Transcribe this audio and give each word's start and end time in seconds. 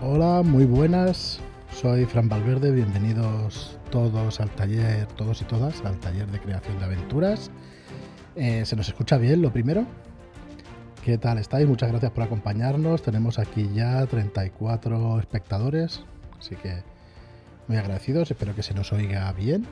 Hola, 0.00 0.42
muy 0.44 0.64
buenas. 0.64 1.40
Soy 1.72 2.04
Fran 2.04 2.28
Valverde, 2.28 2.70
bienvenidos 2.70 3.76
todos 3.90 4.38
al 4.38 4.48
taller, 4.50 5.06
todos 5.16 5.42
y 5.42 5.44
todas, 5.44 5.84
al 5.84 5.98
taller 5.98 6.28
de 6.28 6.38
creación 6.38 6.78
de 6.78 6.84
aventuras. 6.84 7.50
Eh, 8.36 8.64
¿Se 8.64 8.76
nos 8.76 8.86
escucha 8.86 9.18
bien 9.18 9.42
lo 9.42 9.52
primero? 9.52 9.84
¿Qué 11.04 11.18
tal 11.18 11.38
estáis? 11.38 11.66
Muchas 11.66 11.90
gracias 11.90 12.12
por 12.12 12.22
acompañarnos. 12.22 13.02
Tenemos 13.02 13.40
aquí 13.40 13.68
ya 13.74 14.06
34 14.06 15.18
espectadores, 15.18 16.04
así 16.38 16.54
que 16.54 16.84
muy 17.66 17.76
agradecidos. 17.76 18.30
Espero 18.30 18.54
que 18.54 18.62
se 18.62 18.74
nos 18.74 18.92
oiga 18.92 19.32
bien. 19.32 19.66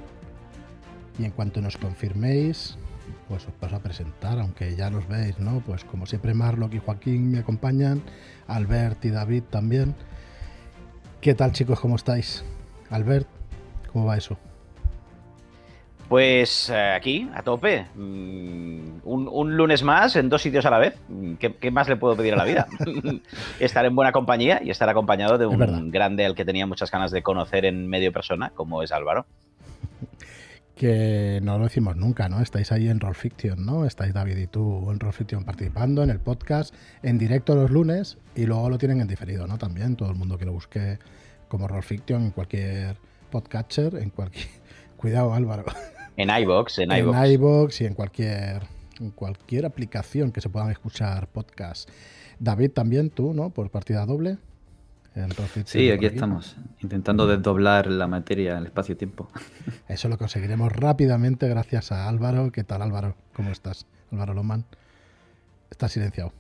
Y 1.21 1.25
en 1.25 1.31
cuanto 1.31 1.61
nos 1.61 1.77
confirméis, 1.77 2.77
pues 3.29 3.47
os 3.47 3.53
paso 3.53 3.77
a 3.77 3.81
presentar, 3.81 4.41
aunque 4.41 4.75
ya 4.75 4.91
los 4.91 5.07
veis, 5.07 5.39
¿no? 5.39 5.61
Pues 5.61 5.85
como 5.85 6.05
siempre 6.05 6.35
Marlock 6.35 6.75
y 6.75 6.79
Joaquín 6.81 7.31
me 7.31 7.39
acompañan, 7.39 8.03
Albert 8.49 9.05
y 9.05 9.11
David 9.11 9.45
también. 9.51 9.95
¿Qué 11.27 11.35
tal 11.35 11.51
chicos? 11.51 11.81
¿Cómo 11.81 11.97
estáis? 11.97 12.45
Albert, 12.89 13.27
¿cómo 13.93 14.07
va 14.07 14.17
eso? 14.17 14.39
Pues 16.09 16.71
eh, 16.71 16.93
aquí, 16.95 17.29
a 17.35 17.43
tope. 17.43 17.85
Mm, 17.97 19.01
un, 19.03 19.57
lunes 19.57 19.83
más 19.83 20.15
en 20.15 20.29
dos 20.29 20.41
sitios 20.43 20.65
a 20.67 20.71
la 20.71 20.79
vez. 20.79 20.95
Mm, 21.09 21.35
¿Qué, 21.35 21.71
más 21.73 21.89
le 21.89 21.97
puedo 21.97 22.15
pedir 22.15 22.35
a 22.35 22.37
la 22.37 22.45
vida? 22.45 22.69
estar 23.59 23.85
en 23.85 23.97
buena 23.97 24.13
compañía 24.13 24.61
y 24.63 24.71
estar 24.71 24.89
acompañado 24.89 25.37
de 25.37 25.47
un 25.47 25.91
grande 25.91 26.25
al 26.25 26.37
que 26.37 26.45
tenía 26.45 26.65
muchas 26.65 26.93
ganas 26.93 27.11
de 27.11 27.25
conocer 27.25 27.65
en 27.65 27.89
medio 27.89 28.13
persona, 28.13 28.53
como 28.55 28.85
es 28.85 28.93
Álvaro. 28.93 29.27
Que 30.77 31.41
no 31.43 31.59
lo 31.59 31.65
decimos 31.65 31.97
nunca, 31.97 32.29
¿no? 32.29 32.43
Estáis 32.43 32.71
ahí 32.71 32.89
en 32.89 33.01
Roll 33.01 33.15
Fiction, 33.15 33.65
¿no? 33.65 33.87
Estáis 33.87 34.13
David 34.13 34.37
y 34.37 34.47
tú 34.47 34.91
en 34.91 35.01
Roll 35.01 35.15
Fiction 35.15 35.43
participando 35.43 36.03
en 36.03 36.11
el 36.11 36.21
podcast 36.21 36.75
en 37.03 37.17
directo 37.17 37.55
los 37.55 37.71
lunes 37.71 38.19
y 38.35 38.45
luego 38.45 38.69
lo 38.69 38.77
tienen 38.77 39.01
en 39.01 39.09
diferido, 39.09 39.47
¿no? 39.47 39.57
También 39.57 39.97
todo 39.97 40.11
el 40.11 40.17
mundo 40.17 40.37
que 40.37 40.45
lo 40.45 40.53
busque 40.53 40.99
como 41.49 41.67
Roll 41.67 41.83
Fiction 41.83 42.25
en 42.25 42.31
cualquier 42.31 42.99
podcatcher, 43.31 43.97
en 43.97 44.11
cualquier... 44.11 44.47
Cuidado 44.97 45.35
Álvaro. 45.35 45.65
En 46.17 46.31
iBox, 46.31 46.79
en 46.79 46.91
iBox. 46.91 47.19
En 47.19 47.33
iBox 47.33 47.81
y 47.81 47.85
en 47.87 47.95
cualquier, 47.95 48.63
en 49.01 49.11
cualquier 49.11 49.67
aplicación 49.67 50.33
que 50.33 50.41
se 50.41 50.49
puedan 50.49 50.71
escuchar 50.71 51.29
podcasts. 51.29 51.93
David, 52.39 52.71
también 52.73 53.11
tú, 53.11 53.35
¿no? 53.35 53.51
Por 53.51 53.71
partida 53.71 54.07
doble. 54.07 54.39
Sí, 55.65 55.91
aquí, 55.91 56.07
estamos, 56.07 56.57
intentando 56.81 57.27
desdoblar 57.27 57.87
la 57.87 58.07
materia, 58.07 58.59
el 58.59 58.67
espacio-tiempo. 58.67 59.29
Eso 59.89 60.09
lo 60.09 60.19
conseguiremos 60.19 60.73
rápidamente 60.73 61.49
gracias 61.49 61.93
a 61.93 62.09
Álvaro. 62.09 62.53
¿Qué 62.53 62.65
tal, 62.65 62.83
Álvaro? 62.83 63.15
¿Cómo 63.35 63.51
estás? 63.51 63.87
Álvaro 64.13 64.35
Loman. 64.35 64.65
Estás 65.71 65.93
silenciado. 65.93 66.33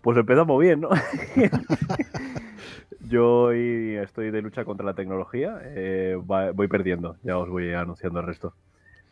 Pues 0.00 0.18
empezamos 0.18 0.60
bien, 0.60 0.80
¿no? 0.80 0.88
Yo 3.08 3.42
hoy 3.42 3.96
estoy 3.96 4.30
de 4.30 4.42
lucha 4.42 4.64
contra 4.64 4.86
la 4.86 4.94
tecnología, 4.94 5.60
eh, 5.62 6.16
voy 6.20 6.66
perdiendo, 6.68 7.16
ya 7.22 7.38
os 7.38 7.48
voy 7.48 7.72
anunciando 7.72 8.20
el 8.20 8.26
resto. 8.26 8.54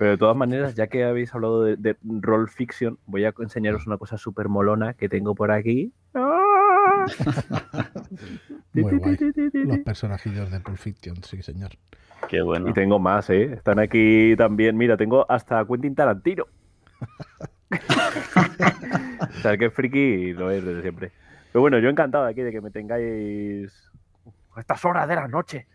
Pero 0.00 0.12
de 0.12 0.16
todas 0.16 0.34
maneras, 0.34 0.74
ya 0.74 0.86
que 0.86 1.04
habéis 1.04 1.34
hablado 1.34 1.62
de, 1.62 1.76
de 1.76 1.94
roll 2.22 2.48
fiction, 2.48 2.98
voy 3.04 3.26
a 3.26 3.34
enseñaros 3.38 3.86
una 3.86 3.98
cosa 3.98 4.16
súper 4.16 4.48
molona 4.48 4.94
que 4.94 5.10
tengo 5.10 5.34
por 5.34 5.52
aquí. 5.52 5.92
Muy 8.72 8.96
guay. 8.96 9.18
Los 9.52 9.78
personajillos 9.80 10.50
de 10.50 10.60
Pulp 10.60 10.78
Fiction, 10.78 11.22
sí, 11.22 11.42
señor. 11.42 11.72
Qué 12.30 12.40
bueno. 12.40 12.70
Y 12.70 12.72
tengo 12.72 12.98
más, 12.98 13.28
¿eh? 13.28 13.52
Están 13.52 13.78
aquí 13.78 14.34
también. 14.38 14.78
Mira, 14.78 14.96
tengo 14.96 15.30
hasta 15.30 15.62
Quentin 15.66 15.94
Tarantino. 15.94 16.46
o 19.20 19.32
sea, 19.42 19.58
que 19.58 19.68
friki 19.68 20.32
lo 20.32 20.50
es 20.50 20.64
desde 20.64 20.80
siempre. 20.80 21.12
Pero 21.52 21.60
bueno, 21.60 21.78
yo 21.78 21.90
encantado 21.90 22.24
aquí 22.24 22.40
de 22.40 22.52
que 22.52 22.62
me 22.62 22.70
tengáis 22.70 23.70
a 24.54 24.60
estas 24.60 24.82
horas 24.82 25.06
de 25.06 25.16
la 25.16 25.28
noche. 25.28 25.66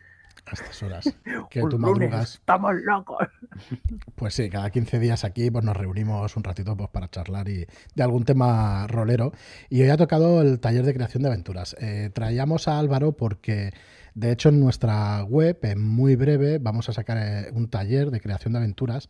A 0.45 0.53
estas 0.53 0.83
horas. 0.83 1.05
Que 1.49 1.61
tú. 1.61 1.79
Estamos 2.21 2.73
locos. 2.83 3.27
Pues 4.15 4.33
sí, 4.33 4.49
cada 4.49 4.69
15 4.69 4.99
días 4.99 5.23
aquí 5.23 5.49
pues 5.51 5.63
nos 5.63 5.75
reunimos 5.75 6.35
un 6.35 6.43
ratito 6.43 6.75
pues, 6.75 6.89
para 6.89 7.09
charlar 7.09 7.47
y 7.49 7.65
de 7.95 8.03
algún 8.03 8.23
tema 8.23 8.87
rolero. 8.87 9.31
Y 9.69 9.81
hoy 9.81 9.89
ha 9.89 9.97
tocado 9.97 10.41
el 10.41 10.59
taller 10.59 10.85
de 10.85 10.93
creación 10.93 11.23
de 11.23 11.29
aventuras. 11.29 11.75
Eh, 11.79 12.09
traíamos 12.13 12.67
a 12.67 12.79
Álvaro 12.79 13.13
porque, 13.13 13.73
de 14.13 14.31
hecho, 14.31 14.49
en 14.49 14.59
nuestra 14.59 15.23
web, 15.23 15.59
en 15.63 15.81
muy 15.81 16.15
breve, 16.15 16.59
vamos 16.59 16.89
a 16.89 16.93
sacar 16.93 17.17
eh, 17.17 17.49
un 17.53 17.69
taller 17.69 18.11
de 18.11 18.21
creación 18.21 18.53
de 18.53 18.59
aventuras, 18.59 19.09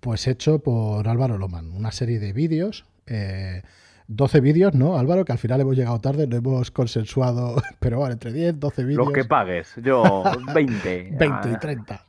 pues 0.00 0.26
hecho 0.26 0.60
por 0.60 1.08
Álvaro 1.08 1.38
Loman. 1.38 1.72
Una 1.72 1.92
serie 1.92 2.18
de 2.18 2.32
vídeos. 2.32 2.84
Eh, 3.06 3.62
12 4.08 4.40
vídeos, 4.40 4.74
¿no, 4.74 4.98
Álvaro? 4.98 5.24
Que 5.24 5.32
al 5.32 5.38
final 5.38 5.60
hemos 5.60 5.76
llegado 5.76 6.00
tarde, 6.00 6.26
no 6.26 6.36
hemos 6.36 6.70
consensuado, 6.70 7.56
pero 7.80 7.98
bueno, 7.98 8.12
entre 8.12 8.32
10, 8.32 8.60
12 8.60 8.84
vídeos. 8.84 9.06
Los 9.06 9.14
que 9.14 9.24
pagues, 9.24 9.74
yo 9.82 10.22
20. 10.54 11.16
20 11.18 11.50
y 11.50 11.58
30. 11.58 12.06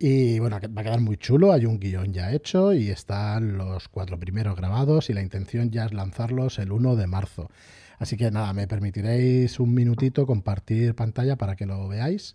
Y 0.00 0.38
bueno, 0.40 0.58
va 0.76 0.80
a 0.80 0.84
quedar 0.84 1.00
muy 1.00 1.16
chulo, 1.16 1.52
hay 1.52 1.64
un 1.64 1.78
guion 1.78 2.12
ya 2.12 2.32
hecho 2.32 2.72
y 2.72 2.90
están 2.90 3.56
los 3.56 3.88
cuatro 3.88 4.18
primeros 4.18 4.56
grabados 4.56 5.10
y 5.10 5.12
la 5.12 5.22
intención 5.22 5.70
ya 5.70 5.86
es 5.86 5.92
lanzarlos 5.92 6.58
el 6.58 6.72
1 6.72 6.96
de 6.96 7.06
marzo. 7.06 7.50
Así 7.98 8.16
que 8.16 8.30
nada, 8.30 8.52
me 8.52 8.66
permitiréis 8.66 9.60
un 9.60 9.72
minutito 9.72 10.26
compartir 10.26 10.94
pantalla 10.94 11.36
para 11.36 11.56
que 11.56 11.66
lo 11.66 11.86
veáis 11.88 12.34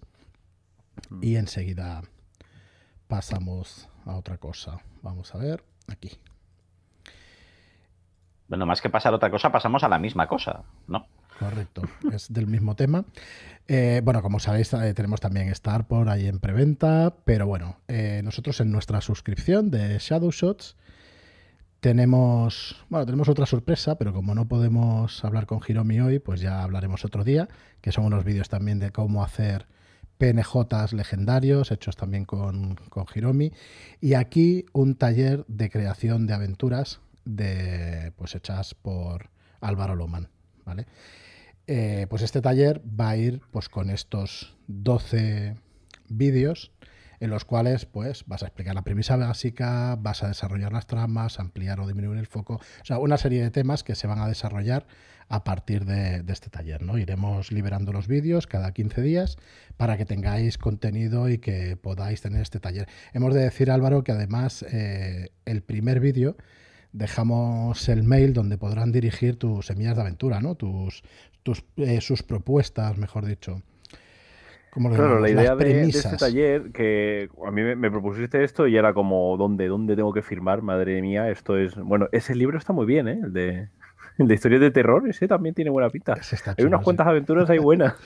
y 1.21 1.33
mm. 1.33 1.37
enseguida 1.37 2.01
pasamos 3.07 3.89
a 4.05 4.15
otra 4.15 4.37
cosa. 4.37 4.79
Vamos 5.01 5.35
a 5.35 5.37
ver 5.37 5.63
aquí. 5.87 6.11
Bueno, 8.51 8.65
más 8.65 8.81
que 8.81 8.89
pasar 8.89 9.13
otra 9.13 9.31
cosa, 9.31 9.49
pasamos 9.49 9.81
a 9.85 9.87
la 9.87 9.97
misma 9.97 10.27
cosa, 10.27 10.63
¿no? 10.89 11.07
Correcto, 11.39 11.83
es 12.11 12.33
del 12.33 12.47
mismo 12.47 12.75
tema. 12.75 13.05
Eh, 13.65 14.01
bueno, 14.03 14.21
como 14.21 14.41
sabéis, 14.41 14.73
eh, 14.73 14.93
tenemos 14.93 15.21
también 15.21 15.47
Star 15.47 15.87
por 15.87 16.09
ahí 16.09 16.27
en 16.27 16.41
preventa, 16.41 17.15
pero 17.23 17.47
bueno, 17.47 17.77
eh, 17.87 18.19
nosotros 18.25 18.59
en 18.59 18.73
nuestra 18.73 18.99
suscripción 18.99 19.71
de 19.71 19.97
Shadow 19.99 20.31
Shots 20.31 20.75
tenemos, 21.79 22.75
bueno, 22.89 23.05
tenemos 23.05 23.29
otra 23.29 23.45
sorpresa, 23.45 23.97
pero 23.97 24.11
como 24.11 24.35
no 24.35 24.49
podemos 24.49 25.23
hablar 25.23 25.45
con 25.45 25.61
Hiromi 25.65 26.01
hoy, 26.01 26.19
pues 26.19 26.41
ya 26.41 26.61
hablaremos 26.61 27.05
otro 27.05 27.23
día, 27.23 27.47
que 27.79 27.93
son 27.93 28.03
unos 28.03 28.25
vídeos 28.25 28.49
también 28.49 28.79
de 28.79 28.91
cómo 28.91 29.23
hacer 29.23 29.65
PNJs 30.17 30.91
legendarios, 30.91 31.71
hechos 31.71 31.95
también 31.95 32.25
con, 32.25 32.75
con 32.89 33.05
Hiromi, 33.15 33.53
y 34.01 34.15
aquí 34.15 34.65
un 34.73 34.95
taller 34.95 35.45
de 35.47 35.69
creación 35.69 36.27
de 36.27 36.33
aventuras 36.33 36.99
de 37.25 38.13
pues 38.15 38.35
hechas 38.35 38.73
por 38.73 39.29
Álvaro 39.59 39.95
Loman, 39.95 40.29
¿vale? 40.65 40.85
Eh, 41.67 42.07
pues 42.09 42.21
este 42.21 42.41
taller 42.41 42.81
va 42.81 43.09
a 43.09 43.17
ir 43.17 43.41
pues 43.51 43.69
con 43.69 43.89
estos 43.89 44.57
12 44.67 45.55
vídeos 46.09 46.71
en 47.21 47.29
los 47.29 47.45
cuales 47.45 47.85
pues 47.85 48.25
vas 48.25 48.41
a 48.41 48.47
explicar 48.47 48.73
la 48.73 48.81
premisa 48.81 49.15
básica, 49.15 49.95
vas 49.99 50.23
a 50.23 50.27
desarrollar 50.27 50.73
las 50.73 50.87
tramas, 50.87 51.39
ampliar 51.39 51.79
o 51.79 51.85
disminuir 51.85 52.17
el 52.17 52.25
foco, 52.25 52.55
o 52.55 52.85
sea, 52.85 52.97
una 52.97 53.17
serie 53.17 53.43
de 53.43 53.51
temas 53.51 53.83
que 53.83 53.93
se 53.93 54.07
van 54.07 54.19
a 54.19 54.27
desarrollar 54.27 54.87
a 55.29 55.45
partir 55.45 55.85
de, 55.85 56.25
este 56.27 56.49
taller, 56.49 56.81
¿no? 56.81 56.97
Iremos 56.97 57.51
liberando 57.53 57.93
los 57.93 58.07
vídeos 58.07 58.47
cada 58.47 58.73
15 58.73 59.01
días 59.01 59.37
para 59.77 59.97
que 59.97 60.05
tengáis 60.05 60.57
contenido 60.57 61.29
y 61.29 61.37
que 61.37 61.77
podáis 61.77 62.21
tener 62.21 62.41
este 62.41 62.59
taller. 62.59 62.89
Hemos 63.13 63.33
de 63.33 63.41
decir, 63.41 63.71
Álvaro, 63.71 64.03
que 64.03 64.11
además 64.11 64.65
eh, 64.69 65.29
el 65.45 65.61
primer 65.61 66.01
vídeo 66.01 66.35
dejamos 66.93 67.87
el 67.89 68.03
mail 68.03 68.33
donde 68.33 68.57
podrán 68.57 68.91
dirigir 68.91 69.37
tus 69.37 69.67
semillas 69.67 69.95
de 69.95 70.01
aventura, 70.01 70.41
¿no? 70.41 70.55
Tus, 70.55 71.03
tus 71.43 71.63
eh, 71.77 72.01
sus 72.01 72.23
propuestas, 72.23 72.97
mejor 72.97 73.25
dicho. 73.25 73.61
claro, 74.73 75.19
la 75.19 75.29
idea 75.29 75.55
de, 75.55 75.81
este 75.83 76.17
taller, 76.17 76.71
que 76.71 77.29
a 77.45 77.51
mí 77.51 77.75
me, 77.75 77.91
propusiste 77.91 78.43
esto 78.43 78.67
y 78.67 78.77
era 78.77 78.93
como, 78.93 79.35
¿dónde, 79.37 79.67
¿dónde 79.67 79.95
tengo 79.95 80.13
que 80.13 80.21
firmar? 80.21 80.61
Madre 80.61 81.01
mía, 81.01 81.29
esto 81.29 81.57
es... 81.57 81.75
Bueno, 81.75 82.07
ese 82.11 82.35
libro 82.35 82.57
está 82.57 82.73
muy 82.73 82.85
bien, 82.85 83.07
¿eh? 83.07 83.19
El 83.23 83.33
de, 83.33 83.67
el 84.17 84.27
de 84.27 84.33
historias 84.33 84.61
de 84.61 84.71
terror, 84.71 85.07
ese 85.09 85.27
también 85.27 85.55
tiene 85.55 85.71
buena 85.71 85.89
pinta. 85.89 86.17
Hay 86.57 86.65
unas 86.65 86.83
cuantas 86.83 87.07
aventuras 87.07 87.49
ahí 87.49 87.59
buenas. 87.59 87.95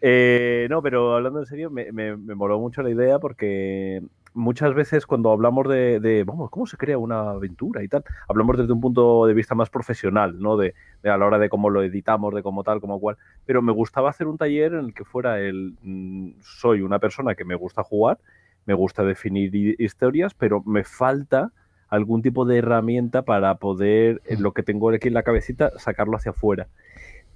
Eh, 0.00 0.66
no, 0.68 0.82
pero 0.82 1.14
hablando 1.14 1.38
en 1.38 1.46
serio, 1.46 1.70
me, 1.70 1.92
me, 1.92 2.16
me 2.16 2.34
moló 2.34 2.58
mucho 2.58 2.82
la 2.82 2.90
idea 2.90 3.20
porque 3.20 4.02
muchas 4.34 4.74
veces 4.74 5.06
cuando 5.06 5.30
hablamos 5.30 5.68
de, 5.68 6.24
vamos, 6.26 6.50
¿cómo 6.50 6.66
se 6.66 6.76
crea 6.76 6.98
una 6.98 7.30
aventura 7.30 7.82
y 7.82 7.88
tal? 7.88 8.04
Hablamos 8.28 8.56
desde 8.58 8.72
un 8.72 8.80
punto 8.80 9.26
de 9.26 9.34
vista 9.34 9.54
más 9.54 9.70
profesional, 9.70 10.40
¿no? 10.40 10.56
De, 10.56 10.74
a 11.04 11.16
la 11.16 11.26
hora 11.26 11.38
de 11.38 11.48
cómo 11.48 11.70
lo 11.70 11.82
editamos, 11.82 12.34
de 12.34 12.42
cómo 12.42 12.64
tal, 12.64 12.80
como 12.80 13.00
cual. 13.00 13.16
Pero 13.46 13.62
me 13.62 13.72
gustaba 13.72 14.10
hacer 14.10 14.26
un 14.26 14.38
taller 14.38 14.74
en 14.74 14.86
el 14.86 14.94
que 14.94 15.04
fuera 15.04 15.40
el, 15.40 15.76
mm, 15.82 16.40
soy 16.40 16.82
una 16.82 16.98
persona 16.98 17.34
que 17.34 17.44
me 17.44 17.54
gusta 17.54 17.82
jugar, 17.82 18.18
me 18.66 18.74
gusta 18.74 19.02
definir 19.02 19.76
historias, 19.78 20.34
pero 20.34 20.62
me 20.64 20.84
falta 20.84 21.52
algún 21.88 22.22
tipo 22.22 22.44
de 22.44 22.58
herramienta 22.58 23.22
para 23.22 23.54
poder, 23.56 24.20
en 24.26 24.42
lo 24.42 24.52
que 24.52 24.62
tengo 24.62 24.90
aquí 24.90 25.08
en 25.08 25.14
la 25.14 25.22
cabecita, 25.22 25.72
sacarlo 25.78 26.16
hacia 26.16 26.30
afuera. 26.30 26.68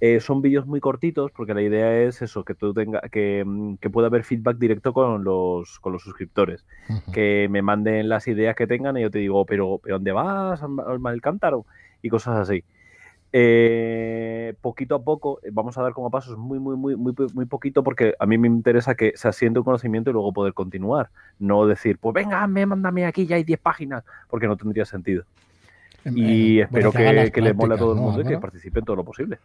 Eh, 0.05 0.19
son 0.19 0.41
vídeos 0.41 0.67
muy 0.67 0.81
cortitos 0.81 1.31
porque 1.31 1.53
la 1.53 1.61
idea 1.61 2.01
es 2.01 2.21
eso, 2.21 2.43
que 2.43 2.53
tú 2.53 2.73
tenga, 2.73 2.99
que, 3.09 3.41
mm, 3.45 3.75
que 3.77 3.89
pueda 3.89 4.07
haber 4.07 4.25
feedback 4.25 4.57
directo 4.57 4.91
con 4.91 5.23
los, 5.23 5.79
con 5.79 5.93
los 5.93 6.03
suscriptores. 6.03 6.65
Que 7.13 7.47
me 7.49 7.61
manden 7.61 8.09
las 8.09 8.27
ideas 8.27 8.53
que 8.57 8.67
tengan 8.67 8.97
y 8.97 9.01
yo 9.03 9.09
te 9.09 9.19
digo, 9.19 9.45
pero, 9.45 9.79
¿pero 9.81 9.95
dónde 9.95 10.11
vas 10.11 10.61
al, 10.61 11.21
cántaro? 11.21 11.65
Y 12.01 12.09
cosas 12.09 12.37
así. 12.37 12.65
eh, 13.31 14.55
poquito 14.59 14.95
a 14.95 15.03
poco, 15.05 15.39
eh, 15.41 15.51
vamos 15.53 15.77
a 15.77 15.81
dar 15.81 15.93
como 15.93 16.11
pasos 16.11 16.37
muy, 16.37 16.59
muy, 16.59 16.75
muy, 16.75 16.97
muy, 16.97 17.15
muy 17.33 17.45
poquito, 17.45 17.81
porque 17.81 18.13
a 18.19 18.25
mí 18.25 18.37
me 18.37 18.49
interesa 18.49 18.95
que 18.95 19.13
se 19.15 19.29
asiente 19.29 19.59
un 19.59 19.65
conocimiento 19.65 20.09
y 20.09 20.13
luego 20.13 20.33
poder 20.33 20.53
continuar. 20.53 21.11
No 21.39 21.65
decir, 21.65 21.97
pues 21.97 22.13
venga, 22.13 22.45
me 22.47 22.65
mándame 22.65 23.05
aquí, 23.05 23.25
ya 23.25 23.37
hay 23.37 23.45
10 23.45 23.59
páginas, 23.61 24.03
porque 24.29 24.47
no 24.47 24.57
tendría 24.57 24.83
sentido. 24.83 25.23
Y 26.05 26.59
espero 26.59 26.91
que, 26.91 27.41
le 27.41 27.53
mole 27.53 27.75
a 27.75 27.77
todo 27.77 27.93
el 27.93 27.99
mundo 27.99 28.21
y 28.21 28.25
que 28.25 28.37
participe 28.37 28.79
en 28.79 28.85
todo 28.85 28.97
lo 28.97 29.03
posible. 29.03 29.39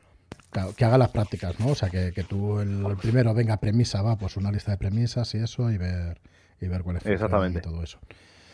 Claro, 0.50 0.74
que 0.74 0.84
haga 0.84 0.98
las 0.98 1.10
prácticas, 1.10 1.58
¿no? 1.60 1.68
O 1.68 1.74
sea, 1.74 1.90
que, 1.90 2.24
tú 2.28 2.60
el, 2.60 2.96
primero 3.00 3.34
venga 3.34 3.58
premisa, 3.58 4.02
va, 4.02 4.16
pues 4.16 4.36
una 4.36 4.50
lista 4.50 4.72
de 4.72 4.78
premisas 4.78 5.34
y 5.34 5.38
eso, 5.38 5.70
y 5.70 5.78
ver, 5.78 6.20
y 6.60 6.68
ver 6.68 6.82
cuál 6.82 6.96
es 6.96 7.06
Exactamente. 7.06 7.58
y 7.58 7.62
todo 7.62 7.82
eso. 7.82 7.98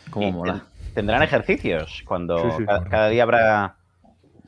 Como 0.09 0.31
mola. 0.31 0.65
Tendrán 0.93 1.23
ejercicios 1.23 2.03
cuando 2.05 2.57
cada, 2.89 3.09
día 3.09 3.23
habrá 3.23 3.75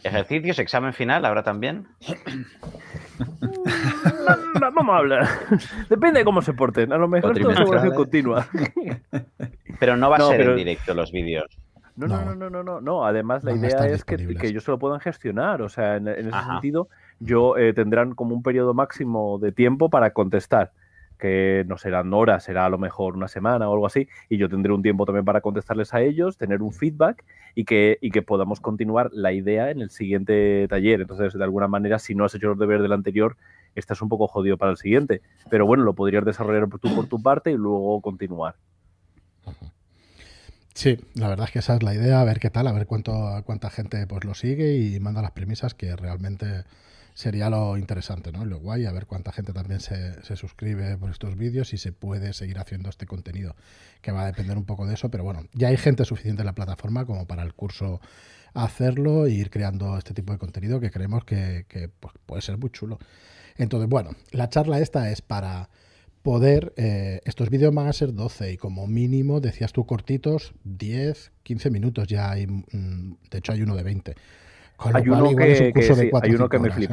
ejercicios, 0.03 0.59
examen 0.59 0.93
final, 0.93 1.25
habrá 1.25 1.43
también. 1.43 1.87
Vamos 4.61 4.93
a 4.93 4.97
hablar. 4.97 5.27
Depende 5.89 6.19
de 6.19 6.25
cómo 6.25 6.41
se 6.41 6.53
porten. 6.53 6.93
A 6.93 6.97
lo 6.97 7.07
mejor 7.07 7.37
todo 7.39 7.51
es 7.51 7.59
evolución 7.59 7.95
continua. 7.95 8.47
Pero 9.79 9.97
no 9.97 10.09
va 10.09 10.17
a 10.17 10.27
ser 10.27 10.41
en 10.41 10.55
directo 10.55 10.93
los 10.93 11.11
vídeos. 11.11 11.45
No, 11.97 12.07
no, 12.07 12.35
no, 12.35 12.49
no, 12.49 12.63
no, 12.63 12.79
no. 12.79 13.05
Además, 13.05 13.43
la 13.43 13.53
idea 13.53 13.87
es 13.87 14.05
que, 14.05 14.17
que, 14.17 14.47
ellos 14.47 14.63
se 14.63 14.71
lo 14.71 14.77
puedan 14.77 14.99
gestionar. 14.99 15.63
O 15.63 15.69
sea, 15.69 15.95
en, 15.95 16.07
ese 16.07 16.31
sentido, 16.31 16.89
yo 17.19 17.57
eh, 17.57 17.73
tendrán 17.73 18.13
como 18.13 18.35
un 18.35 18.43
periodo 18.43 18.75
máximo 18.75 19.39
de 19.39 19.51
tiempo 19.51 19.89
para 19.89 20.11
contestar 20.11 20.71
que 21.17 21.65
no 21.67 21.77
serán 21.77 22.13
horas, 22.13 22.43
será 22.43 22.65
a 22.65 22.69
lo 22.69 22.77
mejor 22.77 23.15
una 23.15 23.27
semana 23.27 23.67
o 23.67 23.73
algo 23.73 23.87
así, 23.87 24.07
y 24.29 24.37
yo 24.37 24.49
tendré 24.49 24.71
un 24.71 24.83
tiempo 24.83 25.05
también 25.05 25.25
para 25.25 25.41
contestarles 25.41 25.91
a 25.95 26.01
ellos, 26.01 26.37
tener 26.37 26.61
un 26.61 26.71
feedback 26.71 27.23
y 27.55 27.65
que, 27.65 27.97
y 28.01 28.11
que 28.11 28.21
podamos 28.21 28.61
continuar 28.61 29.09
la 29.11 29.33
idea 29.33 29.71
en 29.71 29.81
el 29.81 29.89
siguiente 29.89 30.67
taller. 30.69 31.01
Entonces, 31.01 31.33
de 31.33 31.43
alguna 31.43 31.67
manera, 31.67 31.97
si 31.97 32.13
no 32.13 32.25
has 32.25 32.35
hecho 32.35 32.49
los 32.49 32.59
deberes 32.59 32.83
del 32.83 32.93
anterior, 32.93 33.35
estás 33.73 34.01
un 34.01 34.09
poco 34.09 34.27
jodido 34.27 34.57
para 34.57 34.71
el 34.71 34.77
siguiente. 34.77 35.21
Pero 35.49 35.65
bueno, 35.65 35.83
lo 35.83 35.93
podrías 35.93 36.23
desarrollar 36.23 36.67
tú 36.79 36.93
por 36.95 37.07
tu 37.07 37.21
parte 37.21 37.51
y 37.51 37.57
luego 37.57 37.99
continuar. 38.01 38.55
Sí, 40.77 40.95
la 41.15 41.27
verdad 41.27 41.47
es 41.47 41.51
que 41.53 41.57
esa 41.57 41.75
es 41.75 41.81
la 41.81 41.95
idea, 41.95 42.21
a 42.21 42.23
ver 42.23 42.39
qué 42.39 42.51
tal, 42.51 42.67
a 42.67 42.71
ver 42.71 42.85
cuánto, 42.85 43.41
cuánta 43.47 43.71
gente 43.71 44.05
pues 44.05 44.23
lo 44.25 44.35
sigue 44.35 44.77
y 44.77 44.99
manda 44.99 45.23
las 45.23 45.31
premisas 45.31 45.73
que 45.73 45.95
realmente 45.95 46.65
sería 47.15 47.49
lo 47.49 47.79
interesante, 47.79 48.31
¿no? 48.31 48.45
Lo 48.45 48.59
guay, 48.59 48.85
a 48.85 48.91
ver 48.91 49.07
cuánta 49.07 49.31
gente 49.31 49.53
también 49.53 49.79
se, 49.79 50.23
se, 50.23 50.35
suscribe 50.35 50.95
por 50.97 51.09
estos 51.09 51.35
vídeos 51.35 51.73
y 51.73 51.79
se 51.79 51.93
puede 51.93 52.31
seguir 52.33 52.59
haciendo 52.59 52.89
este 52.89 53.07
contenido, 53.07 53.55
que 54.03 54.11
va 54.11 54.21
a 54.21 54.25
depender 54.27 54.55
un 54.55 54.65
poco 54.65 54.85
de 54.85 54.93
eso, 54.93 55.09
pero 55.09 55.23
bueno, 55.23 55.47
ya 55.53 55.69
hay 55.69 55.77
gente 55.77 56.05
suficiente 56.05 56.43
en 56.43 56.45
la 56.45 56.53
plataforma 56.53 57.07
como 57.07 57.25
para 57.25 57.41
el 57.41 57.55
curso 57.55 57.99
hacerlo 58.53 59.25
e 59.25 59.31
ir 59.31 59.49
creando 59.49 59.97
este 59.97 60.13
tipo 60.13 60.31
de 60.31 60.37
contenido 60.37 60.79
que 60.79 60.91
creemos 60.91 61.25
que, 61.25 61.89
pues, 61.99 62.13
puede 62.27 62.43
ser 62.43 62.59
muy 62.59 62.69
chulo. 62.69 62.99
Entonces, 63.55 63.89
bueno, 63.89 64.11
la 64.29 64.47
charla 64.49 64.77
esta 64.77 65.09
es 65.09 65.23
para 65.23 65.69
poder, 66.27 66.73
eh, 66.75 67.21
estos 67.23 67.49
vídeos 67.49 67.73
van 67.73 67.87
a 67.87 67.93
ser 67.93 68.13
12 68.13 68.51
y 68.51 68.57
como 68.57 68.85
mínimo, 68.85 69.39
decías 69.39 69.71
tú 69.71 69.85
cortitos, 69.85 70.53
10, 70.65 71.31
15 71.43 71.69
minutos 71.69 72.05
ya 72.09 72.31
hay, 72.31 72.47
mm, 72.47 73.15
de 73.31 73.37
hecho 73.37 73.53
hay 73.53 73.61
uno 73.61 73.77
de 73.77 73.83
20 73.83 74.13
hay, 74.77 75.07
uno 75.07 75.33
que, 75.33 75.73
hay 76.21 76.35
uno 76.35 76.49
que 76.49 76.59
me 76.59 76.67
he 76.67 76.83
¿eh? 76.83 76.89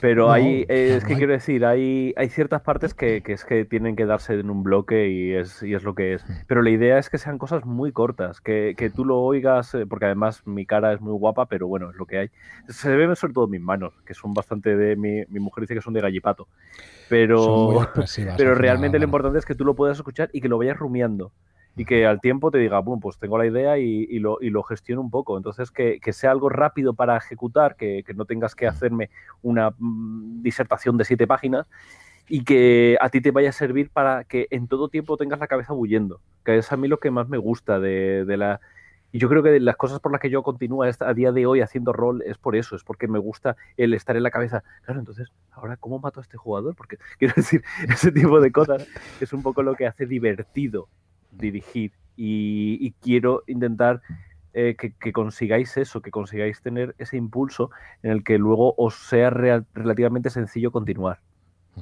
Pero 0.00 0.32
hay, 0.32 0.66
es 0.68 1.04
que 1.04 1.14
quiero 1.14 1.32
decir, 1.32 1.64
hay, 1.64 2.12
hay 2.16 2.28
ciertas 2.28 2.62
partes 2.62 2.94
que, 2.94 3.22
es 3.24 3.44
que 3.44 3.64
tienen 3.64 3.96
que 3.96 4.06
darse 4.06 4.34
en 4.34 4.50
un 4.50 4.62
bloque 4.62 5.08
y 5.08 5.32
es, 5.32 5.62
y 5.62 5.74
es 5.74 5.84
lo 5.84 5.94
que 5.94 6.14
es. 6.14 6.28
Mm. 6.28 6.32
Pero 6.46 6.62
la 6.62 6.70
idea 6.70 6.98
es 6.98 7.10
que 7.10 7.18
sean 7.18 7.38
cosas 7.38 7.64
muy 7.64 7.92
cortas, 7.92 8.40
que, 8.40 8.74
que 8.76 8.90
tú 8.90 9.04
lo 9.04 9.20
oigas, 9.20 9.74
eh, 9.74 9.86
porque 9.86 10.06
además 10.06 10.46
mi 10.46 10.66
cara 10.66 10.92
es 10.92 11.00
muy 11.00 11.12
guapa, 11.12 11.46
pero 11.46 11.68
bueno, 11.68 11.90
es 11.90 11.96
lo 11.96 12.06
que 12.06 12.18
hay. 12.18 12.30
Se 12.68 12.94
ven 12.94 13.14
sobre 13.16 13.34
todo 13.34 13.46
mis 13.46 13.60
manos, 13.60 13.94
que 14.04 14.14
son 14.14 14.34
bastante 14.34 14.76
de. 14.76 14.96
Mi, 14.96 15.24
mi 15.28 15.40
mujer 15.40 15.62
dice 15.62 15.74
que 15.74 15.80
son 15.80 15.94
de 15.94 16.00
gallipato. 16.00 16.48
Pero, 17.08 17.88
pero 18.36 18.54
realmente 18.54 18.98
lo 18.98 19.04
importante 19.04 19.38
es 19.38 19.44
que 19.44 19.54
tú 19.54 19.64
lo 19.64 19.74
puedas 19.74 19.98
escuchar 19.98 20.30
y 20.32 20.40
que 20.40 20.48
lo 20.48 20.58
vayas 20.58 20.76
rumiando 20.76 21.32
y 21.76 21.84
que 21.84 22.06
al 22.06 22.20
tiempo 22.20 22.50
te 22.50 22.58
diga, 22.58 22.78
bueno, 22.78 23.00
pues 23.00 23.18
tengo 23.18 23.36
la 23.36 23.46
idea 23.46 23.78
y, 23.78 24.18
lo, 24.18 24.38
y 24.40 24.50
lo, 24.50 24.62
gestiono 24.62 25.02
un 25.02 25.10
poco. 25.10 25.36
Entonces, 25.36 25.70
que, 25.70 26.00
sea 26.12 26.30
algo 26.30 26.48
rápido 26.48 26.94
para 26.94 27.16
ejecutar, 27.16 27.76
que, 27.76 28.04
no 28.14 28.24
tengas 28.24 28.54
que 28.54 28.66
hacerme 28.66 29.10
una 29.42 29.70
mm, 29.76 30.42
disertación 30.42 30.96
de 30.96 31.04
siete 31.04 31.26
páginas 31.26 31.66
y 32.28 32.44
que 32.44 32.96
a 33.00 33.10
ti 33.10 33.20
te 33.20 33.32
vaya 33.32 33.50
a 33.50 33.52
servir 33.52 33.90
para 33.90 34.24
que 34.24 34.46
en 34.50 34.68
todo 34.68 34.88
tiempo 34.88 35.16
tengas 35.16 35.40
la 35.40 35.48
cabeza 35.48 35.72
bullendo, 35.72 36.20
que 36.44 36.56
es 36.56 36.72
a 36.72 36.76
mí 36.76 36.88
lo 36.88 36.98
que 36.98 37.10
más 37.10 37.28
me 37.28 37.38
gusta 37.38 37.80
de, 37.80 38.24
la... 38.26 38.60
Y 39.10 39.18
yo 39.18 39.28
creo 39.28 39.42
que 39.42 39.60
las 39.60 39.76
cosas 39.76 40.00
por 40.00 40.10
las 40.10 40.20
que 40.20 40.30
yo 40.30 40.42
continúo 40.42 40.84
a 40.84 41.14
día 41.14 41.32
de 41.32 41.46
hoy 41.46 41.60
haciendo 41.60 41.92
rol 41.92 42.22
es 42.22 42.38
por 42.38 42.56
eso, 42.56 42.74
es 42.74 42.82
porque 42.82 43.06
me 43.06 43.18
gusta 43.18 43.56
el 43.76 43.94
estar 43.94 44.16
en 44.16 44.24
la 44.24 44.30
cabeza. 44.30 44.64
Claro, 44.84 45.00
entonces, 45.00 45.28
ahora, 45.52 45.76
¿cómo 45.76 46.00
mato 46.00 46.18
a 46.20 46.22
este 46.22 46.36
jugador? 46.36 46.74
Porque 46.74 46.98
quiero 47.18 47.34
decir, 47.36 47.62
ese 47.88 48.10
tipo 48.12 48.40
de 48.40 48.50
cosas 48.52 48.88
es 49.20 49.32
un 49.32 49.42
poco 49.42 49.62
lo 49.62 49.74
que 49.74 49.86
hace 49.86 50.06
divertido 50.06 50.88
dirigir 51.36 51.92
y, 52.16 52.92
quiero 53.00 53.42
intentar 53.46 54.00
eh, 54.52 54.76
que, 54.76 55.12
consigáis 55.12 55.76
eso, 55.76 56.00
que 56.00 56.10
consigáis 56.10 56.62
tener 56.62 56.94
ese 56.98 57.16
impulso 57.16 57.70
en 58.02 58.12
el 58.12 58.24
que 58.24 58.38
luego 58.38 58.74
os 58.76 58.94
sea 58.94 59.30
relativamente 59.30 60.30
sencillo 60.30 60.70
continuar. 60.70 61.20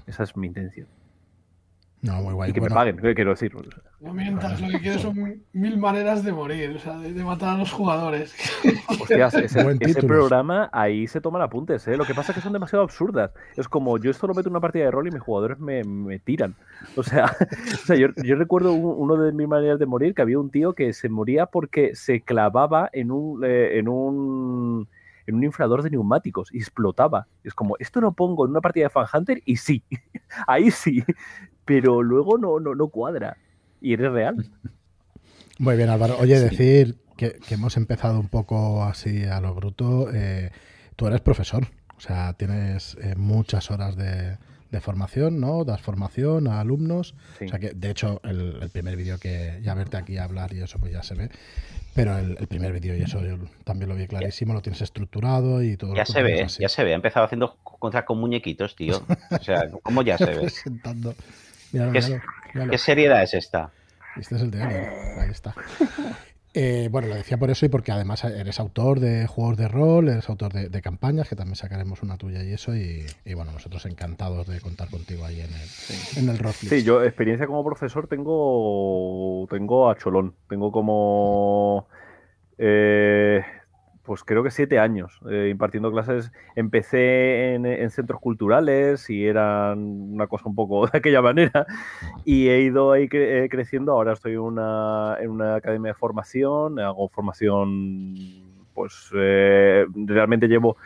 Esa 0.07 0.23
es 0.23 0.37
mi 0.37 0.47
intención. 0.47 0.89
No, 2.03 2.21
muy 2.21 2.35
guay. 2.35 2.51
Y 2.51 2.53
que 2.53 2.61
me 2.61 2.69
paguen, 2.69 2.97
quiero 2.97 3.31
decir. 3.31 3.53
No 4.01 4.13
mientas, 4.13 4.61
lo 4.61 4.69
que 4.69 4.81
quiero 4.81 4.99
son 4.99 5.45
mil 5.53 5.79
maneras 5.79 6.25
de 6.25 6.33
morir, 6.33 6.75
o 6.75 6.79
sea, 6.81 6.99
de, 6.99 7.23
matar 7.23 7.51
a 7.51 7.59
los 7.59 7.71
jugadores. 7.71 8.35
Hostias, 8.89 9.35
ese, 9.35 10.03
programa 10.03 10.69
ahí 10.73 11.07
se 11.07 11.21
toman 11.21 11.43
apuntes, 11.43 11.87
¿eh? 11.87 11.97
Lo 11.97 12.05
que 12.05 12.13
pasa 12.13 12.33
es 12.33 12.37
que 12.37 12.43
son 12.43 12.53
demasiado 12.53 12.83
absurdas. 12.83 13.31
Es 13.57 13.69
como 13.69 13.99
yo 13.99 14.11
esto 14.11 14.27
lo 14.27 14.35
meto 14.35 14.49
en 14.49 14.55
una 14.55 14.61
partida 14.61 14.87
de 14.87 14.91
rol 14.91 15.07
y 15.07 15.13
mis 15.13 15.23
jugadores 15.23 15.61
me, 15.61 16.19
tiran. 16.19 16.57
O 16.97 17.05
sea, 17.05 17.37
yo, 17.97 18.35
recuerdo 18.35 18.73
uno 18.73 19.17
de 19.17 19.31
mis 19.31 19.47
maneras 19.47 19.79
de 19.79 19.87
morir 19.87 20.13
que 20.13 20.23
había 20.23 20.41
un 20.41 20.51
tío 20.51 20.73
que 20.73 20.93
se 20.95 21.09
moría 21.09 21.47
porque 21.47 21.95
se 21.95 22.21
clavaba 22.21 22.91
en 22.93 23.13
un. 23.13 23.45
Eh, 23.45 23.79
en 23.79 23.87
un 23.87 24.89
en 25.25 25.37
un 25.37 25.45
inflador 25.45 25.85
de 25.85 25.91
neumáticos 25.91 26.53
y 26.53 26.59
explotaba. 26.59 27.29
Es 27.45 27.55
como, 27.55 27.77
esto 27.79 28.01
lo 28.01 28.11
pongo 28.11 28.45
en 28.45 28.51
una 28.51 28.61
partida 28.61 28.87
de 28.87 28.91
Fan 28.91 29.07
Hunter 29.15 29.41
y 29.45 29.55
sí, 29.55 29.85
ahí 30.49 30.73
sí 30.73 31.05
pero 31.65 32.03
luego 32.03 32.39
no, 32.39 32.61
no, 32.61 32.75
no 32.75 32.89
cuadra. 32.89 33.37
Y 33.81 33.95
eres 33.95 34.13
real. 34.13 34.37
Muy 35.59 35.77
bien, 35.77 35.91
Álvaro. 35.91 36.17
Oye, 36.19 36.41
decir 36.41 36.97
que, 37.17 37.37
hemos 37.51 37.77
empezado 37.77 38.19
un 38.19 38.29
poco 38.29 38.83
así 38.85 39.25
a 39.25 39.41
lo 39.41 39.55
bruto. 39.55 40.09
Eh, 40.13 40.51
tú 40.97 41.07
eres 41.07 41.21
profesor, 41.21 41.67
o 41.97 42.01
sea, 42.01 42.33
tienes 42.35 42.97
eh, 43.01 43.15
muchas 43.17 43.71
horas 43.71 43.97
de, 43.97 44.39
formación, 44.81 45.39
¿no? 45.39 45.65
Das 45.65 45.83
formación 45.83 46.49
a 46.49 46.59
alumnos. 46.59 47.15
O 47.45 47.49
sea 47.49 47.59
que, 47.59 47.71
de 47.75 47.91
hecho, 47.91 48.23
el, 48.25 48.71
primer 48.73 48.97
vídeo 48.97 49.19
que 49.19 49.61
ya 49.63 49.75
verte 49.75 49.99
aquí 49.99 50.17
hablar 50.17 50.55
y 50.55 50.63
eso, 50.63 50.79
pues 50.79 50.91
ya 50.93 51.03
se 51.03 51.15
ve. 51.15 51.29
Pero 51.95 52.17
el, 52.17 52.49
primer 52.49 52.73
vídeo 52.73 52.97
y 52.97 53.03
eso 53.03 53.23
yo 53.23 53.37
también 53.65 53.91
lo 53.91 53.97
vi 53.97 54.07
clarísimo, 54.07 54.55
lo 54.55 54.63
tienes 54.63 54.81
estructurado 54.81 55.63
y 55.63 55.77
todo. 55.77 55.95
Ya 55.95 56.07
se 56.07 56.23
ve, 56.23 56.47
ya 56.59 56.69
se 56.71 56.85
ve. 56.85 56.93
Ha 56.93 56.97
empezado 56.97 57.27
haciendo 57.27 57.59
contra 57.63 58.07
con 58.07 58.19
muñequitos, 58.19 58.75
tío. 58.75 59.03
O 59.31 59.43
sea, 59.45 59.71
¿cómo 59.83 60.03
ya 60.03 60.17
se 60.17 60.25
ve? 60.35 60.41
Presentando. 60.41 61.15
¿Qué, 61.73 62.79
seriedad 62.79 63.23
es 63.23 63.35
esta? 63.35 63.71
Este 64.17 64.37
es 64.37 64.43
el 64.43 64.51
de 64.51 64.63
Ahí 64.63 65.31
está. 65.31 65.55
Eh, 66.55 66.89
bueno, 66.91 67.09
lo 67.09 67.15
decía 67.15 67.39
por 67.39 67.51
eso 67.51 67.65
y 67.65 67.71
porque 67.71 67.93
además 67.93 68.25
eres 68.25 68.61
autor 68.61 69.01
de 69.01 69.27
juegos 69.27 69.57
de 69.57 69.69
rol, 69.69 70.11
eres 70.11 70.29
autor 70.29 70.53
de, 70.53 70.83
campañas, 70.83 71.27
que 71.27 71.35
también 71.35 71.57
sacaremos 71.57 72.03
una 72.03 72.19
tuya 72.19 72.45
y 72.45 72.53
eso. 72.53 72.77
Y, 72.77 73.07
bueno, 73.35 73.53
nosotros 73.53 73.87
encantados 73.87 74.47
de 74.47 74.61
contar 74.61 74.91
contigo 74.91 75.25
ahí 75.25 75.41
en 75.41 75.47
el, 75.47 75.67
sí. 75.67 76.21
en 76.21 76.29
el 76.29 76.39
Sí, 76.53 76.83
yo 76.83 77.03
experiencia 77.03 77.47
como 77.47 77.65
profesor 77.65 78.07
tengo, 78.07 79.47
tengo 79.49 79.89
a 79.89 79.97
cholón. 79.97 80.35
Tengo 80.47 80.71
como... 80.71 81.89
Eh, 82.59 83.43
pues 84.05 84.25
creo 84.25 84.43
que 84.43 84.51
siete 84.51 84.79
años 84.79 85.21
eh, 85.31 85.49
impartiendo 85.51 85.91
clases. 85.93 86.33
Empecé 86.57 87.55
en, 87.55 87.91
centros 87.91 88.21
culturales 88.21 89.09
y 89.11 89.27
eran 89.27 89.79
una 90.15 90.27
cosa 90.27 90.49
un 90.49 90.55
poco 90.55 90.87
de 90.93 90.99
aquella 90.99 91.23
manera 91.23 91.67
y 92.25 92.49
he 92.49 92.61
ido 92.63 92.93
ahí 92.93 93.09
eh, 93.13 93.49
creciendo. 93.51 93.93
Ahora 93.93 94.13
estoy 94.13 94.33
en 94.33 94.41
una, 94.41 95.17
en 95.21 95.31
una 95.31 95.57
academia 95.57 95.93
de 95.93 95.95
formación, 95.95 96.81
hago 96.81 97.09
formación, 97.09 98.15
pues 98.75 99.11
eh, 99.15 99.87
realmente 99.95 100.49
llevo 100.49 100.77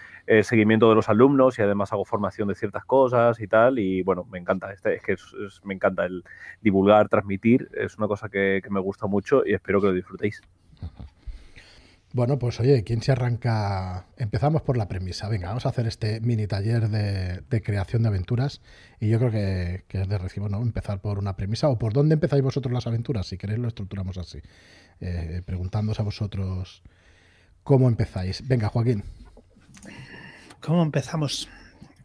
seguimiento 0.43 0.89
de 0.89 0.97
los 0.97 1.09
alumnos 1.09 1.57
y 1.57 1.63
además 1.63 1.93
hago 1.93 2.05
formación 2.05 2.49
de 2.49 2.57
ciertas 2.57 2.85
cosas 2.85 3.41
y 3.41 3.47
tal. 3.47 3.79
Y 3.79 4.03
bueno, 4.03 4.27
me 4.31 4.39
encanta, 4.39 4.73
este, 4.73 4.97
es 4.97 5.03
que 5.03 5.17
me 5.65 5.75
encanta 5.75 6.05
el 6.05 6.25
divulgar, 6.61 7.09
transmitir, 7.09 7.69
es 7.75 7.97
una 7.97 8.09
cosa 8.09 8.29
que, 8.29 8.61
que 8.63 8.71
me 8.71 8.81
gusta 8.81 9.07
mucho 9.07 9.47
y 9.47 9.55
espero 9.55 9.81
que 9.81 9.87
lo 9.87 9.93
disfrutéis. 9.93 10.43
Bueno, 12.17 12.39
pues 12.39 12.59
oye, 12.61 12.83
¿quién 12.83 13.03
se 13.03 13.13
arranca? 13.13 14.07
Empezamos 14.17 14.63
por 14.63 14.79
la 14.79 14.89
premisa. 14.89 15.29
Venga, 15.29 15.49
vamos 15.49 15.67
a 15.67 15.69
hacer 15.69 15.87
este 15.87 16.19
mini 16.23 16.47
taller 16.47 16.89
de, 16.89 17.63
creación 17.63 18.05
de 18.05 18.09
aventuras. 18.09 18.63
Y 18.99 19.11
yo 19.11 19.19
creo 19.19 19.31
que, 19.31 19.85
es 19.87 20.09
de 20.09 20.17
recibo, 20.17 20.49
¿no? 20.49 20.63
Empezar 20.63 21.03
por 21.03 21.19
una 21.19 21.37
premisa. 21.37 21.69
¿O 21.69 21.79
por 21.79 21.93
dónde 21.93 22.15
empezáis 22.15 22.43
vosotros 22.43 22.73
las 22.73 22.87
aventuras? 22.87 23.27
Si 23.27 23.37
queréis, 23.37 23.59
lo 23.59 23.69
estructuramos 23.69 24.17
así. 24.17 24.39
Eh, 24.99 25.43
preguntándoos 25.45 26.01
a 26.01 26.05
vosotros 26.05 26.83
cómo 27.63 27.87
empezáis. 27.87 28.49
Venga, 28.49 28.71
Joaquín. 28.71 29.05
¿Cómo 30.63 30.83
empezamos? 30.85 31.51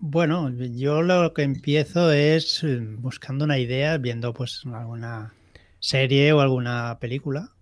Bueno, 0.01 0.49
yo 0.49 1.03
lo 1.03 1.33
que 1.33 1.43
empiezo 1.43 2.11
es 2.11 2.65
eh, 2.65 2.81
buscando 2.81 3.45
una 3.45 3.59
idea, 3.59 3.97
viendo 3.97 4.33
pues 4.33 4.63
alguna 4.73 5.33
serie 5.79 6.33
o 6.33 6.41
alguna 6.41 6.97
película. 6.99 7.53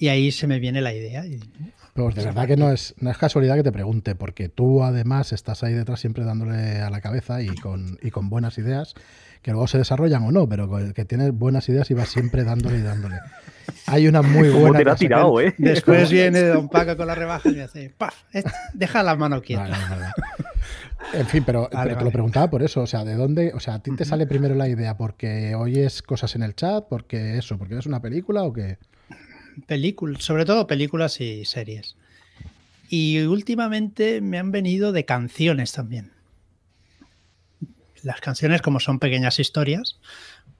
Y 0.00 0.08
ahí 0.08 0.32
se 0.32 0.46
me 0.46 0.58
viene 0.58 0.80
la 0.80 0.94
idea. 0.94 1.22
Pues 1.92 2.14
de 2.14 2.24
verdad 2.24 2.46
que 2.46 2.56
no 2.56 2.72
es, 2.72 2.94
no 3.00 3.10
es 3.10 3.18
casualidad 3.18 3.56
que 3.56 3.62
te 3.62 3.70
pregunte, 3.70 4.14
porque 4.14 4.48
tú 4.48 4.82
además 4.82 5.34
estás 5.34 5.62
ahí 5.62 5.74
detrás 5.74 6.00
siempre 6.00 6.24
dándole 6.24 6.80
a 6.80 6.88
la 6.88 7.02
cabeza 7.02 7.42
y 7.42 7.48
con, 7.48 7.98
y 8.00 8.10
con 8.10 8.30
buenas 8.30 8.56
ideas, 8.56 8.94
que 9.42 9.50
luego 9.50 9.66
se 9.66 9.76
desarrollan 9.76 10.22
o 10.22 10.32
no, 10.32 10.48
pero 10.48 10.94
que 10.94 11.04
tienes 11.04 11.32
buenas 11.32 11.68
ideas 11.68 11.90
y 11.90 11.94
vas 11.94 12.08
siempre 12.08 12.44
dándole 12.44 12.78
y 12.78 12.82
dándole. 12.82 13.16
Hay 13.86 14.08
una 14.08 14.22
muy 14.22 14.48
buena. 14.48 14.94
tirado, 14.94 15.38
¿eh? 15.38 15.54
Después 15.58 16.10
viene 16.10 16.40
Don 16.44 16.70
Paco 16.70 16.96
con 16.96 17.06
la 17.06 17.14
rebaja 17.14 17.50
y 17.50 17.56
me 17.56 17.62
hace 17.62 17.90
¡paf! 17.90 18.14
Eh, 18.32 18.42
deja 18.72 19.02
la 19.02 19.16
mano 19.16 19.42
quieta. 19.42 20.14
En 21.12 21.26
fin, 21.26 21.42
pero, 21.44 21.68
te 21.68 22.04
lo 22.04 22.10
preguntaba 22.10 22.48
por 22.48 22.62
eso, 22.62 22.80
o 22.80 22.86
sea, 22.86 23.04
¿de 23.04 23.16
dónde? 23.16 23.52
O 23.54 23.60
sea, 23.60 23.74
¿a 23.74 23.82
ti 23.82 23.94
te 23.94 24.06
sale 24.06 24.26
primero 24.26 24.54
la 24.54 24.68
idea 24.68 24.96
porque 24.96 25.54
oyes 25.54 26.00
cosas 26.00 26.34
en 26.36 26.42
el 26.42 26.54
chat, 26.54 26.86
porque 26.88 27.36
eso, 27.36 27.58
porque 27.58 27.76
es 27.76 27.84
una 27.84 28.00
película 28.00 28.44
o 28.44 28.52
qué? 28.52 28.78
Películas, 29.66 30.22
sobre 30.22 30.44
todo 30.44 30.66
películas 30.66 31.20
y 31.20 31.44
series. 31.44 31.96
Y 32.88 33.20
últimamente 33.20 34.20
me 34.20 34.38
han 34.38 34.50
venido 34.50 34.92
de 34.92 35.04
canciones 35.04 35.72
también. 35.72 36.12
Las 38.02 38.20
canciones, 38.20 38.62
como 38.62 38.80
son 38.80 38.98
pequeñas 38.98 39.38
historias, 39.38 40.00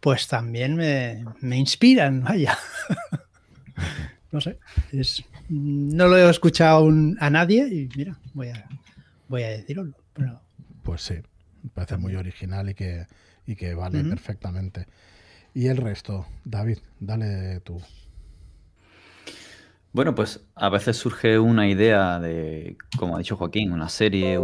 pues 0.01 0.29
también 0.29 0.77
me, 0.77 1.25
me 1.41 1.57
inspiran, 1.57 2.23
vaya. 2.23 2.57
no 4.33 4.41
sé, 4.41 4.59
no 5.49 6.09
lo 6.09 6.17
he 6.17 6.31
escuchado 6.31 6.89
a 7.19 7.31
nadie 7.31 7.67
y 7.69 7.89
mira, 7.97 8.17
voy 8.33 8.49
a, 8.49 8.69
voy 9.29 9.43
a 9.43 9.49
decirlo. 9.49 9.93
Pues 10.83 11.03
sí, 11.03 11.15
me 11.63 11.71
parece 11.71 11.97
muy 11.97 12.15
original 12.15 12.69
y 12.71 12.75
que, 12.75 13.07
y 13.47 13.57
que 13.57 13.75
vale 13.75 14.05
perfectamente. 14.05 14.87
Y 15.55 15.67
el 15.67 15.77
resto, 15.77 16.27
David, 16.45 16.79
dale 17.01 17.61
tú. 17.61 17.83
Bueno, 19.93 20.15
pues 20.15 20.47
a 20.55 20.69
veces 20.69 20.97
surge 20.97 21.41
una 21.41 21.69
idea 21.69 22.21
de, 22.21 22.77
como 22.97 23.17
ha 23.17 23.19
dicho 23.19 23.37
Joaquín, 23.37 23.73
una 23.73 23.89
serie, 23.89 24.39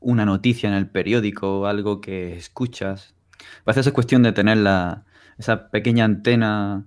una 0.00 0.24
noticia 0.24 0.68
en 0.68 0.74
el 0.74 0.88
periódico, 0.90 1.66
algo 1.68 2.00
que 2.00 2.36
escuchas. 2.36 3.14
A 3.60 3.70
veces 3.70 3.86
es 3.86 3.92
cuestión 3.92 4.24
de 4.24 4.32
tener 4.32 4.58
esa 5.38 5.70
pequeña 5.70 6.04
antena 6.04 6.84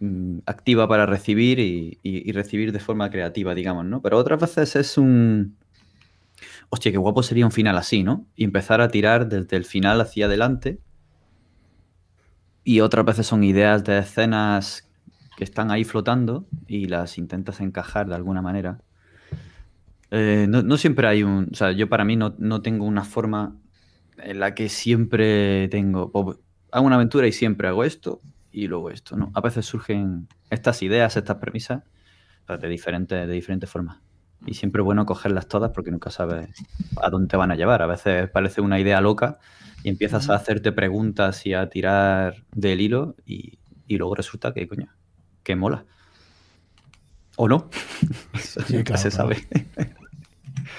mm, 0.00 0.40
activa 0.44 0.86
para 0.86 1.06
recibir 1.06 1.58
y, 1.60 2.30
recibir 2.32 2.72
de 2.72 2.78
forma 2.78 3.10
creativa, 3.10 3.54
digamos, 3.54 3.86
¿no? 3.86 4.02
Pero 4.02 4.18
otras 4.18 4.38
veces 4.38 4.76
es 4.76 4.98
un... 4.98 5.56
Hostia, 6.68 6.92
qué 6.92 6.98
guapo 6.98 7.22
sería 7.22 7.46
un 7.46 7.52
final 7.52 7.78
así, 7.78 8.02
¿no? 8.02 8.26
Y 8.36 8.44
empezar 8.44 8.82
a 8.82 8.90
tirar 8.90 9.28
desde 9.28 9.56
el 9.56 9.64
final 9.64 10.02
hacia 10.02 10.26
adelante. 10.26 10.78
Y 12.64 12.80
otras 12.80 13.06
veces 13.06 13.26
son 13.26 13.44
ideas 13.44 13.82
de 13.84 13.98
escenas 14.00 14.85
que 15.36 15.44
están 15.44 15.70
ahí 15.70 15.84
flotando 15.84 16.46
y 16.66 16.86
las 16.86 17.18
intentas 17.18 17.60
encajar 17.60 18.08
de 18.08 18.14
alguna 18.14 18.42
manera. 18.42 18.80
Eh, 20.10 20.46
no, 20.48 20.76
siempre 20.76 21.06
hay 21.06 21.22
un. 21.22 21.48
O 21.52 21.54
sea, 21.54 21.72
yo 21.72 21.88
para 21.88 22.04
mí 22.04 22.16
no, 22.16 22.62
tengo 22.62 22.86
una 22.86 23.04
forma 23.04 23.56
en 24.18 24.40
la 24.40 24.54
que 24.54 24.68
siempre 24.68 25.68
tengo. 25.68 26.10
Hago 26.72 26.86
una 26.86 26.96
aventura 26.96 27.26
y 27.26 27.32
siempre 27.32 27.68
hago 27.68 27.84
esto 27.84 28.20
y 28.50 28.66
luego 28.66 28.90
esto, 28.90 29.16
¿no? 29.16 29.30
A 29.34 29.40
veces 29.40 29.66
surgen 29.66 30.28
estas 30.50 30.82
ideas, 30.82 31.16
estas 31.16 31.36
premisas 31.36 31.82
de 32.48 32.68
diferentes, 32.68 33.26
de 33.26 33.32
diferentes 33.32 33.68
formas. 33.68 33.98
Y 34.46 34.54
siempre 34.54 34.80
es 34.80 34.84
bueno 34.84 35.06
cogerlas 35.06 35.48
todas 35.48 35.72
porque 35.72 35.90
nunca 35.90 36.10
sabes 36.10 36.50
a 37.02 37.10
dónde 37.10 37.28
te 37.28 37.36
van 37.36 37.50
a 37.50 37.56
llevar. 37.56 37.82
A 37.82 37.86
veces 37.86 38.30
parece 38.30 38.60
una 38.60 38.78
idea 38.80 39.00
loca 39.00 39.38
y 39.82 39.90
empiezas 39.90 40.30
a 40.30 40.34
hacerte 40.34 40.72
preguntas 40.72 41.44
y 41.46 41.54
a 41.54 41.68
tirar 41.68 42.44
del 42.52 42.80
hilo 42.80 43.16
y, 43.26 43.58
y 43.86 43.96
luego 43.98 44.14
resulta 44.14 44.54
que, 44.54 44.68
coño, 44.68 44.88
que 45.46 45.54
mola. 45.54 45.84
¿O 47.36 47.48
no? 47.48 47.70
Sí, 48.34 48.82
se 48.96 49.10
sabe. 49.12 49.36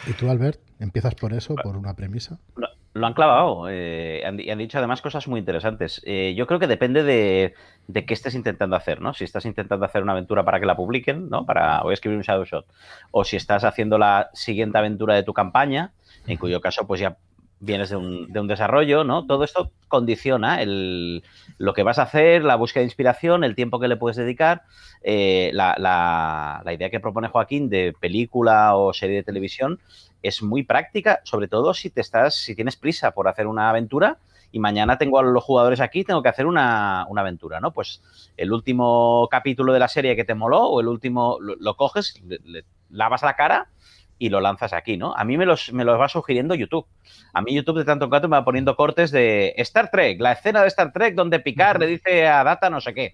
¿Y 0.05 0.11
tú, 0.13 0.29
Albert, 0.29 0.59
empiezas 0.79 1.15
por 1.15 1.33
eso, 1.33 1.55
por 1.55 1.77
una 1.77 1.95
premisa? 1.95 2.37
Lo, 2.93 3.07
han 3.07 3.13
clavado 3.13 3.67
eh, 3.69 4.23
y 4.39 4.49
han 4.49 4.57
dicho 4.57 4.77
además 4.79 5.01
cosas 5.01 5.27
muy 5.29 5.39
interesantes. 5.39 6.01
Eh, 6.03 6.33
yo 6.35 6.47
creo 6.47 6.59
que 6.59 6.67
depende 6.67 7.03
de, 7.03 7.53
de, 7.87 8.05
qué 8.05 8.13
estés 8.13 8.35
intentando 8.35 8.75
hacer, 8.75 8.99
¿no? 8.99 9.13
Si 9.13 9.23
estás 9.23 9.45
intentando 9.45 9.85
hacer 9.85 10.03
una 10.03 10.11
aventura 10.11 10.43
para 10.43 10.59
que 10.59 10.65
la 10.65 10.75
publiquen, 10.75 11.29
¿no? 11.29 11.45
Para, 11.45 11.81
voy 11.83 11.91
a 11.91 11.93
escribir 11.93 12.17
un 12.17 12.23
shadow 12.23 12.43
shot. 12.43 12.65
O 13.11 13.23
si 13.23 13.37
estás 13.37 13.63
haciendo 13.63 13.97
la 13.97 14.29
siguiente 14.33 14.79
aventura 14.79 15.15
de 15.15 15.23
tu 15.23 15.31
campaña, 15.31 15.93
en 16.25 16.37
cuyo 16.37 16.59
caso 16.59 16.85
pues 16.87 16.99
ya 16.99 17.17
vienes 17.59 17.89
de 17.89 17.95
un, 17.95 18.31
de 18.31 18.39
un, 18.39 18.47
desarrollo, 18.47 19.03
¿no? 19.03 19.25
Todo 19.25 19.43
esto 19.43 19.71
condiciona 19.87 20.61
el, 20.61 21.23
lo 21.57 21.73
que 21.73 21.83
vas 21.83 21.99
a 21.99 22.03
hacer, 22.03 22.43
la 22.43 22.55
búsqueda 22.55 22.81
de 22.81 22.87
inspiración, 22.87 23.43
el 23.43 23.55
tiempo 23.55 23.79
que 23.79 23.87
le 23.87 23.97
puedes 23.97 24.17
dedicar. 24.17 24.63
Eh, 25.01 25.51
la, 25.53 25.75
la, 25.77 26.73
idea 26.73 26.89
que 26.89 26.99
propone 26.99 27.29
Joaquín 27.29 27.69
de 27.69 27.93
película 27.99 28.75
o 28.75 28.93
serie 28.93 29.17
de 29.17 29.23
televisión 29.23 29.79
es 30.21 30.41
muy 30.41 30.63
práctica, 30.63 31.21
sobre 31.23 31.47
todo 31.47 31.73
si 31.73 31.89
te 31.89 32.01
estás, 32.01 32.35
si 32.35 32.55
tienes 32.55 32.75
prisa 32.75 33.11
por 33.11 33.27
hacer 33.27 33.47
una 33.47 33.69
aventura 33.69 34.17
y 34.51 34.59
mañana 34.59 34.97
tengo 34.97 35.19
a 35.19 35.23
los 35.23 35.43
jugadores 35.43 35.81
aquí, 35.81 36.03
tengo 36.03 36.23
que 36.23 36.29
hacer 36.29 36.45
una, 36.45 37.05
una 37.09 37.21
aventura, 37.21 37.59
¿no? 37.59 37.71
Pues 37.71 38.01
el 38.37 38.51
último 38.51 39.27
capítulo 39.29 39.73
de 39.73 39.79
la 39.79 39.87
serie 39.87 40.15
que 40.15 40.23
te 40.23 40.35
moló 40.35 40.63
o 40.63 40.79
el 40.79 40.87
último 40.87 41.37
lo, 41.39 41.75
coges, 41.75 42.21
le 42.25 42.63
lavas 42.89 43.23
la 43.23 43.35
cara 43.35 43.67
y 44.19 44.29
lo 44.29 44.41
lanzas 44.41 44.73
aquí, 44.73 44.97
¿no? 44.97 45.13
A 45.15 45.23
mí 45.23 45.37
me 45.37 45.45
los, 45.45 45.71
me 45.73 45.83
los 45.83 45.99
va 45.99 46.09
sugiriendo 46.09 46.55
YouTube. 46.55 46.85
A 47.33 47.41
mí 47.41 47.53
YouTube 47.53 47.77
de 47.77 47.85
tanto 47.85 48.05
en 48.05 48.11
tanto 48.11 48.27
me 48.27 48.37
va 48.37 48.45
poniendo 48.45 48.75
cortes 48.75 49.11
de 49.11 49.53
Star 49.57 49.91
Trek, 49.91 50.19
la 50.19 50.31
escena 50.31 50.61
de 50.61 50.67
Star 50.67 50.91
Trek 50.91 51.15
donde 51.15 51.39
Picard 51.39 51.79
le 51.79 51.87
dice 51.87 52.27
a 52.27 52.43
Data 52.43 52.69
no 52.69 52.81
sé 52.81 52.93
qué. 52.93 53.13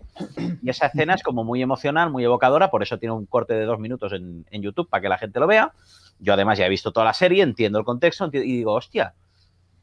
Y 0.62 0.69
esa 0.69 0.88
escena 0.88 1.15
es 1.15 1.24
como 1.24 1.43
muy 1.43 1.62
emocional, 1.62 2.10
muy 2.10 2.24
evocadora, 2.24 2.72
por 2.72 2.83
eso 2.83 2.98
tiene 2.98 3.13
un 3.13 3.25
corte 3.25 3.53
de 3.53 3.65
dos 3.65 3.79
minutos 3.79 4.13
en, 4.13 4.45
YouTube 4.51 4.89
para 4.89 5.01
que 5.01 5.10
la 5.10 5.17
gente 5.17 5.39
lo 5.39 5.48
vea. 5.48 5.74
Yo 6.19 6.33
además 6.33 6.57
ya 6.57 6.65
he 6.65 6.69
visto 6.69 6.93
toda 6.93 7.05
la 7.05 7.13
serie, 7.13 7.43
entiendo 7.43 7.79
el 7.79 7.86
contexto 7.86 8.29
y 8.31 8.39
digo, 8.39 8.74
hostia, 8.74 9.13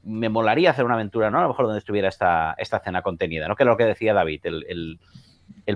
me 0.03 0.29
molaría 0.31 0.71
hacer 0.71 0.85
una 0.85 0.95
aventura, 0.95 1.31
¿no? 1.31 1.39
A 1.39 1.43
lo 1.43 1.49
mejor 1.49 1.67
donde 1.67 1.81
estuviera 1.81 2.09
esta, 2.09 2.55
esta 2.57 2.79
escena 2.79 3.03
contenida, 3.03 3.47
¿no? 3.49 3.57
Que 3.57 3.65
es 3.65 3.67
lo 3.67 3.77
que 3.77 3.85
decía 3.85 4.15
David, 4.15 4.41
el, 4.45 4.99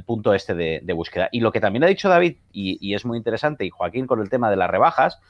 punto 0.05 0.35
este 0.35 0.55
de, 0.55 0.93
búsqueda. 0.93 1.29
Y 1.33 1.41
lo 1.41 1.53
que 1.53 1.61
también 1.61 1.85
ha 1.85 1.87
dicho 1.87 2.09
David, 2.09 2.37
y, 2.53 2.95
es 2.95 3.05
muy 3.05 3.19
interesante, 3.19 3.65
y 3.65 3.71
Joaquín 3.71 4.07
con 4.07 4.21
el 4.21 4.29
tema 4.29 4.51
de 4.51 4.57
las 4.57 4.71
rebajas, 4.71 5.21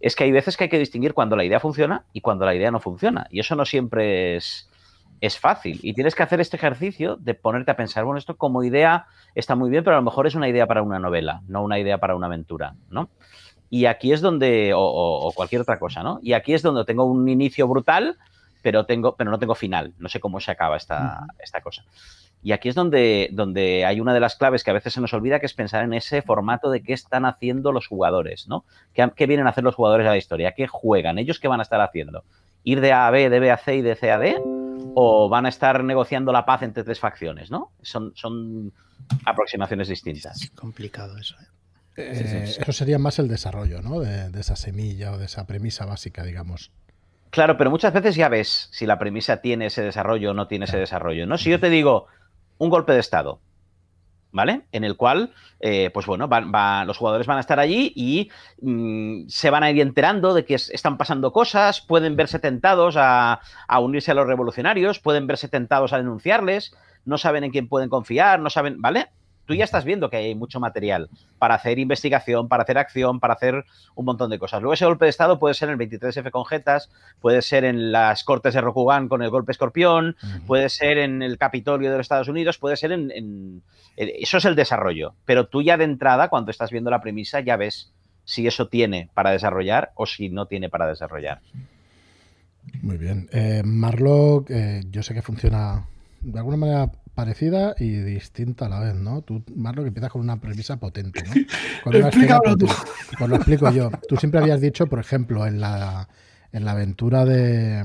es 0.00 0.14
que 0.14 0.24
hay 0.24 0.32
veces 0.32 0.56
que 0.56 0.64
hay 0.64 0.70
que 0.70 0.78
distinguir 0.78 1.14
cuando 1.14 1.36
la 1.36 1.44
idea 1.44 1.60
funciona 1.60 2.04
y 2.12 2.20
cuando 2.20 2.44
la 2.46 2.54
idea 2.54 2.70
no 2.70 2.80
funciona. 2.80 3.26
Y 3.30 3.40
eso 3.40 3.56
no 3.56 3.64
siempre 3.64 4.36
es, 4.36 4.70
es 5.20 5.38
fácil. 5.38 5.80
Y 5.82 5.94
tienes 5.94 6.14
que 6.14 6.22
hacer 6.22 6.40
este 6.40 6.56
ejercicio 6.56 7.16
de 7.16 7.34
ponerte 7.34 7.70
a 7.70 7.76
pensar, 7.76 8.04
bueno, 8.04 8.18
esto 8.18 8.36
como 8.36 8.62
idea 8.62 9.06
está 9.34 9.56
muy 9.56 9.70
bien, 9.70 9.84
pero 9.84 9.96
a 9.96 10.00
lo 10.00 10.04
mejor 10.04 10.26
es 10.26 10.34
una 10.34 10.48
idea 10.48 10.66
para 10.66 10.82
una 10.82 10.98
novela, 10.98 11.42
no 11.48 11.62
una 11.62 11.78
idea 11.78 11.98
para 11.98 12.14
una 12.14 12.26
aventura, 12.26 12.74
¿no? 12.90 13.08
Y 13.70 13.84
aquí 13.84 14.12
es 14.12 14.20
donde, 14.20 14.72
o, 14.74 15.30
cualquier 15.34 15.60
otra 15.60 15.78
cosa, 15.78 16.02
¿no? 16.02 16.20
Y 16.22 16.32
aquí 16.32 16.54
es 16.54 16.62
donde 16.62 16.84
tengo 16.84 17.04
un 17.04 17.28
inicio 17.28 17.68
brutal, 17.68 18.16
pero, 18.62 18.86
tengo, 18.86 19.14
pero 19.16 19.30
no 19.30 19.38
tengo 19.38 19.54
final. 19.54 19.92
No 19.98 20.08
sé 20.08 20.20
cómo 20.20 20.40
se 20.40 20.50
acaba 20.50 20.76
esta, 20.76 21.26
esta 21.38 21.60
cosa. 21.60 21.84
Y 22.42 22.52
aquí 22.52 22.68
es 22.68 22.74
donde, 22.74 23.28
donde 23.32 23.84
hay 23.84 24.00
una 24.00 24.14
de 24.14 24.20
las 24.20 24.36
claves 24.36 24.62
que 24.62 24.70
a 24.70 24.74
veces 24.74 24.92
se 24.92 25.00
nos 25.00 25.12
olvida, 25.12 25.40
que 25.40 25.46
es 25.46 25.54
pensar 25.54 25.82
en 25.84 25.92
ese 25.92 26.22
formato 26.22 26.70
de 26.70 26.82
qué 26.82 26.92
están 26.92 27.24
haciendo 27.24 27.72
los 27.72 27.86
jugadores, 27.86 28.46
¿no? 28.48 28.64
¿Qué, 28.92 29.26
vienen 29.26 29.46
a 29.46 29.50
hacer 29.50 29.64
los 29.64 29.74
jugadores 29.74 30.06
a 30.06 30.10
la 30.10 30.16
historia? 30.16 30.52
¿Qué 30.52 30.68
juegan? 30.68 31.18
¿Ellos 31.18 31.40
qué 31.40 31.48
van 31.48 31.60
a 31.60 31.64
estar 31.64 31.80
haciendo? 31.80 32.24
¿Ir 32.62 32.80
de 32.80 32.92
A 32.92 33.08
a 33.08 33.10
B, 33.10 33.28
de 33.28 33.40
B 33.40 33.50
a 33.50 33.58
C 33.58 33.76
y 33.76 33.82
de 33.82 33.96
C 33.96 34.12
a 34.12 34.18
D? 34.18 34.36
¿O 34.94 35.28
van 35.28 35.46
a 35.46 35.48
estar 35.48 35.82
negociando 35.82 36.32
la 36.32 36.46
paz 36.46 36.62
entre 36.62 36.84
tres 36.84 37.00
facciones, 37.00 37.50
no? 37.50 37.72
Son, 37.82 38.12
son 38.14 38.72
aproximaciones 39.24 39.88
distintas. 39.88 40.42
Es 40.42 40.50
complicado 40.50 41.18
eso. 41.18 41.34
¿eh? 41.40 41.46
Eh, 41.96 42.56
eso 42.58 42.72
sería 42.72 42.98
más 42.98 43.18
el 43.18 43.26
desarrollo, 43.26 43.82
¿no? 43.82 43.98
De, 43.98 44.30
de 44.30 44.40
esa 44.40 44.54
semilla 44.54 45.12
o 45.12 45.18
de 45.18 45.26
esa 45.26 45.46
premisa 45.46 45.84
básica, 45.86 46.22
digamos. 46.22 46.70
Claro, 47.30 47.58
pero 47.58 47.70
muchas 47.70 47.92
veces 47.92 48.14
ya 48.14 48.28
ves 48.28 48.68
si 48.70 48.86
la 48.86 48.98
premisa 48.98 49.38
tiene 49.38 49.66
ese 49.66 49.82
desarrollo 49.82 50.30
o 50.30 50.34
no 50.34 50.46
tiene 50.46 50.64
ese 50.64 50.78
desarrollo, 50.78 51.26
¿no? 51.26 51.36
Si 51.36 51.50
yo 51.50 51.60
te 51.60 51.68
digo, 51.68 52.06
un 52.58 52.70
golpe 52.70 52.92
de 52.92 53.00
Estado, 53.00 53.40
¿vale? 54.32 54.62
En 54.72 54.84
el 54.84 54.96
cual, 54.96 55.32
eh, 55.60 55.90
pues 55.92 56.06
bueno, 56.06 56.28
los 56.86 56.98
jugadores 56.98 57.26
van 57.26 57.38
a 57.38 57.40
estar 57.40 57.58
allí 57.58 57.92
y 57.94 58.30
mm, 58.60 59.28
se 59.28 59.50
van 59.50 59.62
a 59.62 59.70
ir 59.70 59.80
enterando 59.80 60.34
de 60.34 60.44
que 60.44 60.54
están 60.54 60.98
pasando 60.98 61.32
cosas, 61.32 61.80
pueden 61.80 62.16
verse 62.16 62.38
tentados 62.38 62.96
a, 62.98 63.40
unirse 63.80 64.10
a 64.10 64.14
los 64.14 64.26
revolucionarios, 64.26 65.00
pueden 65.00 65.26
verse 65.26 65.48
tentados 65.48 65.92
a 65.92 65.98
denunciarles, 65.98 66.74
no 67.04 67.18
saben 67.18 67.44
en 67.44 67.50
quién 67.50 67.68
pueden 67.68 67.88
confiar, 67.88 68.40
no 68.40 68.50
saben, 68.50 68.80
¿vale? 68.80 69.08
Tú 69.48 69.54
ya 69.54 69.64
estás 69.64 69.86
viendo 69.86 70.10
que 70.10 70.18
hay 70.18 70.34
mucho 70.34 70.60
material 70.60 71.08
para 71.38 71.54
hacer 71.54 71.78
investigación, 71.78 72.48
para 72.48 72.64
hacer 72.64 72.76
acción, 72.76 73.18
para 73.18 73.32
hacer 73.32 73.64
un 73.94 74.04
montón 74.04 74.28
de 74.28 74.38
cosas. 74.38 74.60
Luego 74.60 74.74
ese 74.74 74.84
golpe 74.84 75.06
de 75.06 75.08
Estado 75.08 75.38
puede 75.38 75.54
ser 75.54 75.70
en 75.70 75.80
el 75.80 75.88
23F 75.88 76.30
con 76.30 76.44
Jetas, 76.44 76.90
puede 77.18 77.40
ser 77.40 77.64
en 77.64 77.90
las 77.90 78.24
Cortes 78.24 78.52
de 78.52 78.60
Rokugan 78.60 79.08
con 79.08 79.22
el 79.22 79.30
golpe 79.30 79.52
escorpión, 79.52 80.16
puede 80.46 80.68
ser 80.68 80.98
en 80.98 81.22
el 81.22 81.38
Capitolio 81.38 81.90
de 81.90 81.96
los 81.96 82.04
Estados 82.04 82.28
Unidos, 82.28 82.58
puede 82.58 82.76
ser 82.76 82.92
en, 82.92 83.62
Eso 83.96 84.36
es 84.36 84.44
el 84.44 84.54
desarrollo. 84.54 85.14
Pero 85.24 85.46
tú 85.46 85.62
ya 85.62 85.78
de 85.78 85.84
entrada, 85.84 86.28
cuando 86.28 86.50
estás 86.50 86.70
viendo 86.70 86.90
la 86.90 87.00
premisa, 87.00 87.40
ya 87.40 87.56
ves 87.56 87.90
si 88.26 88.46
eso 88.46 88.68
tiene 88.68 89.08
para 89.14 89.30
desarrollar 89.30 89.92
o 89.94 90.04
si 90.04 90.28
no 90.28 90.44
tiene 90.44 90.68
para 90.68 90.86
desarrollar. 90.86 91.40
Muy 92.82 92.98
bien. 92.98 93.30
Eh, 93.32 93.62
Marlock, 93.64 94.50
eh, 94.50 94.82
yo 94.90 95.02
sé 95.02 95.14
que 95.14 95.22
funciona 95.22 95.86
de 96.20 96.38
alguna 96.38 96.58
manera 96.58 96.92
parecida 97.18 97.74
y 97.80 97.96
distinta 97.96 98.66
a 98.66 98.68
la 98.68 98.78
vez, 98.78 98.94
¿no? 98.94 99.22
Tú, 99.22 99.42
Marlock, 99.56 99.88
empiezas 99.88 100.12
con 100.12 100.20
una 100.20 100.40
premisa 100.40 100.76
potente, 100.76 101.20
¿no? 101.24 101.92
Explícalo 101.92 102.56
tú. 102.56 102.68
Pues 103.18 103.28
lo 103.28 103.34
explico 103.34 103.72
yo. 103.72 103.90
Tú 104.08 104.16
siempre 104.16 104.38
habías 104.38 104.60
dicho, 104.60 104.86
por 104.86 105.00
ejemplo, 105.00 105.44
en 105.44 105.60
la, 105.60 106.08
en 106.52 106.64
la 106.64 106.70
aventura 106.70 107.24
de, 107.24 107.84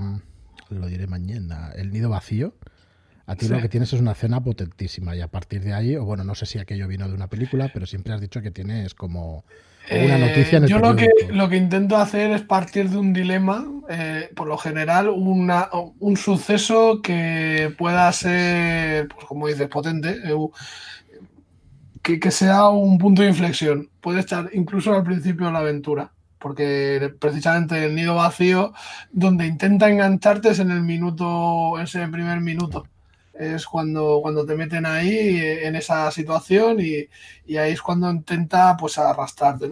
lo 0.69 0.85
diré 0.85 1.07
mañana, 1.07 1.71
El 1.75 1.91
Nido 1.91 2.11
Vacío, 2.11 2.53
a 3.25 3.35
ti 3.35 3.47
lo 3.47 3.59
que 3.59 3.69
tienes 3.69 3.91
es 3.91 3.99
una 3.99 4.11
escena 4.11 4.39
potentísima 4.43 5.15
y 5.15 5.21
a 5.21 5.29
partir 5.29 5.63
de 5.63 5.73
ahí, 5.73 5.95
o 5.95 6.05
bueno, 6.05 6.23
no 6.23 6.35
sé 6.35 6.45
si 6.45 6.59
aquello 6.59 6.87
vino 6.87 7.07
de 7.07 7.15
una 7.15 7.27
película, 7.27 7.71
pero 7.73 7.87
siempre 7.87 8.13
has 8.13 8.21
dicho 8.21 8.39
que 8.43 8.51
tienes 8.51 8.93
como 8.93 9.45
una 9.91 10.17
noticia 10.17 10.57
en 10.57 10.63
el 10.63 10.69
Yo 10.69 10.79
lo 10.79 10.95
que, 10.95 11.09
lo 11.29 11.49
que 11.49 11.57
intento 11.57 11.97
hacer 11.97 12.31
es 12.31 12.41
partir 12.41 12.89
de 12.89 12.97
un 12.97 13.13
dilema, 13.13 13.65
eh, 13.89 14.29
por 14.35 14.47
lo 14.47 14.57
general, 14.57 15.09
una, 15.09 15.69
un 15.99 16.17
suceso 16.17 17.01
que 17.01 17.73
pueda 17.77 18.11
ser, 18.11 19.07
pues 19.09 19.25
como 19.25 19.47
dices, 19.47 19.67
potente, 19.67 20.19
eh, 20.23 20.35
que, 22.01 22.19
que, 22.19 22.31
sea 22.31 22.69
un 22.69 22.97
punto 22.97 23.21
de 23.21 23.29
inflexión. 23.29 23.89
Puede 24.01 24.19
estar 24.19 24.49
incluso 24.53 24.93
al 24.93 25.03
principio 25.03 25.47
de 25.47 25.53
la 25.53 25.59
aventura, 25.59 26.13
porque 26.39 27.13
precisamente 27.19 27.85
el 27.85 27.95
nido 27.95 28.15
vacío, 28.15 28.73
donde 29.11 29.47
intenta 29.47 29.89
engancharte 29.89 30.49
es 30.49 30.59
en 30.59 30.71
el 30.71 30.81
minuto, 30.81 31.79
ese 31.79 32.07
primer 32.07 32.41
minuto 32.41 32.85
es 33.33 33.65
cuando, 33.65 34.19
cuando 34.21 34.45
te 34.45 34.55
meten 34.55 34.85
ahí 34.85 35.17
eh, 35.17 35.67
en 35.67 35.75
esa 35.75 36.11
situación 36.11 36.79
y, 36.79 37.07
ahí 37.57 37.71
es 37.71 37.81
cuando 37.81 38.09
intenta 38.09 38.75
pues 38.77 38.97
arrastrarte. 38.97 39.71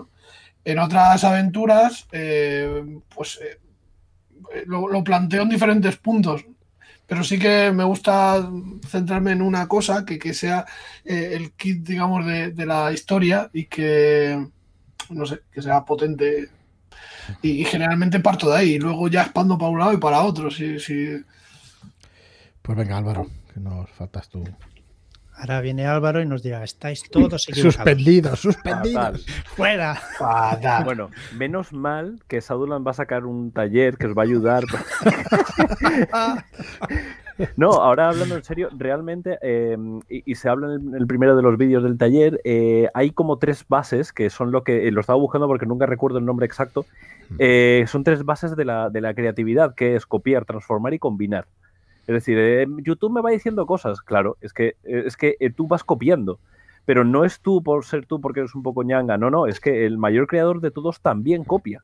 En 0.63 0.79
otras 0.79 1.23
aventuras, 1.23 2.07
eh, 2.11 2.99
pues 3.15 3.39
eh, 3.41 3.59
lo, 4.65 5.03
planteo 5.03 5.43
en 5.43 5.49
diferentes 5.49 5.97
puntos, 5.97 6.45
pero 7.07 7.23
sí 7.23 7.39
que 7.39 7.71
me 7.71 7.83
gusta 7.83 8.49
centrarme 8.87 9.31
en 9.31 9.41
una 9.41 9.67
cosa 9.67 10.05
que, 10.05 10.33
sea 10.33 10.65
el 11.03 11.51
kit, 11.53 11.83
digamos, 11.83 12.25
de, 12.25 12.65
la 12.65 12.91
historia 12.91 13.49
y 13.53 13.65
que, 13.65 14.47
no 15.09 15.25
sé, 15.25 15.41
que 15.51 15.61
sea 15.61 15.83
potente. 15.83 16.49
Y, 17.41 17.65
generalmente 17.65 18.19
parto 18.19 18.49
de 18.49 18.57
ahí, 18.57 18.69
y 18.73 18.79
luego 18.79 19.07
ya 19.07 19.23
expando 19.23 19.57
para 19.57 19.71
un 19.71 19.79
lado 19.79 19.93
y 19.93 19.97
para 19.97 20.21
otro. 20.21 20.49
Si, 20.51 20.77
Pues 22.61 22.77
venga, 22.77 22.97
Álvaro 22.97 23.27
que 23.53 23.59
nos 23.59 23.89
faltas 23.89 24.29
tú. 24.29 24.43
Ahora 25.41 25.61
viene 25.61 25.87
Álvaro 25.87 26.21
y 26.21 26.25
nos 26.27 26.43
dirá, 26.43 26.63
estáis 26.63 27.09
todos. 27.09 27.43
Suspendidos, 27.53 28.39
suspendidos. 28.41 29.25
Fuera. 29.55 29.99
Bueno, 30.83 31.09
menos 31.35 31.73
mal 31.73 32.19
que 32.27 32.41
Sadulan 32.41 32.85
va 32.85 32.91
a 32.91 32.95
sacar 32.95 33.25
un 33.25 33.51
taller 33.51 33.97
que 33.97 34.07
os 34.07 34.15
va 34.15 34.21
a 34.21 34.25
ayudar. 34.25 34.65
no, 37.57 37.71
ahora 37.71 38.09
hablando 38.09 38.35
en 38.35 38.43
serio, 38.43 38.69
realmente, 38.77 39.39
em, 39.41 40.01
y, 40.09 40.35
se 40.35 40.47
habla 40.47 40.75
en 40.75 40.93
el, 40.93 41.07
primero 41.07 41.35
de 41.35 41.41
los 41.41 41.57
vídeos 41.57 41.81
del 41.81 41.97
taller, 41.97 42.39
eh, 42.43 42.89
hay 42.93 43.09
como 43.09 43.39
tres 43.39 43.65
bases 43.67 44.13
que 44.13 44.29
son 44.29 44.51
lo 44.51 44.63
que, 44.63 44.91
lo 44.91 45.01
estaba 45.01 45.17
buscando 45.17 45.47
porque 45.47 45.65
nunca 45.65 45.87
recuerdo 45.87 46.19
el 46.19 46.25
nombre 46.25 46.45
exacto, 46.45 46.85
eh, 47.39 47.85
son 47.87 48.03
tres 48.03 48.25
bases 48.25 48.55
de 48.55 48.65
la, 48.65 48.91
de 48.91 49.01
la 49.01 49.15
creatividad, 49.15 49.73
que 49.73 49.95
es 49.95 50.05
copiar, 50.05 50.45
transformar 50.45 50.93
y 50.93 50.99
combinar. 50.99 51.47
Es 52.01 52.13
decir, 52.13 52.37
eh, 52.39 52.65
YouTube 52.83 53.13
me 53.13 53.21
va 53.21 53.29
diciendo 53.29 53.65
cosas, 53.65 54.01
claro, 54.01 54.37
es 54.41 54.53
que, 54.53 54.75
eh, 54.83 55.03
es 55.05 55.17
que 55.17 55.37
eh, 55.39 55.51
tú 55.51 55.67
vas 55.67 55.83
copiando, 55.83 56.39
pero 56.85 57.03
no 57.03 57.25
es 57.25 57.39
tú 57.39 57.61
por 57.61 57.85
ser 57.85 58.05
tú 58.05 58.19
porque 58.19 58.41
eres 58.41 58.55
un 58.55 58.63
poco 58.63 58.83
ñanga, 58.83 59.17
no, 59.17 59.29
no, 59.29 59.47
es 59.47 59.59
que 59.59 59.85
el 59.85 59.97
mayor 59.97 60.27
creador 60.27 60.61
de 60.61 60.71
todos 60.71 61.01
también 61.01 61.43
copia. 61.43 61.83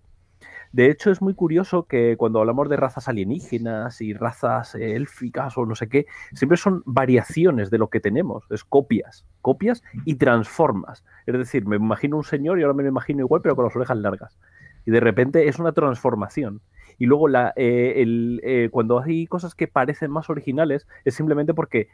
De 0.74 0.90
hecho, 0.90 1.12
es 1.12 1.22
muy 1.22 1.34
curioso 1.34 1.84
que 1.84 2.18
cuando 2.18 2.40
hablamos 2.40 2.68
de 2.68 2.76
razas 2.76 3.08
alienígenas 3.08 4.02
y 4.02 4.14
razas 4.14 4.76
élficas 4.76 5.58
o 5.58 5.66
no 5.66 5.76
sé 5.76 5.88
qué, 5.88 6.08
siempre 6.34 6.58
son 6.58 6.84
variaciones 6.86 7.70
de 7.70 7.78
lo 7.78 7.90
que 7.90 8.02
tenemos, 8.02 8.44
es 8.50 8.66
copias, 8.66 9.26
copias 9.42 9.82
y 10.04 10.16
transformas. 10.16 11.06
Es 11.26 11.38
decir, 11.38 11.66
me 11.66 11.78
imagino 11.78 12.18
un 12.18 12.26
señor 12.26 12.60
y 12.60 12.64
ahora 12.64 12.74
me 12.74 12.84
lo 12.84 12.90
imagino 12.90 13.22
igual, 13.22 13.42
pero 13.42 13.56
con 13.56 13.66
las 13.66 13.76
orejas 13.76 13.98
largas. 13.98 14.38
Y 14.86 14.92
de 14.92 15.00
repente 15.00 15.48
es 15.48 15.58
una 15.58 15.72
transformación. 15.72 16.62
Y 16.98 17.06
luego 17.06 17.28
la, 17.28 17.54
eh, 17.56 18.04
eh, 18.44 18.70
cuando 18.72 19.00
hay 19.00 19.28
cosas 19.28 19.56
que 19.56 19.68
parecen 19.68 20.12
más 20.12 20.30
originales 20.30 20.88
es 21.06 21.16
simplemente 21.16 21.54
porque 21.54 21.90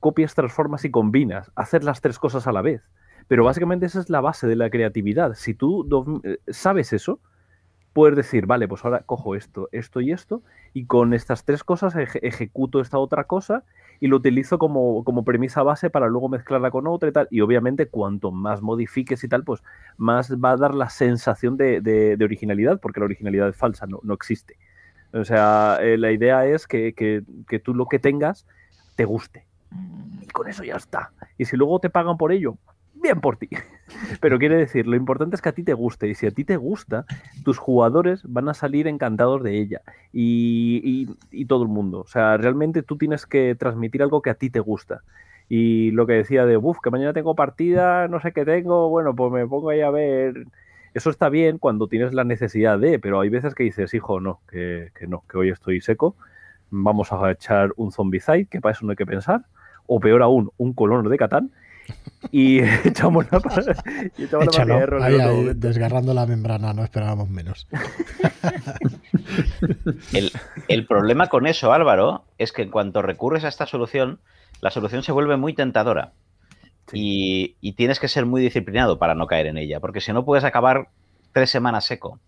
copias, 0.00 0.34
transformas 0.34 0.84
y 0.84 0.90
combinas, 0.90 1.50
hacer 1.56 1.84
las 1.84 2.00
tres 2.00 2.18
cosas 2.18 2.46
a 2.46 2.52
la 2.52 2.62
vez. 2.62 2.82
Pero 3.28 3.44
básicamente 3.44 3.86
esa 3.86 4.00
es 4.00 4.08
la 4.08 4.20
base 4.20 4.46
de 4.46 4.56
la 4.56 4.70
creatividad. 4.70 5.34
Si 5.34 5.54
tú 5.54 6.20
eh, 6.24 6.38
sabes 6.48 6.92
eso, 6.92 7.20
puedes 7.96 8.14
decir, 8.14 8.44
vale, 8.44 8.68
pues 8.68 8.84
ahora 8.84 9.04
cojo 9.06 9.34
esto, 9.34 9.70
esto 9.72 10.02
y 10.02 10.12
esto, 10.12 10.42
y 10.74 10.84
con 10.84 11.14
estas 11.14 11.46
tres 11.46 11.64
cosas 11.64 11.94
ejecuto 11.96 12.82
esta 12.82 12.98
otra 12.98 13.24
cosa 13.24 13.64
y 14.00 14.08
lo 14.08 14.18
utilizo 14.18 14.58
como, 14.58 15.02
premisa 15.24 15.62
base 15.62 15.88
para 15.88 16.06
luego 16.08 16.28
mezclarla 16.28 16.70
con 16.70 16.86
otra 16.88 17.08
y 17.08 17.12
tal. 17.12 17.26
Y 17.30 17.40
obviamente 17.40 17.88
cuanto 17.88 18.32
más 18.32 18.60
modifiques 18.60 19.24
y 19.24 19.28
tal, 19.28 19.44
pues 19.44 19.62
más 19.96 20.30
va 20.36 20.50
a 20.50 20.56
dar 20.58 20.74
la 20.74 20.90
sensación 20.90 21.56
de, 21.56 22.18
originalidad, 22.22 22.80
porque 22.80 23.00
la 23.00 23.06
originalidad 23.06 23.48
es 23.48 23.56
falsa, 23.56 23.86
no, 23.86 24.00
no 24.02 24.12
existe. 24.12 24.58
O 25.14 25.24
sea, 25.24 25.78
eh, 25.80 25.96
la 25.96 26.12
idea 26.12 26.44
es 26.44 26.66
que, 26.66 26.92
que 26.92 27.58
tú 27.60 27.72
lo 27.72 27.86
que 27.86 27.98
tengas 27.98 28.46
te 28.94 29.06
guste. 29.06 29.46
Y 30.20 30.26
con 30.26 30.50
eso 30.50 30.64
ya 30.64 30.76
está. 30.76 31.12
Y 31.38 31.46
si 31.46 31.56
luego 31.56 31.80
te 31.80 31.88
pagan 31.88 32.18
por 32.18 32.30
ello, 32.30 32.58
por 33.14 33.36
ti. 33.36 33.48
Pero 34.20 34.38
quiere 34.38 34.56
decir, 34.56 34.86
lo 34.86 34.96
importante 34.96 35.36
es 35.36 35.42
que 35.42 35.48
a 35.48 35.52
ti 35.52 35.62
te 35.62 35.74
guste. 35.74 36.08
Y 36.08 36.14
si 36.14 36.26
a 36.26 36.30
ti 36.30 36.44
te 36.44 36.56
gusta, 36.56 37.04
tus 37.44 37.58
jugadores 37.58 38.22
van 38.24 38.48
a 38.48 38.54
salir 38.54 38.88
encantados 38.88 39.42
de 39.42 39.60
ella. 39.60 39.82
Y, 40.12 41.06
todo 41.46 41.62
el 41.62 41.68
mundo. 41.68 42.00
O 42.00 42.06
sea, 42.06 42.36
realmente 42.36 42.82
tú 42.82 42.96
tienes 42.96 43.26
que 43.26 43.54
transmitir 43.54 44.02
algo 44.02 44.22
que 44.22 44.30
a 44.30 44.34
ti 44.34 44.50
te 44.50 44.60
gusta. 44.60 45.02
Y 45.48 45.92
lo 45.92 46.06
que 46.06 46.14
decía 46.14 46.44
de, 46.44 46.56
uff, 46.56 46.78
que 46.82 46.90
mañana 46.90 47.12
tengo 47.12 47.36
partida, 47.36 48.08
no 48.08 48.20
sé 48.20 48.32
qué 48.32 48.44
tengo, 48.44 48.88
bueno, 48.88 49.14
pues 49.14 49.30
me 49.30 49.46
pongo 49.46 49.70
ahí 49.70 49.80
a 49.80 49.90
ver. 49.90 50.46
Eso 50.92 51.10
está 51.10 51.28
bien 51.28 51.58
cuando 51.58 51.86
tienes 51.86 52.14
la 52.14 52.24
necesidad 52.24 52.78
de, 52.80 52.98
pero 52.98 53.20
hay 53.20 53.28
veces 53.28 53.54
que 53.54 53.62
dices, 53.62 53.94
hijo, 53.94 54.18
no, 54.18 54.40
que, 54.50 54.90
que 54.98 55.06
no, 55.06 55.22
que 55.30 55.38
hoy 55.38 55.50
estoy 55.50 55.80
seco. 55.80 56.16
Vamos 56.70 57.12
a 57.12 57.30
echar 57.30 57.72
un 57.76 57.92
zombicide, 57.92 58.46
que 58.46 58.60
para 58.60 58.72
eso 58.72 58.84
no 58.84 58.90
hay 58.90 58.96
que 58.96 59.06
pensar. 59.06 59.42
O 59.86 60.00
peor 60.00 60.22
aún, 60.22 60.50
un 60.56 60.72
colono 60.72 61.08
de 61.08 61.16
Catán 61.16 61.52
y 62.32 62.60
echamos 62.60 63.26
la, 63.30 63.40
y 64.16 64.24
echamos 64.24 64.58
la 64.58 65.54
desgarrando 65.54 66.14
la 66.14 66.26
membrana, 66.26 66.72
no 66.72 66.84
esperábamos 66.84 67.28
menos. 67.28 67.66
el, 70.68 70.86
problema 70.86 71.28
con 71.28 71.46
eso, 71.46 71.72
Álvaro, 71.72 72.24
es 72.38 72.52
que 72.52 72.62
en 72.62 72.70
cuanto 72.70 73.02
recurres 73.02 73.44
a 73.44 73.48
esta 73.48 73.66
solución, 73.66 74.20
la 74.60 74.70
solución 74.70 75.02
se 75.02 75.12
vuelve 75.12 75.36
muy 75.36 75.54
tentadora. 75.54 76.12
Y, 76.92 77.56
y, 77.60 77.72
tienes 77.72 77.98
que 77.98 78.06
ser 78.06 78.26
muy 78.26 78.40
disciplinado 78.40 78.98
para 78.98 79.16
no 79.16 79.26
caer 79.26 79.46
en 79.46 79.58
ella, 79.58 79.80
porque 79.80 80.00
si 80.00 80.12
no 80.12 80.24
puedes 80.24 80.44
acabar 80.44 80.88
tres 81.32 81.50
semanas 81.50 81.84
seco. 81.84 82.20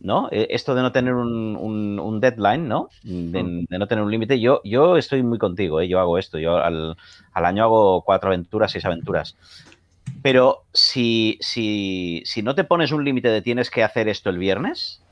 ¿No? 0.00 0.28
Eh, 0.30 0.48
esto 0.50 0.74
de 0.74 0.82
no 0.82 0.92
tener 0.92 1.14
un, 1.14 2.20
deadline, 2.20 2.66
¿no? 2.66 2.88
De, 3.02 3.66
no 3.68 3.86
tener 3.86 4.02
un 4.04 4.10
límite. 4.10 4.40
Yo, 4.40 4.60
yo 4.64 4.96
estoy 4.96 5.22
muy 5.22 5.38
contigo, 5.38 5.80
¿eh? 5.80 5.88
yo 5.88 6.00
hago 6.00 6.18
esto. 6.18 6.38
Yo 6.38 6.56
al, 6.56 6.96
año 7.34 7.64
hago 7.64 8.02
cuatro 8.02 8.28
aventuras, 8.30 8.72
seis 8.72 8.84
aventuras. 8.84 9.36
Pero 10.22 10.64
si, 10.72 11.38
si, 11.40 12.22
si 12.24 12.42
no 12.42 12.54
te 12.54 12.64
pones 12.64 12.92
un 12.92 13.04
límite 13.04 13.28
de 13.28 13.42
tienes 13.42 13.70
que 13.70 13.84
hacer 13.84 14.08
esto 14.08 14.30
el 14.30 14.38
viernes, 14.38 15.02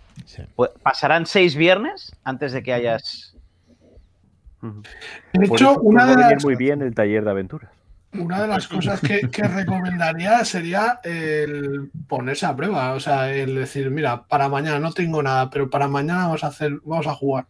pues, 0.57 0.71
pasarán 0.83 1.27
seis 1.27 1.55
viernes 1.55 2.15
antes 2.25 2.53
de 2.53 2.63
que 2.63 2.73
hayas. 2.73 3.37
De 5.33 5.47
hecho, 5.47 5.79
una 5.81 6.17
de 6.17 6.37
muy 6.43 6.57
bien 6.57 6.83
el 6.83 6.95
taller 6.95 7.25
de 7.25 7.31
aventuras. 7.31 7.78
Una 8.13 8.43
de 8.43 8.49
las 8.49 8.69
cosas 8.69 9.01
que, 9.01 9.21
recomendaría 9.43 10.45
sería 10.45 11.01
el 11.05 11.91
ponerse 12.07 12.47
a 12.47 12.57
prueba, 12.57 12.95
o 12.95 13.01
sea, 13.01 13.33
el 13.33 13.55
decir, 13.55 13.91
mira, 13.91 14.25
para 14.25 14.49
mañana 14.49 14.79
no 14.79 14.93
tengo 14.93 15.23
nada, 15.23 15.51
pero 15.51 15.69
para 15.69 15.89
mañana 15.89 16.27
vamos 16.27 16.45
a 16.45 16.49
hacer, 16.49 16.81
vamos 16.85 17.07
a 17.07 17.15
jugar. 17.15 17.47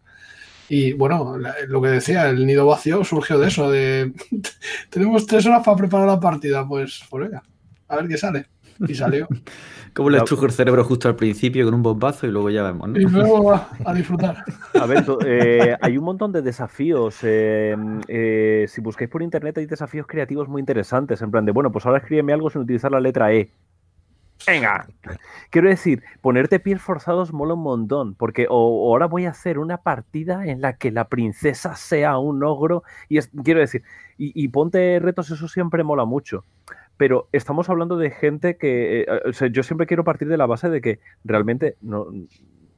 Y 0.68 0.92
bueno, 0.92 1.38
lo 1.68 1.81
que 1.81 1.88
decía, 1.88 2.29
el 2.29 2.47
nido 2.47 2.66
vacío 2.66 3.03
surgió 3.05 3.38
de 3.38 3.49
eso, 3.49 3.71
de 3.71 4.12
tenemos 4.90 5.27
tres 5.27 5.47
horas 5.47 5.64
para 5.64 5.77
preparar 5.77 6.07
la 6.07 6.21
partida, 6.21 6.66
pues, 6.66 7.03
pues 7.09 7.25
venga, 7.25 7.42
a 7.88 7.97
ver 7.97 8.09
qué 8.09 8.18
sale. 8.18 8.47
Y 8.87 8.95
salió. 8.95 9.27
¿Cómo 9.95 10.11
le 10.11 10.19
estrujo 10.19 10.47
el 10.47 10.53
cerebro 10.53 10.85
justo 10.85 11.09
al 11.09 11.17
principio 11.17 11.64
con 11.64 11.75
un 11.75 11.83
bombazo 11.83 12.27
y 12.27 12.31
luego 12.31 12.51
ya 12.51 12.62
vemos? 12.62 12.91
Y 12.95 13.01
luego 13.01 13.53
a, 13.53 13.95
disfrutar. 13.95 14.45
A 14.81 14.87
ver, 14.87 15.05
eh, 15.27 15.77
hay 15.81 15.99
un 15.99 16.05
montón 16.05 16.31
de 16.31 16.43
desafíos. 16.43 17.19
Eh, 17.23 17.77
eh, 18.07 18.67
si 18.69 18.81
buscáis 18.81 19.11
por 19.11 19.23
internet 19.23 19.59
hay 19.59 19.67
desafíos 19.67 20.07
creativos 20.07 20.49
muy 20.49 20.61
interesantes. 20.61 21.21
En 21.23 21.31
plan 21.31 21.45
de, 21.45 21.53
bueno, 21.53 21.73
pues 21.73 21.87
ahora 21.87 21.99
escríbeme 21.99 22.33
algo 22.33 22.51
sin 22.51 22.61
utilizar 22.61 22.93
la 22.93 23.01
letra 23.01 23.33
E. 23.33 23.51
Venga. 24.47 24.87
Quiero 25.51 25.69
decir, 25.69 26.05
ponerte 26.21 26.61
pies 26.61 26.81
forzados 26.81 27.33
mola 27.33 27.55
un 27.55 27.62
montón, 27.62 28.14
porque 28.14 28.47
ahora 28.49 29.07
voy 29.07 29.27
a 29.27 29.31
hacer 29.31 29.59
una 29.59 29.79
partida 29.79 30.47
en 30.47 30.61
la 30.61 30.77
que 30.77 30.93
la 30.93 31.09
princesa 31.09 31.75
sea 31.75 32.19
un 32.19 32.45
ogro. 32.45 32.85
Y 33.09 33.19
quiero 33.43 33.59
decir, 33.59 33.83
y 34.17 34.47
ponte 34.49 35.01
retos, 35.01 35.31
eso 35.31 35.49
siempre 35.49 35.83
mola 35.83 36.05
mucho 36.05 36.45
pero 36.99 37.29
estamos 37.33 37.71
hablando 37.71 37.97
de 37.97 38.11
gente 38.11 38.59
que, 38.59 39.07
eh, 39.09 39.51
yo 39.51 39.63
siempre 39.63 39.87
quiero 39.87 40.05
partir 40.05 40.29
de 40.29 40.37
la 40.37 40.47
base 40.47 40.69
de 40.69 40.83
que 40.83 41.01
realmente 41.25 41.77
no, 41.81 42.09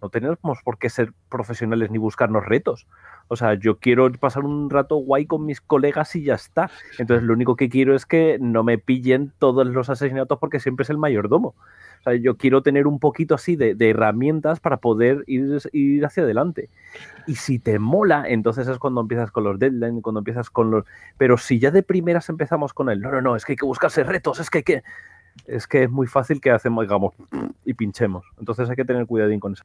no 0.01 0.09
tenemos 0.09 0.39
por 0.63 0.79
qué 0.79 0.89
ser 0.89 1.13
profesionales 1.29 1.91
ni 1.91 1.99
buscarnos 1.99 2.45
retos. 2.45 2.87
O 3.29 3.37
sea, 3.37 3.55
yo 3.55 3.79
quiero 3.79 4.11
pasar 4.13 4.45
un 4.45 4.71
rato 4.71 4.97
guay 4.97 5.27
con 5.27 5.45
mis 5.47 5.61
colegas 5.61 6.15
y 6.17 6.25
ya 6.25 6.35
está. 6.35 6.71
Entonces, 6.99 7.25
lo 7.25 7.33
único 7.33 7.57
que 7.57 7.69
quiero 7.69 7.95
es 7.95 8.07
que 8.07 8.39
no 8.41 8.63
me 8.63 8.79
pillen 8.79 9.33
todos 9.39 9.67
los 9.67 9.91
asesinatos 9.91 10.39
porque 10.39 10.61
siempre 10.61 10.85
es 10.85 10.91
el 10.91 10.99
mayordomo. 10.99 11.55
O 12.01 12.03
sea, 12.03 12.15
yo 12.15 12.37
quiero 12.37 12.63
tener 12.63 12.87
un 12.87 12.99
poquito 12.99 13.35
así 13.35 13.57
de, 13.57 13.77
herramientas 13.79 14.59
para 14.59 14.79
poder 14.79 15.23
ir, 15.27 15.59
ir, 15.73 16.05
hacia 16.05 16.23
adelante. 16.23 16.71
Y 17.27 17.35
si 17.35 17.59
te 17.59 17.79
mola, 17.79 18.25
entonces 18.27 18.67
es 18.69 18.79
cuando 18.79 19.03
empiezas 19.03 19.31
con 19.31 19.45
los 19.45 19.59
deadlines, 19.59 20.03
cuando 20.03 20.21
empiezas 20.21 20.49
con 20.49 20.71
los... 20.71 20.85
Pero 21.19 21.37
si 21.37 21.59
ya 21.59 21.71
de 21.71 21.83
primeras 21.83 22.31
empezamos 22.31 22.73
con 22.73 22.89
el, 22.89 23.01
no, 23.01 23.11
no, 23.13 23.21
no, 23.21 23.37
es 23.37 23.45
que 23.45 23.53
hay 23.53 23.57
que 23.57 23.67
buscarse 23.67 24.03
retos, 24.03 24.41
es 24.41 24.49
que 24.49 24.59
hay 24.59 24.65
que... 24.65 24.83
Es 25.47 25.67
que 25.67 25.85
es 25.85 25.91
muy 25.91 26.07
fácil 26.07 26.41
que 26.41 26.51
hacemos, 26.51 26.85
digamos, 26.85 27.15
y 27.65 27.75
pinchemos. 27.75 28.25
Entonces 28.39 28.69
hay 28.69 28.77
que 28.77 28.85
tener 28.85 29.07
cuidadín 29.07 29.39
con 29.39 29.53
eso. 29.53 29.65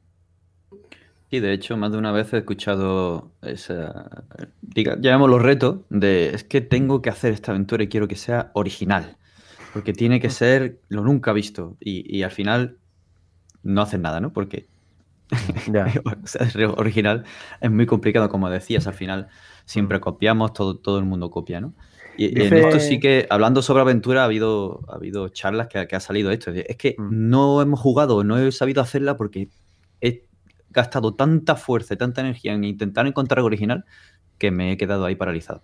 Sí, 1.30 1.40
de 1.40 1.52
hecho, 1.52 1.76
más 1.76 1.90
de 1.90 1.98
una 1.98 2.12
vez 2.12 2.32
he 2.32 2.38
escuchado 2.38 3.32
esa, 3.42 4.24
diga, 4.62 4.96
los 4.96 5.42
retos 5.42 5.78
de 5.90 6.30
es 6.34 6.44
que 6.44 6.60
tengo 6.60 7.02
que 7.02 7.10
hacer 7.10 7.32
esta 7.32 7.50
aventura 7.50 7.82
y 7.82 7.88
quiero 7.88 8.06
que 8.06 8.14
sea 8.14 8.50
original, 8.54 9.16
porque 9.76 9.92
tiene 9.92 10.20
que 10.20 10.30
ser 10.30 10.80
lo 10.88 11.02
nunca 11.02 11.34
visto 11.34 11.76
y, 11.80 12.22
al 12.22 12.30
final 12.30 12.78
no 13.62 13.82
hacen 13.82 14.00
nada, 14.00 14.20
¿no? 14.20 14.32
Porque 14.32 14.68
ya. 15.70 15.92
original 16.78 17.24
es 17.60 17.70
muy 17.70 17.84
complicado, 17.84 18.30
como 18.30 18.48
decías, 18.48 18.86
al 18.86 18.94
final 18.94 19.28
siempre 19.66 19.98
mm. 19.98 20.00
copiamos, 20.00 20.54
todo, 20.54 20.78
todo 20.78 20.98
el 20.98 21.04
mundo 21.04 21.30
copia, 21.30 21.60
¿no? 21.60 21.74
Y 22.16 22.40
en 22.40 22.54
esto 22.54 22.80
sí 22.80 22.98
que, 23.00 23.26
hablando 23.28 23.60
sobre 23.60 23.82
aventura, 23.82 24.22
ha 24.22 24.24
habido, 24.24 24.80
ha 24.88 24.94
habido 24.94 25.28
charlas 25.28 25.68
que, 25.68 25.78
ha 25.94 26.00
salido 26.00 26.30
esto. 26.30 26.52
Es 26.52 26.76
que 26.78 26.94
mm. 26.96 27.28
no 27.28 27.60
hemos 27.60 27.78
jugado, 27.78 28.24
no 28.24 28.38
he 28.38 28.50
sabido 28.52 28.80
hacerla 28.80 29.18
porque 29.18 29.50
he 30.00 30.24
gastado 30.70 31.12
tanta 31.12 31.54
fuerza 31.56 31.92
y 31.92 31.98
tanta 31.98 32.22
energía 32.22 32.54
en 32.54 32.64
intentar 32.64 33.06
encontrar 33.06 33.44
original 33.44 33.84
que 34.38 34.50
me 34.50 34.72
he 34.72 34.78
quedado 34.78 35.04
ahí 35.04 35.16
paralizado. 35.16 35.60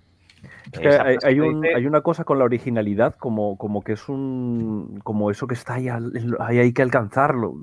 Hay, 1.24 1.87
una 1.87 2.00
cosa 2.00 2.24
con 2.24 2.38
la 2.38 2.44
originalidad, 2.44 3.14
como, 3.16 3.57
como 3.57 3.83
que 3.83 3.92
es 3.92 4.09
un. 4.09 5.00
como 5.05 5.31
eso 5.31 5.46
que 5.46 5.55
está 5.55 5.74
ahí, 5.74 5.88
ahí 5.88 6.59
hay 6.59 6.72
que 6.72 6.83
alcanzarlo. 6.83 7.57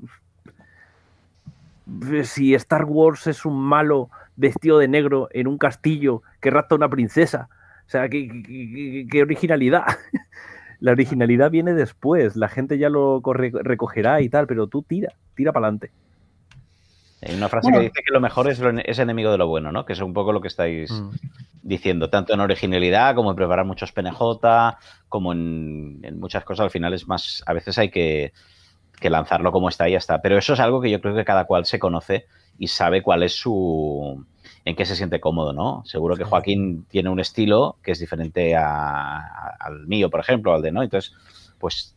Si 2.22 2.54
Star 2.54 2.84
Wars 2.84 3.26
es 3.26 3.44
un 3.44 3.60
malo 3.60 4.10
vestido 4.36 4.78
de 4.78 4.88
negro 4.88 5.28
en 5.32 5.48
un 5.48 5.58
castillo 5.58 6.22
que 6.40 6.50
rapta 6.50 6.74
a 6.74 6.78
una 6.78 6.88
princesa. 6.88 7.48
O 7.86 7.90
sea, 7.90 8.08
qué, 8.08 9.06
qué 9.10 9.22
originalidad. 9.22 9.84
la 10.80 10.92
originalidad 10.92 11.50
viene 11.50 11.74
después, 11.74 12.36
la 12.36 12.48
gente 12.48 12.78
ya 12.78 12.88
lo 12.88 13.22
recogerá 13.22 14.20
y 14.20 14.28
tal, 14.28 14.46
pero 14.46 14.66
tú 14.66 14.82
tira, 14.82 15.12
tira 15.34 15.52
para 15.52 15.66
adelante. 15.66 15.90
Hay 17.22 17.34
una 17.34 17.48
frase 17.48 17.70
que 17.70 17.80
dice 17.80 18.02
que 18.04 18.12
lo 18.12 18.20
mejor 18.20 18.48
es, 18.48 18.60
es, 18.84 18.98
enemigo 18.98 19.30
de 19.30 19.38
lo 19.38 19.46
bueno, 19.46 19.72
¿no? 19.72 19.84
Que 19.84 19.92
es 19.92 20.00
un 20.00 20.14
poco 20.14 20.32
lo 20.32 20.40
que 20.40 20.48
estáis 20.48 20.90
mm. 20.90 21.10
diciendo, 21.62 22.08
tanto 22.08 22.32
en 22.32 22.40
originalidad 22.40 23.14
como 23.14 23.30
en 23.30 23.36
preparar 23.36 23.66
muchos 23.66 23.92
PNJ, 23.92 24.18
como 25.08 25.32
en, 25.32 26.18
muchas 26.18 26.44
cosas. 26.44 26.64
Al 26.64 26.70
final 26.70 26.94
es 26.94 27.06
más, 27.06 27.42
a 27.46 27.52
veces 27.52 27.76
hay 27.78 27.90
que, 27.90 28.32
lanzarlo 29.02 29.52
como 29.52 29.68
está 29.68 29.88
y 29.88 29.92
ya 29.92 29.98
está. 29.98 30.22
Pero 30.22 30.38
eso 30.38 30.54
es 30.54 30.60
algo 30.60 30.80
que 30.80 30.90
yo 30.90 31.00
creo 31.00 31.14
que 31.14 31.24
cada 31.24 31.44
cual 31.44 31.66
se 31.66 31.78
conoce 31.78 32.26
y 32.58 32.68
sabe 32.68 33.02
cuál 33.02 33.22
es 33.22 33.34
su, 33.34 34.24
en 34.64 34.76
qué 34.76 34.86
se 34.86 34.96
siente 34.96 35.20
cómodo, 35.20 35.52
¿no? 35.52 35.82
Seguro 35.84 36.16
que 36.16 36.24
Joaquín 36.24 36.86
tiene 36.88 37.10
un 37.10 37.20
estilo 37.20 37.76
que 37.82 37.92
es 37.92 37.98
diferente 37.98 38.56
al 38.56 39.86
mío, 39.86 40.08
por 40.08 40.20
ejemplo, 40.20 40.54
al 40.54 40.62
de 40.62 40.72
no. 40.72 40.82
Entonces, 40.82 41.14
pues 41.58 41.94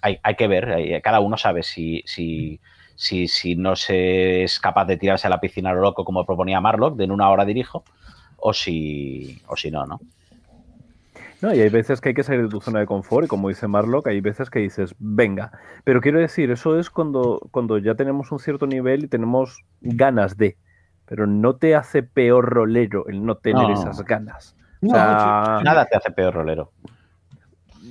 hay, 0.00 0.18
hay 0.22 0.36
que 0.36 0.48
ver, 0.48 1.02
cada 1.02 1.20
uno 1.20 1.36
sabe 1.36 1.62
si, 1.62 2.02
si 2.06 2.60
si, 2.98 3.28
si 3.28 3.54
no 3.54 3.76
se 3.76 4.42
es 4.42 4.58
capaz 4.58 4.84
de 4.86 4.96
tirarse 4.96 5.28
a 5.28 5.30
la 5.30 5.38
piscina 5.38 5.70
a 5.70 5.72
lo 5.72 5.82
loco 5.82 6.04
como 6.04 6.26
proponía 6.26 6.60
Marlock, 6.60 6.96
de 6.96 7.04
en 7.04 7.12
una 7.12 7.30
hora 7.30 7.44
dirijo, 7.44 7.84
o 8.36 8.52
si, 8.52 9.40
o 9.46 9.56
si 9.56 9.70
no, 9.70 9.86
¿no? 9.86 10.00
No, 11.40 11.54
y 11.54 11.60
hay 11.60 11.68
veces 11.68 12.00
que 12.00 12.08
hay 12.08 12.14
que 12.16 12.24
salir 12.24 12.42
de 12.42 12.48
tu 12.48 12.60
zona 12.60 12.80
de 12.80 12.86
confort, 12.86 13.26
y 13.26 13.28
como 13.28 13.50
dice 13.50 13.68
Marlock, 13.68 14.08
hay 14.08 14.20
veces 14.20 14.50
que 14.50 14.58
dices, 14.58 14.96
venga. 14.98 15.52
Pero 15.84 16.00
quiero 16.00 16.18
decir, 16.18 16.50
eso 16.50 16.76
es 16.76 16.90
cuando, 16.90 17.40
cuando 17.52 17.78
ya 17.78 17.94
tenemos 17.94 18.32
un 18.32 18.40
cierto 18.40 18.66
nivel 18.66 19.04
y 19.04 19.08
tenemos 19.08 19.64
ganas 19.80 20.36
de. 20.36 20.56
Pero 21.04 21.28
no 21.28 21.54
te 21.54 21.76
hace 21.76 22.02
peor 22.02 22.46
rolero 22.46 23.06
el 23.06 23.24
no 23.24 23.36
tener 23.36 23.70
esas 23.70 24.02
ganas. 24.02 24.56
nada 24.80 25.86
te 25.86 25.96
hace 25.96 26.10
peor 26.10 26.34
rolero 26.34 26.72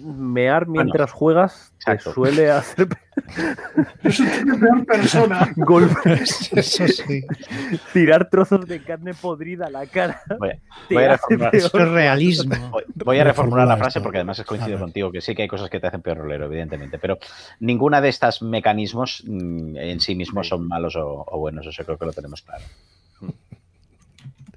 mear 0.03 0.67
mientras 0.67 1.11
juegas 1.11 1.73
te 1.85 1.99
suele 1.99 2.49
hacer. 2.49 2.87
Eso 4.03 4.23
tiene 4.23 4.57
peor 4.57 4.85
persona. 4.85 5.53
Golpes. 5.55 6.51
Eso 6.53 6.87
sí. 6.87 7.23
Tirar 7.93 8.29
trozos 8.29 8.67
de 8.67 8.81
carne 8.83 9.13
podrida 9.13 9.67
a 9.67 9.69
la 9.69 9.85
cara. 9.85 10.21
Voy, 10.39 11.03
a 11.03 11.11
reformular. 11.13 11.55
Eso 11.55 11.77
es 11.77 11.87
realismo. 11.89 12.79
Voy, 12.95 13.19
a 13.19 13.23
reformular 13.23 13.67
la 13.67 13.77
frase 13.77 14.01
porque 14.01 14.17
además 14.17 14.39
es 14.39 14.45
coincido 14.45 14.79
contigo 14.79 15.11
que 15.11 15.21
sí 15.21 15.33
que 15.33 15.43
hay 15.43 15.47
cosas 15.47 15.69
que 15.69 15.79
te 15.79 15.87
hacen 15.87 16.01
peor 16.01 16.17
rolero, 16.17 16.45
evidentemente. 16.45 16.99
Pero 16.99 17.17
ninguna 17.59 18.01
de 18.01 18.09
estos 18.09 18.41
mecanismos 18.41 19.23
mm, 19.25 19.77
en 19.77 19.99
sí 19.99 20.15
mismos 20.15 20.47
son 20.47 20.67
malos 20.67 20.95
o, 20.95 21.25
o 21.27 21.39
buenos. 21.39 21.65
Eso 21.65 21.83
creo 21.83 21.97
que 21.97 22.05
lo 22.05 22.13
tenemos 22.13 22.41
claro. 22.41 22.63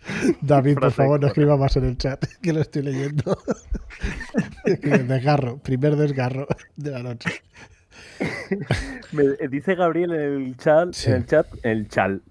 David, 0.40 0.78
por 0.78 0.92
favor, 0.92 1.20
no 1.20 1.26
escriba 1.26 1.56
más 1.56 1.76
en 1.76 1.84
el 1.84 1.98
chat, 1.98 2.24
que 2.42 2.52
lo 2.52 2.60
estoy 2.60 2.82
leyendo. 2.82 3.38
desgarro, 5.08 5.58
primer 5.58 5.96
desgarro 5.96 6.46
de 6.76 6.90
la 6.90 7.02
noche. 7.02 7.30
Me 9.12 9.24
dice 9.48 9.74
Gabriel 9.74 10.12
en 10.12 10.20
el 10.20 10.56
chat, 10.56 10.94
en 11.06 11.14
el 11.14 11.26
chat, 11.26 11.46
el 11.62 11.88
chal. 11.88 12.22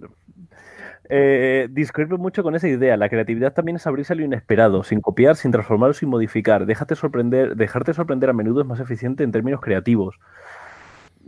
Eh, 1.12 1.68
mucho 2.20 2.44
con 2.44 2.56
esa 2.56 2.68
idea. 2.68 2.96
La 2.96 3.10
creatividad 3.10 3.54
también 3.54 3.78
es 3.78 3.88
abrirse 3.88 4.14
a 4.14 4.16
lo 4.16 4.24
inesperado, 4.24 4.84
sin 4.84 5.02
copiar, 5.02 5.36
sin 5.36 5.52
transformar 5.52 5.90
o 5.90 5.94
sin 5.94 6.10
modificar. 6.10 6.68
Déjate 6.68 6.96
sorprender, 6.96 7.56
dejarte 7.56 7.94
sorprender 7.96 8.30
a 8.30 8.34
menudo 8.34 8.62
es 8.62 8.68
más 8.68 8.80
eficiente 8.80 9.24
en 9.24 9.32
términos 9.32 9.60
creativos 9.62 10.20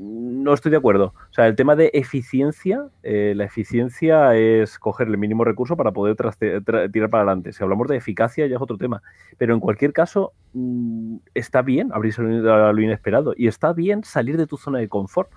no 0.02 0.54
estoy 0.54 0.72
de 0.72 0.78
acuerdo. 0.78 1.14
O 1.30 1.34
sea, 1.34 1.48
el 1.48 1.56
tema 1.56 1.76
de 1.76 1.92
eficiencia, 1.94 2.88
eh, 3.04 3.34
la 3.36 3.46
eficiencia 3.46 4.36
es 4.36 4.80
coger 4.80 5.08
el 5.08 5.18
mínimo 5.18 5.44
recurso 5.44 5.78
para 5.78 5.92
poder 5.92 6.16
tirar 6.16 7.10
para 7.10 7.24
adelante. 7.24 7.54
Si 7.54 7.64
hablamos 7.64 7.88
de 7.88 7.98
eficacia 7.98 8.48
ya 8.48 8.56
es 8.56 8.62
otro 8.62 8.78
tema. 8.78 9.04
Pero 9.38 9.54
en 9.54 9.60
cualquier 9.60 9.94
caso, 9.94 10.34
mm, 10.54 11.18
está 11.36 11.62
bien 11.62 11.92
abrirse 11.94 12.22
a 12.22 12.74
lo 12.74 12.82
inesperado 12.82 13.34
y 13.38 13.48
está 13.48 13.74
bien 13.74 14.04
salir 14.04 14.38
de 14.38 14.48
tu 14.48 14.58
zona 14.58 14.80
de 14.80 14.90
confort. 14.90 15.30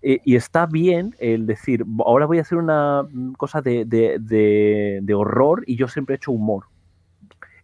Eh, 0.00 0.20
y 0.24 0.36
está 0.36 0.66
bien 0.66 1.14
el 1.18 1.46
decir, 1.46 1.84
ahora 2.06 2.26
voy 2.26 2.38
a 2.38 2.42
hacer 2.42 2.58
una 2.58 3.06
cosa 3.36 3.60
de, 3.60 3.84
de 3.84 5.14
horror 5.14 5.64
y 5.66 5.76
yo 5.76 5.88
siempre 5.88 6.14
he 6.14 6.16
hecho 6.16 6.30
humor. 6.30 6.66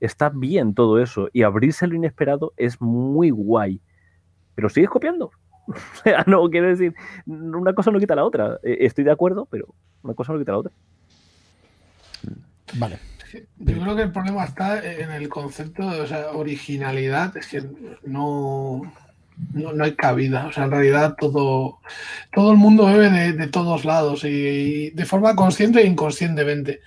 Está 0.00 0.28
bien 0.30 0.74
todo 0.74 1.00
eso 1.00 1.28
y 1.32 1.42
abrirse 1.42 1.86
lo 1.86 1.94
inesperado 1.94 2.52
es 2.56 2.80
muy 2.80 3.30
guay. 3.30 3.80
Pero 4.54 4.68
sigues 4.68 4.90
copiando, 4.90 5.30
no 6.26 6.48
quiero 6.50 6.68
decir, 6.68 6.94
una 7.26 7.72
cosa 7.72 7.90
no 7.90 7.98
quita 7.98 8.14
la 8.14 8.24
otra. 8.24 8.58
Eh, 8.62 8.78
estoy 8.80 9.04
de 9.04 9.10
acuerdo, 9.10 9.46
pero 9.50 9.74
una 10.02 10.14
cosa 10.14 10.32
no 10.32 10.38
quita 10.38 10.52
la 10.52 10.58
otra. 10.58 10.72
Vale. 12.74 12.98
Yo 13.58 13.80
creo 13.80 13.96
que 13.96 14.02
el 14.02 14.12
problema 14.12 14.44
está 14.44 14.84
en 14.84 15.10
el 15.10 15.28
concepto 15.28 15.90
de 15.90 16.24
originalidad, 16.26 17.36
es 17.36 17.48
que 17.48 17.64
no, 18.04 18.82
no, 19.52 19.84
hay 19.84 19.94
cabida. 19.94 20.46
O 20.46 20.52
sea, 20.52 20.64
en 20.64 20.70
realidad 20.70 21.16
todo, 21.18 21.80
todo 22.32 22.52
el 22.52 22.58
mundo 22.58 22.86
bebe 22.86 23.10
de, 23.32 23.46
todos 23.48 23.84
lados 23.84 24.24
y, 24.24 24.90
de 24.90 25.04
forma 25.04 25.34
consciente 25.34 25.80
e 25.80 25.86
inconscientemente. 25.86 26.80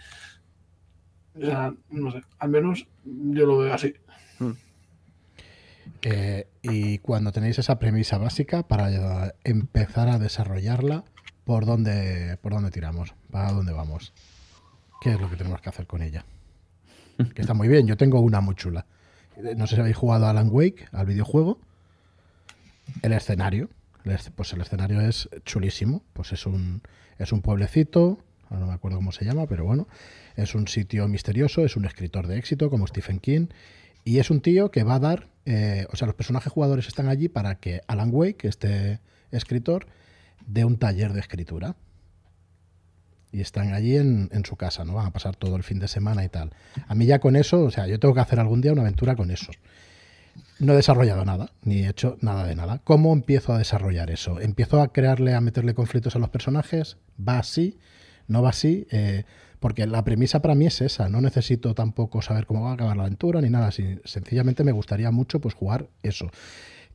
O 1.36 1.46
sea, 1.46 1.74
no 1.90 2.12
sé, 2.12 2.24
al 2.40 2.50
menos 2.50 2.88
yo 3.04 3.46
lo 3.46 3.58
veo 3.58 3.74
así. 3.74 3.94
Eh, 6.02 6.48
y 6.62 7.00
cuando 7.00 7.32
tenéis 7.32 7.60
esa 7.60 7.80
premisa 7.80 8.18
básica 8.18 8.68
para 8.68 9.34
empezar 9.44 10.10
a 10.10 10.20
desarrollarla, 10.20 11.04
¿por 11.44 11.66
dónde, 11.66 12.38
por 12.42 12.54
dónde 12.54 12.72
tiramos? 12.72 13.16
¿Para 13.32 13.52
dónde 13.52 13.74
vamos? 13.74 14.14
¿Qué 15.02 15.12
es 15.12 15.22
lo 15.22 15.30
que 15.30 15.36
tenemos 15.36 15.62
que 15.62 15.70
hacer 15.70 15.88
con 15.88 16.02
ella? 16.02 16.26
Que 17.34 17.42
está 17.42 17.54
muy 17.54 17.68
bien, 17.68 17.88
yo 17.88 17.98
tengo 17.98 18.20
una 18.22 18.42
muy 18.42 18.56
chula. 18.56 18.86
No 19.56 19.68
sé 19.68 19.76
si 19.76 19.82
habéis 19.82 19.98
jugado 19.98 20.26
a 20.26 20.32
Alan 20.32 20.50
Wake, 20.52 20.88
al 20.92 21.06
videojuego. 21.06 21.60
El 23.02 23.14
escenario, 23.14 23.70
pues 24.36 24.54
el 24.54 24.62
escenario 24.62 25.02
es 25.02 25.30
chulísimo. 25.46 26.04
Pues 26.14 26.32
es 26.32 26.46
un, 26.46 26.82
es 27.18 27.32
un 27.32 27.42
pueblecito, 27.42 28.20
no 28.50 28.68
me 28.68 28.74
acuerdo 28.74 28.98
cómo 28.98 29.12
se 29.12 29.26
llama, 29.26 29.46
pero 29.48 29.66
bueno, 29.66 29.88
es 30.36 30.56
un 30.56 30.68
sitio 30.68 31.08
misterioso, 31.08 31.66
es 31.66 31.76
un 31.76 31.86
escritor 31.86 32.28
de 32.28 32.38
éxito 32.38 32.70
como 32.70 32.88
Stephen 32.88 33.20
King 33.20 33.48
y 34.08 34.20
es 34.20 34.30
un 34.30 34.40
tío 34.40 34.72
que 34.72 34.84
va 34.84 34.96
a 34.96 35.00
dar, 35.00 35.28
eh, 35.46 35.86
o 35.92 35.98
sea, 35.98 36.06
los 36.06 36.16
personajes 36.16 36.54
jugadores 36.54 36.88
están 36.88 37.10
allí 37.10 37.28
para 37.28 37.56
que 37.56 37.82
Alan 37.88 38.10
Wake, 38.10 38.48
este 38.48 39.02
escritor, 39.32 39.86
dé 40.46 40.64
un 40.64 40.78
taller 40.78 41.12
de 41.12 41.20
escritura. 41.20 41.76
Y 43.34 43.42
están 43.42 43.74
allí 43.74 43.98
en, 43.98 44.30
su 44.46 44.56
casa, 44.56 44.86
¿no? 44.86 44.94
Van 44.94 45.08
a 45.08 45.12
pasar 45.12 45.36
todo 45.36 45.58
el 45.58 45.64
fin 45.64 45.80
de 45.80 45.90
semana 45.90 46.24
y 46.24 46.30
tal. 46.30 46.52
A 46.88 46.96
mí 46.96 47.06
ya 47.06 47.20
con 47.20 47.36
eso, 47.36 47.66
o 47.66 47.70
sea, 47.70 47.86
yo 47.86 48.00
tengo 48.00 48.14
que 48.14 48.22
hacer 48.22 48.40
algún 48.40 48.62
día 48.62 48.72
una 48.72 48.84
aventura 48.84 49.18
con 49.18 49.30
eso. 49.30 49.52
no 50.60 50.72
he 50.72 50.78
desarrollado 50.78 51.26
nada, 51.26 51.52
ni 51.64 51.82
he 51.82 51.90
hecho 51.90 52.18
nada 52.22 52.46
de 52.46 52.56
nada. 52.56 52.80
¿Cómo 52.86 53.12
empiezo 53.12 53.52
a 53.52 53.58
desarrollar 53.58 54.10
eso? 54.10 54.40
¿Empiezo 54.40 54.82
a 54.82 54.94
crearle, 54.94 55.36
a 55.36 55.42
meterle 55.42 55.74
conflictos 55.74 56.16
a 56.16 56.20
los 56.20 56.30
personajes? 56.30 56.96
¿Va 57.20 57.40
así? 57.40 57.78
¿No 58.30 58.42
va 58.42 58.52
así? 58.52 58.88
Eh, 58.90 59.26
porque 59.60 59.86
la 59.88 60.04
premisa 60.04 60.42
para 60.42 60.56
mí 60.56 60.68
es 60.68 60.82
esa. 60.82 61.10
No 61.10 61.22
necesito 61.22 61.74
tampoco 61.74 62.22
saber 62.22 62.46
cómo 62.46 62.64
va 62.64 62.72
a 62.72 62.74
acabar 62.74 62.98
la 62.98 63.04
aventura 63.04 63.42
ni 63.42 63.50
nada 63.50 63.68
así. 63.68 64.00
Sencillamente 64.06 64.64
me 64.64 64.72
gustaría 64.72 65.12
mucho 65.12 65.40
pues 65.40 65.54
jugar 65.54 65.88
eso. 66.04 66.30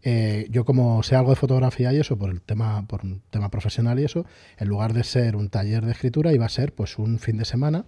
Eh, 0.04 0.46
yo 0.50 0.64
como 0.64 1.02
sé 1.02 1.14
algo 1.14 1.30
de 1.30 1.36
fotografía 1.36 1.92
y 1.92 1.98
eso, 1.98 2.18
por 2.18 2.30
el 2.30 2.40
tema, 2.40 2.86
por 2.88 3.04
un 3.04 3.22
tema 3.30 3.50
profesional 3.50 4.00
y 4.00 4.04
eso, 4.04 4.26
en 4.58 4.68
lugar 4.68 4.92
de 4.92 5.04
ser 5.04 5.36
un 5.36 5.48
taller 5.48 5.84
de 5.84 5.92
escritura, 5.92 6.32
iba 6.32 6.44
a 6.44 6.48
ser 6.48 6.74
pues 6.74 6.98
un 6.98 7.18
fin 7.18 7.36
de 7.36 7.44
semana 7.44 7.84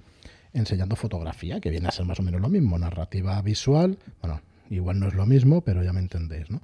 enseñando 0.53 0.95
fotografía, 0.95 1.61
que 1.61 1.71
viene 1.71 1.89
a 1.89 1.91
ser 1.91 2.07
más 2.07 2.21
o 2.21 2.23
menos 2.23 2.41
lo 2.41 2.49
mismo, 2.49 2.79
narrativa 2.79 3.43
visual, 3.43 3.99
bueno, 4.21 4.41
igual 4.71 5.01
no 5.01 5.09
es 5.09 5.15
lo 5.15 5.27
mismo, 5.27 5.63
pero 5.63 5.83
ya 5.83 5.93
me 5.93 5.99
entendéis, 5.99 6.49
¿no? 6.49 6.63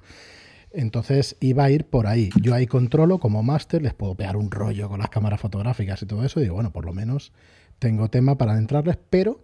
Entonces 0.73 1.35
iba 1.41 1.65
a 1.65 1.69
ir 1.69 1.85
por 1.85 2.07
ahí. 2.07 2.29
Yo 2.41 2.53
ahí 2.53 2.65
controlo 2.65 3.19
como 3.19 3.43
máster, 3.43 3.81
les 3.81 3.93
puedo 3.93 4.15
pegar 4.15 4.37
un 4.37 4.49
rollo 4.49 4.87
con 4.87 4.99
las 4.99 5.09
cámaras 5.09 5.41
fotográficas 5.41 6.01
y 6.01 6.05
todo 6.05 6.23
eso. 6.23 6.39
Y 6.39 6.43
digo, 6.43 6.55
bueno, 6.55 6.71
por 6.71 6.85
lo 6.85 6.93
menos 6.93 7.33
tengo 7.81 8.11
tema 8.11 8.37
para 8.37 8.51
adentrarles, 8.51 8.99
pero 9.09 9.41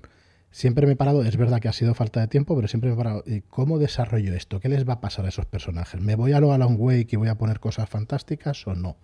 siempre 0.52 0.86
me 0.86 0.94
he 0.94 0.96
parado, 0.96 1.24
es 1.24 1.36
verdad 1.38 1.60
que 1.60 1.70
ha 1.70 1.74
sido 1.74 1.96
falta 1.96 2.20
de 2.20 2.28
tiempo, 2.28 2.56
pero 2.56 2.68
siempre 2.68 2.92
me 2.92 2.94
he 2.94 2.98
parado, 2.98 3.24
¿cómo 3.50 3.80
desarrollo 3.80 4.36
esto? 4.36 4.60
¿Qué 4.60 4.70
les 4.70 4.88
va 4.88 4.94
a 4.94 5.02
pasar 5.02 5.26
a 5.26 5.30
esos 5.30 5.48
personajes? 5.48 6.00
¿Me 6.00 6.14
voy 6.14 6.34
a 6.34 6.40
lo 6.40 6.54
Alan 6.54 6.76
Wake 6.78 7.08
y 7.10 7.16
voy 7.16 7.30
a 7.30 7.36
poner 7.40 7.60
cosas 7.60 7.90
fantásticas 7.90 8.68
o 8.68 8.76
no? 8.76 8.98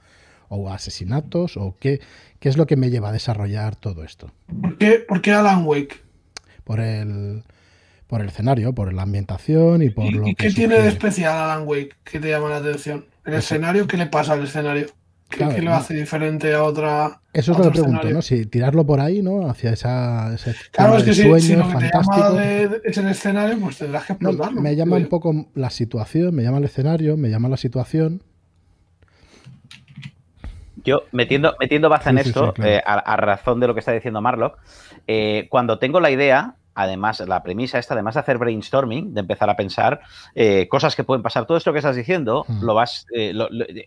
¿O 0.49 0.69
asesinatos? 0.69 1.57
¿O 1.57 1.75
qué, 1.79 1.99
qué 2.39 2.47
es 2.47 2.57
lo 2.57 2.67
que 2.67 2.75
me 2.75 2.91
lleva 2.91 3.09
a 3.09 3.11
desarrollar 3.11 3.75
todo 3.75 4.03
esto? 4.03 4.31
¿Por 4.61 4.77
qué, 4.77 4.99
por 4.99 5.19
qué 5.19 5.31
Alan 5.31 5.65
Wake? 5.65 5.95
Por 6.63 6.79
el 6.79 7.43
por 8.05 8.21
el 8.21 8.27
escenario, 8.27 8.73
por 8.73 8.93
la 8.93 9.01
ambientación 9.01 9.81
y 9.81 9.89
por 9.89 10.13
lo 10.13 10.27
¿Y 10.27 10.35
qué 10.35 10.51
tiene 10.51 10.79
de 10.79 10.89
especial 10.89 11.35
Alan 11.35 11.67
Wake 11.67 11.95
que 12.03 12.19
te 12.19 12.29
llama 12.29 12.49
la 12.49 12.57
atención? 12.57 13.05
¿El 13.25 13.33
escenario? 13.33 13.87
¿Qué 13.87 13.97
le 13.97 14.05
pasa 14.05 14.33
al 14.33 14.43
escenario? 14.43 14.85
¿Qué, 15.37 15.61
lo 15.61 15.73
hace 15.73 15.93
diferente 15.93 16.53
a 16.53 16.63
otra? 16.63 17.21
Eso 17.33 17.51
es 17.51 17.57
lo 17.57 17.63
que 17.65 17.71
pregunto, 17.71 18.09
¿no? 18.09 18.21
Si 18.21 18.45
tirarlo 18.45 18.85
por 18.85 18.99
ahí, 18.99 19.21
¿no? 19.21 19.49
Hacia 19.49 19.71
esa, 19.71 20.33
ese 20.33 20.55
claro, 20.71 20.97
es 20.97 21.03
que 21.03 21.13
si, 21.13 21.21
si, 21.39 21.55
lo 21.55 21.67
que 21.67 21.75
te 21.75 21.91
llama 21.93 22.43
es 22.83 22.97
el 22.97 23.07
escenario, 23.07 23.59
pues 23.59 23.77
tendrás 23.77 24.05
que 24.05 24.13
explotarlo. 24.13 24.61
me 24.61 24.75
llama 24.75 24.97
un 24.97 25.07
poco 25.07 25.47
la 25.55 25.69
situación, 25.69 26.35
me 26.35 26.43
llama 26.43 26.59
el 26.59 26.65
escenario, 26.65 27.17
me 27.17 27.29
llama 27.29 27.49
la 27.49 27.57
situación. 27.57 28.21
Yo, 30.83 31.03
metiendo, 31.11 31.55
metiendo 31.59 31.89
baza 31.89 32.09
en 32.09 32.17
esto, 32.17 32.53
eh, 32.63 32.81
a, 32.85 33.15
razón 33.15 33.59
de 33.59 33.67
lo 33.67 33.73
que 33.73 33.79
está 33.79 33.93
diciendo 33.93 34.21
Marlock, 34.21 34.57
eh, 35.07 35.47
cuando 35.49 35.79
tengo 35.79 35.99
la 35.99 36.11
idea, 36.11 36.55
además, 36.75 37.19
la 37.21 37.43
premisa 37.43 37.79
esta, 37.79 37.93
además 37.93 38.15
de 38.15 38.21
hacer 38.21 38.37
brainstorming, 38.37 39.13
de 39.13 39.21
empezar 39.21 39.49
a 39.49 39.55
pensar 39.55 40.01
eh, 40.35 40.67
cosas 40.69 40.95
que 40.95 41.03
pueden 41.03 41.21
pasar, 41.21 41.45
todo 41.45 41.57
esto 41.57 41.71
que 41.71 41.79
estás 41.79 41.95
diciendo, 41.95 42.45
hmm. 42.47 42.63
lo 42.63 42.73
vas, 42.73 43.05
eh, 43.13 43.33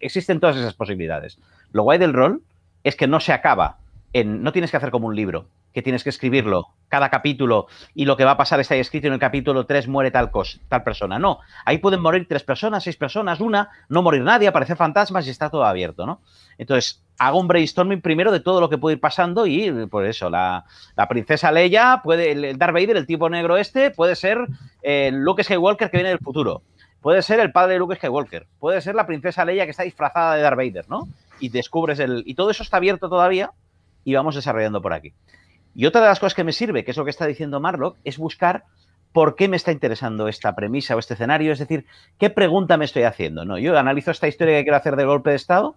existen 0.00 0.40
todas 0.40 0.56
esas 0.56 0.74
posibilidades. 0.74 1.38
Lo 1.72 1.82
guay 1.82 1.98
del 1.98 2.12
rol 2.12 2.42
es 2.84 2.96
que 2.96 3.06
no 3.06 3.20
se 3.20 3.32
acaba 3.32 3.78
en, 4.12 4.42
no 4.42 4.52
tienes 4.52 4.70
que 4.70 4.76
hacer 4.76 4.90
como 4.90 5.08
un 5.08 5.16
libro, 5.16 5.46
que 5.76 5.82
tienes 5.82 6.02
que 6.02 6.08
escribirlo 6.08 6.68
cada 6.88 7.10
capítulo 7.10 7.66
y 7.94 8.06
lo 8.06 8.16
que 8.16 8.24
va 8.24 8.30
a 8.30 8.36
pasar 8.38 8.60
está 8.60 8.72
ahí 8.72 8.80
escrito 8.80 9.08
en 9.08 9.12
el 9.12 9.18
capítulo 9.18 9.66
3 9.66 9.88
muere 9.88 10.10
tal 10.10 10.30
cosa, 10.30 10.58
tal 10.70 10.82
persona. 10.82 11.18
No, 11.18 11.40
ahí 11.66 11.76
pueden 11.76 12.00
morir 12.00 12.26
tres 12.26 12.44
personas, 12.44 12.82
seis 12.82 12.96
personas, 12.96 13.40
una, 13.40 13.68
no 13.90 14.00
morir 14.00 14.22
nadie, 14.22 14.48
aparecer 14.48 14.78
fantasmas 14.78 15.26
y 15.26 15.30
está 15.30 15.50
todo 15.50 15.66
abierto, 15.66 16.06
¿no? 16.06 16.22
Entonces, 16.56 17.04
hago 17.18 17.38
un 17.38 17.46
brainstorming 17.46 18.00
primero 18.00 18.32
de 18.32 18.40
todo 18.40 18.58
lo 18.58 18.70
que 18.70 18.78
puede 18.78 18.94
ir 18.94 19.00
pasando 19.02 19.46
y 19.46 19.70
por 19.88 20.06
eso, 20.06 20.30
la, 20.30 20.64
princesa 21.10 21.52
Leia, 21.52 22.00
puede, 22.02 22.32
el 22.32 22.56
Darth 22.56 22.72
Vader, 22.72 22.96
el 22.96 23.06
tipo 23.06 23.28
negro 23.28 23.58
este, 23.58 23.90
puede 23.90 24.16
ser 24.16 24.38
el 24.80 25.16
Luke 25.16 25.44
Skywalker 25.44 25.90
que 25.90 25.98
viene 25.98 26.08
del 26.08 26.20
futuro. 26.20 26.62
Puede 27.02 27.20
ser 27.20 27.38
el 27.40 27.52
padre 27.52 27.74
de 27.74 27.80
Luke 27.80 27.96
Skywalker. 27.96 28.46
Puede 28.58 28.80
ser 28.80 28.94
la 28.94 29.06
princesa 29.06 29.44
Leia 29.44 29.66
que 29.66 29.72
está 29.72 29.82
disfrazada 29.82 30.36
de 30.36 30.40
Darth 30.40 30.56
Vader, 30.56 30.88
¿no? 30.88 31.06
Y 31.38 31.50
descubres 31.50 31.98
el... 31.98 32.22
Y 32.24 32.34
todo 32.34 32.50
eso 32.50 32.62
está 32.62 32.78
abierto 32.78 33.10
todavía 33.10 33.50
y 34.06 34.14
vamos 34.14 34.36
desarrollando 34.36 34.80
por 34.80 34.94
aquí. 34.94 35.12
Y 35.76 35.84
otra 35.84 36.00
de 36.00 36.06
las 36.06 36.18
cosas 36.18 36.34
que 36.34 36.42
me 36.42 36.52
sirve, 36.52 36.84
que 36.84 36.92
es 36.92 36.96
lo 36.96 37.04
que 37.04 37.10
está 37.10 37.26
diciendo 37.26 37.60
Marlock, 37.60 37.98
es 38.02 38.16
buscar 38.16 38.64
por 39.12 39.36
qué 39.36 39.46
me 39.46 39.56
está 39.56 39.72
interesando 39.72 40.26
esta 40.26 40.54
premisa 40.54 40.96
o 40.96 40.98
este 40.98 41.14
escenario, 41.14 41.52
es 41.52 41.58
decir, 41.58 41.84
qué 42.18 42.30
pregunta 42.30 42.78
me 42.78 42.86
estoy 42.86 43.02
haciendo. 43.02 43.44
¿no? 43.44 43.58
Yo 43.58 43.78
analizo 43.78 44.10
esta 44.10 44.26
historia 44.26 44.56
que 44.56 44.64
quiero 44.64 44.78
hacer 44.78 44.96
de 44.96 45.04
golpe 45.04 45.30
de 45.30 45.36
Estado 45.36 45.76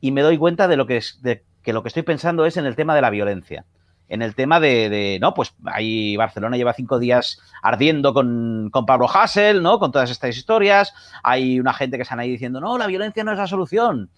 y 0.00 0.12
me 0.12 0.22
doy 0.22 0.38
cuenta 0.38 0.68
de 0.68 0.76
lo 0.76 0.86
que 0.86 0.98
es, 0.98 1.20
que 1.62 1.72
lo 1.72 1.82
que 1.82 1.88
estoy 1.88 2.04
pensando 2.04 2.46
es 2.46 2.56
en 2.56 2.66
el 2.66 2.76
tema 2.76 2.94
de 2.94 3.00
la 3.00 3.10
violencia. 3.10 3.64
En 4.08 4.22
el 4.22 4.36
tema 4.36 4.60
de, 4.60 5.18
no, 5.20 5.34
pues 5.34 5.54
ahí 5.64 6.16
Barcelona 6.16 6.56
lleva 6.56 6.72
cinco 6.72 7.00
días 7.00 7.40
ardiendo 7.62 8.14
con, 8.14 8.70
Pablo 8.86 9.08
Hassel, 9.12 9.60
¿no? 9.60 9.80
Con 9.80 9.90
todas 9.90 10.10
estas 10.10 10.36
historias. 10.36 10.94
Hay 11.24 11.58
una 11.58 11.72
gente 11.72 11.96
que 11.96 12.02
están 12.02 12.20
ahí 12.20 12.30
diciendo, 12.30 12.60
no, 12.60 12.78
la 12.78 12.86
violencia 12.86 13.24
no 13.24 13.32
es 13.32 13.38
la 13.38 13.48
solución. 13.48 14.10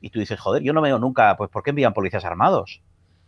Y 0.00 0.08
tú 0.08 0.20
dices, 0.20 0.40
joder, 0.40 0.62
yo 0.62 0.72
no 0.72 0.80
veo 0.80 0.98
nunca, 0.98 1.36
pues, 1.36 1.50
¿por 1.50 1.62
qué 1.62 1.70
envían 1.70 1.92
policías 1.92 2.24
armados? 2.24 2.80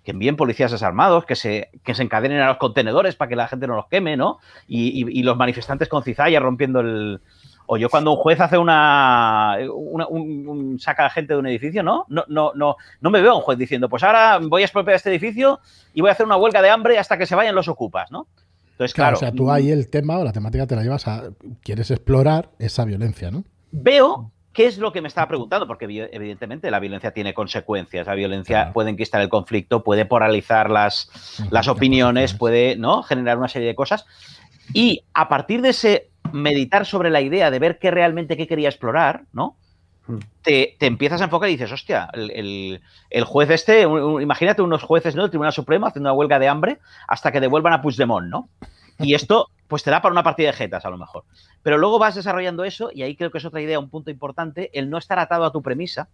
Que 0.06 0.12
envíen 0.12 0.36
policías 0.36 0.70
desarmados, 0.70 1.24
que 1.24 1.34
se, 1.34 1.68
que 1.82 1.92
se 1.92 2.04
encadenen 2.04 2.40
a 2.40 2.46
los 2.46 2.58
contenedores 2.58 3.16
para 3.16 3.28
que 3.28 3.34
la 3.34 3.48
gente 3.48 3.66
no 3.66 3.74
los 3.74 3.88
queme, 3.88 4.16
¿no? 4.16 4.38
Y, 4.68 5.20
los 5.24 5.36
manifestantes 5.36 5.88
con 5.88 6.04
cizalla 6.04 6.38
rompiendo 6.38 6.78
el, 6.78 7.20
o 7.66 7.76
yo 7.76 7.90
cuando 7.90 8.12
un 8.12 8.16
juez 8.16 8.40
hace 8.40 8.56
una, 8.56 9.56
un, 9.68 10.78
saca 10.78 11.06
a 11.06 11.10
gente 11.10 11.34
de 11.34 11.40
un 11.40 11.48
edificio, 11.48 11.82
¿no? 11.82 12.06
No, 12.08 12.24
no, 12.28 12.52
no, 12.54 12.76
no 13.00 13.10
me 13.10 13.20
veo 13.20 13.32
a 13.32 13.34
un 13.34 13.42
juez 13.42 13.58
diciendo, 13.58 13.88
pues 13.88 14.04
ahora 14.04 14.38
voy 14.40 14.62
a 14.62 14.66
expropiar 14.66 14.94
este 14.94 15.10
edificio 15.10 15.58
y 15.92 16.02
voy 16.02 16.10
a 16.10 16.12
hacer 16.12 16.24
una 16.24 16.36
huelga 16.36 16.62
de 16.62 16.70
hambre 16.70 17.00
hasta 17.00 17.18
que 17.18 17.26
se 17.26 17.34
vayan 17.34 17.56
los 17.56 17.66
ocupas, 17.66 18.12
¿no? 18.12 18.28
Entonces, 18.70 18.94
claro, 18.94 19.16
O 19.16 19.18
sea, 19.18 19.32
tú 19.32 19.50
ahí 19.50 19.72
el 19.72 19.90
tema 19.90 20.18
o 20.18 20.24
la 20.24 20.32
temática 20.32 20.68
te 20.68 20.76
la 20.76 20.84
llevas 20.84 21.08
a. 21.08 21.30
Quieres 21.62 21.90
explorar 21.90 22.50
esa 22.60 22.84
violencia, 22.84 23.32
¿no? 23.32 23.42
Veo 23.72 24.30
qué 24.56 24.64
es 24.64 24.78
lo 24.78 24.90
que 24.90 25.02
me 25.02 25.08
estaba 25.08 25.28
preguntando, 25.28 25.66
porque 25.66 25.84
evidentemente 25.84 26.70
la 26.70 26.80
violencia 26.80 27.10
tiene 27.10 27.34
consecuencias. 27.34 28.06
La 28.06 28.14
violencia 28.14 28.72
puede 28.72 28.88
enquistar 28.88 29.20
el 29.20 29.28
conflicto, 29.28 29.84
puede 29.84 30.06
polarizar 30.06 30.70
las, 30.70 31.10
las 31.50 31.68
opiniones, 31.68 32.32
puede 32.32 32.74
¿no? 32.74 33.02
generar 33.02 33.36
una 33.36 33.48
serie 33.48 33.68
de 33.68 33.74
cosas. 33.74 34.06
Y 34.72 35.04
a 35.12 35.28
partir 35.28 35.60
de 35.60 35.68
ese 35.68 36.08
meditar 36.32 36.86
sobre 36.86 37.10
la 37.10 37.20
idea 37.20 37.50
de 37.50 37.58
ver 37.58 37.78
qué 37.78 37.90
realmente 37.90 38.38
qué 38.38 38.46
quería 38.46 38.70
explorar, 38.70 39.24
¿no? 39.34 39.58
Hmm. 40.06 40.20
Te, 40.40 40.78
empiezas 40.80 41.20
a 41.20 41.24
enfocar 41.24 41.50
y 41.50 41.52
dices, 41.52 41.70
hostia, 41.70 42.08
el, 42.14 42.80
juez 43.26 43.50
este, 43.50 43.82
imagínate 43.82 44.62
unos 44.62 44.82
jueces 44.82 45.14
¿no? 45.14 45.22
del 45.22 45.30
Tribunal 45.30 45.52
Supremo 45.52 45.86
haciendo 45.86 46.08
una 46.08 46.16
huelga 46.16 46.38
de 46.38 46.48
hambre 46.48 46.78
hasta 47.06 47.30
que 47.30 47.40
devuelvan 47.40 47.74
a 47.74 47.82
Puigdemont, 47.82 48.28
¿no? 48.28 48.48
Y 48.98 49.14
esto, 49.14 49.48
pues 49.68 49.82
te 49.82 49.90
da 49.90 50.00
para 50.00 50.12
una 50.12 50.22
partida 50.22 50.48
de 50.48 50.56
jetas 50.56 50.84
a 50.84 50.90
lo 50.90 50.98
mejor. 50.98 51.24
Pero 51.62 51.78
luego 51.78 51.98
vas 51.98 52.14
desarrollando 52.14 52.64
eso, 52.64 52.90
y 52.92 53.02
ahí 53.02 53.16
creo 53.16 53.30
que 53.30 53.38
es 53.38 53.44
otra 53.44 53.60
idea, 53.60 53.78
un 53.78 53.90
punto 53.90 54.10
importante, 54.10 54.70
el 54.72 54.90
no 54.90 54.98
estar 54.98 55.18
atado 55.18 55.44
a 55.44 55.52
tu 55.52 55.62
premisa. 55.62 56.08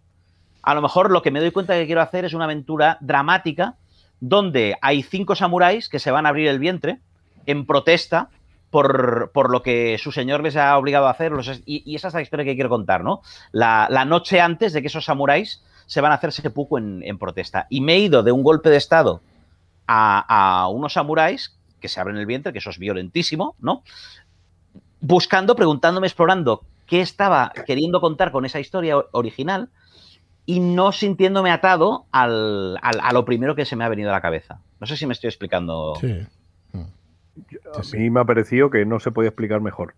A 0.61 0.73
lo 0.73 0.81
mejor 0.81 1.11
lo 1.11 1.21
que 1.21 1.31
me 1.31 1.39
doy 1.39 1.51
cuenta 1.51 1.73
que 1.73 1.85
quiero 1.85 2.01
hacer 2.01 2.25
es 2.25 2.33
una 2.33 2.45
aventura 2.45 2.97
dramática 3.01 3.75
donde 4.19 4.77
hay 4.81 5.03
cinco 5.03 5.35
samuráis 5.35 5.89
que 5.89 5.99
se 5.99 6.11
van 6.11 6.25
a 6.25 6.29
abrir 6.29 6.47
el 6.47 6.59
vientre 6.59 6.99
en 7.45 7.65
protesta 7.65 8.29
por, 8.69 9.51
lo 9.51 9.61
que 9.61 9.97
su 9.99 10.11
señor 10.11 10.41
les 10.41 10.55
ha 10.55 10.77
obligado 10.77 11.07
a 11.07 11.11
hacer. 11.11 11.33
y, 11.65 11.95
esa 11.95 12.07
es 12.07 12.13
la 12.13 12.21
historia 12.21 12.45
que 12.45 12.55
quiero 12.55 12.69
contar, 12.69 13.03
¿no? 13.03 13.21
La, 13.51 13.87
noche 14.05 14.41
antes 14.41 14.73
de 14.73 14.81
que 14.81 14.87
esos 14.87 15.05
samuráis 15.05 15.61
se 15.85 16.01
van 16.01 16.11
a 16.11 16.15
hacer 16.15 16.31
seppuku 16.31 16.77
en, 16.77 17.03
en 17.03 17.19
protesta. 17.19 17.67
Y 17.69 17.81
me 17.81 17.93
he 17.93 17.99
ido 17.99 18.23
de 18.23 18.31
un 18.31 18.41
golpe 18.41 18.69
de 18.69 18.77
Estado 18.77 19.21
a, 19.87 20.67
unos 20.71 20.93
samuráis 20.93 21.55
que 21.83 21.89
se 21.89 21.99
abren 21.99 22.17
el 22.17 22.25
vientre, 22.25 22.51
que 22.51 22.57
eso 22.57 22.71
es 22.71 22.79
violentísimo, 22.79 23.55
¿no? 23.59 23.83
Buscando, 25.01 25.55
preguntándome, 25.55 26.07
explorando 26.07 26.63
qué 26.87 27.01
estaba 27.01 27.53
queriendo 27.67 28.01
contar 28.01 28.31
con 28.31 28.45
esa 28.45 28.59
historia 28.59 28.95
original 29.11 29.69
y 30.47 30.59
no 30.59 30.91
sintiéndome 30.91 31.51
atado 31.51 32.05
al, 32.11 32.79
a 32.81 33.13
lo 33.13 33.25
primero 33.25 33.53
que 33.53 33.65
se 33.65 33.75
me 33.75 33.83
ha 33.83 33.89
venido 33.89 34.09
a 34.09 34.13
la 34.13 34.21
cabeza. 34.21 34.59
No 34.79 34.87
sé 34.87 34.97
si 34.97 35.05
me 35.05 35.13
estoy 35.13 35.27
explicando. 35.27 35.93
Sí 35.99 36.25
a 37.73 37.97
mí 37.97 38.09
me 38.09 38.19
ha 38.19 38.25
parecido 38.25 38.69
que 38.69 38.85
no 38.85 38.99
se 38.99 39.11
podía 39.11 39.29
explicar 39.29 39.61
mejor. 39.61 39.95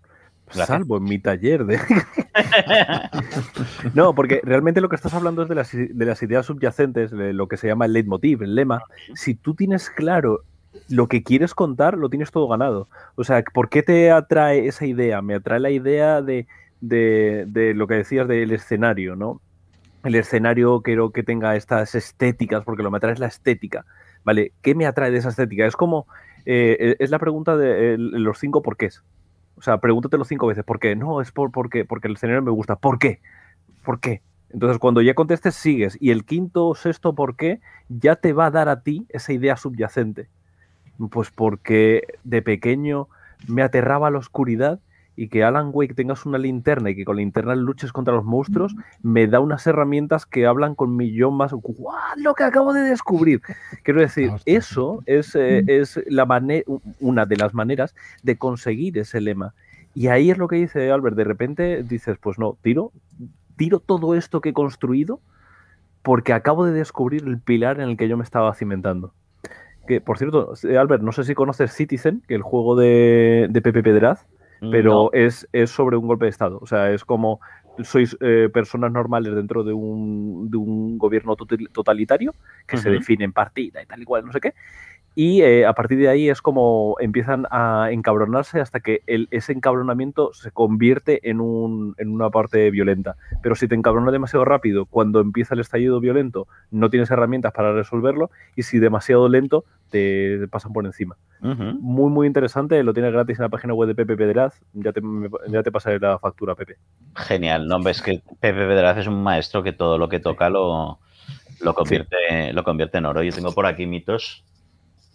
Salvo 0.50 0.98
en 0.98 1.06
mi 1.06 1.18
taller 1.18 1.66
de... 1.66 1.80
no, 3.96 4.14
porque 4.14 4.42
realmente 4.44 4.80
lo 4.80 4.90
que 4.90 4.96
estás 4.96 5.16
hablando 5.16 5.42
es 5.42 5.50
de 5.50 5.56
las, 5.56 5.72
de 5.74 6.06
las 6.06 6.22
ideas 6.22 6.46
subyacentes, 6.46 7.12
de 7.12 7.34
lo 7.34 7.48
que 7.48 7.58
se 7.58 7.68
llama 7.68 7.86
el 7.86 7.94
leitmotiv, 7.94 8.44
el 8.44 8.54
lema. 8.54 8.84
Si 9.16 9.34
tú 9.34 9.56
tienes 9.56 9.90
claro 9.90 10.44
lo 10.90 11.08
que 11.08 11.24
quieres 11.24 11.54
contar, 11.54 11.98
lo 11.98 12.10
tienes 12.10 12.32
todo 12.32 12.48
ganado. 12.48 12.88
O 13.16 13.24
sea, 13.24 13.44
¿por 13.54 13.70
qué 13.70 13.84
te 13.84 14.12
atrae 14.12 14.68
esa 14.68 14.86
idea? 14.86 15.22
Me 15.22 15.36
atrae 15.36 15.60
la 15.60 15.70
idea 15.72 16.22
de, 16.22 16.48
de, 16.82 17.46
de 17.48 17.74
lo 17.74 17.88
que 17.88 17.96
decías 17.96 18.28
del 18.28 18.52
escenario, 18.52 19.16
¿no? 19.16 19.42
El 20.04 20.16
escenario 20.16 20.82
quiero 20.82 21.12
que 21.12 21.24
tenga 21.24 21.56
estas 21.56 21.96
estéticas, 21.96 22.64
porque 22.64 22.84
lo 22.84 22.90
que 22.90 22.92
me 22.92 22.98
atrae 22.98 23.14
es 23.14 23.20
la 23.20 23.28
estética. 23.28 23.86
¿Vale? 24.24 24.54
¿Qué 24.62 24.74
me 24.74 24.86
atrae 24.88 25.12
de 25.12 25.18
esa 25.18 25.30
estética? 25.30 25.66
Es 25.66 25.76
como 25.76 26.08
eh, 26.46 26.96
es 27.00 27.10
la 27.10 27.20
pregunta 27.20 27.58
de 27.58 27.96
los 27.98 28.40
cinco 28.40 28.62
porqués. 28.62 29.04
O 29.58 29.62
sea, 29.62 29.80
pregúntate 29.80 30.18
los 30.18 30.28
cinco 30.28 30.48
veces, 30.48 30.64
¿por 30.64 30.80
qué? 30.80 30.96
No, 30.96 31.22
es 31.22 31.32
por, 31.32 31.52
porque, 31.52 31.86
porque 31.86 32.08
el 32.08 32.16
escenario 32.16 32.42
me 32.42 32.52
gusta. 32.52 32.76
¿Por 32.76 33.00
qué? 33.00 33.22
¿Por 33.84 34.00
qué? 34.00 34.22
Entonces, 34.50 34.80
cuando 34.80 35.02
ya 35.02 35.14
contestes, 35.16 35.56
sigues. 35.56 35.98
Y 36.00 36.12
el 36.12 36.26
quinto 36.26 36.68
o 36.68 36.76
sexto 36.76 37.16
por 37.16 37.36
qué 37.36 37.62
ya 37.90 38.16
te 38.16 38.34
va 38.34 38.48
a 38.48 38.52
dar 38.52 38.70
a 38.70 38.82
ti 38.82 39.06
esa 39.10 39.34
idea 39.34 39.58
subyacente. 39.58 40.28
Pues 41.10 41.30
porque 41.32 42.04
de 42.24 42.42
pequeño 42.42 43.08
me 43.48 43.62
aterraba 43.62 44.10
la 44.12 44.20
oscuridad 44.20 44.80
y 45.16 45.30
que 45.30 45.44
Alan 45.44 45.70
Wake 45.72 45.94
tengas 45.94 46.26
una 46.26 46.38
linterna 46.38 46.90
y 46.90 46.96
que 46.96 47.06
con 47.06 47.16
la 47.16 47.22
linterna 47.22 47.56
luches 47.56 47.94
contra 47.94 48.14
los 48.14 48.26
monstruos, 48.26 48.76
me 49.02 49.28
da 49.28 49.40
unas 49.40 49.66
herramientas 49.66 50.26
que 50.26 50.46
hablan 50.46 50.76
con 50.76 50.96
millón 50.96 51.36
más. 51.36 51.54
¡Guau! 51.54 51.96
Lo 52.18 52.34
que 52.34 52.44
acabo 52.44 52.74
de 52.74 52.82
descubrir. 52.82 53.42
Quiero 53.84 54.02
decir, 54.02 54.32
eso 54.46 55.02
es, 55.06 55.36
eh, 55.36 55.64
es 55.68 56.00
la 56.08 56.26
una 57.00 57.26
de 57.26 57.38
las 57.38 57.54
maneras 57.54 57.96
de 58.24 58.38
conseguir 58.38 58.98
ese 58.98 59.22
lema. 59.22 59.54
Y 59.94 60.08
ahí 60.08 60.30
es 60.30 60.38
lo 60.38 60.50
que 60.50 60.58
dice 60.58 60.92
Albert. 60.92 61.16
De 61.16 61.24
repente 61.24 61.84
dices, 61.84 62.18
pues 62.18 62.38
no, 62.38 62.58
tiro, 62.62 62.92
tiro 63.56 63.80
todo 63.80 64.16
esto 64.16 64.42
que 64.42 64.50
he 64.50 64.54
construido 64.54 65.22
porque 66.02 66.34
acabo 66.34 66.66
de 66.66 66.74
descubrir 66.74 67.24
el 67.26 67.40
pilar 67.40 67.80
en 67.80 67.90
el 67.90 67.98
que 67.98 68.08
yo 68.08 68.18
me 68.18 68.24
estaba 68.24 68.54
cimentando. 68.54 69.14
Que, 69.88 70.02
por 70.02 70.18
cierto, 70.18 70.54
Albert, 70.80 71.04
no 71.04 71.12
sé 71.12 71.24
si 71.24 71.36
conoces 71.36 71.72
Citizen, 71.72 72.24
que 72.28 72.36
el 72.36 72.42
juego 72.42 72.76
de, 72.76 73.48
de 73.50 73.62
Pepe 73.62 73.84
Pedraz 73.84 74.26
pero 74.72 75.12
es, 75.14 75.48
es, 75.52 75.70
sobre 75.70 75.98
un 75.98 76.08
golpe 76.08 76.26
de 76.26 76.30
Estado. 76.30 76.60
O 76.62 76.66
sea, 76.66 76.92
es 76.92 77.04
como 77.04 77.40
sois 77.84 78.16
eh, 78.22 78.50
personas 78.54 78.92
normales 78.92 79.36
dentro 79.36 79.64
de 79.64 79.74
un, 79.74 80.50
de 80.50 80.58
un 80.58 80.98
gobierno 80.98 81.36
totalitario 81.36 82.34
que 82.66 82.78
se 82.78 82.90
define 82.90 83.26
en 83.26 83.34
partida 83.34 83.82
y 83.82 83.86
tal 83.86 84.02
y 84.02 84.06
cual, 84.06 84.26
no 84.26 84.32
sé 84.32 84.40
qué. 84.40 84.54
Y 85.16 85.42
eh, 85.44 85.66
a 85.66 85.74
partir 85.74 85.98
de 85.98 86.10
ahí 86.10 86.30
es 86.30 86.42
como 86.42 86.98
empiezan 87.00 87.48
a 87.50 87.88
encabronarse 87.92 88.60
hasta 88.60 88.82
que 88.82 89.02
el, 89.08 89.30
ese 89.32 89.54
encabronamiento 89.54 90.34
se 90.34 90.52
convierte 90.52 91.30
en, 91.30 91.40
un, 91.40 91.96
en 91.98 92.10
una 92.12 92.30
parte 92.30 92.70
violenta. 92.70 93.16
Pero 93.42 93.56
si 93.56 93.70
te 93.70 93.76
encabronas 93.76 94.12
demasiado 94.12 94.44
rápido, 94.44 94.86
cuando 94.86 95.22
empieza 95.22 95.54
el 95.54 95.62
estallido 95.62 96.02
violento, 96.02 96.48
no 96.70 96.90
tienes 96.90 97.10
herramientas 97.12 97.54
para 97.54 97.72
resolverlo. 97.72 98.30
Y 98.58 98.64
si 98.64 98.78
demasiado 98.78 99.30
lento, 99.30 99.64
te, 99.90 100.50
pasan 100.50 100.74
por 100.74 100.86
encima. 100.86 101.16
Muy, 101.40 102.10
muy 102.10 102.28
interesante. 102.28 102.84
Lo 102.84 102.94
tienes 102.94 103.14
gratis 103.14 103.40
en 103.40 103.44
la 103.44 103.50
página 103.50 103.74
web 103.74 103.88
de 103.88 103.96
Pepe 103.96 104.18
Pedraz. 104.18 104.60
Ya 104.74 104.92
te, 104.92 105.02
ya 105.48 105.64
te 105.64 105.72
pasaré 105.72 106.00
la 106.00 106.20
factura, 106.20 106.56
Pepe. 106.56 106.76
Genial. 107.16 107.68
No, 107.68 107.82
ves 107.82 108.02
que 108.02 108.22
Pepe 108.42 108.68
Pedraz 108.68 108.98
es 108.98 109.08
un 109.08 109.24
maestro 109.24 109.64
que 109.64 109.72
todo 109.72 109.98
lo 109.98 110.10
que 110.10 110.20
toca 110.20 110.50
lo, 110.50 111.00
lo, 111.62 111.74
convierte, 111.74 112.52
lo 112.52 112.64
convierte 112.64 112.98
en 112.98 113.06
oro. 113.06 113.24
Yo 113.24 113.32
tengo 113.32 113.54
por 113.54 113.66
aquí 113.66 113.86
mitos 113.86 114.44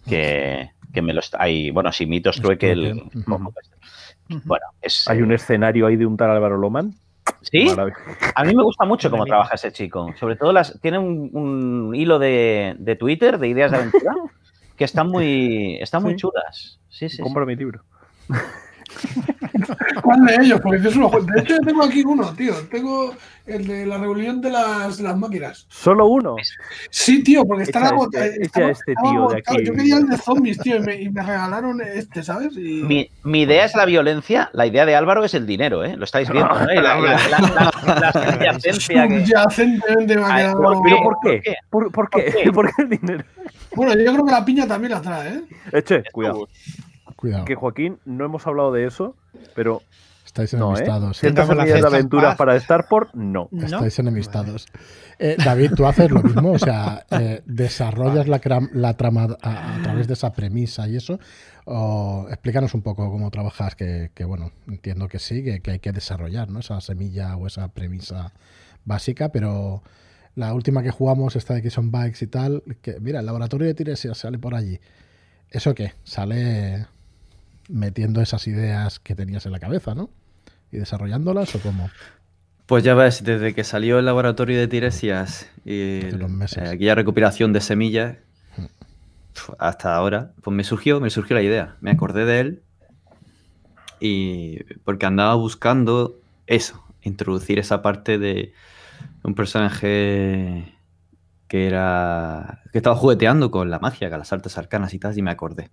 que, 0.09 0.71
me 1.03 1.13
lo 1.13 1.21
está. 1.21 1.43
Hay, 1.43 1.71
bueno, 1.71 1.93
si 1.93 2.07
mitos 2.07 2.41
creo 2.41 2.59
que 2.59 2.73
el. 2.73 3.03
Bueno, 4.45 4.67
es, 4.81 5.09
hay 5.09 5.23
un 5.23 5.33
escenario 5.33 5.87
ahí 5.87 5.97
de 5.97 6.07
un 6.07 6.17
tal 6.17 6.31
Álvaro 6.31 6.57
Loman. 6.57 6.95
Sí, 7.43 7.69
a 8.35 8.45
mí 8.45 8.55
me 8.55 8.63
gusta 8.63 8.85
mucho 8.85 9.11
cómo 9.11 9.25
trabaja 9.25 9.55
ese 9.55 9.73
chico. 9.73 10.13
Sobre 10.19 10.37
todo 10.37 10.53
las 10.53 10.81
tiene 10.81 10.99
un, 10.99 11.93
hilo 11.95 12.19
de, 12.19 12.77
de, 12.79 12.97
Twitter 12.97 13.39
de 13.39 13.49
ideas 13.49 13.71
de 13.71 13.79
aventura 13.79 14.15
que 14.77 14.85
están 14.85 15.09
muy, 15.09 15.77
están 15.81 16.03
muy 16.03 16.17
chulas. 16.17 16.81
Sí, 16.89 17.09
sí, 17.09 17.23
Compro 17.23 17.47
mi 17.47 17.57
libro. 17.57 17.83
¿Cuál 20.03 20.21
de 20.27 20.35
ellos? 20.43 20.61
Porque 20.61 20.83
yo 20.83 20.91
solo 20.91 21.11
De 21.11 21.41
hecho, 21.41 21.55
yo 21.57 21.61
tengo 21.61 21.85
aquí 21.85 22.03
uno, 22.05 22.33
tío. 22.35 22.55
Tengo 22.71 23.15
el 23.47 23.67
de 23.67 23.87
la 23.87 23.99
rebelión 23.99 24.41
de 24.41 24.51
las, 24.51 25.01
las 25.01 25.17
máquinas. 25.17 25.67
¿Solo 25.69 26.07
uno? 26.07 26.37
Sí, 26.91 27.23
tío, 27.23 27.45
porque 27.45 27.65
está 27.65 27.89
agotado. 27.89 28.25
Este, 28.25 28.71
este 28.71 28.95
tío 29.03 29.29
de 29.29 29.39
aquí. 29.39 29.65
Yo 29.65 29.73
quería 29.75 29.97
el 29.97 30.09
de 30.09 30.17
zombies, 30.17 30.59
tío, 30.59 30.77
y 30.77 30.81
me, 30.81 31.03
y 31.03 31.09
me 31.11 31.23
regalaron 31.23 31.81
este, 31.81 32.23
¿sabes? 32.23 32.57
Y... 32.57 32.83
Mi, 32.83 33.11
mi, 33.25 33.43
idea 33.43 33.65
es 33.65 33.75
la 33.75 33.85
violencia, 33.85 34.51
la 34.53 34.67
idea 34.67 34.87
de 34.87 34.95
Álvaro 34.95 35.25
es 35.25 35.35
el 35.35 35.47
dinero, 35.47 35.85
¿eh? 35.85 35.97
Lo 35.97 36.05
estáis 36.05 36.31
viendo, 36.31 36.53
¿no? 36.55 36.67
La, 36.67 36.81
la, 36.81 37.01
la, 37.01 37.73
la, 38.01 38.13
subyacencia 38.13 39.09
que... 39.09 39.27
Subyacentemente 39.27 40.17
me 40.17 40.25
ha 40.25 40.37
quedado... 40.37 40.83
¿Pero 40.83 40.97
por 41.03 41.17
qué? 41.23 41.55
¿Por, 41.71 41.93
por, 41.93 42.11
qué? 42.11 42.51
¿Por 42.55 42.75
qué 42.75 42.83
el 42.83 42.89
dinero? 42.91 43.25
Bueno, 43.75 43.93
yo 43.93 44.13
creo 44.13 44.25
que 44.25 44.33
la 44.33 44.45
piña 44.45 44.67
también 44.67 44.93
la 44.93 45.01
trae, 45.01 45.29
¿eh? 45.35 45.43
Eche, 45.73 46.03
cuidado. 46.13 46.49
Cuidado. 47.21 47.45
Que 47.45 47.55
Joaquín, 47.55 47.99
no 48.07 48.25
hemos 48.25 48.47
hablado 48.47 48.73
de 48.73 48.87
eso, 48.87 49.15
pero. 49.55 49.83
Estáis 50.25 50.55
enemistados. 50.55 51.23
No, 51.23 51.29
¿eh? 51.29 51.33
¿eh? 51.33 51.81
de 51.81 51.87
aventuras 51.87 52.37
para 52.37 52.59
Starport? 52.59 53.13
No. 53.15 53.51
Estáis 53.53 53.99
enemistados. 53.99 54.67
Eh, 55.19 55.37
David, 55.45 55.73
tú 55.77 55.85
haces 55.85 56.11
lo 56.11 56.23
mismo, 56.23 56.53
o 56.53 56.59
sea, 56.59 57.05
eh, 57.11 57.43
desarrollas 57.45 58.27
la, 58.27 58.41
la 58.73 58.97
trama 58.97 59.37
a, 59.43 59.79
través 59.83 60.07
de 60.07 60.15
esa 60.15 60.33
premisa 60.33 60.89
y 60.89 60.97
eso. 60.97 61.19
O, 61.67 62.27
explícanos 62.31 62.73
un 62.73 62.81
poco 62.81 63.11
cómo 63.11 63.31
trabajas, 63.31 63.75
que, 63.75 64.13
que 64.15 64.25
bueno, 64.25 64.53
entiendo 64.67 65.09
que 65.09 65.19
sí, 65.19 65.45
que, 65.45 65.61
que, 65.61 65.73
hay 65.73 65.79
que 65.79 65.93
desarrollar 65.93 66.49
¿no? 66.49 66.61
esa 66.61 66.81
semilla 66.81 67.37
o 67.37 67.47
esa 67.47 67.69
premisa 67.69 68.33
básica, 68.87 69.29
pero 69.29 69.83
la 70.37 70.55
última 70.55 70.83
que 70.83 70.91
jugamos, 70.91 71.37
esta 71.37 71.53
de 71.53 71.61
Kison 71.61 71.91
Bikes 71.91 72.25
y 72.25 72.29
tal, 72.29 72.63
que 72.81 72.99
mira, 72.99 73.21
el 73.21 73.27
laboratorio 73.27 73.67
de 73.67 73.75
Tiresia 73.75 74.15
sale 74.15 74.39
por 74.39 74.55
allí. 74.55 74.81
¿Eso 75.51 75.75
qué? 75.75 75.93
Sale 76.05 76.87
metiendo 77.71 78.21
esas 78.21 78.47
ideas 78.47 78.99
que 78.99 79.15
tenías 79.15 79.47
en 79.47 79.53
la 79.53 79.61
cabeza, 79.61 79.95
¿no? 79.95 80.11
¿Y 80.73 80.79
desarrollándolas 80.79 81.55
o 81.55 81.61
cómo? 81.61 81.91
Pues 82.67 82.85
ya 82.85 82.95
ves, 82.95 83.25
desde 83.25 83.55
que 83.55 83.65
salió 83.65 83.99
el 83.99 84.05
laboratorio 84.05 84.59
de 84.59 84.69
Tiresias 84.69 85.51
y 85.65 86.03
aquella 86.57 86.95
recuperación 86.95 87.53
de 87.53 87.61
semillas 87.61 88.19
hmm. 88.57 88.65
hasta 89.59 89.95
ahora, 89.95 90.33
pues 90.43 90.55
me 90.55 90.63
surgió, 90.63 91.01
me 91.01 91.11
surgió 91.11 91.35
la 91.35 91.43
idea. 91.43 91.77
Me 91.81 91.91
acordé 91.91 92.25
de 92.25 92.41
él 92.41 92.63
y 93.99 94.63
porque 94.85 95.07
andaba 95.07 95.35
buscando 95.35 96.21
eso, 96.47 96.83
introducir 97.03 97.59
esa 97.59 97.83
parte 97.83 98.19
de 98.19 98.53
un 99.23 99.35
personaje 99.35 100.75
que 101.49 101.67
era 101.67 102.63
que 102.73 102.79
estaba 102.79 102.97
jugueteando 102.97 103.51
con 103.51 103.71
la 103.71 103.79
magia, 103.79 104.09
con 104.09 104.21
las 104.21 104.33
artes 104.33 104.57
arcanas 104.57 104.95
y 104.95 104.99
tal, 104.99 105.19
y 105.19 105.23
me 105.23 105.31
acordé. 105.31 105.71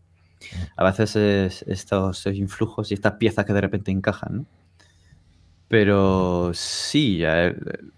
A 0.76 0.84
veces 0.84 1.64
estos 1.68 2.26
influjos 2.28 2.92
y 2.92 2.94
estas 2.94 3.14
piezas 3.14 3.46
que 3.46 3.54
de 3.54 3.62
repente 3.62 3.92
encajan, 3.92 4.38
¿no? 4.38 4.46
Pero 5.68 6.52
sí, 6.54 7.24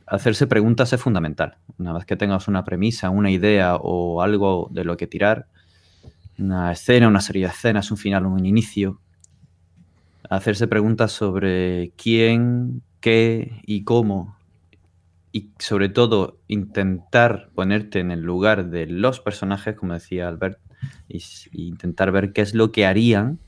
hacerse 0.08 0.48
preguntas 0.48 0.92
es 0.92 1.00
fundamental. 1.00 1.58
Una 1.78 1.94
vez 1.94 2.06
que 2.06 2.16
tengas 2.16 2.48
una 2.48 2.64
premisa, 2.64 3.12
una 3.12 3.30
idea 3.30 3.76
o 3.76 4.24
algo 4.24 4.70
de 4.72 4.84
lo 4.84 4.98
que 4.98 5.06
tirar, 5.06 5.48
una 6.40 6.72
escena, 6.72 7.08
una 7.08 7.22
serie 7.22 7.44
de 7.44 7.52
escenas, 7.52 7.92
un 7.92 7.98
final, 7.98 8.26
un 8.26 8.44
inicio, 8.46 9.00
hacerse 10.30 10.68
preguntas 10.68 11.12
sobre 11.12 11.92
quién, 11.96 12.82
qué 13.02 13.62
y 13.66 13.84
cómo. 13.84 14.36
Y 15.32 15.52
sobre 15.60 15.90
todo 15.90 16.40
intentar 16.48 17.50
ponerte 17.54 18.00
en 18.00 18.10
el 18.10 18.22
lugar 18.22 18.72
de 18.72 18.88
los 18.88 19.20
personajes, 19.20 19.76
como 19.76 19.94
decía 19.94 20.28
Albert, 20.28 20.60
y, 21.08 21.22
intentar 21.52 22.12
ver 22.12 22.34
qué 22.34 22.42
es 22.42 22.54
lo 22.54 22.72
que 22.72 22.86
harían 22.86 23.40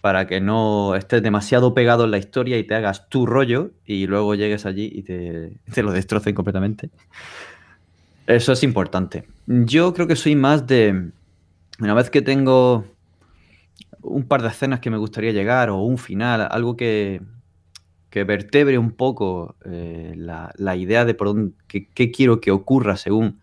para 0.00 0.26
que 0.26 0.40
no 0.40 0.94
estés 0.94 1.22
demasiado 1.22 1.74
pegado 1.74 2.04
en 2.04 2.12
la 2.12 2.18
historia 2.18 2.58
y 2.58 2.64
te 2.64 2.74
hagas 2.74 3.08
tu 3.08 3.26
rollo 3.26 3.72
y 3.84 4.06
luego 4.06 4.34
llegues 4.34 4.66
allí 4.66 4.90
y 4.92 5.02
te, 5.72 5.82
lo 5.82 5.92
destrocen 5.92 6.34
completamente. 6.34 6.90
Eso 8.26 8.52
es 8.52 8.62
importante. 8.62 9.24
Yo 9.46 9.94
creo 9.94 10.06
que 10.06 10.16
soy 10.16 10.36
más 10.36 10.66
de, 10.66 11.10
una 11.80 11.94
vez 11.94 12.10
que 12.10 12.22
tengo 12.22 12.84
un 14.00 14.28
par 14.28 14.42
de 14.42 14.48
escenas 14.48 14.80
que 14.80 14.90
me 14.90 14.98
gustaría 14.98 15.32
llegar 15.32 15.70
o 15.70 15.78
un 15.78 15.98
final, 15.98 16.46
algo 16.50 16.76
que, 16.76 17.22
que 18.10 18.24
vertebre 18.24 18.78
un 18.78 18.92
poco 18.92 19.56
eh, 19.64 20.12
la, 20.16 20.52
la, 20.56 20.76
idea 20.76 21.04
de 21.04 21.14
por 21.14 21.28
dónde, 21.28 21.54
qué 21.66 22.10
quiero 22.10 22.40
que 22.40 22.50
ocurra 22.50 22.96
según 22.96 23.40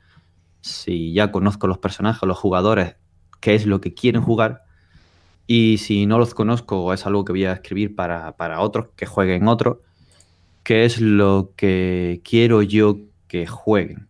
si 0.66 1.14
ya 1.14 1.32
conozco 1.32 1.68
los 1.68 1.78
personajes, 1.78 2.28
los 2.28 2.38
jugadores, 2.38 2.96
qué 3.46 3.54
es 3.54 3.68
lo 3.68 3.80
que 3.80 3.94
quieren 3.94 4.24
jugar. 4.24 4.64
Y 5.46 5.78
si 5.78 6.08
no 6.08 6.18
los 6.18 6.34
conozco 6.34 6.92
es 6.94 7.06
algo 7.06 7.24
que 7.26 7.32
voy 7.32 7.46
a 7.46 7.54
escribir 7.54 7.96
para, 7.96 8.60
otros 8.60 8.88
que 8.96 9.06
jueguen 9.06 9.48
otros, 9.48 9.78
qué 10.64 10.84
es 10.84 11.00
lo 11.00 11.52
que 11.56 12.22
quiero 12.24 12.64
yo 12.64 12.98
que 13.28 13.46
jueguen. 13.46 14.08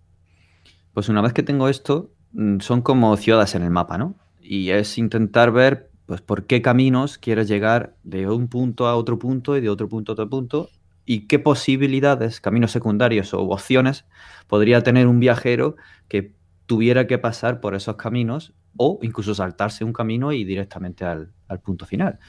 Pues 0.93 1.09
una 1.09 1.21
vez 1.21 1.33
que 1.33 1.43
tengo 1.43 1.67
esto, 1.67 2.11
mm, 2.31 2.61
son 2.61 2.81
como 2.81 3.17
ciudades 3.17 3.55
en 3.55 3.63
el 3.63 3.71
mapa, 3.71 3.97
¿no? 3.97 4.15
Y 4.41 4.69
es 4.69 4.97
intentar 4.97 5.51
ver 5.51 5.89
pues, 6.05 6.21
por 6.21 6.45
qué 6.45 6.61
caminos 6.61 7.17
quieres 7.17 7.49
llegar 7.49 7.97
de 8.03 8.29
un 8.29 8.47
punto 8.47 8.87
a 8.87 8.95
otro 8.95 9.19
punto 9.19 9.57
y 9.57 9.61
de 9.61 9.67
otro 9.67 9.89
punto 9.89 10.13
a 10.13 10.13
otro 10.13 10.29
punto 10.29 10.69
y 11.05 11.27
qué 11.27 11.39
posibilidades, 11.39 12.39
caminos 12.39 12.71
secundarios 12.71 13.33
o 13.33 13.41
opciones 13.41 14.05
podría 14.47 14.81
tener 14.81 15.07
un 15.07 15.19
viajero 15.19 15.75
que 16.07 16.31
tuviera 16.67 17.05
que 17.05 17.17
pasar 17.17 17.59
por 17.59 17.75
esos 17.75 17.97
caminos 17.97 18.53
o 18.77 18.99
incluso 19.01 19.33
saltarse 19.33 19.83
un 19.83 19.93
camino 19.93 20.31
y 20.31 20.43
directamente 20.43 21.05
al, 21.05 21.31
punto 21.63 21.85
final. 21.85 22.19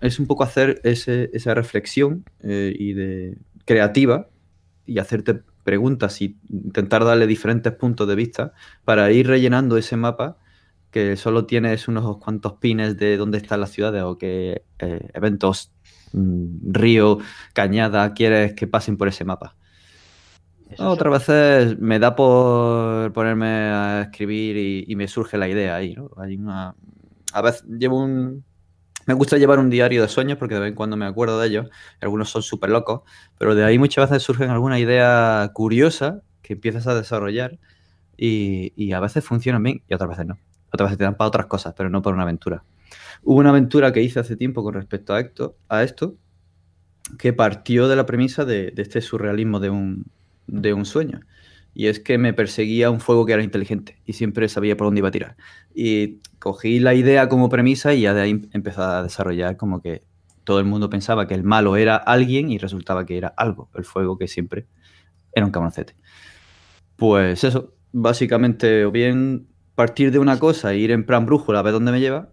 Es, 0.00 0.18
un 0.18 0.26
poco 0.26 0.44
hacer 0.44 0.80
esa 0.82 1.54
reflexión 1.54 2.24
eh, 2.40 2.74
y 2.76 2.94
de, 2.94 3.38
creativa 3.64 4.28
y 4.86 4.98
hacerte 4.98 5.42
preguntas 5.64 6.22
y 6.22 6.38
intentar 6.48 7.04
darle 7.04 7.26
diferentes 7.26 7.72
puntos 7.72 8.08
de 8.08 8.14
vista 8.14 8.52
para 8.84 9.10
ir 9.10 9.26
rellenando 9.26 9.76
ese 9.76 9.96
mapa 9.96 10.38
que 10.90 11.16
solo 11.16 11.44
tienes 11.44 11.88
unos 11.88 12.16
cuantos 12.18 12.54
pines 12.54 12.96
de 12.96 13.16
dónde 13.18 13.38
están 13.38 13.60
las 13.60 13.70
ciudades 13.70 14.02
o 14.04 14.16
qué 14.16 14.62
eh, 14.78 15.10
eventos, 15.12 15.72
mm, 16.12 16.72
río, 16.72 17.18
cañada 17.52 18.14
quieres 18.14 18.54
que 18.54 18.66
pasen 18.66 18.96
por 18.96 19.08
ese 19.08 19.24
mapa. 19.24 19.56
Otras 20.78 21.26
veces 21.26 21.78
me 21.78 21.98
da 21.98 22.16
por 22.16 23.12
ponerme 23.12 23.46
a 23.46 24.02
escribir 24.02 24.56
y, 24.88 24.96
me 24.96 25.08
surge 25.08 25.38
la 25.38 25.48
idea 25.48 25.76
ahí, 25.76 25.94
¿no? 25.94 26.10
Hay 26.16 26.36
una... 26.36 26.74
A 27.32 27.42
veces 27.42 27.64
llevo 27.64 28.02
un, 28.02 28.44
Me 29.06 29.14
gusta 29.14 29.36
llevar 29.36 29.58
un 29.58 29.70
diario 29.70 30.02
de 30.02 30.08
sueños 30.08 30.38
porque 30.38 30.54
de 30.54 30.60
vez 30.60 30.68
en 30.70 30.74
cuando 30.74 30.96
me 30.96 31.06
acuerdo 31.06 31.38
de 31.40 31.48
ellos. 31.48 31.68
Algunos 32.00 32.30
son 32.30 32.42
súper 32.42 32.70
locos, 32.70 33.02
pero 33.38 33.54
de 33.54 33.64
ahí 33.64 33.78
muchas 33.78 34.10
veces 34.10 34.22
surgen 34.22 34.50
alguna 34.50 34.78
idea 34.78 35.50
curiosa 35.54 36.22
que 36.42 36.54
empiezas 36.54 36.86
a 36.86 36.94
desarrollar 36.94 37.58
y, 38.16 38.92
a 38.92 39.00
veces 39.00 39.24
funcionan 39.24 39.62
bien 39.62 39.82
y 39.88 39.94
otras 39.94 40.10
veces 40.10 40.26
no. 40.26 40.38
Otras 40.72 40.88
veces 40.88 40.98
te 40.98 41.04
dan 41.04 41.16
para 41.16 41.28
otras 41.28 41.46
cosas, 41.46 41.74
pero 41.76 41.90
no 41.90 42.02
para 42.02 42.14
una 42.14 42.24
aventura. 42.24 42.64
Hubo 43.22 43.38
una 43.38 43.50
aventura 43.50 43.92
que 43.92 44.02
hice 44.02 44.20
hace 44.20 44.36
tiempo 44.36 44.62
con 44.62 44.74
respecto 44.74 45.14
a 45.14 45.20
esto, 45.20 45.56
a 45.68 45.82
esto 45.82 46.16
que 47.18 47.32
partió 47.32 47.88
de 47.88 47.96
la 47.96 48.06
premisa 48.06 48.44
de, 48.44 48.72
este 48.76 49.00
surrealismo 49.00 49.60
de 49.60 49.70
un, 49.70 50.06
de 50.46 50.72
un 50.72 50.84
sueño. 50.84 51.20
Y 51.74 51.88
es 51.88 52.00
que 52.00 52.16
me 52.16 52.32
perseguía 52.32 52.90
un 52.90 53.00
fuego 53.00 53.26
que 53.26 53.34
era 53.34 53.42
inteligente 53.42 54.00
y 54.06 54.14
siempre 54.14 54.48
sabía 54.48 54.76
por 54.76 54.86
dónde 54.86 55.00
iba 55.00 55.08
a 55.08 55.12
tirar. 55.12 55.36
Y 55.74 56.20
cogí 56.38 56.78
la 56.78 56.94
idea 56.94 57.28
como 57.28 57.50
premisa 57.50 57.92
y 57.92 58.02
ya 58.02 58.14
de 58.14 58.22
ahí 58.22 58.48
empezó 58.52 58.82
a 58.82 59.02
desarrollar 59.02 59.56
como 59.56 59.82
que 59.82 60.02
todo 60.44 60.58
el 60.58 60.64
mundo 60.64 60.88
pensaba 60.88 61.26
que 61.26 61.34
el 61.34 61.42
malo 61.42 61.76
era 61.76 61.96
alguien 61.96 62.50
y 62.50 62.58
resultaba 62.58 63.04
que 63.04 63.18
era 63.18 63.28
algo, 63.36 63.68
el 63.74 63.84
fuego 63.84 64.16
que 64.16 64.28
siempre 64.28 64.66
era 65.32 65.44
un 65.44 65.52
cabroncete. 65.52 65.96
Pues 66.96 67.44
eso, 67.44 67.74
básicamente 67.92 68.86
o 68.86 68.90
bien 68.90 69.48
partir 69.74 70.10
de 70.10 70.18
una 70.18 70.38
cosa 70.38 70.72
e 70.72 70.78
ir 70.78 70.92
en 70.92 71.04
plan 71.04 71.26
brújula 71.26 71.58
a 71.58 71.62
ver 71.62 71.72
dónde 71.72 71.92
me 71.92 72.00
lleva, 72.00 72.30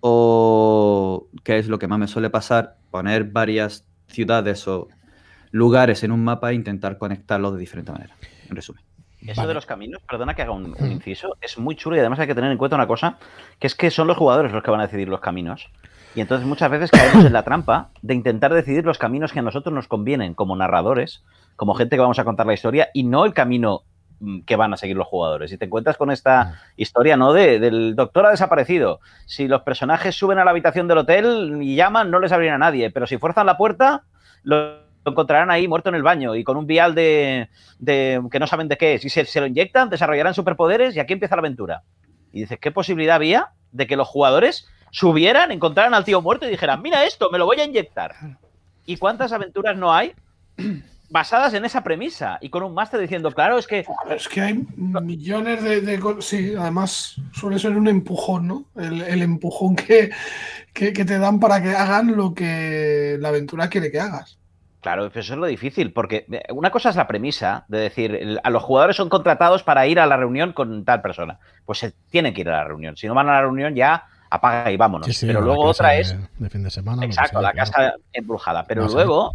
o 0.00 1.28
que 1.42 1.58
es 1.58 1.68
lo 1.68 1.78
que 1.78 1.88
más 1.88 1.98
me 1.98 2.06
suele 2.06 2.30
pasar, 2.30 2.78
poner 2.90 3.24
varias 3.24 3.86
ciudades 4.06 4.68
o 4.68 4.88
lugares 5.50 6.02
en 6.04 6.12
un 6.12 6.24
mapa 6.24 6.50
e 6.50 6.54
intentar 6.54 6.98
conectarlos 6.98 7.54
de 7.54 7.60
diferente 7.60 7.92
manera 7.92 8.14
en 8.48 8.56
resumen. 8.56 8.82
Eso 9.26 9.46
de 9.46 9.54
los 9.54 9.66
caminos, 9.66 10.00
perdona 10.08 10.34
que 10.34 10.42
haga 10.42 10.52
un, 10.52 10.70
hmm. 10.70 10.92
inciso, 10.92 11.36
es 11.40 11.58
muy 11.58 11.74
chulo 11.74 11.96
y 11.96 11.98
además 11.98 12.20
hay 12.20 12.26
que 12.26 12.34
tener 12.34 12.52
en 12.52 12.58
cuenta 12.58 12.76
una 12.76 12.86
cosa, 12.86 13.18
que 13.58 13.66
es 13.66 13.74
que 13.74 13.90
son 13.90 14.06
los 14.06 14.16
jugadores 14.16 14.52
los 14.52 14.62
que 14.62 14.70
van 14.70 14.80
a 14.80 14.86
decidir 14.86 15.08
los 15.08 15.20
caminos. 15.20 15.70
Y 16.14 16.20
entonces 16.20 16.46
muchas 16.46 16.70
veces 16.70 16.90
caemos 16.90 17.24
en 17.24 17.32
la 17.32 17.42
trampa 17.42 17.90
de 18.00 18.14
intentar 18.14 18.54
decidir 18.54 18.84
los 18.84 18.98
caminos 18.98 19.32
que 19.32 19.40
a 19.40 19.42
nosotros 19.42 19.74
nos 19.74 19.88
convienen 19.88 20.34
como 20.34 20.56
narradores, 20.56 21.24
como 21.56 21.74
gente 21.74 21.96
que 21.96 22.00
vamos 22.00 22.18
a 22.18 22.24
contar 22.24 22.46
la 22.46 22.54
historia, 22.54 22.88
y 22.94 23.02
no 23.02 23.24
el 23.24 23.34
camino 23.34 23.82
mm, 24.20 24.40
que 24.40 24.56
van 24.56 24.72
a 24.72 24.76
seguir 24.76 24.96
los 24.96 25.06
jugadores. 25.06 25.52
Y 25.52 25.58
te 25.58 25.64
encuentras 25.64 25.96
con 25.96 26.12
esta 26.12 26.44
hmm. 26.44 26.52
historia, 26.76 27.16
¿no? 27.16 27.32
De, 27.32 27.58
del 27.58 27.96
doctor 27.96 28.24
ha 28.26 28.30
desaparecido. 28.30 29.00
Si 29.26 29.48
los 29.48 29.62
personajes 29.62 30.14
suben 30.14 30.38
a 30.38 30.44
la 30.44 30.52
habitación 30.52 30.86
del 30.86 30.98
hotel 30.98 31.58
y 31.60 31.74
llaman, 31.74 32.10
no 32.10 32.20
les 32.20 32.30
abrirá 32.30 32.54
a 32.54 32.58
nadie. 32.58 32.90
Pero 32.90 33.06
si 33.08 33.18
fuerzan 33.18 33.46
la 33.46 33.56
puerta, 33.56 34.04
los 34.44 34.87
encontrarán 35.04 35.50
ahí 35.50 35.68
muerto 35.68 35.88
en 35.88 35.94
el 35.94 36.02
baño 36.02 36.34
y 36.34 36.44
con 36.44 36.56
un 36.56 36.66
vial 36.66 36.94
de, 36.94 37.48
que 37.84 38.38
no 38.38 38.46
saben 38.46 38.68
de 38.68 38.76
qué 38.76 38.94
es. 38.94 39.04
Y 39.04 39.10
se 39.10 39.40
lo 39.40 39.46
inyectan, 39.46 39.90
desarrollarán 39.90 40.34
superpoderes 40.34 40.96
y 40.96 41.00
aquí 41.00 41.12
empieza 41.12 41.36
la 41.36 41.40
aventura. 41.40 41.82
Y 42.32 42.40
dices, 42.40 42.58
¿qué 42.60 42.70
posibilidad 42.70 43.16
había 43.16 43.52
de 43.72 43.86
que 43.86 43.96
los 43.96 44.08
jugadores 44.08 44.66
subieran, 44.90 45.50
encontraran 45.52 45.94
al 45.94 46.04
tío 46.04 46.22
muerto 46.22 46.46
y 46.46 46.50
dijeran, 46.50 46.82
mira 46.82 47.04
esto, 47.04 47.30
me 47.30 47.38
lo 47.38 47.46
voy 47.46 47.60
a 47.60 47.64
inyectar? 47.64 48.14
¿Y 48.86 48.96
cuántas 48.96 49.32
aventuras 49.32 49.76
no 49.76 49.92
hay 49.92 50.12
basadas 51.10 51.54
en 51.54 51.64
esa 51.64 51.82
premisa? 51.82 52.38
Y 52.40 52.50
con 52.50 52.62
un 52.62 52.74
máster 52.74 53.00
diciendo, 53.00 53.32
claro, 53.32 53.58
es 53.58 53.66
que... 53.66 53.84
Es 54.10 54.28
que 54.28 54.40
hay 54.40 54.66
millones 54.76 55.62
de, 55.62 55.98
cosas. 55.98 56.24
Sí, 56.24 56.54
además 56.58 57.16
suele 57.32 57.58
ser 57.58 57.76
un 57.76 57.88
empujón, 57.88 58.46
¿no? 58.46 58.64
El, 58.76 59.22
empujón 59.22 59.76
que, 59.76 60.10
que 60.72 60.92
te 60.92 61.18
dan 61.18 61.40
para 61.40 61.62
que 61.62 61.70
hagan 61.70 62.16
lo 62.16 62.34
que 62.34 63.16
la 63.20 63.28
aventura 63.28 63.68
quiere 63.68 63.90
que 63.90 64.00
hagas. 64.00 64.37
Claro, 64.80 65.06
eso 65.06 65.18
es 65.18 65.30
lo 65.30 65.46
difícil, 65.46 65.92
porque 65.92 66.26
eh, 66.30 66.42
una 66.50 66.70
cosa 66.70 66.90
es 66.90 66.96
la 66.96 67.08
premisa 67.08 67.64
de 67.68 67.78
decir, 67.78 68.38
a 68.42 68.50
los 68.50 68.62
jugadores 68.62 68.96
son 68.96 69.08
contratados 69.08 69.64
para 69.64 69.86
ir 69.86 69.98
a 69.98 70.06
la 70.06 70.16
reunión 70.16 70.52
con 70.52 70.84
tal 70.84 71.02
persona. 71.02 71.38
Pues 71.66 71.78
se 71.80 71.92
tienen 72.10 72.32
que 72.32 72.42
ir 72.42 72.48
a 72.48 72.58
la 72.58 72.64
reunión. 72.64 72.96
Si 72.96 73.08
no 73.08 73.14
van 73.14 73.28
a 73.28 73.32
la 73.32 73.40
reunión, 73.40 73.74
ya 73.74 74.06
apaga 74.30 74.70
y 74.70 74.76
vámonos. 74.76 75.08
Pero 75.20 75.40
luego 75.40 75.64
otra 75.64 75.96
es. 75.96 76.16
De 76.38 76.48
fin 76.48 76.62
de 76.62 76.70
semana. 76.70 77.04
Exacto, 77.04 77.40
la 77.40 77.52
casa 77.52 77.94
embrujada. 78.12 78.64
Pero 78.64 78.86
luego, 78.86 79.34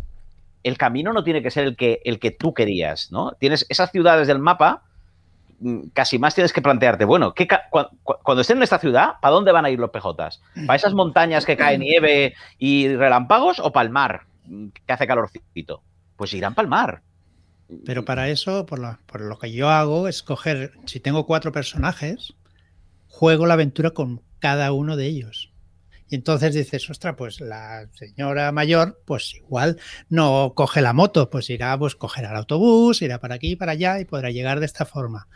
el 0.64 0.78
camino 0.78 1.12
no 1.12 1.24
tiene 1.24 1.44
que 1.44 1.52
ser 1.52 1.66
el 1.66 1.76
que, 1.76 2.02
el 2.06 2.20
que 2.20 2.32
tú 2.32 2.54
querías, 2.54 3.12
¿no? 3.12 3.34
Tienes 3.34 3.66
esas 3.68 3.92
ciudades 3.92 4.28
del 4.28 4.40
mapa, 4.40 4.84
mm, 5.60 5.88
casi 5.94 6.20
más 6.20 6.36
tienes 6.36 6.54
que 6.54 6.62
plantearte, 6.62 7.04
bueno, 7.04 7.34
¿qué 7.34 7.48
cuando 7.70 8.42
estén 8.42 8.58
en 8.58 8.64
esta 8.64 8.80
ciudad, 8.80 9.16
¿para 9.22 9.34
dónde 9.34 9.52
van 9.52 9.66
a 9.66 9.70
ir 9.70 9.80
los 9.80 9.90
PJs? 9.90 10.42
¿Para 10.66 10.76
esas 10.76 10.94
montañas 10.94 11.46
que 11.46 11.58
cae 11.58 11.78
nieve 11.78 12.34
y 12.58 12.96
relámpagos 12.96 13.60
o 13.60 13.74
para 13.74 13.86
el 13.86 13.92
mar? 13.92 14.22
Que 14.46 14.94
hace 14.94 15.08
calorcito, 15.08 15.84
pues 16.16 16.34
irán 16.34 16.56
para 16.56 16.66
el 16.66 16.70
mar. 16.70 17.02
Pero 17.86 18.06
para 18.06 18.30
eso, 18.30 18.66
por 18.66 18.80
lo, 18.80 19.00
por 19.06 19.22
lo 19.22 19.40
que 19.40 19.52
yo 19.52 19.70
hago, 19.70 20.08
es 20.08 20.22
coger, 20.22 20.74
si 20.86 21.00
tengo 21.00 21.26
cuatro 21.26 21.52
personajes, 21.52 22.34
juego 23.08 23.46
la 23.46 23.54
aventura 23.54 23.92
con 23.92 24.22
cada 24.40 24.72
uno 24.74 24.96
de 24.98 25.06
ellos. 25.06 25.54
Y 26.10 26.16
entonces 26.16 26.54
dices, 26.54 26.88
ostras, 26.90 27.16
pues 27.18 27.42
la 27.42 27.88
señora 27.94 28.52
mayor, 28.52 29.02
pues 29.06 29.34
igual 29.36 29.80
no 30.10 30.54
coge 30.56 30.82
la 30.82 30.94
moto, 30.94 31.30
pues 31.30 31.50
irá, 31.50 31.78
pues 31.78 31.96
coger 31.96 32.26
el 32.26 32.36
autobús, 32.36 33.02
irá 33.02 33.20
para 33.20 33.36
aquí 33.36 33.52
y 33.52 33.56
para 33.56 33.72
allá 33.72 34.00
y 34.00 34.06
podrá 34.06 34.30
llegar 34.30 34.60
de 34.60 34.68
esta 34.68 34.86
forma. 34.86 35.28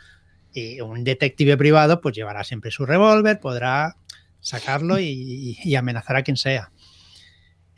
Y 0.52 0.80
un 0.80 1.04
detective 1.04 1.56
privado, 1.56 2.00
pues 2.00 2.14
llevará 2.14 2.44
siempre 2.44 2.70
su 2.70 2.86
revólver, 2.86 3.40
podrá 3.40 3.96
sacarlo 4.40 4.98
y, 5.00 5.74
amenazar 5.74 6.16
a 6.16 6.22
quien 6.22 6.36
sea. 6.36 6.70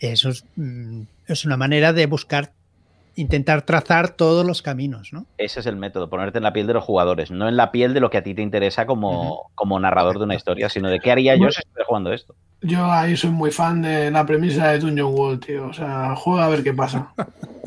Eso 0.00 0.30
es, 0.30 0.44
mm, 0.56 1.02
es 1.28 1.44
una 1.44 1.56
manera 1.56 1.92
de 1.92 2.06
buscar, 2.06 2.52
intentar 3.16 3.62
trazar 3.62 4.10
todos 4.10 4.46
los 4.46 4.62
caminos, 4.62 5.12
¿no? 5.12 5.26
Ese 5.38 5.60
es 5.60 5.66
el 5.66 5.76
método, 5.76 6.08
ponerte 6.08 6.38
en 6.38 6.44
la 6.44 6.52
piel 6.52 6.66
de 6.66 6.74
los 6.74 6.84
jugadores, 6.84 7.30
no 7.30 7.48
en 7.48 7.56
la 7.56 7.70
piel 7.70 7.94
de 7.94 8.00
lo 8.00 8.10
que 8.10 8.18
a 8.18 8.22
ti 8.22 8.34
te 8.34 8.42
interesa 8.42 8.86
como, 8.86 9.50
como 9.54 9.78
narrador 9.78 10.18
de 10.18 10.24
una 10.24 10.34
historia, 10.34 10.68
sino 10.68 10.88
de 10.88 11.00
qué 11.00 11.12
haría 11.12 11.36
yo 11.36 11.50
si 11.50 11.60
estuviera 11.60 11.86
jugando 11.86 12.12
esto. 12.12 12.34
Yo 12.62 12.90
ahí 12.90 13.16
soy 13.16 13.30
muy 13.30 13.50
fan 13.50 13.82
de 13.82 14.10
la 14.10 14.26
premisa 14.26 14.72
de 14.72 14.78
Dungeon 14.80 15.14
World, 15.14 15.44
tío. 15.44 15.66
O 15.66 15.72
sea, 15.72 16.14
juega 16.16 16.46
a 16.46 16.48
ver 16.48 16.62
qué 16.62 16.72
pasa. 16.72 17.12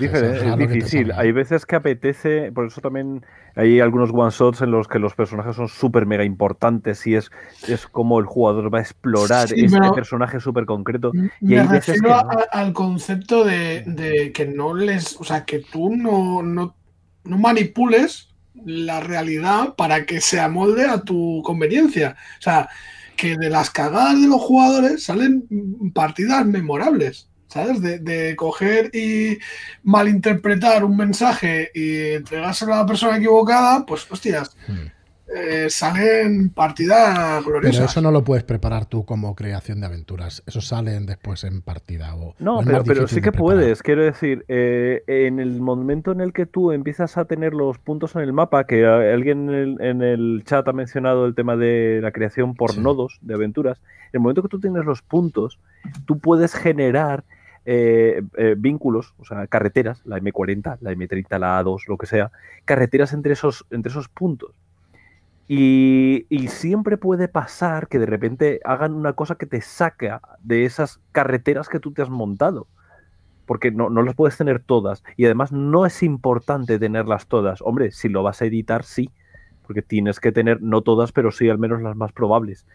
Es, 0.00 0.12
es 0.12 0.56
difícil. 0.56 1.12
Hay 1.12 1.32
veces 1.32 1.66
que 1.66 1.76
apetece, 1.76 2.52
por 2.52 2.66
eso 2.66 2.80
también 2.80 3.24
hay 3.56 3.80
algunos 3.80 4.10
one-shots 4.12 4.62
en 4.62 4.70
los 4.70 4.88
que 4.88 4.98
los 4.98 5.14
personajes 5.14 5.56
son 5.56 5.68
súper 5.68 6.06
mega 6.06 6.24
importantes 6.24 7.06
y 7.06 7.14
es, 7.14 7.30
es 7.68 7.86
como 7.86 8.18
el 8.18 8.26
jugador 8.26 8.72
va 8.72 8.78
a 8.78 8.82
explorar 8.82 9.48
ese 9.54 9.78
personaje 9.94 10.40
súper 10.40 10.66
concreto. 10.66 11.12
Y 11.40 11.46
me 11.46 11.64
refiero 11.64 12.14
al 12.52 12.72
concepto 12.72 13.44
de, 13.44 14.32
que 14.34 14.46
no 14.46 14.74
les, 14.74 15.20
o 15.20 15.24
sea, 15.24 15.44
que 15.44 15.60
tú 15.60 15.94
no, 15.94 16.42
no, 16.42 16.74
no 17.24 17.38
manipules 17.38 18.34
la 18.64 19.00
realidad 19.00 19.74
para 19.76 20.06
que 20.06 20.20
se 20.20 20.40
amolde 20.40 20.84
a 20.84 21.02
tu 21.02 21.42
conveniencia. 21.44 22.16
O 22.38 22.42
sea, 22.42 22.68
que 23.16 23.36
de 23.36 23.50
las 23.50 23.70
cagadas 23.70 24.20
de 24.20 24.28
los 24.28 24.40
jugadores 24.40 25.04
salen 25.04 25.46
partidas 25.94 26.46
memorables. 26.46 27.28
¿Sabes? 27.54 27.80
De, 27.80 28.34
coger 28.36 28.90
y 28.92 29.38
malinterpretar 29.84 30.84
un 30.84 30.96
mensaje 30.96 31.70
y 31.72 32.14
entregárselo 32.14 32.74
a 32.74 32.78
la 32.78 32.86
persona 32.86 33.16
equivocada, 33.16 33.86
pues 33.86 34.10
hostias, 34.10 34.56
hmm. 34.66 35.32
eh, 35.36 35.66
salen 35.70 36.50
partidas 36.50 37.44
gloriosas. 37.44 37.76
Pero 37.76 37.90
eso 37.90 38.00
no 38.00 38.10
lo 38.10 38.24
puedes 38.24 38.42
preparar 38.42 38.86
tú 38.86 39.04
como 39.04 39.36
creación 39.36 39.78
de 39.80 39.86
aventuras, 39.86 40.42
eso 40.46 40.60
salen 40.60 41.06
después 41.06 41.44
en 41.44 41.62
partida. 41.62 42.16
O, 42.16 42.34
no, 42.40 42.60
pero, 42.84 43.06
sí 43.06 43.20
que 43.20 43.30
puedes, 43.30 43.84
quiero 43.84 44.02
decir, 44.02 44.44
eh, 44.48 45.04
en 45.06 45.38
el 45.38 45.60
momento 45.60 46.10
en 46.10 46.20
el 46.20 46.32
que 46.32 46.46
tú 46.46 46.72
empiezas 46.72 47.16
a 47.16 47.24
tener 47.26 47.54
los 47.54 47.78
puntos 47.78 48.16
en 48.16 48.22
el 48.22 48.32
mapa, 48.32 48.64
que 48.64 48.84
alguien 48.84 49.78
en 49.80 50.02
el, 50.02 50.42
chat 50.44 50.66
ha 50.66 50.72
mencionado 50.72 51.24
el 51.24 51.36
tema 51.36 51.54
de 51.56 52.00
la 52.02 52.10
creación 52.10 52.56
por 52.56 52.76
nodos 52.78 53.20
de 53.22 53.34
aventuras, 53.34 53.78
en 54.12 54.18
el 54.18 54.20
momento 54.22 54.42
que 54.42 54.48
tú 54.48 54.58
tienes 54.58 54.84
los 54.84 55.02
puntos, 55.02 55.60
tú 56.04 56.18
puedes 56.18 56.52
generar 56.52 57.22
eh, 57.66 58.22
eh, 58.36 58.54
vínculos, 58.58 59.14
o 59.18 59.24
sea, 59.24 59.46
carreteras, 59.46 60.02
la 60.04 60.18
M40, 60.18 60.78
la 60.80 60.92
M30, 60.92 61.38
la 61.38 61.62
A2, 61.62 61.88
lo 61.88 61.96
que 61.96 62.06
sea, 62.06 62.30
carreteras 62.64 63.12
entre 63.12 63.32
esos, 63.32 63.64
entre 63.70 63.90
esos 63.90 64.08
puntos. 64.08 64.52
Y, 65.46 66.26
siempre 66.48 66.96
puede 66.96 67.28
pasar 67.28 67.88
que 67.88 67.98
de 67.98 68.06
repente 68.06 68.60
hagan 68.64 68.94
una 68.94 69.12
cosa 69.12 69.34
que 69.34 69.46
te 69.46 69.60
saca 69.60 70.20
de 70.42 70.64
esas 70.64 71.00
carreteras 71.12 71.68
que 71.68 71.80
tú 71.80 71.92
te 71.92 72.02
has 72.02 72.10
montado. 72.10 72.66
Porque 73.46 73.70
no, 73.70 73.90
no 73.90 74.02
las 74.02 74.14
puedes 74.14 74.38
tener 74.38 74.62
todas. 74.62 75.02
Y 75.16 75.26
además 75.26 75.52
no 75.52 75.84
es 75.84 76.02
importante 76.02 76.78
tenerlas 76.78 77.26
todas. 77.26 77.60
Hombre, 77.60 77.90
si 77.90 78.08
lo 78.08 78.22
vas 78.22 78.40
a 78.40 78.46
editar, 78.46 78.84
sí. 78.84 79.10
Porque 79.66 79.82
tienes 79.82 80.18
que 80.20 80.32
tener, 80.32 80.62
no 80.62 80.80
todas, 80.82 81.12
pero 81.12 81.30
sí 81.30 81.48
al 81.50 81.58
menos 81.58 81.82
las 81.82 81.96
más 81.96 82.12
probables. 82.12 82.66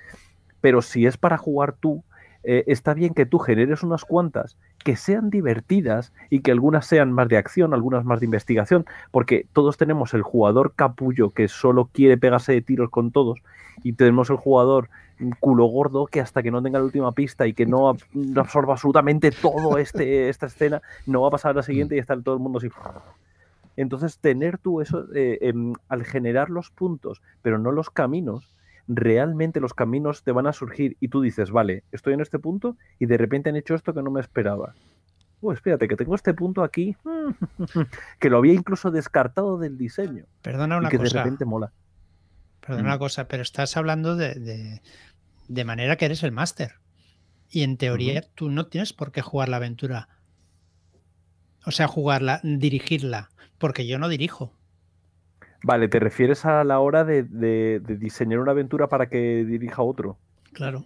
Pero 0.62 0.82
si 0.84 1.08
es 1.08 1.18
para 1.18 1.38
jugar 1.38 1.74
tú, 1.74 2.04
eh, 2.44 2.64
está 2.68 2.94
bien 2.94 3.14
que 3.14 3.26
tú 3.26 3.40
generes 3.40 3.84
unas 3.84 4.06
cuantas 4.06 4.58
que 4.84 4.96
sean 4.96 5.30
divertidas 5.30 6.14
y 6.30 6.40
que 6.40 6.52
algunas 6.52 6.86
sean 6.86 7.12
más 7.12 7.28
de 7.28 7.38
acción, 7.38 7.74
algunas 7.74 8.06
más 8.06 8.20
de 8.20 8.26
investigación, 8.26 8.86
porque 9.12 9.46
todos 9.54 9.78
tenemos 9.78 10.14
el 10.14 10.22
jugador 10.22 10.74
capullo 10.76 11.32
que 11.32 11.48
solo 11.48 11.90
quiere 11.92 12.18
pegarse 12.18 12.54
de 12.54 12.62
tiros 12.62 12.90
con 12.90 13.12
todos 13.12 13.40
y 13.84 13.94
tenemos 13.94 14.30
el 14.30 14.38
jugador 14.38 14.90
culo 15.40 15.66
gordo 15.66 16.06
que 16.06 16.22
hasta 16.22 16.42
que 16.42 16.52
no 16.52 16.62
tenga 16.62 16.80
la 16.80 16.86
última 16.86 17.12
pista 17.12 17.46
y 17.46 17.54
que 17.54 17.66
no 17.66 17.90
absorba 18.36 18.74
absolutamente 18.74 19.32
todo 19.32 19.78
este, 19.78 20.30
esta 20.30 20.46
escena, 20.46 20.82
no 21.06 21.22
va 21.22 21.28
a 21.28 21.32
pasar 21.32 21.52
a 21.52 21.56
la 21.56 21.64
siguiente 21.64 21.96
y 21.96 22.00
estar 22.00 22.22
todo 22.22 22.36
el 22.36 22.42
mundo 22.42 22.60
así. 22.60 22.70
Entonces, 23.76 24.18
tener 24.18 24.58
tú 24.58 24.82
eso, 24.82 25.06
eh, 25.16 25.40
em, 25.42 25.74
al 25.88 26.04
generar 26.04 26.50
los 26.50 26.70
puntos, 26.70 27.22
pero 27.42 27.58
no 27.58 27.72
los 27.72 27.90
caminos, 27.90 28.50
realmente 28.90 29.60
los 29.60 29.76
caminos 29.76 30.24
te 30.24 30.32
van 30.32 30.48
a 30.48 30.54
surgir 30.54 30.98
y 31.00 31.10
tú 31.10 31.22
dices, 31.22 31.52
vale, 31.52 31.84
estoy 31.92 32.14
en 32.16 32.22
este 32.22 32.40
punto 32.40 32.76
y 32.98 33.06
de 33.06 33.18
repente 33.18 33.50
han 33.50 33.56
hecho 33.56 33.76
esto 33.76 33.94
que 33.94 34.02
no 34.02 34.10
me 34.10 34.20
esperaba. 34.20 34.74
Oh, 35.42 35.54
espérate, 35.54 35.88
que 35.88 35.96
tengo 35.96 36.16
este 36.16 36.34
punto 36.34 36.64
aquí 36.64 36.98
que 38.20 38.30
lo 38.30 38.40
había 38.40 38.54
incluso 38.54 38.90
descartado 38.92 39.58
del 39.60 39.78
diseño. 39.78 40.26
Perdona 40.42 40.78
una 40.78 40.88
y 40.88 40.92
que 40.92 40.98
cosa. 40.98 41.20
de 41.20 41.24
repente 41.24 41.46
mola. 41.46 41.72
Perdona 42.60 42.84
una 42.84 42.96
mm. 42.96 43.00
cosa, 43.00 43.28
pero 43.28 43.44
estás 43.44 43.78
hablando 43.78 44.16
de, 44.16 44.82
de, 45.48 45.66
manera 45.66 45.96
que 45.96 46.06
eres 46.06 46.24
el 46.24 46.32
máster. 46.32 46.74
Y 47.48 47.62
en 47.62 47.78
teoría 47.78 48.24
tú 48.36 48.50
no 48.50 48.68
tienes 48.68 48.92
por 48.92 49.12
qué 49.12 49.22
jugar 49.22 49.50
la 49.50 49.58
aventura. 49.58 50.10
O 51.66 51.72
sea, 51.72 51.88
jugarla, 51.88 52.42
dirigirla, 52.44 53.30
porque 53.60 53.86
yo 53.88 54.00
no 54.00 54.10
dirijo. 54.10 54.59
Vale, 55.64 55.88
¿te 55.88 56.00
refieres 56.00 56.46
a 56.46 56.64
la 56.64 56.80
hora 56.80 57.04
de, 57.04 57.82
diseñar 58.00 58.40
una 58.40 58.52
aventura 58.52 58.88
para 58.88 59.10
que 59.10 59.46
dirija 59.46 59.82
otro? 59.82 60.18
Claro. 60.54 60.86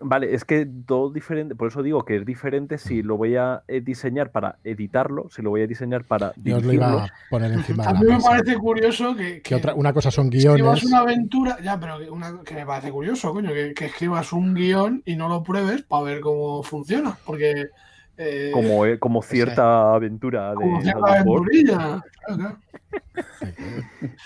Vale, 0.00 0.34
es 0.34 0.44
que 0.44 0.66
todo 0.86 1.10
diferente, 1.10 1.54
por 1.54 1.68
eso 1.68 1.80
digo 1.80 2.04
que 2.04 2.16
es 2.16 2.26
diferente 2.26 2.78
si 2.78 3.02
lo 3.04 3.16
voy 3.16 3.36
a 3.36 3.62
eh, 3.68 3.80
diseñar 3.80 4.32
para 4.32 4.58
editarlo, 4.64 5.30
si 5.30 5.40
lo 5.40 5.50
voy 5.50 5.62
a 5.62 5.68
diseñar 5.68 6.02
para 6.02 6.32
Yo 6.42 6.56
os 6.56 6.64
lo 6.64 6.72
iba 6.72 7.04
a 7.04 7.12
poner 7.30 7.52
encima. 7.52 7.84
a 7.84 7.94
mí 7.94 8.04
me 8.04 8.18
parece 8.20 8.56
curioso 8.56 9.14
que, 9.14 9.40
que, 9.40 9.54
otra, 9.54 9.72
una 9.74 9.92
cosa 9.92 10.10
son 10.10 10.30
guiones. 10.30 10.60
Escribas 10.60 10.84
una 10.84 10.98
aventura, 10.98 11.58
ya, 11.62 11.78
pero 11.78 12.12
una, 12.12 12.40
que 12.42 12.56
me 12.56 12.66
parece 12.66 12.90
curioso, 12.90 13.32
coño, 13.32 13.52
que, 13.52 13.72
que 13.72 13.86
escribas 13.86 14.32
un 14.32 14.54
guion 14.54 15.02
y 15.06 15.14
no 15.14 15.28
lo 15.28 15.44
pruebes 15.44 15.82
para 15.82 16.02
ver 16.02 16.20
cómo 16.20 16.64
funciona, 16.64 17.16
porque 17.24 17.68
eh, 18.16 18.50
como, 18.52 18.86
eh, 18.86 18.98
como 18.98 19.22
cierta 19.22 19.92
aventura 19.94 20.50
de 20.50 20.54
como 20.54 20.82
cierta 20.82 21.12
aventurilla. 21.14 22.04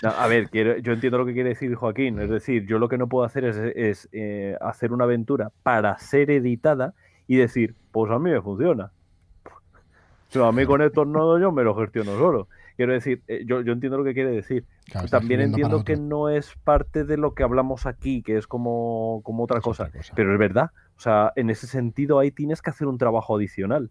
a 0.03 0.27
ver, 0.27 0.49
yo 0.51 0.93
entiendo 0.93 1.17
lo 1.17 1.25
que 1.25 1.33
quiere 1.33 1.49
decir 1.49 1.73
Joaquín. 1.73 2.19
Es 2.19 2.29
decir, 2.29 2.67
yo 2.67 2.77
lo 2.77 2.87
que 2.87 2.97
no 2.97 3.07
puedo 3.07 3.25
hacer 3.25 3.45
es, 3.45 4.09
eh, 4.11 4.55
hacer 4.61 4.91
una 4.91 5.05
aventura 5.05 5.51
para 5.63 5.97
ser 5.97 6.29
editada 6.29 6.93
y 7.27 7.37
decir, 7.37 7.75
pues 7.91 8.11
a 8.11 8.19
mí 8.19 8.29
me 8.29 8.41
funciona. 8.41 8.91
Pero 10.31 10.45
a 10.45 10.51
mí 10.51 10.65
con 10.65 10.83
estos 10.83 11.07
nodos 11.07 11.41
yo 11.41 11.51
me 11.51 11.63
lo 11.63 11.75
gestiono 11.75 12.15
solo. 12.17 12.47
Quiero 12.75 12.93
decir, 12.93 13.23
yo, 13.45 13.59
entiendo 13.59 13.97
lo 13.97 14.03
que 14.03 14.13
quiere 14.13 14.29
decir. 14.29 14.65
También 15.09 15.41
entiendo 15.41 15.83
que 15.83 15.97
no 15.97 16.29
es 16.29 16.53
parte 16.63 17.03
de 17.03 17.17
lo 17.17 17.33
que 17.33 17.43
hablamos 17.43 17.87
aquí, 17.87 18.21
que 18.21 18.37
es 18.37 18.47
como, 18.47 19.21
como 19.23 19.43
otra, 19.43 19.59
cosa. 19.59 19.89
Pero 20.15 20.31
es 20.31 20.39
verdad. 20.39 20.69
O 20.99 21.01
sea, 21.01 21.31
en 21.37 21.49
ese 21.49 21.65
sentido 21.65 22.19
ahí 22.19 22.29
tienes 22.29 22.61
que 22.61 22.71
hacer 22.71 22.85
un 22.85 22.97
trabajo 22.97 23.37
adicional. 23.37 23.89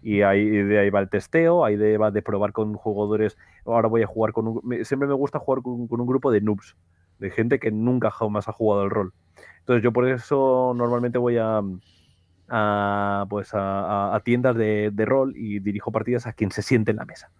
Y 0.00 0.22
ahí, 0.22 0.48
de 0.48 0.78
ahí 0.78 0.88
va 0.88 1.00
el 1.00 1.10
testeo, 1.10 1.66
ahí 1.66 1.76
de, 1.76 1.98
va 1.98 2.10
de 2.10 2.22
probar 2.22 2.52
con 2.52 2.72
jugadores. 2.72 3.36
Ahora 3.66 3.88
voy 3.88 4.02
a 4.02 4.06
jugar 4.06 4.32
con 4.32 4.48
un. 4.48 4.84
Siempre 4.86 5.06
me 5.06 5.12
gusta 5.12 5.38
jugar 5.38 5.62
con, 5.62 5.86
un 5.90 6.06
grupo 6.06 6.30
de 6.30 6.40
noobs, 6.40 6.74
de 7.18 7.30
gente 7.30 7.58
que 7.58 7.70
nunca 7.70 8.10
jamás 8.10 8.48
ha 8.48 8.52
jugado 8.52 8.84
el 8.84 8.90
rol. 8.90 9.12
Entonces, 9.58 9.84
yo 9.84 9.92
por 9.92 10.08
eso 10.08 10.72
normalmente 10.74 11.18
voy 11.18 11.36
a. 11.36 11.60
pues 13.28 13.50
a, 13.52 14.18
tiendas 14.24 14.56
de, 14.56 15.04
rol 15.04 15.34
y 15.36 15.58
dirijo 15.58 15.92
partidas 15.92 16.26
a 16.26 16.32
quien 16.32 16.52
se 16.52 16.62
siente 16.62 16.90
en 16.90 16.96
la 16.96 17.04
mesa. 17.04 17.30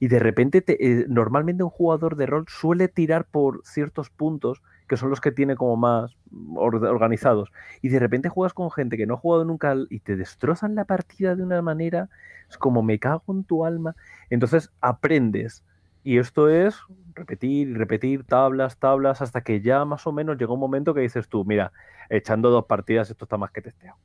Y 0.00 0.08
de 0.08 0.18
repente, 0.18 0.64
eh, 0.66 1.04
normalmente 1.10 1.62
un 1.62 1.70
jugador 1.70 2.16
de 2.16 2.24
rol 2.24 2.46
suele 2.48 2.88
tirar 2.88 3.26
por 3.26 3.60
ciertos 3.64 4.08
puntos 4.08 4.62
que 4.88 4.96
son 4.96 5.10
los 5.10 5.20
que 5.20 5.32
tiene 5.32 5.56
como 5.56 5.76
más 5.76 6.16
organizados. 6.56 7.52
Y 7.82 7.88
de 7.88 7.98
repente 7.98 8.28
juegas 8.28 8.54
con 8.54 8.70
gente 8.70 8.96
que 8.96 9.06
no 9.06 9.14
ha 9.14 9.18
jugado 9.18 9.44
nunca 9.44 9.74
y 9.90 10.00
te 10.00 10.16
destrozan 10.16 10.74
la 10.74 10.84
partida 10.84 11.34
de 11.34 11.42
una 11.42 11.60
manera, 11.62 12.08
es 12.48 12.56
como 12.58 12.82
me 12.82 12.98
cago 12.98 13.24
en 13.28 13.44
tu 13.44 13.64
alma. 13.64 13.96
Entonces 14.30 14.70
aprendes. 14.80 15.64
Y 16.04 16.18
esto 16.18 16.48
es 16.48 16.78
repetir 17.14 17.68
y 17.68 17.74
repetir 17.74 18.22
tablas, 18.22 18.78
tablas, 18.78 19.22
hasta 19.22 19.40
que 19.40 19.60
ya 19.60 19.84
más 19.84 20.06
o 20.06 20.12
menos 20.12 20.38
llega 20.38 20.52
un 20.52 20.60
momento 20.60 20.94
que 20.94 21.00
dices 21.00 21.28
tú, 21.28 21.44
mira, 21.44 21.72
echando 22.08 22.50
dos 22.50 22.66
partidas 22.66 23.10
esto 23.10 23.24
está 23.24 23.36
más 23.36 23.50
que 23.50 23.62
testeado. 23.62 23.98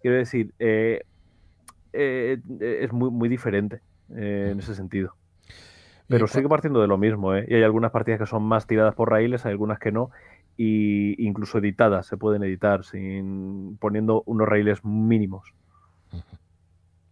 Quiero 0.00 0.16
decir, 0.16 0.54
eh, 0.58 1.02
eh, 1.92 2.40
es 2.58 2.92
muy, 2.92 3.10
muy 3.10 3.28
diferente 3.28 3.82
eh, 4.16 4.48
en 4.52 4.58
ese 4.60 4.74
sentido. 4.74 5.14
Pero 6.08 6.26
sigue 6.26 6.48
partiendo 6.48 6.80
de 6.80 6.88
lo 6.88 6.98
mismo, 6.98 7.34
¿eh? 7.34 7.46
Y 7.48 7.54
hay 7.54 7.62
algunas 7.62 7.90
partidas 7.90 8.20
que 8.20 8.26
son 8.26 8.42
más 8.42 8.66
tiradas 8.66 8.94
por 8.94 9.10
raíles, 9.10 9.46
hay 9.46 9.52
algunas 9.52 9.78
que 9.78 9.92
no, 9.92 10.10
y 10.56 11.24
incluso 11.24 11.58
editadas, 11.58 12.06
se 12.06 12.16
pueden 12.16 12.42
editar 12.42 12.84
sin 12.84 13.76
poniendo 13.78 14.22
unos 14.26 14.48
raíles 14.48 14.84
mínimos. 14.84 15.54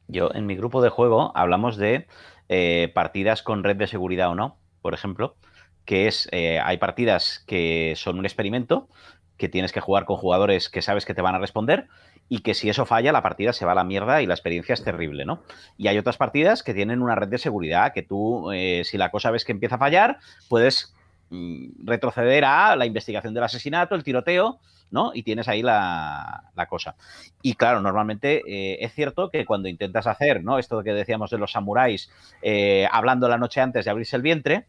Yo 0.09 0.31
en 0.35 0.47
mi 0.47 0.57
grupo 0.57 0.83
de 0.83 0.89
juego 0.89 1.33
hablamos 1.37 1.77
de 1.77 2.07
eh, 2.49 2.91
partidas 2.95 3.43
con 3.43 3.65
red 3.65 3.77
de 3.77 3.87
seguridad 3.87 4.31
o 4.31 4.35
no, 4.35 4.59
por 4.83 4.93
ejemplo, 4.93 5.37
que 5.85 6.09
es, 6.09 6.29
eh, 6.33 6.61
hay 6.61 6.79
partidas 6.79 7.45
que 7.47 7.95
son 7.97 8.19
un 8.19 8.25
experimento, 8.25 8.89
que 9.37 9.49
tienes 9.49 9.73
que 9.73 9.81
jugar 9.81 10.05
con 10.05 10.17
jugadores 10.17 10.69
que 10.69 10.83
sabes 10.83 11.07
que 11.07 11.15
te 11.15 11.23
van 11.23 11.35
a 11.35 11.39
responder 11.39 11.89
y 12.33 12.43
que 12.43 12.55
si 12.55 12.71
eso 12.71 12.87
falla, 12.87 13.11
la 13.11 13.23
partida 13.23 13.53
se 13.53 13.67
va 13.67 13.73
a 13.73 13.75
la 13.75 13.83
mierda 13.83 14.23
y 14.23 14.27
la 14.27 14.35
experiencia 14.35 14.73
es 14.73 14.85
terrible, 14.85 15.25
¿no? 15.25 15.43
Y 15.77 15.89
hay 15.89 15.99
otras 15.99 16.17
partidas 16.17 16.63
que 16.63 16.73
tienen 16.73 17.03
una 17.03 17.17
red 17.17 17.27
de 17.27 17.39
seguridad 17.39 17.93
que 17.93 18.05
tú, 18.05 18.53
eh, 18.53 18.83
si 18.85 18.97
la 18.97 19.11
cosa 19.11 19.33
ves 19.33 19.45
que 19.45 19.51
empieza 19.51 19.75
a 19.75 19.79
fallar, 19.79 20.19
puedes 20.49 20.95
mm, 21.31 21.85
retroceder 21.85 22.45
a 22.45 22.77
la 22.77 22.87
investigación 22.87 23.35
del 23.35 23.43
asesinato, 23.43 23.97
el 23.97 24.05
tiroteo, 24.05 24.61
¿no? 24.93 25.11
Y 25.13 25.25
tienes 25.25 25.49
ahí 25.49 25.61
la, 25.61 26.45
cosa. 26.69 26.95
Y 27.43 27.55
claro, 27.55 27.81
normalmente 27.81 28.45
eh, 28.47 28.79
es 28.81 28.95
cierto 28.95 29.29
que 29.29 29.45
cuando 29.45 29.69
intentas 29.69 30.07
hacer, 30.07 30.45
¿no? 30.45 30.61
Esto 30.61 30.85
que 30.85 30.93
decíamos 30.93 31.31
de 31.31 31.39
los 31.39 31.51
samuráis, 31.51 32.13
eh, 32.43 32.87
hablando 32.93 33.29
la 33.29 33.39
noche 33.39 33.61
antes 33.61 33.85
de 33.85 33.91
abrirse 33.91 34.15
el 34.15 34.23
vientre, 34.23 34.67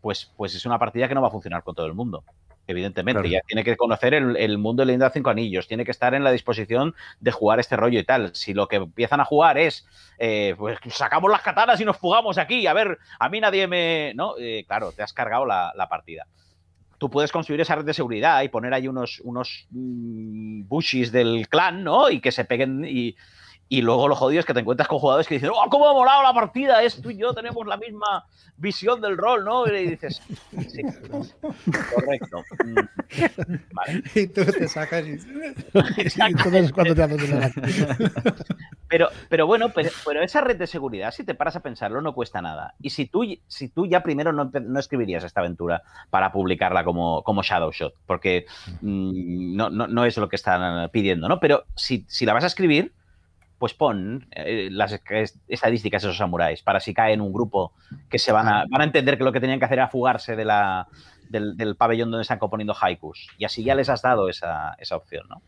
pues, 0.00 0.30
pues 0.36 0.54
es 0.54 0.64
una 0.66 0.78
partida 0.78 1.08
que 1.08 1.16
no 1.16 1.22
va 1.22 1.28
a 1.28 1.32
funcionar 1.32 1.64
con 1.64 1.74
todo 1.74 1.86
el 1.86 1.94
mundo 1.94 2.22
evidentemente. 2.66 3.28
Ya 3.28 3.40
tiene 3.46 3.64
que 3.64 3.76
conocer 3.76 4.14
el, 4.14 4.58
mundo 4.58 4.84
de 4.84 4.92
Linda 4.92 5.10
Cinco 5.10 5.30
Anillos, 5.30 5.68
tiene 5.68 5.84
que 5.84 5.90
estar 5.90 6.14
en 6.14 6.24
la 6.24 6.32
disposición 6.32 6.94
de 7.20 7.30
jugar 7.30 7.60
este 7.60 7.76
rollo 7.76 7.98
y 7.98 8.04
tal. 8.04 8.34
Si 8.34 8.54
lo 8.54 8.68
que 8.68 8.76
empiezan 8.76 9.20
a 9.20 9.24
jugar 9.24 9.58
es, 9.58 9.86
eh, 10.18 10.54
pues 10.58 10.78
sacamos 10.88 11.30
las 11.30 11.42
katanas 11.42 11.80
y 11.80 11.84
nos 11.84 11.96
fugamos 11.96 12.38
aquí, 12.38 12.66
a 12.66 12.72
ver, 12.72 12.98
a 13.18 13.28
mí 13.28 13.40
nadie 13.40 13.66
me. 13.66 14.12
¿No? 14.14 14.34
Eh, 14.38 14.64
claro, 14.66 14.92
te 14.92 15.02
has 15.02 15.12
cargado 15.12 15.46
la, 15.46 15.86
partida. 15.88 16.26
Tú 16.98 17.10
puedes 17.10 17.30
construir 17.30 17.60
esa 17.60 17.76
red 17.76 17.84
de 17.84 17.94
seguridad 17.94 18.42
y 18.42 18.48
poner 18.48 18.72
ahí 18.72 18.88
unos, 18.88 19.20
unos 19.20 19.66
mm, 19.70 20.66
bushes 20.66 21.12
del 21.12 21.46
clan, 21.48 21.84
¿no? 21.84 22.10
Y 22.10 22.20
que 22.20 22.32
se 22.32 22.44
peguen 22.44 22.84
y, 22.88 23.16
y 23.68 23.82
luego 23.82 24.06
lo 24.06 24.14
jodido 24.14 24.40
es 24.40 24.46
que 24.46 24.54
te 24.54 24.60
encuentras 24.60 24.88
con 24.88 25.00
jugadores 25.00 25.26
que 25.26 25.34
dicen, 25.34 25.50
¡oh, 25.52 25.68
cómo 25.68 25.88
ha 25.88 25.92
molado 25.92 26.22
la 26.22 26.32
partida! 26.32 26.82
Es 26.82 27.00
tú 27.02 27.10
y 27.10 27.16
yo 27.16 27.34
tenemos 27.34 27.66
la 27.66 27.76
misma 27.76 28.24
visión 28.56 29.00
del 29.00 29.16
rol, 29.16 29.44
¿no? 29.44 29.66
Y 29.66 29.90
dices, 29.90 30.22
sí, 30.68 30.82
correcto. 31.94 32.44
Mm, 32.64 33.54
vale. 33.72 34.02
Y 34.14 34.28
tú 34.28 34.44
te 34.44 34.68
sacas 34.68 35.04
y... 35.04 35.18
Entonces, 36.20 36.72
cuando 36.72 36.94
te 36.94 37.02
haces 37.02 37.30
una 37.30 37.50
pero, 38.88 39.08
pero 39.28 39.46
bueno, 39.46 39.72
pero, 39.74 40.22
esa 40.22 40.40
red 40.40 40.56
de 40.56 40.68
seguridad, 40.68 41.10
si 41.10 41.24
te 41.24 41.34
paras 41.34 41.56
a 41.56 41.60
pensarlo, 41.60 42.00
no 42.00 42.14
cuesta 42.14 42.40
nada. 42.40 42.74
Y 42.80 42.90
si 42.90 43.06
tú, 43.06 43.24
si 43.48 43.68
tú 43.68 43.86
ya 43.86 44.02
primero 44.02 44.32
no, 44.32 44.44
no 44.44 44.78
escribirías 44.78 45.24
esta 45.24 45.40
aventura 45.40 45.82
para 46.10 46.30
publicarla 46.30 46.84
como, 46.84 47.22
como 47.24 47.42
Shadow 47.42 47.72
Shot, 47.72 47.94
porque 48.06 48.46
mm, 48.80 49.56
no, 49.56 49.70
no, 49.70 49.88
no, 49.88 50.04
es 50.04 50.16
lo 50.16 50.28
que 50.28 50.36
están 50.36 50.88
pidiendo, 50.90 51.28
¿no? 51.28 51.40
Pero 51.40 51.64
si, 51.74 52.04
si 52.08 52.24
la 52.26 52.32
vas 52.32 52.44
a 52.44 52.48
escribir 52.48 52.92
pues 53.58 53.74
pon 53.74 54.26
eh, 54.30 54.68
las 54.70 55.00
estadísticas 55.48 56.02
de 56.02 56.08
esos 56.08 56.18
samuráis 56.18 56.62
para 56.62 56.80
si 56.80 56.92
cae 56.92 57.14
en 57.14 57.20
un 57.20 57.32
grupo 57.32 57.72
que 58.08 58.18
se 58.18 58.32
van 58.32 58.48
a, 58.48 58.64
van 58.68 58.80
a 58.82 58.84
entender 58.84 59.16
que 59.16 59.24
lo 59.24 59.32
que 59.32 59.40
tenían 59.40 59.58
que 59.58 59.64
hacer 59.64 59.78
era 59.78 59.88
fugarse 59.88 60.36
de 60.36 60.44
la, 60.44 60.88
del, 61.28 61.76
pabellón 61.76 62.10
donde 62.10 62.22
están 62.22 62.38
componiendo 62.38 62.74
haikus. 62.80 63.28
Y 63.38 63.44
así 63.44 63.64
ya 63.64 63.74
les 63.74 63.88
has 63.88 64.02
dado 64.02 64.28
esa, 64.28 64.74
esa 64.78 64.96
opción, 64.96 65.26
¿no? 65.28 65.42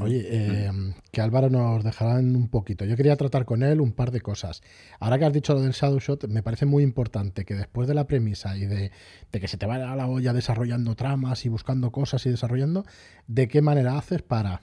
Oye, 0.00 0.24
eh, 0.30 0.70
que 1.10 1.20
Álvaro 1.20 1.50
nos 1.50 1.82
dejará 1.82 2.14
un 2.20 2.48
poquito. 2.48 2.84
Yo 2.84 2.96
quería 2.96 3.16
tratar 3.16 3.44
con 3.44 3.64
él 3.64 3.80
un 3.80 3.92
par 3.92 4.12
de 4.12 4.20
cosas. 4.20 4.62
Ahora 5.00 5.18
que 5.18 5.24
has 5.24 5.32
dicho 5.32 5.52
lo 5.52 5.62
del 5.62 5.72
Shadow 5.72 5.98
Shot, 5.98 6.28
me 6.28 6.44
parece 6.44 6.64
muy 6.64 6.84
importante 6.84 7.44
que 7.44 7.54
después 7.54 7.88
de 7.88 7.94
la 7.94 8.06
premisa 8.06 8.56
y 8.56 8.66
de, 8.66 8.92
de 9.32 9.40
que 9.40 9.48
se 9.48 9.56
te 9.56 9.66
vaya 9.66 9.90
a 9.90 9.96
la 9.96 10.06
olla 10.06 10.32
desarrollando 10.32 10.94
tramas 10.94 11.44
y 11.44 11.48
buscando 11.48 11.90
cosas 11.90 12.24
y 12.26 12.30
desarrollando, 12.30 12.84
¿de 13.26 13.48
qué 13.48 13.62
manera 13.62 13.98
haces 13.98 14.22
para, 14.22 14.60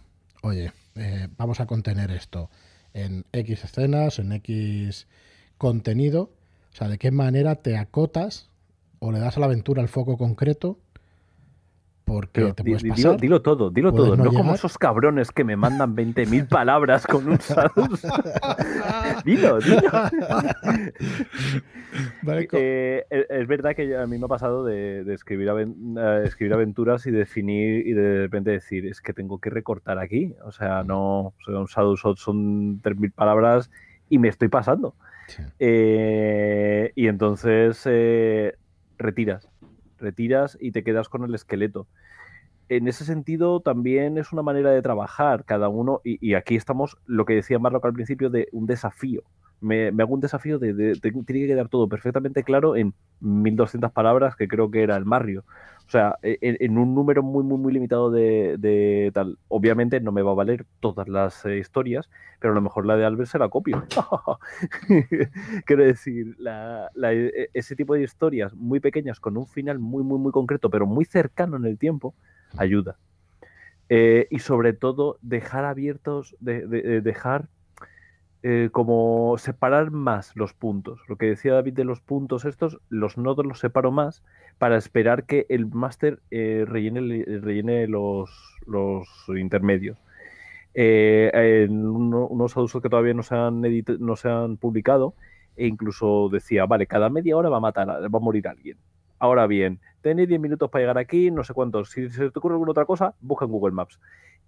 oye, 0.48 0.72
eh, 0.96 1.28
vamos 1.38 1.60
a 1.60 1.66
contener 1.66 2.12
esto 2.12 2.50
en 2.94 3.26
X 3.32 3.64
escenas, 3.64 4.20
en 4.20 4.32
X 4.32 5.08
contenido. 5.58 6.32
O 6.74 6.76
sea, 6.76 6.88
de 6.88 6.98
qué 6.98 7.12
manera 7.12 7.56
te 7.56 7.78
acotas 7.78 8.50
o 9.00 9.12
le 9.12 9.20
das 9.20 9.38
a 9.38 9.40
la 9.40 9.46
aventura 9.48 9.82
el 9.82 9.90
foco 9.90 10.18
concreto 10.18 10.80
porque 12.08 12.54
te 12.54 12.64
puedes 12.64 12.86
pasar, 12.86 13.20
dilo, 13.20 13.42
todo, 13.42 13.70
dilo 13.70 13.92
todo. 13.92 14.16
No, 14.16 14.32
como 14.32 14.56
esos 14.56 14.78
cabrones 14.78 15.30
que 15.30 15.44
me 15.44 15.58
mandan 15.58 15.94
20.000 15.94 16.48
palabras 16.50 17.06
con 17.06 17.28
un 17.28 17.38
salud. 17.38 18.00
dilo, 19.26 19.60
dilo. 19.60 19.92
Eh, 22.54 23.06
es 23.30 23.48
verdad 23.48 23.76
que 23.76 23.98
a 23.98 24.08
mí 24.08 24.18
me 24.18 24.24
ha 24.24 24.30
pasado 24.30 24.64
de, 24.64 25.02
escribir, 25.14 25.50
eh, 25.50 26.22
escribir, 26.24 26.54
aventuras 26.54 27.06
y 27.08 27.12
definir 27.12 27.86
y 27.86 27.92
de 27.92 28.22
repente 28.22 28.52
decir, 28.52 28.86
es 28.86 29.02
que 29.02 29.12
tengo 29.12 29.40
que 29.40 29.50
recortar 29.50 30.00
aquí. 30.00 30.34
O 30.46 30.54
sea, 30.54 30.84
no, 30.86 31.34
un 31.46 31.66
Shadow 31.66 31.98
son 31.98 32.82
3.000 32.84 33.12
palabras 33.12 33.70
y 34.08 34.18
me 34.18 34.30
estoy 34.30 34.48
pasando. 34.48 34.96
Eh, 35.60 36.94
y 36.96 37.08
entonces 37.08 37.84
retiras 38.98 39.50
retiras 39.98 40.58
y 40.60 40.72
te 40.72 40.84
quedas 40.84 41.10
con 41.10 41.24
el 41.24 41.34
esqueleto. 41.36 41.88
En 42.70 42.88
ese 42.88 43.06
sentido, 43.06 43.62
también 43.62 44.18
es 44.18 44.34
una 44.34 44.42
manera 44.42 44.72
de 44.72 44.82
trabajar 44.82 45.46
cada 45.46 45.70
uno, 45.70 46.02
y, 46.04 46.34
aquí 46.34 46.56
estamos, 46.56 46.98
lo 47.06 47.26
que 47.26 47.36
decía 47.36 47.60
Marlock 47.60 47.86
al 47.86 47.94
principio, 47.94 48.30
de 48.30 48.50
un 48.52 48.66
desafío. 48.66 49.24
Me, 49.60 49.88
hago 49.88 50.14
un 50.14 50.20
desafío 50.20 50.60
de, 50.60 50.94
tiene 51.02 51.24
que 51.26 51.48
quedar 51.48 51.70
todo 51.70 51.88
perfectamente 51.88 52.44
claro 52.44 52.76
en 52.76 52.94
1200 53.22 53.92
palabras, 53.92 54.36
que 54.36 54.48
creo 54.48 54.70
que 54.70 54.84
era 54.84 54.96
el 54.96 55.06
Mario. 55.06 55.44
O 55.88 55.90
sea, 55.90 56.18
e, 56.22 56.38
en, 56.42 56.78
un 56.78 56.94
número 56.94 57.24
muy, 57.24 57.44
muy, 57.44 57.58
muy 57.58 57.74
limitado 57.74 58.12
de, 58.12 59.10
tal. 59.14 59.38
Obviamente 59.48 60.02
no 60.02 60.12
me 60.12 60.22
va 60.22 60.32
a 60.32 60.36
valer 60.36 60.66
todas 60.82 61.08
las 61.08 61.46
eh, 61.46 61.58
historias, 61.58 62.10
pero 62.40 62.52
a 62.52 62.56
lo 62.56 62.62
mejor 62.62 62.86
la 62.86 62.98
de 62.98 63.06
Albert 63.06 63.30
se 63.30 63.40
la 63.40 63.48
copio. 63.48 63.84
Quiero 65.66 65.84
decir, 65.84 66.36
e, 67.04 67.50
ese 67.54 67.76
tipo 67.76 67.94
de 67.94 68.04
historias 68.04 68.54
muy 68.54 68.82
pequeñas 68.82 69.20
con 69.22 69.38
un 69.38 69.48
final 69.48 69.80
muy, 69.80 70.04
muy, 70.04 70.20
muy 70.20 70.34
concreto, 70.34 70.70
pero 70.70 70.86
muy 70.86 71.06
cercano 71.06 71.56
en 71.56 71.66
el 71.66 71.78
tiempo, 71.78 72.14
ayuda. 72.58 72.98
Eh, 73.90 74.28
y 74.30 74.40
sobre 74.40 74.74
todo, 74.74 75.18
dejar 75.22 75.64
abiertos, 75.64 76.36
de, 76.42 77.02
dejar 77.02 77.48
eh, 78.44 78.70
como 78.72 79.36
separar 79.40 79.92
más 79.92 80.36
los 80.36 80.54
puntos. 80.54 81.00
Lo 81.08 81.18
que 81.18 81.26
decía 81.26 81.54
David 81.54 81.74
de 81.74 81.84
los 81.84 82.02
puntos 82.02 82.46
estos, 82.46 82.80
los 82.90 83.18
nodos 83.18 83.46
los 83.46 83.60
separo 83.60 83.92
más 83.92 84.24
para 84.60 84.78
esperar 84.78 85.26
que 85.26 85.48
el 85.50 85.66
máster 85.66 86.20
eh, 86.30 86.64
rellene, 86.68 87.26
rellene 87.42 87.88
los, 87.88 88.30
los 88.68 89.08
intermedios. 89.30 89.98
Eh, 90.76 91.32
en 91.34 91.88
unos 91.88 92.56
usos 92.56 92.82
que 92.82 92.90
todavía 92.90 93.16
no 93.16 93.24
se, 93.24 93.34
han 93.34 93.64
no 94.00 94.16
se 94.16 94.30
han 94.30 94.58
publicado, 94.58 95.16
e 95.56 95.66
incluso 95.66 96.30
decía, 96.32 96.68
vale, 96.68 96.86
cada 96.86 97.10
media 97.10 97.36
hora 97.36 97.50
va 97.50 97.58
a 97.58 97.62
matar, 97.62 97.88
va 97.90 98.18
a 98.18 98.22
morir 98.22 98.48
alguien. 98.48 98.78
Ahora 99.18 99.48
bien, 99.48 99.80
tenéis 100.02 100.30
10 100.30 100.40
minutos 100.40 100.70
para 100.70 100.84
llegar 100.84 101.00
aquí, 101.00 101.32
no 101.32 101.44
sé 101.44 101.54
cuántos. 101.56 101.90
Si 101.90 102.10
se 102.10 102.30
te 102.30 102.40
ocurre 102.40 102.54
alguna 102.54 102.72
otra 102.72 102.86
cosa, 102.86 103.16
busca 103.20 103.46
en 103.46 103.52
Google 103.52 103.74
Maps. 103.74 104.00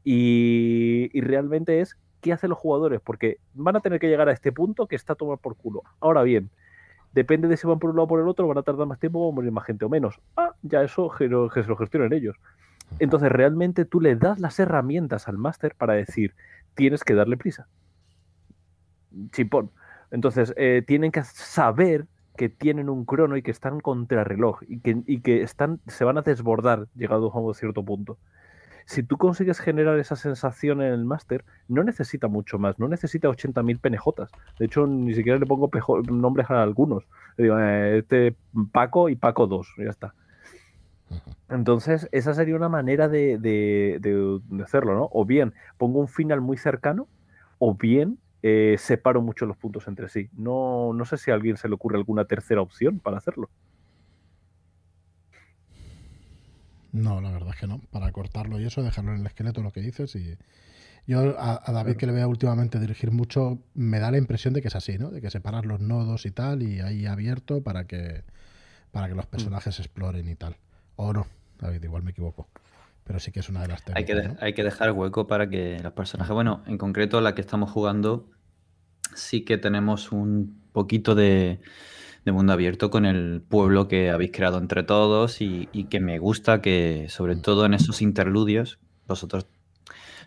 Y, 0.04 1.10
y 1.12 1.22
realmente 1.22 1.82
es 1.82 1.98
qué 2.22 2.34
hacen 2.34 2.50
los 2.50 2.60
jugadores, 2.60 3.02
porque 3.02 3.38
van 3.54 3.76
a 3.76 3.80
tener 3.80 4.00
que 4.00 4.08
llegar 4.08 4.30
a 4.30 4.32
este 4.32 4.52
punto 4.52 4.88
que 4.88 4.96
está 4.96 5.16
tomado 5.16 5.38
por 5.38 5.56
culo. 5.56 5.84
Ahora 6.00 6.24
bien, 6.24 6.50
depende 7.14 7.48
de 7.48 7.58
si 7.58 7.68
van 7.68 7.80
por 7.80 7.90
un 7.90 7.96
lado 7.96 8.06
o 8.06 8.08
por 8.08 8.20
el 8.20 8.28
otro, 8.28 8.48
van 8.48 8.58
a 8.58 8.64
tardar 8.64 8.88
más 8.88 9.00
tiempo, 9.00 9.20
van 9.22 9.34
a 9.34 9.36
morir 9.36 9.52
más 9.52 9.66
gente 9.66 9.86
o 9.86 9.90
menos. 9.90 10.20
Ah, 10.38 10.54
ya 10.62 10.84
eso 10.84 11.10
que 11.18 11.28
se 11.28 11.68
lo 11.68 11.76
gestionan 11.76 12.14
ellos. 12.14 12.36
Entonces, 13.00 13.32
realmente 13.32 13.86
tú 13.86 14.02
le 14.02 14.16
das 14.16 14.40
las 14.40 14.60
herramientas 14.60 15.28
al 15.28 15.38
máster 15.38 15.76
para 15.76 15.94
decir, 15.94 16.34
tienes 16.74 17.04
que 17.04 17.14
darle 17.14 17.38
prisa. 17.38 17.68
Chimpón. 19.32 19.72
Entonces, 20.12 20.54
eh, 20.58 20.84
tienen 20.86 21.12
que 21.12 21.24
saber 21.24 22.08
que 22.36 22.50
tienen 22.50 22.90
un 22.90 23.06
crono 23.06 23.38
y 23.38 23.42
que 23.42 23.52
están 23.52 23.80
contrarreloj 23.80 24.62
y 24.68 24.80
que, 24.80 25.04
y 25.06 25.20
que 25.20 25.44
están, 25.44 25.82
se 25.88 26.06
van 26.06 26.18
a 26.18 26.22
desbordar 26.22 26.88
llegado 26.96 27.32
a 27.32 27.40
un 27.40 27.54
cierto 27.54 27.84
punto 27.84 28.18
si 28.90 29.04
tú 29.04 29.18
consigues 29.18 29.60
generar 29.60 30.00
esa 30.00 30.16
sensación 30.16 30.82
en 30.82 30.92
el 30.92 31.06
máster, 31.06 31.46
no 31.68 31.84
necesita 31.84 32.28
mucho 32.28 32.58
más, 32.58 32.80
no 32.80 32.88
necesita 32.88 33.30
80.000 33.30 33.80
PNJs. 33.80 34.32
De 34.58 34.66
hecho, 34.66 34.88
ni 34.88 35.14
siquiera 35.14 35.38
le 35.38 35.46
pongo 35.46 35.70
nombres 36.10 36.50
a 36.50 36.64
algunos. 36.64 37.04
Le 37.38 37.44
digo, 37.44 37.60
eh, 37.60 38.00
este 38.00 38.36
Paco 38.72 39.10
y 39.10 39.16
Paco 39.16 39.46
2, 39.46 39.76
ya 39.78 39.92
está. 39.92 40.16
Entonces, 41.50 42.10
esa 42.12 42.34
sería 42.34 42.56
una 42.56 42.68
manera 42.68 43.08
de, 43.08 43.38
de, 43.38 44.64
hacerlo, 44.64 44.96
¿no? 44.96 45.08
O 45.12 45.24
bien 45.24 45.54
pongo 45.78 46.00
un 46.00 46.08
final 46.08 46.42
muy 46.42 46.58
cercano, 46.58 47.08
o 47.60 47.76
bien 47.76 48.18
eh, 48.42 48.76
separo 48.80 49.22
mucho 49.22 49.46
los 49.46 49.58
puntos 49.58 49.88
entre 49.88 50.10
sí. 50.10 50.30
No, 50.36 50.94
no 50.96 51.06
sé 51.06 51.18
si 51.18 51.30
a 51.30 51.36
alguien 51.36 51.58
se 51.58 51.70
le 51.70 51.76
ocurre 51.76 51.98
alguna 51.98 52.26
tercera 52.26 52.62
opción 52.62 52.98
para 52.98 53.18
hacerlo. 53.18 53.52
No, 56.92 57.22
la 57.22 57.32
verdad 57.32 57.50
es 57.54 57.60
que 57.60 57.68
no. 57.68 57.80
Para 57.92 58.12
cortarlo 58.12 58.60
y 58.60 58.66
eso, 58.66 58.82
dejarlo 58.84 59.14
en 59.14 59.22
el 59.22 59.26
esqueleto, 59.26 59.62
lo 59.62 59.72
que 59.72 59.82
dices. 59.82 60.16
Y 60.16 60.38
yo 61.08 61.36
a, 61.40 61.72
David, 61.72 61.96
que 61.96 62.08
le 62.08 62.14
veo 62.14 62.28
últimamente 62.28 62.80
dirigir 62.80 63.12
mucho, 63.12 63.60
me 63.74 64.00
da 64.00 64.12
la 64.12 64.18
impresión 64.18 64.54
de 64.54 64.62
que 64.62 64.68
es 64.68 64.76
así, 64.76 64.98
¿no? 64.98 65.10
De 65.10 65.22
que 65.22 65.30
separar 65.30 65.66
los 65.66 65.80
nodos 65.80 66.26
y 66.26 66.32
tal, 66.32 66.64
y 66.64 66.82
ahí 66.82 67.06
abierto 67.06 67.62
para 67.62 67.86
que, 67.86 68.24
para 68.92 69.08
que 69.08 69.16
los 69.16 69.26
mm. 69.26 69.30
personajes 69.30 69.80
exploren 69.80 70.28
y 70.28 70.36
tal. 70.36 70.56
O 70.96 71.14
no, 71.14 71.28
David, 71.60 71.84
igual 71.84 72.04
me 72.04 72.12
equivoco. 72.12 72.48
Pero 73.04 73.20
sí 73.20 73.32
que 73.32 73.40
es 73.40 73.50
una 73.50 73.62
de 73.62 73.70
las 73.70 73.84
técnicas. 73.84 74.18
Hay 74.18 74.36
que, 74.36 74.46
hay 74.46 74.54
que 74.54 74.64
dejar 74.64 74.92
hueco 74.92 75.26
para 75.26 75.50
que 75.50 75.80
los 75.82 75.94
personajes. 75.94 76.32
Bueno, 76.32 76.64
en 76.68 76.78
concreto, 76.78 77.22
la 77.22 77.34
que 77.34 77.42
estamos 77.42 77.72
jugando, 77.72 78.30
sí 79.16 79.42
que 79.42 79.58
tenemos 79.58 80.12
un 80.12 80.62
poquito 80.74 81.16
de 81.16 81.60
de 82.30 82.34
mundo 82.34 82.54
abierto 82.54 82.90
con 82.90 83.06
el 83.06 83.42
pueblo 83.42 83.88
que 83.88 84.12
habéis 84.12 84.32
creado 84.32 84.60
entre 84.60 84.84
todos 84.84 85.42
y, 85.42 85.68
que 85.90 86.00
me 86.00 86.20
gusta 86.20 86.62
que, 86.62 87.08
sobre 87.10 87.36
mm. 87.36 87.42
todo 87.42 87.66
en 87.66 87.74
esos 87.74 88.02
interludios, 88.02 88.80
vosotros 89.08 89.48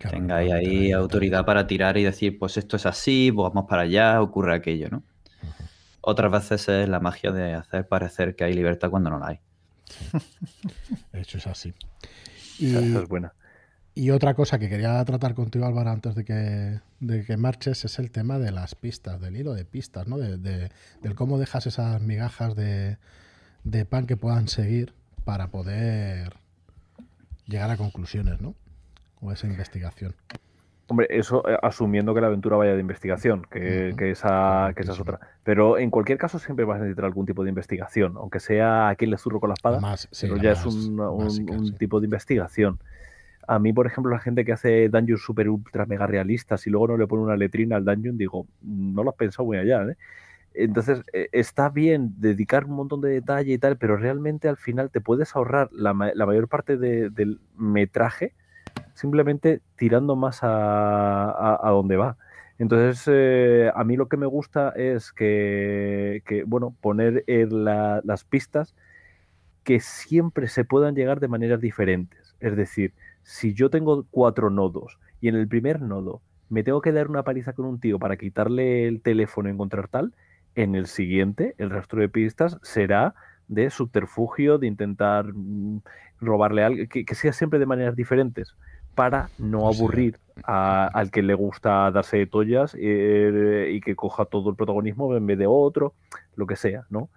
tengáis 0.09 0.51
ahí 0.51 0.91
autoridad 0.91 1.45
para 1.45 1.65
tirar 1.65 1.97
y 1.97 2.03
decir, 2.03 2.37
pues 2.37 2.57
esto 2.57 2.75
es 2.75 2.85
así, 2.85 3.31
vamos 3.31 3.65
para 3.69 3.83
allá, 3.83 4.21
ocurre 4.21 4.53
aquello, 4.53 4.89
¿no? 4.89 5.03
Otras 6.01 6.29
veces 6.29 6.67
es 6.67 6.89
la 6.89 6.99
magia 6.99 7.31
de 7.31 7.53
hacer 7.53 7.87
parecer 7.87 8.35
que 8.35 8.43
hay 8.43 8.53
libertad 8.53 8.89
cuando 8.89 9.09
no 9.09 9.19
la 9.19 9.27
hay. 9.27 9.39
De 11.13 11.21
hecho, 11.21 11.37
es 11.37 11.47
así. 11.47 11.73
Y, 12.59 12.75
es 12.75 13.07
buena. 13.07 13.33
Y 13.95 14.09
otra 14.09 14.33
cosa 14.33 14.57
que 14.57 14.69
quería 14.69 15.03
tratar 15.05 15.35
contigo, 15.35 15.65
Álvaro, 15.65 15.91
antes 15.91 16.15
de 16.15 16.25
que, 16.25 16.79
de 16.99 17.23
que 17.25 17.37
marches, 17.37 17.85
es 17.85 17.99
el 17.99 18.09
tema 18.09 18.39
de 18.39 18.51
las 18.51 18.73
pistas, 18.73 19.21
del 19.21 19.37
hilo 19.37 19.53
de 19.53 19.65
pistas, 19.65 20.07
¿no? 20.07 20.17
De, 20.17 20.37
del 20.37 21.15
cómo 21.15 21.37
dejas 21.37 21.67
esas 21.67 22.01
migajas 22.01 22.55
de, 22.55 22.97
pan 23.87 24.07
que 24.07 24.17
puedan 24.17 24.47
seguir 24.47 24.93
para 25.25 25.49
poder 25.49 26.33
llegar 27.45 27.69
a 27.69 27.77
conclusiones, 27.77 28.41
¿no? 28.41 28.55
O 29.21 29.31
esa 29.31 29.45
investigación. 29.45 30.15
Hombre, 30.87 31.07
eso 31.11 31.47
eh, 31.47 31.57
asumiendo 31.61 32.15
que 32.15 32.21
la 32.21 32.27
aventura 32.27 32.57
vaya 32.57 32.73
de 32.73 32.79
investigación, 32.79 33.45
que, 33.49 33.93
esa, 34.09 34.73
que 34.75 34.81
esa 34.81 34.93
es 34.93 34.99
otra. 34.99 35.19
Pero 35.43 35.77
en 35.77 35.91
cualquier 35.91 36.17
caso 36.17 36.39
siempre 36.39 36.65
vas 36.65 36.77
a 36.77 36.79
necesitar 36.79 37.05
algún 37.05 37.27
tipo 37.27 37.43
de 37.43 37.49
investigación, 37.49 38.15
aunque 38.17 38.39
sea 38.39 38.89
a 38.89 38.95
quien 38.95 39.11
le 39.11 39.19
zurro 39.19 39.39
con 39.39 39.49
la 39.49 39.53
espada, 39.53 39.79
pero 40.19 40.37
ya 40.37 40.53
es 40.53 40.65
un, 40.65 40.99
un 40.99 41.75
tipo 41.75 41.99
de 41.99 42.05
investigación. 42.05 42.79
A 43.47 43.59
mí, 43.59 43.73
por 43.73 43.87
ejemplo, 43.87 44.11
la 44.11 44.19
gente 44.19 44.45
que 44.45 44.53
hace 44.53 44.89
dungeons 44.89 45.21
super 45.21 45.49
ultra 45.49 45.85
mega 45.85 46.07
realistas 46.07 46.65
y 46.67 46.69
luego 46.69 46.87
no 46.89 46.97
le 46.97 47.07
pone 47.07 47.23
una 47.23 47.35
letrina 47.37 47.75
al 47.75 47.85
dungeon, 47.85 48.17
digo, 48.17 48.47
no 48.61 49.03
lo 49.03 49.09
has 49.11 49.15
pensado 49.15 49.45
muy 49.45 49.57
allá, 49.57 49.83
¿eh? 49.83 49.97
Entonces, 50.55 51.01
eh, 51.13 51.29
está 51.31 51.69
bien 51.69 52.13
dedicar 52.17 52.65
un 52.65 52.75
montón 52.75 53.01
de 53.01 53.09
detalle 53.09 53.53
y 53.53 53.57
tal, 53.57 53.77
pero 53.77 53.97
realmente 53.97 54.47
al 54.47 54.57
final 54.57 54.91
te 54.91 55.01
puedes 55.01 55.35
ahorrar 55.35 55.69
la, 55.71 55.93
mayor 55.93 56.47
parte 56.47 56.77
del 56.77 57.39
metraje 57.57 58.33
simplemente 58.93 59.61
tirando 59.75 60.15
más 60.15 60.39
a, 60.43 61.59
donde 61.63 61.97
va. 61.97 62.17
Entonces, 62.59 63.03
eh, 63.11 63.71
a 63.73 63.83
mí 63.83 63.97
lo 63.97 64.07
que 64.07 64.17
me 64.17 64.25
gusta 64.25 64.69
es 64.75 65.11
que, 65.11 66.43
bueno, 66.47 66.75
poner 66.81 67.23
las 67.27 68.23
pistas 68.23 68.75
que 69.63 69.79
siempre 69.79 70.47
se 70.47 70.65
puedan 70.65 70.95
llegar 70.95 71.19
de 71.19 71.27
maneras 71.27 71.61
diferentes. 71.61 72.35
Es 72.39 72.55
decir, 72.55 72.93
si 73.23 73.53
yo 73.53 73.69
tengo 73.69 74.05
cuatro 74.11 74.49
nodos 74.49 74.99
y 75.21 75.27
en 75.27 75.35
el 75.35 75.47
primer 75.47 75.81
nodo 75.81 76.21
me 76.49 76.63
tengo 76.63 76.81
que 76.81 76.91
dar 76.91 77.09
una 77.09 77.23
paliza 77.23 77.53
con 77.53 77.65
un 77.65 77.79
tío 77.79 77.99
para 77.99 78.17
quitarle 78.17 78.87
el 78.87 79.01
teléfono 79.01 79.49
y 79.49 79.53
encontrar 79.53 79.87
tal, 79.87 80.13
en 80.55 80.75
el 80.75 80.85
siguiente 80.85 81.55
el 81.57 81.69
rastro 81.69 82.01
de 82.01 82.09
pistas 82.09 82.59
será 82.61 83.15
de 83.47 83.69
subterfugio, 83.69 84.57
de 84.57 84.67
intentar 84.67 85.33
mm, 85.33 85.81
robarle 86.21 86.63
algo, 86.63 86.83
que, 86.87 87.15
sea 87.15 87.33
siempre 87.33 87.59
de 87.59 87.65
maneras 87.65 87.95
diferentes 87.95 88.55
para 88.95 89.29
no 89.39 89.67
aburrir 89.67 90.19
al 90.43 91.09
que 91.09 91.23
le 91.23 91.33
gusta 91.33 91.89
darse 91.91 92.17
de 92.17 92.27
tollas 92.27 92.75
eh, 92.79 93.71
y 93.73 93.81
que 93.81 93.95
coja 93.95 94.25
todo 94.25 94.51
el 94.51 94.55
protagonismo 94.55 95.15
en 95.15 95.25
vez 95.25 95.37
de 95.39 95.47
otro, 95.47 95.93
lo 96.35 96.45
que 96.45 96.55
sea, 96.55 96.85
¿no? 96.89 97.09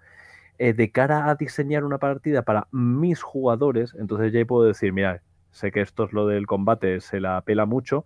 Eh, 0.59 0.73
de 0.73 0.89
cara 0.89 1.29
a 1.29 1.35
diseñar 1.35 1.83
una 1.83 1.99
partida 1.99 2.41
para 2.41 2.67
mis 2.71 3.21
jugadores, 3.21 3.95
entonces 3.99 4.33
ya 4.33 4.43
puedo 4.43 4.63
decir, 4.63 4.91
mira, 4.91 5.21
sé 5.51 5.71
que 5.71 5.81
esto 5.81 6.05
es 6.05 6.13
lo 6.13 6.27
del 6.27 6.47
combate, 6.47 6.99
se 7.01 7.19
la 7.19 7.41
pela 7.41 7.65
mucho, 7.65 8.05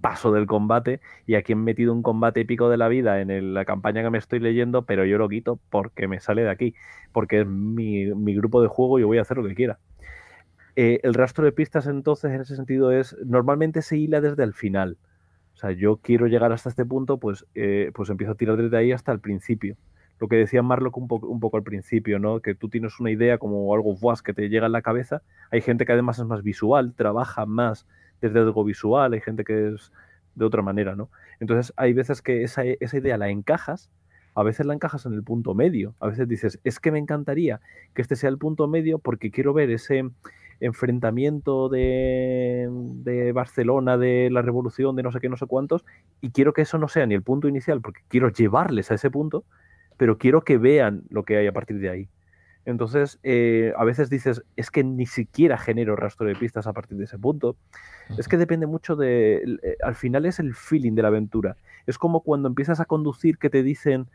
paso 0.00 0.32
del 0.32 0.46
combate 0.46 1.00
y 1.26 1.34
aquí 1.34 1.52
he 1.52 1.56
metido 1.56 1.92
un 1.92 2.02
combate 2.02 2.40
épico 2.40 2.68
de 2.68 2.76
la 2.76 2.88
vida 2.88 3.20
en 3.20 3.54
la 3.54 3.64
campaña 3.64 4.02
que 4.02 4.10
me 4.10 4.18
estoy 4.18 4.40
leyendo, 4.40 4.82
pero 4.82 5.04
yo 5.04 5.18
lo 5.18 5.28
quito 5.28 5.58
porque 5.70 6.08
me 6.08 6.20
sale 6.20 6.42
de 6.42 6.50
aquí, 6.50 6.74
porque 7.12 7.40
es 7.40 7.46
mi, 7.46 8.06
grupo 8.34 8.62
de 8.62 8.68
juego 8.68 8.98
y 8.98 9.04
voy 9.04 9.18
a 9.18 9.22
hacer 9.22 9.36
lo 9.36 9.48
que 9.48 9.54
quiera. 9.54 9.78
Eh, 10.76 11.00
el 11.02 11.14
rastro 11.14 11.44
de 11.44 11.52
pistas 11.52 11.86
entonces 11.86 12.32
en 12.32 12.40
ese 12.40 12.56
sentido 12.56 12.92
es, 12.92 13.16
normalmente 13.24 13.82
se 13.82 13.96
hila 13.96 14.20
desde 14.20 14.44
el 14.44 14.54
final. 14.54 14.98
O 15.54 15.56
sea, 15.56 15.72
yo 15.72 15.96
quiero 15.96 16.26
llegar 16.26 16.52
hasta 16.52 16.70
este 16.70 16.86
punto, 16.86 17.18
pues, 17.18 17.46
eh, 17.54 17.90
pues 17.94 18.08
empiezo 18.08 18.32
a 18.32 18.36
tirar 18.36 18.56
desde 18.56 18.76
ahí 18.76 18.92
hasta 18.92 19.12
el 19.12 19.20
principio 19.20 19.76
lo 20.20 20.28
que 20.28 20.36
decía 20.36 20.62
Marlock 20.62 20.98
un, 20.98 21.08
poco, 21.08 21.56
al 21.56 21.62
principio, 21.62 22.18
¿no? 22.18 22.40
Que 22.40 22.54
tú 22.54 22.68
tienes 22.68 23.00
una 23.00 23.10
idea 23.10 23.38
como 23.38 23.74
algo 23.74 23.96
que 24.22 24.34
te 24.34 24.50
llega 24.50 24.66
en 24.66 24.72
la 24.72 24.82
cabeza. 24.82 25.22
Hay 25.50 25.62
gente 25.62 25.86
que 25.86 25.92
además 25.92 26.18
es 26.18 26.26
más 26.26 26.42
visual, 26.42 26.92
trabaja 26.94 27.46
más 27.46 27.86
desde 28.20 28.38
algo 28.38 28.62
visual, 28.62 29.14
hay 29.14 29.20
gente 29.20 29.44
que 29.44 29.68
es 29.68 29.92
de 30.34 30.44
otra 30.44 30.60
manera, 30.60 30.94
¿no? 30.94 31.08
Entonces 31.40 31.72
hay 31.76 31.94
veces 31.94 32.20
que 32.20 32.42
esa, 32.42 32.64
idea 32.64 33.16
la 33.16 33.30
encajas, 33.30 33.90
a 34.34 34.42
veces 34.42 34.66
la 34.66 34.74
encajas 34.74 35.06
en 35.06 35.14
el 35.14 35.24
punto 35.24 35.54
medio. 35.54 35.94
A 36.00 36.08
veces 36.08 36.28
dices, 36.28 36.60
es 36.64 36.78
que 36.80 36.92
me 36.92 36.98
encantaría 36.98 37.60
que 37.94 38.02
este 38.02 38.14
sea 38.14 38.28
el 38.28 38.36
punto 38.36 38.68
medio 38.68 38.98
porque 38.98 39.30
quiero 39.30 39.54
ver 39.54 39.70
ese 39.70 40.04
enfrentamiento 40.60 41.70
de, 41.70 43.32
Barcelona, 43.34 43.96
de 43.96 44.28
la 44.30 44.42
revolución, 44.42 44.96
de 44.96 45.02
no 45.02 45.12
sé 45.12 45.20
qué, 45.20 45.30
no 45.30 45.38
sé 45.38 45.46
cuántos, 45.46 45.86
y 46.20 46.30
quiero 46.30 46.52
que 46.52 46.62
eso 46.62 46.76
no 46.76 46.88
sea 46.88 47.06
ni 47.06 47.14
el 47.14 47.22
punto 47.22 47.48
inicial, 47.48 47.80
porque 47.80 48.02
quiero 48.08 48.28
llevarles 48.28 48.90
a 48.90 48.94
ese 48.94 49.10
punto, 49.10 49.44
pero 50.00 50.16
quiero 50.16 50.40
que 50.40 50.56
vean 50.56 51.02
lo 51.10 51.24
que 51.24 51.36
hay 51.36 51.46
a 51.46 51.52
partir 51.52 51.78
de 51.78 51.90
ahí. 51.90 52.08
Entonces, 52.64 53.18
eh, 53.22 53.74
a 53.76 53.84
veces 53.84 54.08
dices, 54.08 54.42
es 54.56 54.70
que 54.70 54.82
ni 54.82 55.04
siquiera 55.04 55.58
genero 55.58 55.94
rastro 55.94 56.26
de 56.26 56.34
pistas 56.34 56.66
a 56.66 56.72
partir 56.72 56.96
de 56.96 57.04
ese 57.04 57.18
punto. 57.18 57.54
Es 58.16 58.26
que 58.26 58.38
depende 58.38 58.66
mucho 58.66 58.96
de. 58.96 59.58
Eh, 59.62 59.76
al 59.84 59.94
final 59.96 60.24
es 60.24 60.38
el 60.38 60.54
feeling 60.54 60.94
de 60.94 61.02
la 61.02 61.08
aventura. 61.08 61.58
Es 61.86 61.98
como 61.98 62.22
cuando 62.22 62.48
empiezas 62.48 62.80
a 62.80 62.86
conducir 62.86 63.36
que 63.36 63.50
te 63.50 63.62
dicen 63.62 64.06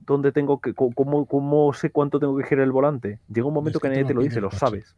dónde 0.00 0.32
tengo 0.32 0.62
que. 0.62 0.72
cómo, 0.72 1.26
cómo 1.26 1.74
sé 1.74 1.90
cuánto 1.90 2.18
tengo 2.18 2.34
que 2.38 2.44
girar 2.44 2.64
el 2.64 2.72
volante. 2.72 3.18
Llega 3.30 3.46
un 3.46 3.52
momento 3.52 3.80
que, 3.80 3.90
nadie 3.90 4.06
te 4.06 4.14
lo 4.14 4.22
dice, 4.22 4.40
lo 4.40 4.50
sabes. 4.50 4.96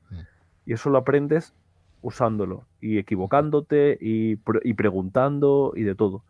Y 0.64 0.74
eso 0.74 0.90
lo 0.90 0.98
aprendes 0.98 1.54
usándolo 2.02 2.66
y 2.80 2.98
equivocándote 2.98 3.98
y, 4.00 4.38
y 4.62 4.74
preguntando 4.74 5.72
y 5.74 5.82
de 5.82 5.96
todo. 5.96 6.22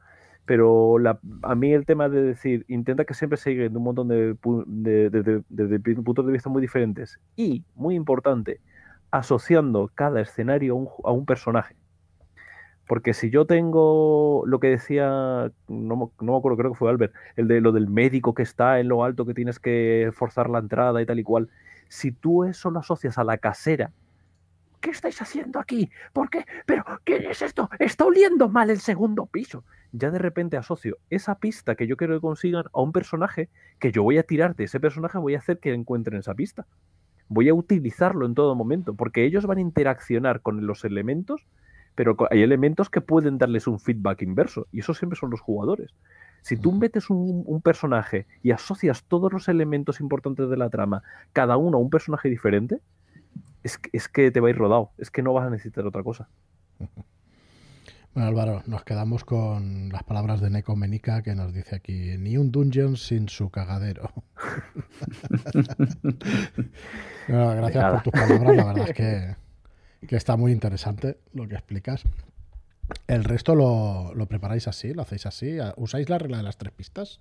Pero 0.46 0.96
a 1.42 1.54
mí 1.54 1.72
el 1.72 1.86
tema 1.86 2.08
de 2.08 2.22
decir, 2.22 2.66
intenta 2.68 3.04
que 3.04 3.14
siempre 3.14 3.38
se 3.38 3.54
de 3.54 3.68
un 3.68 3.82
montón 3.82 4.08
de, 4.08 4.34
puntos 4.34 6.26
de 6.26 6.32
vista 6.32 6.50
muy 6.50 6.60
diferentes 6.60 7.18
y, 7.34 7.64
muy 7.74 7.94
importante, 7.94 8.60
asociando 9.10 9.90
cada 9.94 10.20
escenario 10.20 10.76
a 11.04 11.12
un, 11.12 11.24
personaje. 11.24 11.76
Porque 12.86 13.14
si 13.14 13.30
yo 13.30 13.46
tengo 13.46 14.42
lo 14.46 14.60
que 14.60 14.68
decía, 14.68 15.50
no, 15.68 16.12
no, 16.20 16.32
me 16.32 16.36
acuerdo, 16.36 16.58
creo 16.58 16.72
que 16.72 16.78
fue 16.78 16.90
Albert, 16.90 17.14
el 17.36 17.48
de 17.48 17.62
lo 17.62 17.72
del 17.72 17.88
médico 17.88 18.34
que 18.34 18.42
está 18.42 18.80
en 18.80 18.88
lo 18.88 19.02
alto, 19.02 19.24
que 19.24 19.32
tienes 19.32 19.58
que 19.58 20.10
forzar 20.12 20.50
la 20.50 20.58
entrada 20.58 21.00
y 21.00 21.06
tal 21.06 21.18
y 21.18 21.22
cual, 21.22 21.48
si 21.88 22.12
tú 22.12 22.44
eso 22.44 22.70
lo 22.70 22.80
asocias 22.80 23.16
a 23.16 23.24
la 23.24 23.38
casera, 23.38 23.92
¿qué 24.84 24.90
estáis 24.90 25.20
haciendo 25.22 25.58
aquí? 25.58 25.90
¿Por 26.12 26.28
qué? 26.28 26.44
¿Pero 26.66 26.84
qué 27.04 27.16
es 27.30 27.40
esto? 27.40 27.70
Está 27.78 28.04
oliendo 28.04 28.50
mal 28.50 28.68
el 28.68 28.80
segundo 28.80 29.24
piso 29.24 29.64
ya 29.96 30.10
de 30.10 30.18
repente 30.18 30.56
asocio 30.56 30.98
esa 31.08 31.36
pista 31.36 31.76
que 31.76 31.86
yo 31.86 31.96
quiero 31.96 32.14
que 32.14 32.20
consigan 32.20 32.64
a 32.72 32.80
un 32.80 32.90
personaje 32.90 33.48
que 33.78 33.92
yo 33.92 34.02
voy 34.02 34.18
a 34.18 34.24
tirar 34.24 34.56
de 34.56 34.64
ese 34.64 34.80
personaje, 34.80 35.18
voy 35.18 35.36
a 35.36 35.38
hacer 35.38 35.60
que 35.60 35.72
encuentren 35.72 36.18
esa 36.18 36.34
pista. 36.34 36.66
Voy 37.28 37.48
a 37.48 37.54
utilizarlo 37.54 38.26
en 38.26 38.34
todo 38.34 38.56
momento, 38.56 38.94
porque 38.94 39.24
ellos 39.24 39.46
van 39.46 39.58
a 39.58 39.60
interaccionar 39.60 40.40
con 40.40 40.66
los 40.66 40.84
elementos, 40.84 41.46
pero 41.94 42.16
hay 42.30 42.42
elementos 42.42 42.90
que 42.90 43.00
pueden 43.00 43.38
darles 43.38 43.68
un 43.68 43.78
feedback 43.78 44.22
inverso, 44.22 44.66
y 44.72 44.80
eso 44.80 44.94
siempre 44.94 45.18
son 45.18 45.30
los 45.30 45.40
jugadores. 45.40 45.94
Si 46.42 46.56
tú 46.56 46.72
metes 46.72 47.08
un, 47.08 47.44
un, 47.46 47.62
personaje 47.62 48.26
y 48.42 48.50
asocias 48.50 49.04
todos 49.04 49.32
los 49.32 49.48
elementos 49.48 50.00
importantes 50.00 50.50
de 50.50 50.56
la 50.56 50.70
trama, 50.70 51.02
cada 51.32 51.56
uno 51.56 51.78
a 51.78 51.80
un 51.80 51.88
personaje 51.88 52.28
diferente, 52.28 52.80
es, 53.64 53.80
es 53.92 54.08
que 54.08 54.30
te 54.30 54.40
va 54.40 54.48
a 54.48 54.50
ir 54.50 54.56
rodado, 54.56 54.92
es 54.98 55.10
que 55.10 55.22
no 55.22 55.32
vas 55.32 55.46
a 55.46 55.50
necesitar 55.50 55.86
otra 55.86 56.02
cosa. 56.02 56.28
Bueno, 58.14 58.28
Álvaro, 58.28 58.62
nos 58.66 58.84
quedamos 58.84 59.24
con 59.24 59.88
las 59.88 60.04
palabras 60.04 60.40
de 60.40 60.48
Neko 60.48 60.76
Menica 60.76 61.22
que 61.22 61.34
nos 61.34 61.52
dice 61.52 61.74
aquí: 61.74 62.16
ni 62.16 62.36
un 62.36 62.52
dungeon 62.52 62.96
sin 62.96 63.28
su 63.28 63.50
cagadero. 63.50 64.12
gracias 67.26 67.90
por 67.90 68.02
tus 68.04 68.12
palabras, 68.12 68.56
la 68.56 68.64
verdad 68.66 68.88
es 68.88 68.94
que, 68.94 69.34
está 70.14 70.36
muy 70.36 70.52
interesante 70.52 71.18
lo 71.32 71.48
que 71.48 71.56
explicas. 71.56 72.04
¿El 73.08 73.24
resto 73.24 73.56
lo, 73.56 74.14
lo 74.14 74.26
preparáis 74.26 74.68
así? 74.68 74.94
¿Lo 74.94 75.02
hacéis 75.02 75.26
así? 75.26 75.58
¿Usáis 75.76 76.08
la 76.08 76.18
regla 76.18 76.36
de 76.36 76.44
las 76.44 76.56
tres 76.56 76.72
pistas? 76.72 77.20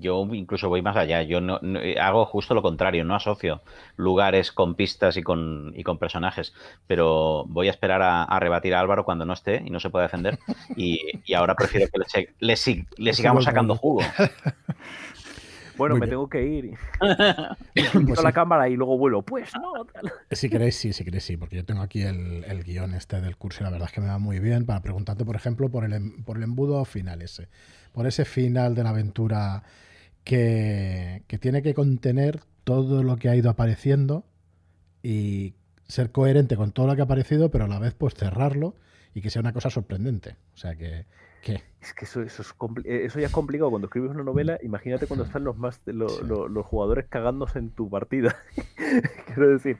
Yo 0.00 0.28
incluso 0.32 0.68
voy 0.68 0.82
más 0.82 0.96
allá. 0.96 1.22
Yo 1.22 1.40
no, 1.40 1.60
eh, 1.62 1.98
hago 2.00 2.24
justo 2.26 2.54
lo 2.54 2.62
contrario, 2.62 3.04
no 3.04 3.14
asocio 3.14 3.62
lugares 3.96 4.52
con 4.52 4.74
pistas 4.74 5.16
y 5.16 5.22
con, 5.22 5.72
y 5.76 5.82
con 5.82 5.98
personajes. 5.98 6.52
Pero 6.86 7.44
voy 7.48 7.68
a 7.68 7.70
esperar 7.70 8.00
a, 8.02 8.40
rebatir 8.40 8.74
a 8.74 8.80
Álvaro 8.80 9.04
cuando 9.04 9.24
no 9.24 9.32
esté 9.32 9.62
y 9.64 9.70
no 9.70 9.80
se 9.80 9.90
pueda 9.90 10.06
defender. 10.06 10.38
Y, 10.76 11.00
ahora 11.34 11.54
prefiero 11.54 11.86
que 11.88 11.98
le, 12.40 12.56
le, 12.96 13.12
sigamos 13.14 13.44
sacando 13.44 13.76
jugo. 13.76 14.00
Bueno, 15.80 15.96
me 15.96 16.06
tengo 16.06 16.28
que 16.28 16.46
ir. 16.46 16.74
Pues 18.06 18.22
la 18.22 18.32
cámara 18.32 18.68
y 18.68 18.76
luego 18.76 18.98
vuelo. 18.98 19.22
Pues 19.22 19.50
no. 19.54 19.86
Si 20.30 20.50
queréis, 20.50 20.76
sí, 20.76 20.92
si 20.92 21.04
queréis, 21.04 21.24
sí, 21.24 21.38
porque 21.38 21.56
yo 21.56 21.64
tengo 21.64 21.80
aquí 21.80 22.02
el, 22.02 22.62
guion 22.64 22.92
este 22.92 23.20
del 23.22 23.36
curso 23.36 23.62
y 23.62 23.64
la 23.64 23.70
verdad 23.70 23.88
es 23.88 23.94
que 23.94 24.02
me 24.02 24.08
va 24.08 24.18
muy 24.18 24.40
bien 24.40 24.66
para 24.66 24.82
preguntarte, 24.82 25.24
por 25.24 25.36
ejemplo, 25.36 25.70
por 25.70 25.84
el, 25.84 25.94
em, 25.94 26.22
por 26.22 26.36
el 26.36 26.42
embudo 26.42 26.84
final 26.84 27.22
ese 27.22 27.48
por 27.92 28.06
ese 28.06 28.24
final 28.24 28.74
de 28.74 28.84
la 28.84 28.90
aventura 28.90 29.62
que, 30.24 31.24
tiene 31.40 31.62
que 31.62 31.74
contener 31.74 32.40
todo 32.64 33.02
lo 33.02 33.16
que 33.16 33.28
ha 33.28 33.36
ido 33.36 33.50
apareciendo 33.50 34.24
y 35.02 35.54
ser 35.88 36.12
coherente 36.12 36.56
con 36.56 36.72
todo 36.72 36.86
lo 36.86 36.94
que 36.94 37.02
ha 37.02 37.04
aparecido, 37.04 37.50
pero 37.50 37.64
a 37.64 37.68
la 37.68 37.78
vez 37.78 37.94
pues 37.94 38.14
cerrarlo 38.14 38.74
y 39.14 39.22
que 39.22 39.30
sea 39.30 39.40
una 39.40 39.52
cosa 39.52 39.70
sorprendente. 39.70 40.36
O 40.54 40.56
sea 40.56 40.76
que... 40.76 41.06
Es 41.80 41.94
que 41.94 42.04
eso, 42.04 42.20
eso, 42.22 42.42
es 42.42 42.54
eh, 42.84 43.06
eso 43.06 43.18
ya 43.18 43.26
es 43.26 43.32
complicado. 43.32 43.70
Cuando 43.70 43.86
escribes 43.86 44.10
una 44.10 44.22
novela, 44.22 44.58
imagínate 44.62 45.06
cuando 45.06 45.24
están 45.24 45.42
los, 45.42 45.56
más, 45.56 45.80
los, 45.86 46.20
los 46.22 46.66
jugadores 46.66 47.06
cagándose 47.08 47.58
en 47.58 47.70
tu 47.70 47.88
partida. 47.88 48.36
Quiero 49.26 49.48
decir, 49.48 49.78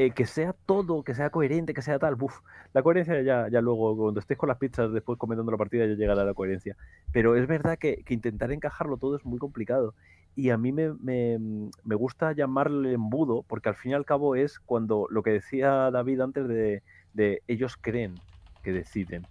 eh, 0.00 0.12
que 0.12 0.26
sea 0.26 0.52
todo, 0.52 1.02
que 1.02 1.12
sea 1.12 1.30
coherente, 1.30 1.74
que 1.74 1.82
sea 1.82 1.98
tal, 1.98 2.14
buf, 2.14 2.38
la 2.72 2.84
coherencia 2.84 3.20
ya, 3.20 3.48
ya 3.48 3.60
luego, 3.60 3.96
cuando 3.96 4.20
estés 4.20 4.38
con 4.38 4.48
las 4.48 4.56
pizzas 4.56 4.92
después 4.92 5.18
comentando 5.18 5.50
la 5.50 5.58
partida, 5.58 5.86
ya 5.86 5.94
llegará 5.94 6.24
la 6.24 6.34
coherencia. 6.34 6.76
Pero 7.10 7.34
es 7.34 7.48
verdad 7.48 7.78
que, 7.80 8.04
intentar 8.08 8.52
encajarlo 8.52 8.96
todo 8.96 9.16
es 9.16 9.24
muy 9.24 9.40
complicado. 9.40 9.96
Y 10.36 10.50
a 10.50 10.56
mí 10.56 10.70
me, 10.70 10.92
me, 11.00 11.94
gusta 11.96 12.30
llamarle 12.30 12.92
embudo, 12.92 13.42
porque 13.48 13.70
al 13.70 13.74
fin 13.74 13.90
y 13.90 13.94
al 13.94 14.04
cabo 14.04 14.36
es 14.36 14.60
cuando 14.60 15.08
lo 15.10 15.24
que 15.24 15.32
decía 15.32 15.90
David 15.90 16.20
antes 16.20 16.46
de, 16.46 16.84
de 17.14 17.42
ellos 17.48 17.76
creen 17.76 18.14
que 18.62 18.72
deciden 18.72 19.26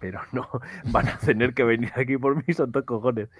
pero 0.00 0.20
no 0.32 0.50
van 0.92 1.08
a 1.08 1.18
tener 1.18 1.54
que 1.54 1.64
venir 1.64 1.92
aquí 1.96 2.18
por 2.18 2.36
mí, 2.36 2.52
son 2.52 2.72
cojones. 2.72 3.30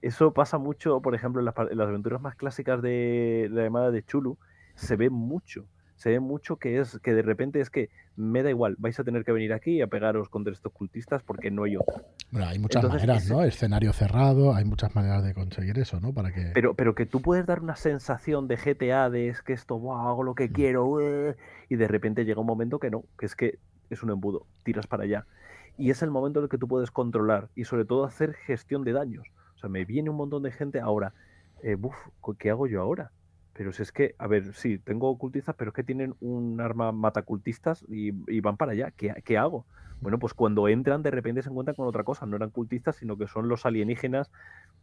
Eso 0.00 0.32
pasa 0.32 0.56
mucho, 0.56 1.02
por 1.02 1.14
ejemplo, 1.14 1.42
en 1.42 1.44
las, 1.44 1.54
en 1.70 1.76
las 1.76 1.88
aventuras 1.88 2.22
más 2.22 2.34
clásicas 2.34 2.80
de 2.80 3.48
la 3.50 3.64
llamada 3.64 3.90
de 3.90 4.02
Chulu, 4.02 4.38
se 4.74 4.96
ve 4.96 5.10
mucho 5.10 5.68
se 5.98 6.10
ve 6.10 6.20
mucho 6.20 6.56
que 6.56 6.78
es 6.78 6.98
que 7.00 7.12
de 7.12 7.22
repente 7.22 7.60
es 7.60 7.70
que 7.70 7.90
me 8.14 8.44
da 8.44 8.50
igual, 8.50 8.76
vais 8.78 8.98
a 9.00 9.04
tener 9.04 9.24
que 9.24 9.32
venir 9.32 9.52
aquí 9.52 9.82
a 9.82 9.88
pegaros 9.88 10.28
contra 10.28 10.52
estos 10.52 10.72
cultistas 10.72 11.24
porque 11.24 11.50
no 11.50 11.64
hay 11.64 11.76
otra. 11.76 12.02
Bueno, 12.30 12.46
hay 12.46 12.60
muchas 12.60 12.84
maneras, 12.84 13.28
¿no? 13.28 13.42
Escenario 13.42 13.92
cerrado, 13.92 14.54
hay 14.54 14.64
muchas 14.64 14.94
maneras 14.94 15.24
de 15.24 15.34
conseguir 15.34 15.76
eso, 15.78 15.98
¿no? 15.98 16.12
Para 16.12 16.32
que... 16.32 16.52
Pero, 16.54 16.74
pero 16.74 16.94
que 16.94 17.04
tú 17.04 17.20
puedes 17.20 17.46
dar 17.46 17.60
una 17.60 17.74
sensación 17.74 18.46
de 18.46 18.56
GTA, 18.56 19.10
de 19.10 19.28
es 19.28 19.42
que 19.42 19.52
esto, 19.52 19.76
wow, 19.76 20.08
hago 20.08 20.22
lo 20.22 20.36
que 20.36 20.48
mm. 20.48 20.52
quiero, 20.52 21.34
y 21.68 21.76
de 21.76 21.88
repente 21.88 22.24
llega 22.24 22.40
un 22.40 22.46
momento 22.46 22.78
que 22.78 22.90
no, 22.90 23.02
que 23.18 23.26
es 23.26 23.34
que 23.34 23.58
es 23.90 24.02
un 24.04 24.10
embudo, 24.10 24.46
tiras 24.62 24.86
para 24.86 25.02
allá. 25.02 25.26
Y 25.76 25.90
es 25.90 26.02
el 26.02 26.12
momento 26.12 26.38
en 26.38 26.44
el 26.44 26.48
que 26.48 26.58
tú 26.58 26.68
puedes 26.68 26.92
controlar 26.92 27.48
y 27.56 27.64
sobre 27.64 27.84
todo 27.84 28.04
hacer 28.04 28.34
gestión 28.34 28.84
de 28.84 28.92
daños. 28.92 29.26
O 29.56 29.58
sea, 29.58 29.68
me 29.68 29.84
viene 29.84 30.10
un 30.10 30.16
montón 30.16 30.44
de 30.44 30.52
gente 30.52 30.78
ahora, 30.78 31.12
eh, 31.64 31.76
¿qué 32.38 32.50
hago 32.50 32.68
yo 32.68 32.80
ahora? 32.80 33.10
Pero 33.58 33.72
si 33.72 33.82
es 33.82 33.90
que, 33.90 34.14
a 34.18 34.28
ver, 34.28 34.54
sí, 34.54 34.78
tengo 34.78 35.10
ocultistas, 35.10 35.56
pero 35.58 35.70
es 35.70 35.74
que 35.74 35.82
tienen 35.82 36.14
un 36.20 36.60
arma 36.60 36.92
matacultistas 36.92 37.84
y, 37.88 38.12
y 38.32 38.40
van 38.40 38.56
para 38.56 38.70
allá. 38.70 38.92
¿Qué, 38.92 39.36
hago? 39.36 39.66
Bueno, 40.00 40.20
pues 40.20 40.32
cuando 40.32 40.68
entran, 40.68 41.02
de 41.02 41.10
repente 41.10 41.42
se 41.42 41.48
encuentran 41.48 41.74
con 41.74 41.88
otra 41.88 42.04
cosa. 42.04 42.24
No 42.24 42.36
eran 42.36 42.50
cultistas, 42.50 42.94
sino 42.94 43.18
que 43.18 43.26
son 43.26 43.48
los 43.48 43.66
alienígenas 43.66 44.30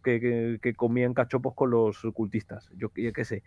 que, 0.04 0.60
comían 0.76 1.14
cachopos 1.14 1.54
con 1.54 1.70
los 1.70 2.02
cultistas. 2.14 2.70
Yo, 2.76 2.90
qué 2.90 3.24
sé. 3.24 3.44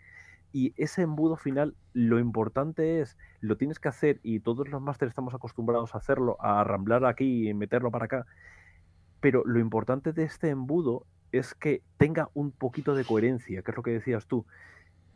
Y 0.51 0.72
ese 0.83 1.03
embudo 1.03 1.37
final, 1.37 1.74
lo 1.93 2.18
importante 2.18 3.03
es, 3.03 3.18
lo 3.41 3.59
tienes 3.59 3.79
que 3.79 3.89
hacer, 3.89 4.20
y 4.22 4.41
todos 4.41 4.66
los 4.66 4.81
másteres 4.81 5.11
estamos 5.11 5.35
acostumbrados 5.35 5.95
a 5.95 5.99
hacerlo, 5.99 6.39
a 6.41 6.62
arramblar 6.62 7.05
aquí 7.05 7.51
y 7.51 7.53
meterlo 7.53 7.91
para 7.91 8.07
acá. 8.07 8.24
Pero 9.20 9.43
lo 9.45 9.59
importante 9.59 10.14
de 10.14 10.22
este 10.22 10.49
embudo 10.49 11.05
es 11.33 11.53
que 11.53 11.83
tenga 11.99 12.31
un 12.33 12.51
poquito 12.51 12.95
de 12.95 13.05
coherencia, 13.05 13.61
que 13.61 13.72
es 13.72 13.76
lo 13.76 13.83
que 13.83 13.91
decías 13.91 14.26
tú. 14.26 14.47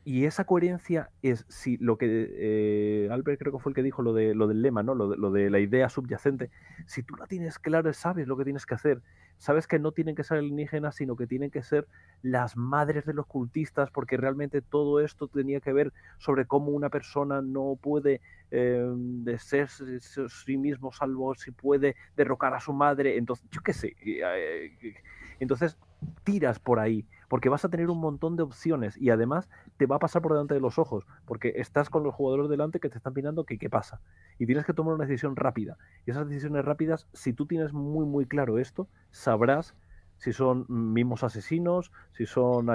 Y 0.05 0.25
esa 0.25 0.45
coherencia 0.45 1.11
es 1.23 1.45
si 1.49 1.77
lo 1.77 1.97
que 1.97 2.07
eh, 2.37 3.09
Albert 3.11 3.39
creo 3.39 3.53
que 3.53 3.59
fue 3.61 3.71
el 3.71 3.77
que 3.77 3.85
dijo 3.85 4.03
lo, 4.03 4.13
de, 4.13 4.35
lo 4.35 4.49
del 4.49 4.61
lema, 4.61 4.83
¿no? 4.83 4.97
Lo 4.97 5.11
de, 5.11 5.17
lo 5.17 5.31
de, 5.31 5.49
la 5.49 5.61
idea 5.61 5.89
subyacente. 5.89 6.51
Si 6.87 7.05
tú 7.05 7.15
la 7.15 7.27
tienes 7.27 7.61
claro, 7.61 7.93
sabes 7.93 8.27
lo 8.27 8.37
que 8.37 8.43
tienes 8.43 8.67
que 8.67 8.75
hacer. 8.75 9.01
Sabes 9.39 9.69
que 9.69 9.79
no 9.79 9.93
tienen 9.93 10.17
que 10.17 10.25
ser 10.25 10.39
alienígenas, 10.39 10.97
sino 10.97 11.15
que 11.15 11.29
tienen 11.29 11.51
que 11.51 11.63
ser 11.63 11.87
las 12.23 12.57
madres 12.57 13.07
de 13.07 13.15
los 13.15 13.27
cultistas, 13.27 13.91
porque 13.91 14.17
realmente 14.17 14.61
todo 14.61 15.01
esto 15.01 15.29
tenía 15.29 15.61
que 15.61 15.73
ver 15.73 15.93
sobre 16.19 16.47
cómo 16.47 16.73
una 16.73 16.91
persona 16.91 17.41
no 17.41 17.79
puede 17.81 18.21
eh, 18.51 18.85
de 18.95 19.39
ser 19.39 19.69
sí 19.69 20.57
mismo, 20.57 20.93
salvo 20.93 21.35
si 21.37 21.53
puede 21.53 21.95
derrocar 22.17 22.55
a 22.55 22.61
su 22.61 22.73
madre. 22.73 23.17
Entonces, 23.19 23.47
yo 23.53 23.61
qué 23.63 23.73
sé. 23.73 23.97
Eh, 24.05 24.97
entonces, 25.39 25.79
tiras 26.25 26.59
por 26.59 26.81
ahí 26.81 27.05
porque 27.33 27.49
vas 27.49 27.65
a 27.65 27.71
tener 27.71 27.89
un 27.89 27.99
montón 27.99 28.37
de 28.37 28.43
opciones 28.43 29.01
y 29.01 29.09
además 29.09 29.49
te 29.79 29.87
va 29.87 29.97
a 29.97 29.99
pasar 29.99 30.21
por 30.21 30.33
delante 30.33 30.53
de 30.53 30.61
los 30.61 30.79
ojos, 30.79 31.07
porque 31.25 31.55
estás 31.57 31.89
con 31.89 32.03
los 32.03 32.15
jugadores 32.15 32.51
delante 32.51 32.79
que 32.79 32.91
te 32.91 32.99
están 32.99 33.15
mirando 33.15 33.47
que 33.47 33.57
qué 33.57 33.71
pasa. 33.71 34.03
Y 34.39 34.45
tienes 34.45 34.67
que 34.67 34.75
tomar 34.75 34.97
una 34.97 35.07
decisión 35.07 35.35
rápida. 35.35 35.79
Y 36.05 36.11
esas 36.11 36.29
decisiones 36.29 36.63
rápidas, 36.63 37.09
si 37.15 37.33
tú 37.33 37.47
tienes 37.47 37.73
muy, 37.73 38.05
muy 38.05 38.27
claro 38.27 38.59
esto, 38.59 38.87
sabrás 39.13 39.75
si 40.19 40.35
son 40.35 40.67
mimos 40.69 41.25
asesinos, 41.25 41.91
si 42.13 42.27
son 42.27 42.67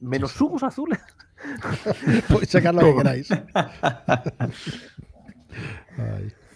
menos 0.00 0.32
subos 0.32 0.62
azules. 0.62 0.98
Podéis 2.30 2.48
sacar 2.48 2.74
lo 2.74 2.80
que 2.80 2.94
queráis. 2.96 3.28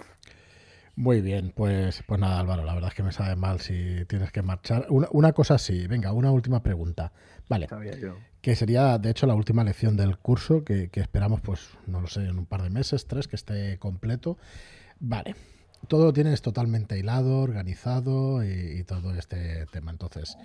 Muy 0.95 1.23
bien, 1.23 1.53
pues, 1.57 2.03
pues 2.07 2.21
nada, 2.21 2.39
Álvaro, 2.39 2.65
la 2.65 2.75
verdad 2.75 2.91
es 2.91 2.95
que 2.95 3.03
me 3.03 3.13
sabe 3.13 3.35
mal 3.35 3.61
si 3.61 4.05
tienes 4.07 4.31
que 4.31 4.43
marchar. 4.43 4.87
Una, 4.91 5.33
cosa 5.33 5.57
sí, 5.57 5.87
venga, 5.87 6.13
una 6.13 6.31
última 6.31 6.63
pregunta. 6.63 7.13
Vale. 7.49 7.69
Que 8.43 8.57
sería, 8.57 8.99
de 8.99 9.11
hecho, 9.11 9.27
la 9.27 9.35
última 9.35 9.65
lección 9.65 9.97
del 9.97 10.19
curso, 10.19 10.65
que, 10.65 10.91
esperamos, 10.93 11.41
pues, 11.41 11.71
no 11.87 12.01
lo 12.03 12.09
sé, 12.09 12.27
en 12.27 12.39
un 12.39 12.47
par 12.47 12.63
de 12.63 12.69
meses, 12.69 13.07
tres, 13.07 13.27
que 13.27 13.37
esté 13.37 13.79
completo. 13.79 14.37
Vale. 15.01 15.35
Todo 15.89 16.05
lo 16.05 16.13
tienes 16.13 16.43
totalmente 16.43 16.99
hilado, 16.99 17.39
organizado 17.39 18.45
y, 18.45 18.85
todo 18.85 19.15
este 19.15 19.65
tema. 19.67 19.93
Entonces, 19.93 20.37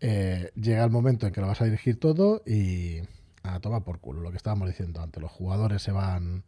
eh, 0.00 0.50
llega 0.56 0.82
el 0.84 0.90
momento 0.90 1.26
en 1.26 1.32
que 1.32 1.40
lo 1.40 1.46
vas 1.46 1.60
a 1.60 1.64
dirigir 1.64 2.00
todo 2.00 2.42
y 2.44 3.00
a 3.44 3.60
tomar 3.60 3.84
por 3.84 4.00
culo, 4.00 4.22
lo 4.22 4.30
que 4.32 4.36
estábamos 4.36 4.68
diciendo 4.68 5.00
antes. 5.00 5.22
Los 5.22 5.30
jugadores 5.30 5.82
se 5.82 5.92
van 5.92 6.42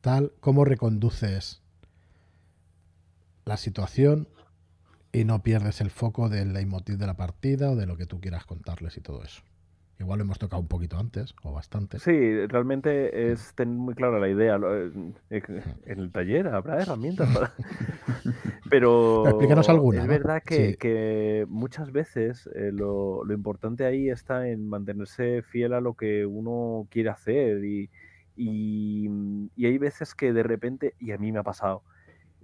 tal. 0.00 0.32
¿Cómo 0.40 0.64
reconduces 0.64 1.62
la 3.46 3.56
situación 3.56 4.28
y 5.12 5.24
no 5.24 5.42
pierdes 5.42 5.80
el 5.80 5.90
foco 5.90 6.28
del 6.28 6.52
leitmotiv 6.52 6.98
de 6.98 7.06
la 7.06 7.16
partida 7.16 7.70
o 7.70 7.76
de 7.76 7.86
lo 7.86 7.96
que 7.96 8.04
tú 8.04 8.20
quieras 8.20 8.44
contarles 8.44 8.96
y 8.98 9.00
todo 9.00 9.22
eso. 9.22 9.42
Igual 9.98 10.18
lo 10.18 10.24
hemos 10.24 10.38
tocado 10.38 10.60
un 10.60 10.68
poquito 10.68 10.98
antes 10.98 11.34
o 11.42 11.52
bastante. 11.52 11.98
Sí, 12.00 12.46
realmente 12.48 13.32
es 13.32 13.54
tener 13.54 13.74
muy 13.74 13.94
clara 13.94 14.18
la 14.18 14.28
idea. 14.28 14.56
En 14.56 15.14
el 15.86 16.12
taller 16.12 16.48
habrá 16.48 16.82
herramientas 16.82 17.32
para. 17.32 17.54
Pero, 18.68 19.26
explícanos 19.26 19.70
alguna. 19.70 20.02
Es 20.02 20.08
verdad 20.08 20.42
que, 20.44 21.46
muchas 21.48 21.92
veces 21.92 22.50
eh, 22.54 22.72
lo, 22.72 23.22
importante 23.32 23.86
ahí 23.86 24.10
está 24.10 24.48
en 24.48 24.68
mantenerse 24.68 25.40
fiel 25.42 25.72
a 25.72 25.80
lo 25.80 25.94
que 25.94 26.26
uno 26.26 26.86
quiere 26.90 27.08
hacer. 27.08 27.64
Y, 27.64 27.88
y, 28.36 29.08
y 29.56 29.64
hay 29.64 29.78
veces 29.78 30.14
que 30.14 30.34
de 30.34 30.42
repente, 30.42 30.94
y 30.98 31.12
a 31.12 31.16
mí 31.16 31.32
me 31.32 31.38
ha 31.38 31.42
pasado, 31.42 31.84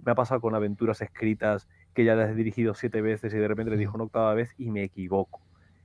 me 0.05 0.11
ha 0.11 0.15
pasado 0.15 0.41
con 0.41 0.55
aventuras 0.55 1.01
escritas 1.01 1.67
que 1.93 2.05
ya 2.05 2.15
las 2.15 2.29
he 2.29 2.35
dirigido 2.35 2.73
siete 2.73 3.01
veces 3.01 3.33
y 3.33 3.37
de 3.37 3.47
repente 3.47 3.71
le 3.71 3.77
dijo 3.77 3.95
una 3.95 4.05
octava 4.05 4.33
vez 4.33 4.53
y 4.57 4.69
me 4.71 4.83
equivoco. 4.83 5.41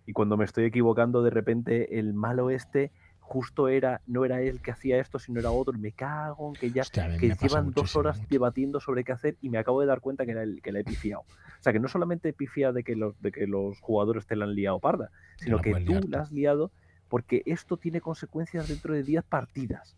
Y 0.06 0.12
cuando 0.12 0.36
me 0.36 0.44
estoy 0.44 0.64
equivocando, 0.64 1.22
de 1.22 1.30
repente 1.30 1.98
el 1.98 2.14
malo 2.14 2.50
este 2.50 2.90
justo 3.20 3.68
era, 3.68 4.00
no 4.06 4.24
era 4.24 4.40
él 4.40 4.62
que 4.62 4.70
hacía 4.70 4.98
esto, 4.98 5.18
sino 5.18 5.38
era 5.38 5.50
otro. 5.50 5.74
Me 5.78 5.92
cago 5.92 6.48
en 6.48 6.54
que 6.54 6.70
ya 6.70 6.82
que 7.20 7.36
llevan 7.40 7.72
dos 7.72 7.94
horas 7.94 8.26
debatiendo 8.30 8.80
sobre 8.80 9.04
qué 9.04 9.12
hacer 9.12 9.36
y 9.42 9.50
me 9.50 9.58
acabo 9.58 9.82
de 9.82 9.86
dar 9.86 10.00
cuenta 10.00 10.24
que, 10.24 10.34
la, 10.34 10.46
que 10.62 10.72
la 10.72 10.80
he 10.80 10.84
pifiado. 10.84 11.20
O 11.20 11.62
sea, 11.62 11.74
que 11.74 11.80
no 11.80 11.88
solamente 11.88 12.32
pifia 12.32 12.72
de 12.72 12.82
que 12.82 12.96
los, 12.96 13.20
de 13.20 13.30
que 13.30 13.46
los 13.46 13.78
jugadores 13.80 14.26
te 14.26 14.34
la 14.34 14.46
han 14.46 14.54
liado 14.54 14.80
parda, 14.80 15.10
sino 15.36 15.58
que 15.58 15.74
tú 15.74 16.08
la 16.08 16.22
has 16.22 16.32
liado 16.32 16.70
porque 17.08 17.42
esto 17.44 17.76
tiene 17.76 18.00
consecuencias 18.00 18.68
dentro 18.68 18.94
de 18.94 19.02
10 19.02 19.24
partidas 19.24 19.96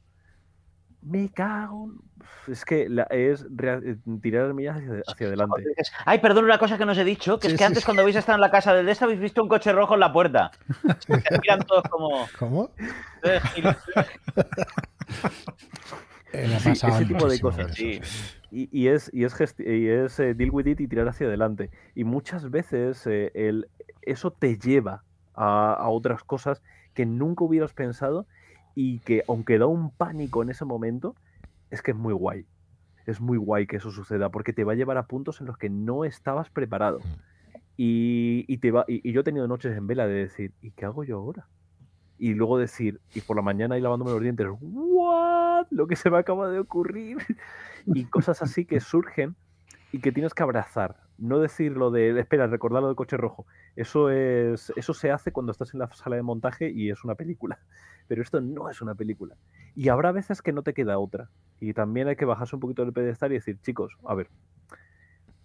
me 1.02 1.28
cago. 1.30 1.92
Es 2.46 2.64
que 2.64 2.88
es 3.10 3.46
eh, 3.58 3.96
tirar 4.20 4.54
millas 4.54 4.76
hacia, 4.76 5.02
hacia, 5.06 5.26
adelante. 5.28 5.64
Ay, 6.04 6.18
perdón, 6.18 6.44
una 6.44 6.58
cosa 6.58 6.76
que 6.78 6.84
no 6.84 6.92
os 6.92 6.98
he 6.98 7.04
dicho, 7.04 7.38
que 7.38 7.48
es 7.48 7.56
que 7.56 7.64
antes 7.64 7.84
cuando 7.84 8.02
habéis 8.02 8.16
estado 8.16 8.36
en 8.36 8.42
la 8.42 8.50
casa 8.50 8.74
del 8.74 8.86
Dest 8.86 9.02
habéis 9.02 9.20
visto 9.20 9.42
un 9.42 9.48
coche 9.48 9.72
rojo 9.72 9.94
en 9.94 10.00
la 10.00 10.12
puerta. 10.12 10.50
Se 11.06 11.38
miran 11.40 11.60
todos 11.66 11.84
como... 11.84 12.28
¿Cómo? 12.38 12.70
ese 16.32 17.06
tipo 17.06 17.28
de 17.28 17.40
cosas. 17.40 17.74
Sí. 17.74 18.00
Y, 18.50 18.88
es, 18.88 19.10
y 19.12 19.24
es, 19.24 19.34
y 19.58 19.88
es 19.88 20.20
eh, 20.20 20.34
deal 20.34 20.50
with 20.50 20.66
it 20.66 20.80
y 20.80 20.88
tirar 20.88 21.08
hacia 21.08 21.26
adelante. 21.26 21.70
Y 21.94 22.04
muchas 22.04 22.50
veces 22.50 23.06
eh, 23.06 23.30
el, 23.34 23.68
eso 24.02 24.32
te 24.32 24.58
lleva 24.58 25.04
a, 25.34 25.74
a 25.74 25.88
otras 25.88 26.24
cosas 26.24 26.62
que 26.94 27.06
nunca 27.06 27.44
hubieras 27.44 27.72
pensado 27.72 28.26
y 28.74 28.98
que 29.00 29.24
aunque 29.28 29.58
da 29.58 29.66
un 29.66 29.90
pánico 29.90 30.42
en 30.42 30.50
ese 30.50 30.64
momento, 30.64 31.14
es 31.70 31.82
que 31.82 31.92
es 31.92 31.96
muy 31.96 32.14
guay. 32.14 32.46
Es 33.06 33.20
muy 33.20 33.38
guay 33.38 33.66
que 33.66 33.76
eso 33.76 33.90
suceda 33.90 34.30
porque 34.30 34.52
te 34.52 34.64
va 34.64 34.72
a 34.72 34.76
llevar 34.76 34.98
a 34.98 35.06
puntos 35.06 35.40
en 35.40 35.46
los 35.46 35.56
que 35.56 35.70
no 35.70 36.04
estabas 36.04 36.50
preparado. 36.50 37.00
Y, 37.76 38.58
te 38.58 38.70
va, 38.70 38.84
y, 38.86 39.10
yo 39.10 39.22
he 39.22 39.24
tenido 39.24 39.48
noches 39.48 39.74
en 39.74 39.86
vela 39.86 40.06
de 40.06 40.12
decir, 40.12 40.52
¿y 40.60 40.70
qué 40.72 40.84
hago 40.84 41.02
yo 41.02 41.16
ahora? 41.16 41.48
Y 42.18 42.34
luego 42.34 42.58
decir, 42.58 43.00
y 43.14 43.22
por 43.22 43.36
la 43.36 43.42
mañana 43.42 43.78
y 43.78 43.80
lavándome 43.80 44.10
los 44.10 44.20
dientes, 44.20 44.46
¿what? 44.60 45.66
Lo 45.70 45.86
que 45.86 45.96
se 45.96 46.10
me 46.10 46.18
acaba 46.18 46.50
de 46.50 46.58
ocurrir. 46.58 47.16
y 47.86 48.04
cosas 48.04 48.42
así 48.42 48.66
que 48.66 48.80
surgen 48.80 49.34
y 49.92 50.00
que 50.00 50.12
tienes 50.12 50.34
que 50.34 50.42
abrazar. 50.42 50.96
No 51.16 51.38
decir 51.38 51.72
lo 51.72 51.90
de, 51.90 52.18
espera, 52.20 52.46
recordar 52.46 52.82
lo 52.82 52.88
del 52.88 52.96
coche 52.96 53.16
rojo. 53.16 53.46
Eso, 53.76 54.10
es, 54.10 54.72
eso 54.76 54.92
se 54.92 55.10
hace 55.10 55.32
cuando 55.32 55.52
estás 55.52 55.72
en 55.74 55.80
la 55.80 55.90
sala 55.94 56.16
de 56.16 56.22
montaje 56.22 56.70
y 56.70 56.90
es 56.90 57.02
una 57.04 57.14
película. 57.14 57.58
Pero 58.10 58.22
esto 58.22 58.40
no 58.40 58.68
es 58.68 58.82
una 58.82 58.96
película. 58.96 59.36
Y 59.76 59.88
habrá 59.88 60.10
veces 60.10 60.42
que 60.42 60.52
no 60.52 60.64
te 60.64 60.74
queda 60.74 60.98
otra. 60.98 61.30
Y 61.60 61.74
también 61.74 62.08
hay 62.08 62.16
que 62.16 62.24
bajarse 62.24 62.56
un 62.56 62.60
poquito 62.60 62.82
del 62.82 62.92
pedestal 62.92 63.30
y 63.30 63.34
decir, 63.34 63.60
chicos, 63.62 63.96
a 64.04 64.16
ver, 64.16 64.28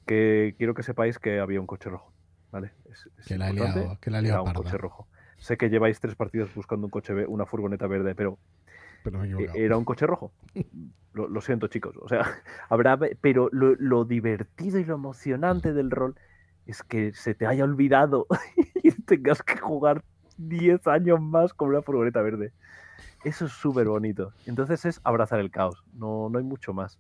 que 0.08 0.56
quiero 0.58 0.74
que 0.74 0.82
sepáis 0.82 1.20
que 1.20 1.40
había 1.40 1.62
un 1.62 1.68
coche 1.68 1.92
rojo. 1.92 2.12
¿Vale? 2.52 2.72
que, 3.28 3.38
la 3.38 3.52
liado, 3.52 4.00
que 4.02 4.10
la 4.10 4.20
liado 4.20 4.44
un 4.44 4.54
coche 4.54 4.80
rojo. 4.80 5.08
Sé 5.38 5.58
que 5.58 5.70
lleváis 5.70 6.00
tres 6.00 6.16
partidos 6.16 6.56
buscando 6.56 6.88
un 6.88 6.90
coche, 6.90 7.14
una 7.28 7.46
furgoneta 7.46 7.86
verde, 7.86 8.16
pero 8.16 8.40
e, 9.06 9.52
era 9.54 9.78
un 9.78 9.86
coche 9.86 10.08
rojo. 10.08 10.34
Lo, 11.14 11.42
siento, 11.42 11.68
chicos. 11.68 11.96
O 12.02 12.10
sea, 12.10 12.26
habrá. 12.70 12.98
Pero 13.22 13.48
lo, 13.52 14.06
divertido 14.06 14.80
y 14.80 14.86
lo 14.86 14.96
emocionante 14.96 15.72
del 15.72 15.92
rol 15.92 16.16
es 16.66 16.82
que 16.82 17.14
se 17.14 17.36
te 17.36 17.46
haya 17.46 17.64
olvidado 17.64 18.26
y 18.84 18.90
tengas 19.04 19.44
que 19.44 19.58
jugar 19.58 20.04
10 20.38 20.88
años 20.88 21.22
más 21.22 21.54
con 21.54 21.70
una 21.70 21.82
furgoneta 21.82 22.22
verde. 22.22 22.54
Eso 23.24 23.46
es 23.46 23.52
súper 23.52 23.88
bonito. 23.88 24.34
Entonces 24.46 24.86
es 24.86 25.02
abrazar 25.04 25.40
el 25.40 25.52
caos. 25.52 25.84
No, 25.94 26.30
no 26.30 26.38
hay 26.38 26.44
mucho 26.44 26.74
más. 26.74 27.00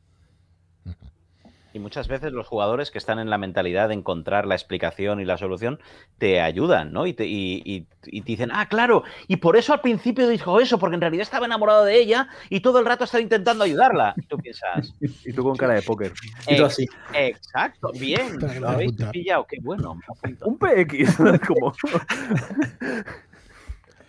Y 1.76 1.80
muchas 1.80 2.07
veces 2.07 2.32
los 2.32 2.47
jugadores 2.47 2.89
que 2.89 2.97
están 2.97 3.19
en 3.19 3.30
la 3.30 3.38
mentalidad 3.38 3.89
de 3.89 3.95
encontrar 3.95 4.45
la 4.45 4.55
explicación 4.55 5.19
y 5.19 5.26
la 5.26 5.38
solución 5.38 5.82
te 6.17 6.39
ayudan, 6.39 6.93
¿no? 6.93 7.05
Y 7.05 7.11
te, 7.11 7.26
y, 7.28 7.86
dicen, 8.05 8.49
ah, 8.53 8.69
claro, 8.69 9.03
y 9.28 9.36
por 9.36 9.57
eso 9.57 9.73
al 9.73 9.82
principio 9.82 10.30
dijo 10.30 10.61
eso, 10.61 10.80
porque 10.80 10.95
en 10.95 11.01
realidad 11.01 11.23
estaba 11.23 11.47
enamorado 11.47 11.84
de 11.84 11.99
ella 11.99 12.30
y 12.49 12.61
todo 12.61 12.80
el 12.80 12.86
rato 12.86 13.03
estaba 13.03 13.21
intentando 13.21 13.65
ayudarla. 13.65 14.13
Y 14.15 14.21
tú 14.21 14.38
piensas. 14.38 14.93
y 15.01 15.34
tú 15.34 15.43
con 15.43 15.57
cara 15.57 15.73
de 15.73 15.82
póker. 15.82 16.13
y 16.47 16.55
tú 16.55 16.63
así. 16.63 16.88
Exacto, 17.13 17.91
bien. 17.99 18.39
Lo 18.61 18.69
habéis 18.69 18.93
pillado, 19.11 19.45
qué 19.45 19.57
bueno. 19.61 19.99
Un 20.45 20.57
PX, 20.57 21.17
como. 21.45 21.73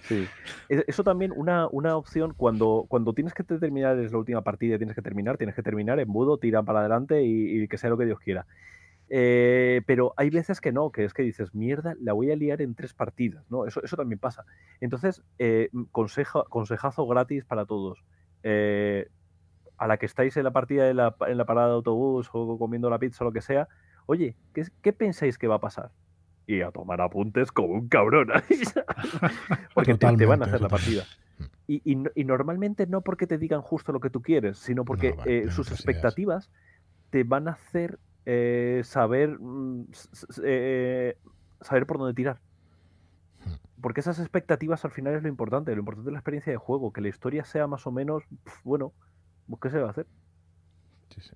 Sí. 0.06 0.26
Eso 0.68 1.02
también, 1.02 1.32
una, 1.34 1.66
una 1.68 1.96
opción, 1.96 2.32
cuando, 2.36 2.86
cuando 2.88 3.12
tienes 3.12 3.34
que 3.34 3.42
terminar, 3.42 3.98
es 3.98 4.12
la 4.12 4.18
última 4.18 4.42
partida, 4.42 4.78
tienes 4.78 4.94
que 4.94 5.02
terminar, 5.02 5.36
tienes 5.36 5.56
que 5.56 5.62
terminar 5.62 5.98
en 5.98 6.08
mudo, 6.08 6.38
tira 6.38 6.62
para 6.62 6.80
adelante 6.80 7.22
y, 7.24 7.66
que 7.68 7.78
sea 7.78 7.90
lo 7.90 7.98
que 7.98 8.06
Dios 8.06 8.20
quiera. 8.20 8.46
Eh, 9.08 9.82
pero 9.86 10.14
hay 10.16 10.30
veces 10.30 10.60
que 10.60 10.72
no, 10.72 10.90
que 10.90 11.04
es 11.04 11.14
que 11.14 11.22
dices, 11.22 11.54
mierda, 11.54 11.94
la 12.00 12.12
voy 12.12 12.30
a 12.30 12.36
liar 12.36 12.62
en 12.62 12.74
tres 12.74 12.94
partidas, 12.94 13.44
¿no? 13.50 13.66
Eso, 13.66 13.82
eso 13.82 13.96
también 13.96 14.18
pasa. 14.18 14.44
Entonces, 14.80 15.22
eh, 15.38 15.70
consejazo 15.92 17.06
gratis 17.06 17.44
para 17.44 17.66
todos. 17.66 18.04
Eh, 18.42 19.08
a 19.78 19.86
la 19.86 19.98
que 19.98 20.06
estáis 20.06 20.36
en 20.36 20.44
la 20.44 20.52
partida 20.52 20.88
en 20.88 20.96
la, 20.96 21.16
en 21.26 21.36
la 21.36 21.44
parada 21.44 21.68
de 21.68 21.74
autobús 21.74 22.30
o 22.32 22.58
comiendo 22.58 22.88
la 22.88 22.98
pizza 22.98 23.24
o 23.24 23.26
lo 23.26 23.32
que 23.32 23.42
sea, 23.42 23.68
oye, 24.06 24.36
¿qué, 24.54 24.64
¿qué 24.82 24.92
pensáis 24.92 25.36
que 25.36 25.48
va 25.48 25.56
a 25.56 25.60
pasar? 25.60 25.90
Y 26.46 26.60
a 26.62 26.70
tomar 26.70 27.00
apuntes 27.00 27.50
como 27.50 27.74
un 27.74 27.88
cabrón. 27.88 28.28
porque 29.74 29.94
te, 29.94 30.26
van 30.26 30.42
a 30.42 30.46
hacer 30.46 30.60
la 30.60 30.68
partida. 30.68 31.04
Y, 31.66 31.96
normalmente 32.24 32.86
no 32.86 33.00
porque 33.00 33.26
te 33.26 33.38
digan 33.38 33.60
justo 33.60 33.92
lo 33.92 34.00
que 34.00 34.10
tú 34.10 34.22
quieres, 34.22 34.58
sino 34.58 34.84
porque 34.84 35.16
eh, 35.24 35.46
sus 35.50 35.72
expectativas 35.72 36.50
te 37.10 37.24
van 37.24 37.48
a 37.48 37.52
hacer 37.52 37.98
eh, 38.24 38.82
saber, 38.84 39.38
mm, 39.40 39.86
eh, 40.44 41.16
saber 41.60 41.86
por 41.86 41.98
dónde 41.98 42.14
tirar. 42.14 42.38
Hmm. 43.44 43.80
Porque 43.80 44.00
esas 44.00 44.20
expectativas 44.20 44.84
al 44.84 44.92
final 44.92 45.14
es 45.14 45.22
lo 45.22 45.28
importante. 45.28 45.72
Lo 45.72 45.80
importante 45.80 46.10
es 46.10 46.12
la 46.12 46.18
experiencia 46.18 46.52
de 46.52 46.58
juego, 46.58 46.92
que 46.92 47.00
la 47.00 47.08
historia 47.08 47.44
sea 47.44 47.66
más 47.66 47.86
o 47.86 47.90
menos, 47.90 48.22
bueno, 48.62 48.92
¿qué 49.60 49.70
se 49.70 49.78
va 49.78 49.88
a 49.88 49.90
hacer? 49.90 50.06
Sí, 51.10 51.20
sí. 51.20 51.32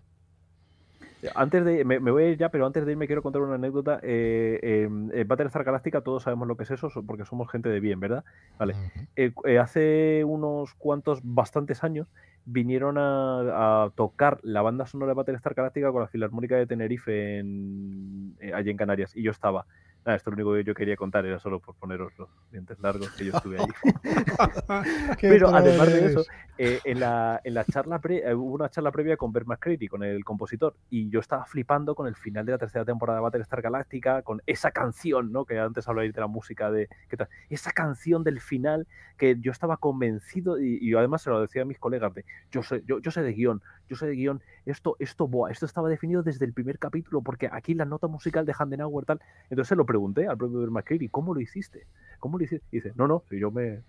Antes 1.34 1.64
de, 1.64 1.84
me, 1.84 1.98
voy 1.98 2.22
a 2.22 2.28
ir 2.30 2.38
ya, 2.38 2.48
pero 2.50 2.66
antes 2.66 2.86
de 2.86 2.92
irme 2.92 3.06
quiero 3.06 3.22
contar 3.22 3.42
una 3.42 3.54
anécdota. 3.54 4.00
Eh, 4.02 4.88
Battlestar 5.26 5.64
Galáctica 5.64 6.00
todos 6.00 6.22
sabemos 6.22 6.48
lo 6.48 6.56
que 6.56 6.64
es 6.64 6.70
eso, 6.70 6.90
porque 7.06 7.24
somos 7.24 7.50
gente 7.50 7.68
de 7.68 7.80
bien, 7.80 8.00
¿verdad? 8.00 8.24
Vale. 8.58 8.74
Eh, 9.16 9.32
eh, 9.44 9.58
hace 9.58 10.24
unos 10.24 10.74
cuantos, 10.74 11.20
bastantes 11.22 11.84
años, 11.84 12.08
vinieron 12.44 12.96
a, 12.98 13.90
tocar 13.94 14.38
la 14.42 14.62
banda 14.62 14.86
sonora 14.86 15.12
de 15.12 15.16
Battlestar 15.16 15.54
Galáctica 15.54 15.92
con 15.92 16.00
la 16.00 16.08
Filarmónica 16.08 16.56
de 16.56 16.66
Tenerife 16.66 17.38
en, 17.38 18.36
allí 18.54 18.70
en 18.70 18.76
Canarias, 18.76 19.14
y 19.14 19.22
yo 19.22 19.30
estaba. 19.30 19.66
Ah, 20.04 20.14
esto 20.14 20.30
es 20.30 20.36
lo 20.36 20.42
único 20.42 20.54
que 20.54 20.64
yo 20.64 20.74
quería 20.74 20.96
contar, 20.96 21.26
era 21.26 21.38
solo 21.38 21.60
por 21.60 21.74
poneros 21.74 22.12
los 22.18 22.28
dientes 22.50 22.80
largos 22.80 23.10
que 23.10 23.26
yo 23.26 23.36
estuve 23.36 23.58
ahí. 23.58 23.66
Pero 25.20 25.54
además 25.54 25.92
de 25.92 26.06
eso, 26.06 26.24
eh, 26.56 26.80
en, 26.84 27.00
la, 27.00 27.40
en, 27.44 27.52
la, 27.52 27.64
charla 27.64 28.00
eh, 28.08 28.34
hubo 28.34 28.54
una 28.54 28.70
charla 28.70 28.92
previa 28.92 29.18
con 29.18 29.30
Bert 29.32 29.46
McCready, 29.46 29.88
con 29.88 30.02
el 30.02 30.24
compositor, 30.24 30.74
y 30.88 31.10
yo 31.10 31.20
estaba 31.20 31.44
flipando 31.44 31.94
con 31.94 32.06
el 32.06 32.16
final 32.16 32.46
de 32.46 32.52
la 32.52 32.58
tercera 32.58 32.84
temporada 32.84 33.18
de 33.18 33.22
Battlestar 33.24 33.60
Galáctica, 33.60 34.22
con 34.22 34.40
esa 34.46 34.70
canción, 34.70 35.32
¿no? 35.32 35.44
Que 35.44 35.58
antes 35.58 35.86
hablaba 35.86 36.08
de 36.08 36.20
la 36.20 36.26
música 36.26 36.70
de. 36.70 36.88
¿qué 37.08 37.18
tal? 37.18 37.28
Esa 37.50 37.72
canción 37.72 38.24
del 38.24 38.40
final 38.40 38.86
que 39.18 39.36
yo 39.38 39.52
estaba 39.52 39.76
convencido, 39.76 40.58
y, 40.58 40.78
y 40.80 40.94
además 40.94 41.22
se 41.22 41.30
lo 41.30 41.42
decía 41.42 41.62
a 41.62 41.66
mis 41.66 41.78
colegas, 41.78 42.14
de 42.14 42.24
yo 42.50 42.62
sé, 42.62 42.82
yo, 42.86 43.00
yo 43.00 43.10
sé 43.10 43.22
de 43.22 43.34
guion, 43.34 43.62
yo 43.88 43.96
sé 43.96 44.06
de 44.06 44.14
guion, 44.14 44.40
esto, 44.66 44.96
esto, 44.98 45.26
boa, 45.26 45.50
esto 45.50 45.66
estaba 45.66 45.88
definido 45.88 46.22
desde 46.22 46.46
el 46.46 46.52
primer 46.52 46.78
capítulo, 46.78 47.20
porque 47.22 47.48
aquí 47.50 47.74
la 47.74 47.84
nota 47.84 48.06
musical 48.06 48.46
de 48.46 48.54
Handenauer 48.56 49.04
tal. 49.04 49.20
Entonces 49.50 49.68
se 49.68 49.76
lo 49.76 49.84
pregunté 49.90 50.28
al 50.28 50.38
propio 50.38 50.60
Bert 50.60 50.70
McCready, 50.70 51.08
¿cómo 51.08 51.34
lo 51.34 51.40
hiciste? 51.40 51.88
¿Cómo 52.20 52.38
lo 52.38 52.44
hiciste? 52.44 52.64
Y 52.70 52.76
dice, 52.76 52.92
no, 52.94 53.08
no, 53.08 53.24
yo 53.28 53.50
me, 53.50 53.82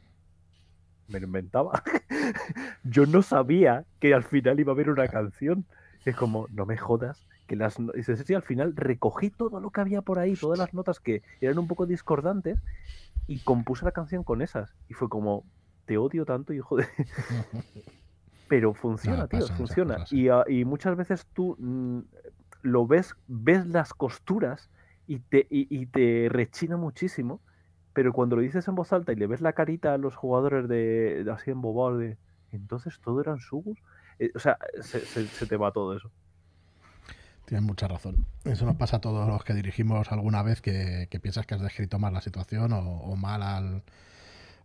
me 1.08 1.20
inventaba. 1.20 1.84
yo 2.84 3.06
no 3.06 3.22
sabía 3.22 3.86
que 4.00 4.16
al 4.16 4.24
final 4.24 4.60
iba 4.60 4.72
a 4.72 4.74
haber 4.74 4.90
una 4.90 5.08
canción. 5.08 5.66
Es 6.04 6.16
como, 6.16 6.48
no 6.50 6.66
me 6.66 6.76
jodas. 6.76 7.28
Que 7.46 7.56
las, 7.56 7.78
dice, 7.94 8.18
sí, 8.18 8.34
al 8.34 8.42
final 8.42 8.76
recogí 8.76 9.30
todo 9.30 9.60
lo 9.60 9.70
que 9.70 9.82
había 9.82 10.02
por 10.02 10.18
ahí, 10.18 10.36
todas 10.36 10.58
las 10.58 10.74
notas 10.74 11.00
que 11.00 11.22
eran 11.40 11.60
un 11.60 11.68
poco 11.68 11.86
discordantes, 11.86 12.58
y 13.28 13.40
compuse 13.44 13.86
la 13.86 13.92
canción 13.92 14.24
con 14.24 14.42
esas. 14.42 14.74
Y 14.90 14.96
fue 14.96 15.08
como, 15.08 15.44
te 15.86 16.00
odio 16.00 16.26
tanto, 16.26 16.52
hijo 16.52 16.78
de. 16.78 16.88
Pero 18.48 18.74
funciona, 18.74 19.28
tío, 19.28 19.46
funciona. 19.50 20.04
Y, 20.10 20.30
ah, 20.30 20.46
y, 20.48 20.66
muchas 20.66 20.98
veces 20.98 21.28
tú 21.34 21.56
mm, 21.60 22.00
lo 22.64 22.88
ves, 22.88 23.16
ves 23.28 23.68
las 23.68 23.94
costuras 23.94 24.70
y 25.12 25.20
te, 25.20 25.46
y, 25.50 25.86
te 25.88 26.30
rechina 26.30 26.78
muchísimo, 26.78 27.42
pero 27.92 28.14
cuando 28.14 28.38
lo 28.38 28.42
dices 28.42 28.66
en 28.70 28.76
voz 28.76 28.94
alta 28.94 29.12
y 29.12 29.18
le 29.18 29.28
ves 29.28 29.42
la 29.42 29.52
carita 29.52 29.94
a 29.94 29.98
los 29.98 30.16
jugadores 30.16 30.70
de, 30.70 31.26
así 31.34 31.52
embobado 31.52 31.98
de 31.98 32.18
entonces 32.54 32.98
todo 33.04 33.20
eran 33.20 33.40
subus, 33.40 33.78
eh, 34.20 34.32
o 34.36 34.40
sea, 34.40 34.58
se, 34.80 35.46
te 35.46 35.58
va 35.58 35.74
todo 35.74 35.98
eso. 35.98 36.10
Tienes 37.44 37.66
mucha 37.66 37.90
razón. 37.90 38.26
Eso 38.46 38.66
nos 38.66 38.78
pasa 38.78 38.98
a 38.98 39.02
todos 39.02 39.28
los 39.28 39.44
que 39.44 39.54
dirigimos 39.54 40.14
alguna 40.14 40.44
vez 40.44 40.62
que, 40.62 41.10
piensas 41.22 41.46
que 41.46 41.56
has 41.56 41.62
descrito 41.62 42.00
mal 42.00 42.14
la 42.14 42.22
situación 42.22 42.72
o 42.72 43.16
mal 43.18 43.44
al, 43.44 43.84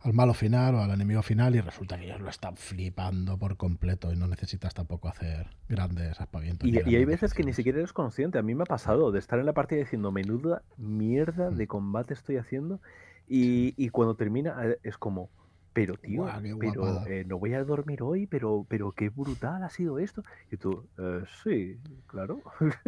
al 0.07 0.12
malo 0.12 0.34
final 0.34 0.76
o 0.76 0.82
al 0.82 0.92
enemigo 0.92 1.20
final 1.20 1.57
y 1.57 1.61
resulta 1.61 1.98
que 1.98 2.04
ellos 2.04 2.20
lo 2.20 2.30
están 2.30 2.57
flipando 2.57 3.36
por 3.38 3.57
completo 3.57 4.12
y 4.12 4.16
no 4.16 4.28
necesitas 4.28 4.72
tampoco 4.72 5.09
hacer 5.09 5.48
grandes 5.68 6.20
aspavientos. 6.20 6.68
Y, 6.68 6.78
hay 6.78 7.04
veces 7.04 7.34
que 7.34 7.42
ni 7.42 7.52
siquiera 7.52 7.78
eres 7.78 7.92
consciente. 7.92 8.38
A 8.38 8.42
mí 8.42 8.54
me 8.54 8.62
ha 8.62 8.66
pasado 8.66 9.11
de 9.11 9.18
estar 9.18 9.40
en 9.40 9.46
la 9.46 9.52
partida 9.52 9.80
diciendo 9.80 10.12
menuda 10.12 10.62
mierda 10.76 11.50
de 11.50 11.64
mm. 11.64 11.66
combate 11.66 12.14
estoy 12.14 12.36
haciendo 12.36 12.80
y, 13.26 13.88
cuando 13.88 14.14
termina 14.14 14.57
eh, 14.64 14.78
es 14.84 14.96
como, 14.96 15.28
pero 15.72 15.96
tío, 15.96 16.26
pero 16.61 17.04
eh, 17.07 17.24
no 17.26 17.40
voy 17.40 17.54
a 17.54 17.64
dormir 17.64 18.00
hoy, 18.02 18.28
pero, 18.28 18.64
pero 18.68 18.92
qué 18.92 19.09
brutal 19.09 19.64
ha 19.64 19.70
sido 19.70 19.98
esto. 19.98 20.22
Y 20.52 20.57
tú, 20.57 20.86
eh, 20.98 21.24
sí, 21.42 21.78
claro. 22.07 22.40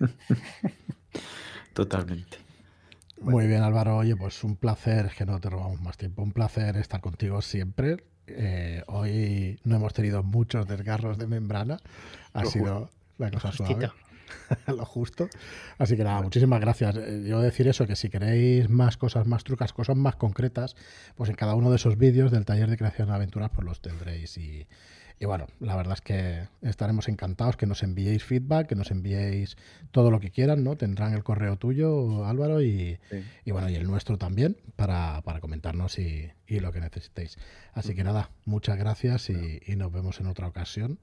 Totalmente. 1.74 2.49
Muy 3.20 3.46
bien, 3.46 3.62
Álvaro. 3.62 3.98
Oye, 3.98 4.16
pues 4.16 4.42
un 4.44 4.56
placer, 4.56 5.10
que 5.16 5.26
no 5.26 5.38
te 5.40 5.50
robamos 5.50 5.80
más 5.80 5.96
tiempo, 5.96 6.22
un 6.22 6.32
placer 6.32 6.76
estar 6.76 7.00
contigo 7.00 7.42
siempre. 7.42 8.04
Eh, 8.26 8.82
hoy 8.86 9.58
no 9.64 9.76
hemos 9.76 9.92
tenido 9.92 10.22
muchos 10.22 10.66
desgarros 10.66 11.18
de 11.18 11.26
membrana, 11.26 11.78
ha 12.32 12.44
sido 12.44 12.90
la 13.18 13.30
cosa 13.30 13.52
suave. 13.52 13.90
lo 14.68 14.84
justo. 14.84 15.28
Así 15.78 15.96
que 15.96 16.04
nada, 16.04 16.22
muchísimas 16.22 16.60
gracias. 16.60 16.96
Eh, 16.96 17.24
yo 17.26 17.40
decir 17.40 17.68
eso, 17.68 17.86
que 17.86 17.96
si 17.96 18.08
queréis 18.08 18.70
más 18.70 18.96
cosas, 18.96 19.26
más 19.26 19.44
trucas, 19.44 19.72
cosas 19.72 19.96
más 19.96 20.16
concretas, 20.16 20.76
pues 21.16 21.30
en 21.30 21.36
cada 21.36 21.54
uno 21.54 21.70
de 21.70 21.76
esos 21.76 21.98
vídeos 21.98 22.30
del 22.30 22.44
taller 22.44 22.70
de 22.70 22.76
creación 22.76 23.08
de 23.08 23.14
aventuras, 23.14 23.50
pues 23.54 23.66
los 23.66 23.80
tendréis 23.80 24.38
y, 24.38 24.66
y 25.22 25.26
bueno, 25.26 25.48
la 25.60 25.76
verdad 25.76 25.92
es 25.92 26.00
que 26.00 26.48
estaremos 26.62 27.06
encantados 27.06 27.58
que 27.58 27.66
nos 27.66 27.82
enviéis 27.82 28.24
feedback, 28.24 28.66
que 28.68 28.74
nos 28.74 28.90
enviéis 28.90 29.58
todo 29.90 30.10
lo 30.10 30.18
que 30.18 30.30
quieran, 30.30 30.64
¿no? 30.64 30.76
Tendrán 30.76 31.12
el 31.12 31.22
correo 31.22 31.58
tuyo, 31.58 32.24
Álvaro, 32.24 32.62
y, 32.62 32.98
bueno, 33.44 33.68
y 33.68 33.74
el 33.74 33.86
nuestro 33.86 34.16
también, 34.16 34.56
para, 34.76 35.22
comentarnos 35.42 35.98
y, 35.98 36.32
lo 36.48 36.72
que 36.72 36.80
necesitéis. 36.80 37.36
Así 37.74 37.94
que 37.94 38.02
nada, 38.02 38.30
muchas 38.46 38.78
gracias 38.78 39.28
y 39.28 39.76
nos 39.76 39.92
vemos 39.92 40.20
en 40.20 40.26
otra 40.26 40.48
ocasión 40.48 40.98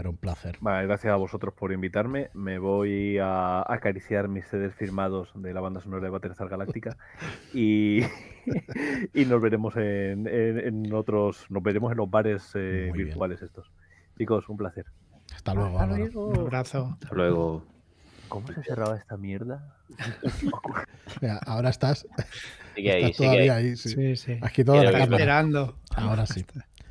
pero 0.00 0.10
un 0.12 0.16
placer. 0.16 0.56
gracias 0.62 1.12
a 1.12 1.16
vosotros 1.16 1.52
por 1.52 1.72
invitarme. 1.72 2.30
Me 2.32 2.58
voy 2.58 3.18
a 3.18 3.60
acariciar 3.70 4.28
mis 4.28 4.46
CDs 4.46 4.74
firmados 4.74 5.30
de 5.34 5.52
la 5.52 5.60
banda 5.60 5.82
sonora 5.82 6.04
de 6.04 6.08
Battlestar 6.08 6.48
Galáctica 6.48 6.96
y, 7.52 8.00
y 9.12 9.24
nos 9.26 9.42
veremos 9.42 9.74
en, 9.76 10.90
otros, 10.94 11.44
nos 11.50 11.62
veremos 11.62 11.92
en 11.92 11.98
los 11.98 12.10
bares 12.10 12.50
eh, 12.54 12.90
virtuales 12.94 13.42
estos. 13.42 13.70
Chicos, 14.16 14.48
un 14.48 14.56
placer. 14.56 14.86
Hasta 15.34 15.52
luego. 15.52 15.76
Un 16.30 16.38
abrazo. 16.38 16.96
Hasta 17.02 17.14
luego. 17.14 17.66
¿Cómo 18.30 18.46
se 18.46 18.62
cerraba 18.62 18.96
esta 18.96 19.18
mierda? 19.18 19.76
ahora 21.46 21.68
estás, 21.68 22.06
sigue 22.74 22.92
ahí, 22.92 23.12
todavía 23.12 23.54
ahí. 23.56 23.76
Sí. 23.76 24.16
Sí, 24.16 24.38
Aquí 24.40 24.64
todo 24.64 24.82
esperando. 24.82 25.76
Ahora 25.94 26.24
sí. 26.24 26.46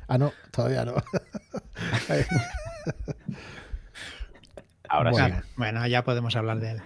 Ah, 0.06 0.16
no, 0.16 0.32
todavía 0.52 0.84
no. 0.84 0.94
Ahora 4.88 5.12
sí. 5.12 5.22
Bueno, 5.56 5.86
ya 5.86 6.02
podemos 6.04 6.34
hablar 6.36 6.60
de 6.60 6.72
él. 6.72 6.82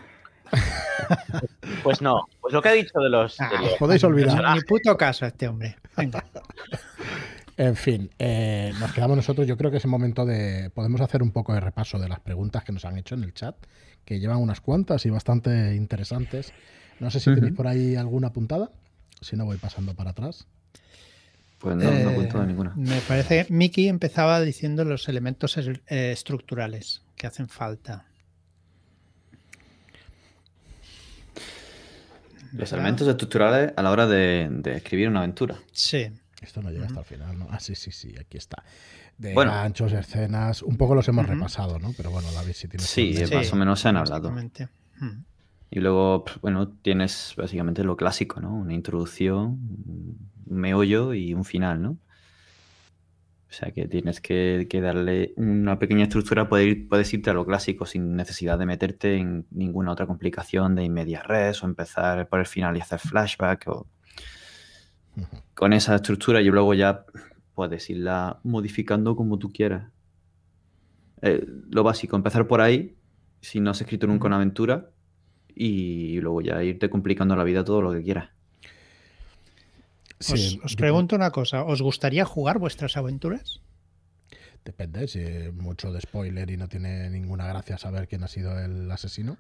Pues 1.83 2.01
no, 2.01 2.29
pues 2.41 2.55
lo 2.55 2.63
que 2.63 2.69
ha 2.69 2.73
dicho 2.73 2.99
de 3.01 3.09
los. 3.09 3.41
Ah, 3.41 3.51
podéis 3.79 4.05
olvidar. 4.05 4.55
Ni 4.55 4.61
puto 4.63 4.97
caso 4.97 5.25
a 5.25 5.29
este 5.29 5.49
hombre. 5.49 5.77
Venga. 5.97 6.25
En 7.57 7.77
fin, 7.77 8.11
eh, 8.19 8.73
nos 8.81 8.93
quedamos 8.93 9.17
nosotros. 9.17 9.47
Yo 9.47 9.57
creo 9.57 9.71
que 9.71 9.77
es 9.77 9.85
el 9.85 9.91
momento 9.91 10.25
de. 10.25 10.71
Podemos 10.75 11.01
hacer 11.01 11.23
un 11.23 11.31
poco 11.31 11.55
de 11.55 11.61
repaso 11.61 11.99
de 11.99 12.09
las 12.09 12.21
preguntas 12.21 12.65
que 12.65 12.73
nos 12.73 12.85
han 12.85 12.99
hecho 12.99 13.15
en 13.15 13.23
el 13.25 13.33
chat, 13.33 13.55
que 14.05 14.19
llevan 14.19 14.39
unas 14.39 14.61
cuantas 14.61 15.07
y 15.07 15.11
bastante 15.11 15.75
interesantes. 15.75 16.53
No 17.01 17.11
sé 17.11 17.21
si 17.21 17.35
tenéis 17.35 17.55
por 17.55 17.67
ahí 17.67 17.97
alguna 17.97 18.33
puntada. 18.33 18.71
Si 19.21 19.37
no, 19.37 19.45
voy 19.45 19.57
pasando 19.57 19.95
para 19.95 20.11
atrás. 20.11 20.47
Pues 21.65 21.77
no, 21.77 21.85
no 21.85 22.11
eh, 22.11 22.47
ninguna. 22.47 22.75
Me 22.77 23.01
parece 23.01 23.47
que 23.47 23.53
Miki 23.55 23.89
empezaba 23.89 24.39
diciendo 24.43 24.85
los 24.85 25.09
elementos 25.09 25.57
eh, 25.57 26.13
estructurales 26.13 27.01
que 27.17 27.27
hacen 27.27 27.49
falta. 27.49 28.05
Los 32.53 32.71
elementos 32.75 33.09
estructurales 33.09 33.73
a 33.75 33.83
la 33.83 33.91
hora 33.91 34.07
de, 34.07 34.61
escribir 34.77 35.09
una 35.09 35.21
aventura. 35.21 35.57
Sí. 35.73 36.11
Esto 36.43 36.61
no 36.61 36.71
llega 36.71 36.85
hasta 36.85 37.01
el 37.01 37.07
final, 37.07 37.39
¿no? 37.39 37.49
Ah, 37.51 37.59
sí, 37.61 37.75
sí, 37.75 37.91
sí, 37.93 38.15
aquí 38.21 38.37
está. 38.37 38.63
De 39.17 39.33
bueno, 39.33 39.53
ganchos, 39.53 39.95
escenas, 39.95 40.61
un 40.63 40.77
poco 40.77 40.95
los 40.95 41.09
hemos 41.09 41.27
repasado, 41.27 41.79
¿no? 41.79 41.95
Pero 41.97 42.11
bueno, 42.11 42.31
David, 42.33 42.53
si 42.53 42.69
tienes. 42.69 42.87
Sí, 42.87 43.15
más 43.33 43.51
o 43.51 43.57
menos 43.57 43.81
se 43.81 43.89
han 43.89 43.97
hablado. 43.97 44.35
Y 45.75 45.81
luego, 45.81 46.25
bueno, 46.41 46.69
tienes 46.69 47.35
básicamente 47.37 47.83
lo 47.83 47.97
clásico, 47.97 48.41
¿no? 48.41 48.55
Una 48.55 48.75
introducción, 48.75 49.59
un 50.47 50.57
meollo 50.57 51.15
y 51.15 51.35
un 51.35 51.45
final, 51.45 51.83
¿no? 51.83 51.99
O 53.51 53.53
sea 53.53 53.73
que 53.73 53.89
tienes 53.89 54.21
que, 54.21 54.69
darle 54.81 55.35
una 55.37 55.77
pequeña 55.81 56.05
estructura, 56.05 56.49
puedes, 56.49 56.69
ir, 56.69 56.89
puedes 56.89 57.13
irte 57.13 57.31
a 57.31 57.35
lo 57.35 57.45
clásico 57.45 57.87
sin 57.87 58.15
necesidad 58.15 58.57
de 58.57 58.67
meterte 58.67 59.17
en 59.17 59.47
ninguna 59.51 59.91
otra 59.91 60.07
complicación 60.07 60.77
de 60.77 60.85
inmedia 60.85 61.23
res 61.25 61.61
o 61.65 61.67
empezar 61.67 62.29
por 62.29 62.39
el 62.39 62.47
final 62.47 62.77
y 62.77 62.81
hacer 62.81 63.01
flashback. 63.01 63.67
O... 63.67 63.89
Con 65.55 65.73
esa 65.73 65.97
estructura 65.97 66.41
y 66.41 66.45
luego 66.45 66.73
ya 66.75 67.05
puedes 67.53 67.91
irla 67.91 68.39
modificando 68.45 69.17
como 69.17 69.41
tú 69.41 69.53
quieras. 69.53 69.91
Eh, 71.21 71.45
lo 71.69 71.83
básico, 71.83 72.15
empezar 72.15 72.47
por 72.47 72.61
ahí, 72.61 72.95
si 73.41 73.59
no 73.59 73.73
has 73.73 73.81
escrito 73.81 74.07
nunca 74.07 74.29
una 74.29 74.37
aventura, 74.37 74.94
y 75.55 76.21
luego 76.21 76.41
ya 76.41 76.63
irte 76.63 76.91
complicando 76.91 77.37
la 77.37 77.45
vida 77.45 77.65
todo 77.65 77.83
lo 77.83 77.93
que 77.93 78.03
quieras 78.03 78.31
os, 80.33 80.77
pregunto 80.77 81.17
una 81.17 81.31
cosa, 81.31 81.65
¿os 81.65 81.83
gustaría 81.83 82.25
jugar 82.25 82.59
vuestras 82.59 82.97
aventuras? 82.97 83.61
Depende, 84.65 85.07
si 85.09 85.21
es 85.21 85.53
mucho 85.53 85.93
de 85.93 86.01
spoiler 86.01 86.51
y 86.51 86.57
no 86.57 86.69
tiene 86.69 87.11
ninguna 87.11 87.47
gracia 87.47 87.77
saber 87.77 88.09
quién 88.09 88.25
ha 88.25 88.29
sido 88.29 88.59
el 88.59 88.91
asesino. 88.91 89.37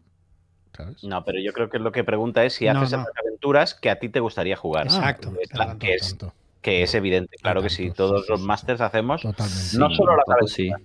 No, 1.02 1.24
pero 1.24 1.38
yo 1.40 1.52
creo 1.52 1.70
que 1.70 1.78
lo 1.78 1.92
que 1.92 2.02
pregunta 2.02 2.44
es 2.44 2.54
si 2.54 2.66
haces 2.66 2.92
aventuras 2.92 3.74
que 3.74 3.90
a 3.90 4.00
ti 4.00 4.08
te 4.08 4.20
gustaría 4.20 4.56
jugar. 4.56 4.86
Exacto. 4.86 5.32
que, 5.78 5.94
es, 5.94 6.16
que, 6.60 6.82
es, 6.82 6.94
evidente, 6.94 7.36
claro 7.40 7.62
que 7.62 7.70
sí. 7.70 7.92
Todos 7.92 8.28
los 8.28 8.40
masters 8.40 8.80
hacemos. 8.80 9.22
Totalmente. 9.22 9.78
No 9.78 9.88
solo 9.90 10.16
las 10.16 10.28
aventuras. 10.28 10.80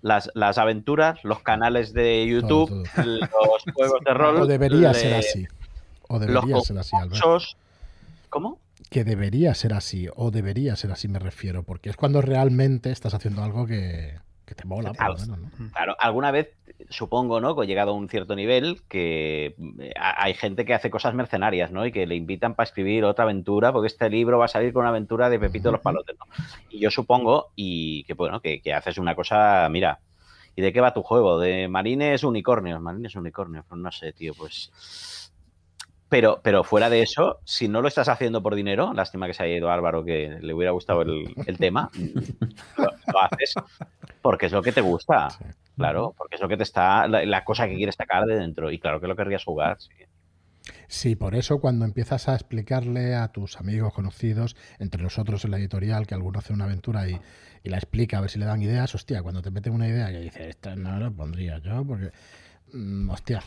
Las, 0.00 0.30
las, 0.34 0.58
aventuras, 0.58 1.22
los 1.24 1.40
canales 1.40 1.92
de 1.92 2.26
YouTube, 2.26 2.70
los 3.04 3.62
juegos 3.74 4.00
de 4.04 4.14
rol. 4.14 4.42
O 4.42 4.46
debería 4.46 4.94
ser 4.94 5.14
así. 5.14 5.46
O 6.08 6.18
debería 6.18 6.60
ser 6.60 6.78
así, 6.78 6.96
Alberto. 6.96 7.38
¿Cómo? 8.30 8.58
que 8.90 9.04
debería 9.04 9.54
ser 9.54 9.74
así, 9.74 10.08
o 10.14 10.30
debería 10.30 10.74
ser 10.76 10.92
así 10.92 11.08
me 11.08 11.18
refiero, 11.18 11.62
porque 11.62 11.90
es 11.90 11.96
cuando 11.96 12.22
realmente 12.22 12.90
estás 12.90 13.12
haciendo 13.12 13.42
algo 13.42 13.66
que, 13.66 14.18
que 14.48 14.54
te 14.54 14.64
mola, 14.64 14.92
claro, 14.92 15.14
Claro, 15.72 15.96
alguna 15.98 16.30
vez 16.30 16.54
supongo, 16.88 17.40
¿no? 17.40 17.54
Que 17.54 17.64
he 17.64 17.66
llegado 17.66 17.90
a 17.90 17.94
un 17.94 18.08
cierto 18.08 18.34
nivel 18.34 18.80
que 18.88 19.54
eh, 19.78 19.92
hay 20.00 20.32
gente 20.34 20.64
que 20.64 20.74
hace 20.74 20.90
cosas 20.90 21.14
mercenarias, 21.14 21.70
¿no? 21.70 21.84
Y 21.84 21.92
que 21.92 22.06
le 22.06 22.14
invitan 22.14 22.54
para 22.54 22.66
escribir 22.66 23.04
otra 23.04 23.24
aventura, 23.24 23.72
porque 23.72 23.88
este 23.88 24.08
libro 24.08 24.38
va 24.38 24.46
a 24.46 24.48
salir 24.48 24.72
con 24.72 24.80
una 24.80 24.90
aventura 24.90 25.28
de 25.28 25.38
Pepito 25.38 25.68
de 25.68 25.72
los 25.72 25.80
Palotes, 25.82 26.16
¿no? 26.18 26.26
Y 26.70 26.80
yo 26.80 26.90
supongo, 26.90 27.52
y 27.54 28.04
que 28.04 28.14
bueno, 28.14 28.40
que, 28.40 28.60
que 28.62 28.72
haces 28.72 28.96
una 28.96 29.14
cosa, 29.14 29.68
mira, 29.70 30.00
¿y 30.56 30.62
de 30.62 30.72
qué 30.72 30.80
va 30.80 30.94
tu 30.94 31.02
juego? 31.02 31.38
De 31.38 31.68
marines 31.68 32.24
unicornios, 32.24 32.80
marines 32.80 33.14
unicornios, 33.14 33.66
pues 33.68 33.80
no 33.80 33.92
sé, 33.92 34.12
tío, 34.12 34.32
pues 34.34 35.27
pero, 36.08 36.40
pero 36.42 36.64
fuera 36.64 36.88
de 36.88 37.02
eso, 37.02 37.40
si 37.44 37.68
no 37.68 37.82
lo 37.82 37.88
estás 37.88 38.08
haciendo 38.08 38.42
por 38.42 38.54
dinero, 38.54 38.92
lástima 38.94 39.26
que 39.26 39.34
se 39.34 39.42
haya 39.42 39.56
ido 39.56 39.70
Álvaro, 39.70 40.04
que 40.04 40.38
le 40.40 40.54
hubiera 40.54 40.72
gustado 40.72 41.02
el, 41.02 41.58
tema, 41.58 41.90
lo, 42.76 43.20
haces 43.20 43.54
porque 44.22 44.46
es 44.46 44.52
lo 44.52 44.62
que 44.62 44.72
te 44.72 44.80
gusta, 44.80 45.28
claro, 45.76 46.14
porque 46.16 46.36
es 46.36 46.40
lo 46.40 46.48
que 46.48 46.56
te 46.56 46.62
está, 46.62 47.06
la, 47.06 47.44
cosa 47.44 47.68
que 47.68 47.76
quieres 47.76 47.94
sacar 47.96 48.24
de 48.24 48.36
dentro, 48.38 48.70
y 48.70 48.78
claro 48.78 49.00
que 49.00 49.06
lo 49.06 49.16
querrías 49.16 49.44
jugar, 49.44 49.78
sí. 49.80 49.90
Sí, 50.86 51.16
por 51.16 51.34
eso 51.34 51.60
cuando 51.60 51.84
empiezas 51.84 52.28
a 52.28 52.34
explicarle 52.34 53.14
a 53.14 53.28
tus 53.28 53.58
amigos, 53.58 53.92
conocidos, 53.92 54.56
entre 54.78 55.02
nosotros 55.02 55.44
en 55.44 55.50
la 55.50 55.58
editorial, 55.58 56.06
que 56.06 56.14
alguno 56.14 56.38
hace 56.38 56.52
una 56.52 56.64
aventura 56.64 57.08
y, 57.08 57.18
y 57.62 57.68
la 57.68 57.76
explica 57.76 58.18
a 58.18 58.20
ver 58.20 58.30
si 58.30 58.38
le 58.38 58.46
dan 58.46 58.62
ideas, 58.62 58.94
hostia, 58.94 59.22
cuando 59.22 59.42
te 59.42 59.50
meten 59.50 59.72
una 59.72 59.88
idea 59.88 60.10
que 60.10 60.20
dices, 60.20 60.46
esta 60.46 60.76
no 60.76 60.98
lo 60.98 61.12
pondría 61.12 61.58
yo, 61.58 61.84
porque 61.84 62.10
hostia, 63.10 63.42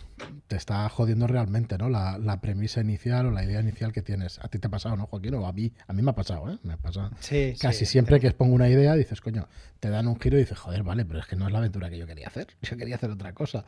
te 0.47 0.55
está 0.55 0.87
jodiendo 0.89 1.27
realmente, 1.27 1.77
¿no? 1.77 1.89
La, 1.89 2.39
premisa 2.41 2.81
inicial 2.81 3.27
o 3.27 3.31
la 3.31 3.43
idea 3.43 3.59
inicial 3.61 3.91
que 3.91 4.01
tienes. 4.01 4.39
A 4.39 4.47
ti 4.47 4.59
te 4.59 4.67
ha 4.67 4.71
pasado, 4.71 4.95
¿no, 4.95 5.05
Joaquín? 5.05 5.35
O 5.35 5.45
a 5.45 5.53
mí, 5.53 5.71
a 5.87 5.93
mí 5.93 6.01
me 6.01 6.11
ha 6.11 6.15
pasado, 6.15 6.51
¿eh? 6.51 6.57
Me 6.63 6.73
ha 6.73 6.77
pasado. 6.77 7.11
Casi 7.59 7.85
siempre 7.85 8.19
que 8.19 8.27
expongo 8.27 8.55
una 8.55 8.69
idea 8.69 8.95
dices, 8.95 9.21
coño, 9.21 9.47
te 9.79 9.89
dan 9.89 10.07
un 10.07 10.19
giro 10.19 10.37
y 10.37 10.41
dices, 10.41 10.57
joder, 10.57 10.83
vale, 10.83 11.05
pero 11.05 11.19
es 11.19 11.25
que 11.25 11.35
no 11.35 11.45
es 11.45 11.51
la 11.51 11.59
aventura 11.59 11.89
que 11.89 11.97
yo 11.97 12.07
quería 12.07 12.27
hacer. 12.27 12.47
Yo 12.61 12.77
quería 12.77 12.95
hacer 12.95 13.09
otra 13.09 13.33
cosa. 13.33 13.65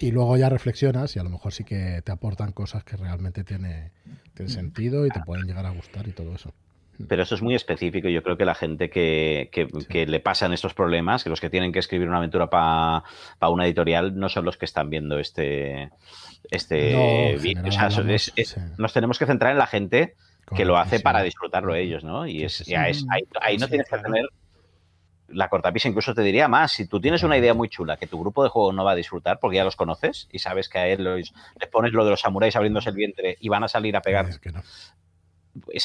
Y 0.00 0.10
luego 0.10 0.36
ya 0.36 0.48
reflexionas 0.48 1.14
y 1.16 1.18
a 1.18 1.22
lo 1.22 1.30
mejor 1.30 1.52
sí 1.52 1.64
que 1.64 2.02
te 2.02 2.12
aportan 2.12 2.52
cosas 2.52 2.84
que 2.84 2.96
realmente 2.96 3.44
tiene, 3.44 3.92
tiene 4.34 4.50
sentido 4.50 5.06
y 5.06 5.10
te 5.10 5.20
pueden 5.20 5.46
llegar 5.46 5.66
a 5.66 5.70
gustar 5.70 6.08
y 6.08 6.12
todo 6.12 6.34
eso. 6.34 6.54
Pero 7.08 7.22
eso 7.22 7.34
es 7.34 7.42
muy 7.42 7.54
específico. 7.54 8.08
Yo 8.08 8.22
creo 8.22 8.36
que 8.36 8.44
la 8.44 8.54
gente 8.54 8.90
que, 8.90 9.50
que, 9.50 10.06
le 10.06 10.20
pasan 10.20 10.52
estos 10.52 10.74
problemas, 10.74 11.24
que 11.24 11.30
los 11.30 11.40
que 11.40 11.50
tienen 11.50 11.72
que 11.72 11.78
escribir 11.78 12.08
una 12.08 12.18
aventura 12.18 12.48
para 12.48 13.02
una 13.50 13.66
editorial, 13.66 14.18
no 14.18 14.28
son 14.28 14.44
los 14.44 14.56
que 14.56 14.64
están 14.64 14.90
viendo 14.90 15.18
este, 15.18 15.90
este 16.50 17.36
vídeo. 17.40 17.64
Nos 18.78 18.92
tenemos 18.92 19.18
que 19.18 19.26
centrar 19.26 19.52
en 19.52 19.58
la 19.58 19.66
gente 19.66 20.14
que 20.54 20.64
lo 20.64 20.78
hace 20.78 21.00
para 21.00 21.22
disfrutarlo 21.22 21.74
ellos, 21.74 22.04
¿no? 22.04 22.26
Y, 22.26 22.44
es, 22.44 22.64
ahí, 22.68 23.56
no 23.58 23.68
tienes 23.68 23.88
que 23.88 23.98
tener 23.98 24.26
la 25.28 25.48
cortapisa. 25.48 25.88
Incluso 25.88 26.14
te 26.14 26.22
diría 26.22 26.48
más, 26.48 26.72
si 26.72 26.86
tú 26.86 27.00
tienes 27.00 27.22
una 27.22 27.36
idea 27.36 27.54
muy 27.54 27.68
chula 27.68 27.96
que 27.96 28.06
tu 28.06 28.18
grupo 28.20 28.44
de 28.44 28.50
juego 28.50 28.72
no 28.72 28.84
va 28.84 28.92
a 28.92 28.96
disfrutar 28.96 29.38
porque 29.40 29.56
ya 29.56 29.64
los 29.64 29.76
conoces 29.76 30.28
y 30.30 30.38
sabes 30.38 30.68
que 30.68 30.78
a 30.78 30.86
él 30.86 31.04
les 31.04 31.32
pones 31.70 31.92
lo 31.92 32.04
de 32.04 32.10
los 32.10 32.20
samuráis 32.20 32.54
abriéndose 32.56 32.90
el 32.90 32.96
vientre 32.96 33.36
y 33.40 33.48
van 33.48 33.64
a 33.64 33.68
salir 33.68 33.96
a 33.96 34.02
pegar 34.02 34.28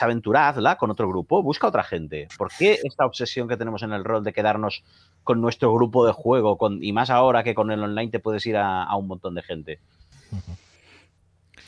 aventura 0.01 0.49
hazla 0.49 0.77
con 0.77 0.91
otro 0.91 1.07
grupo, 1.07 1.41
busca 1.43 1.67
otra 1.67 1.83
gente. 1.83 2.27
¿Por 2.37 2.49
qué 2.57 2.79
esta 2.83 3.05
obsesión 3.05 3.47
que 3.47 3.57
tenemos 3.57 3.83
en 3.83 3.93
el 3.93 4.03
rol 4.03 4.23
de 4.23 4.33
quedarnos 4.33 4.83
con 5.23 5.41
nuestro 5.41 5.73
grupo 5.73 6.05
de 6.05 6.13
juego? 6.13 6.57
Con, 6.57 6.83
y 6.83 6.93
más 6.93 7.09
ahora 7.09 7.43
que 7.43 7.53
con 7.53 7.71
el 7.71 7.83
online 7.83 8.11
te 8.11 8.19
puedes 8.19 8.45
ir 8.45 8.57
a, 8.57 8.95
un 8.95 9.07
montón 9.07 9.35
de 9.35 9.43
gente. 9.43 9.79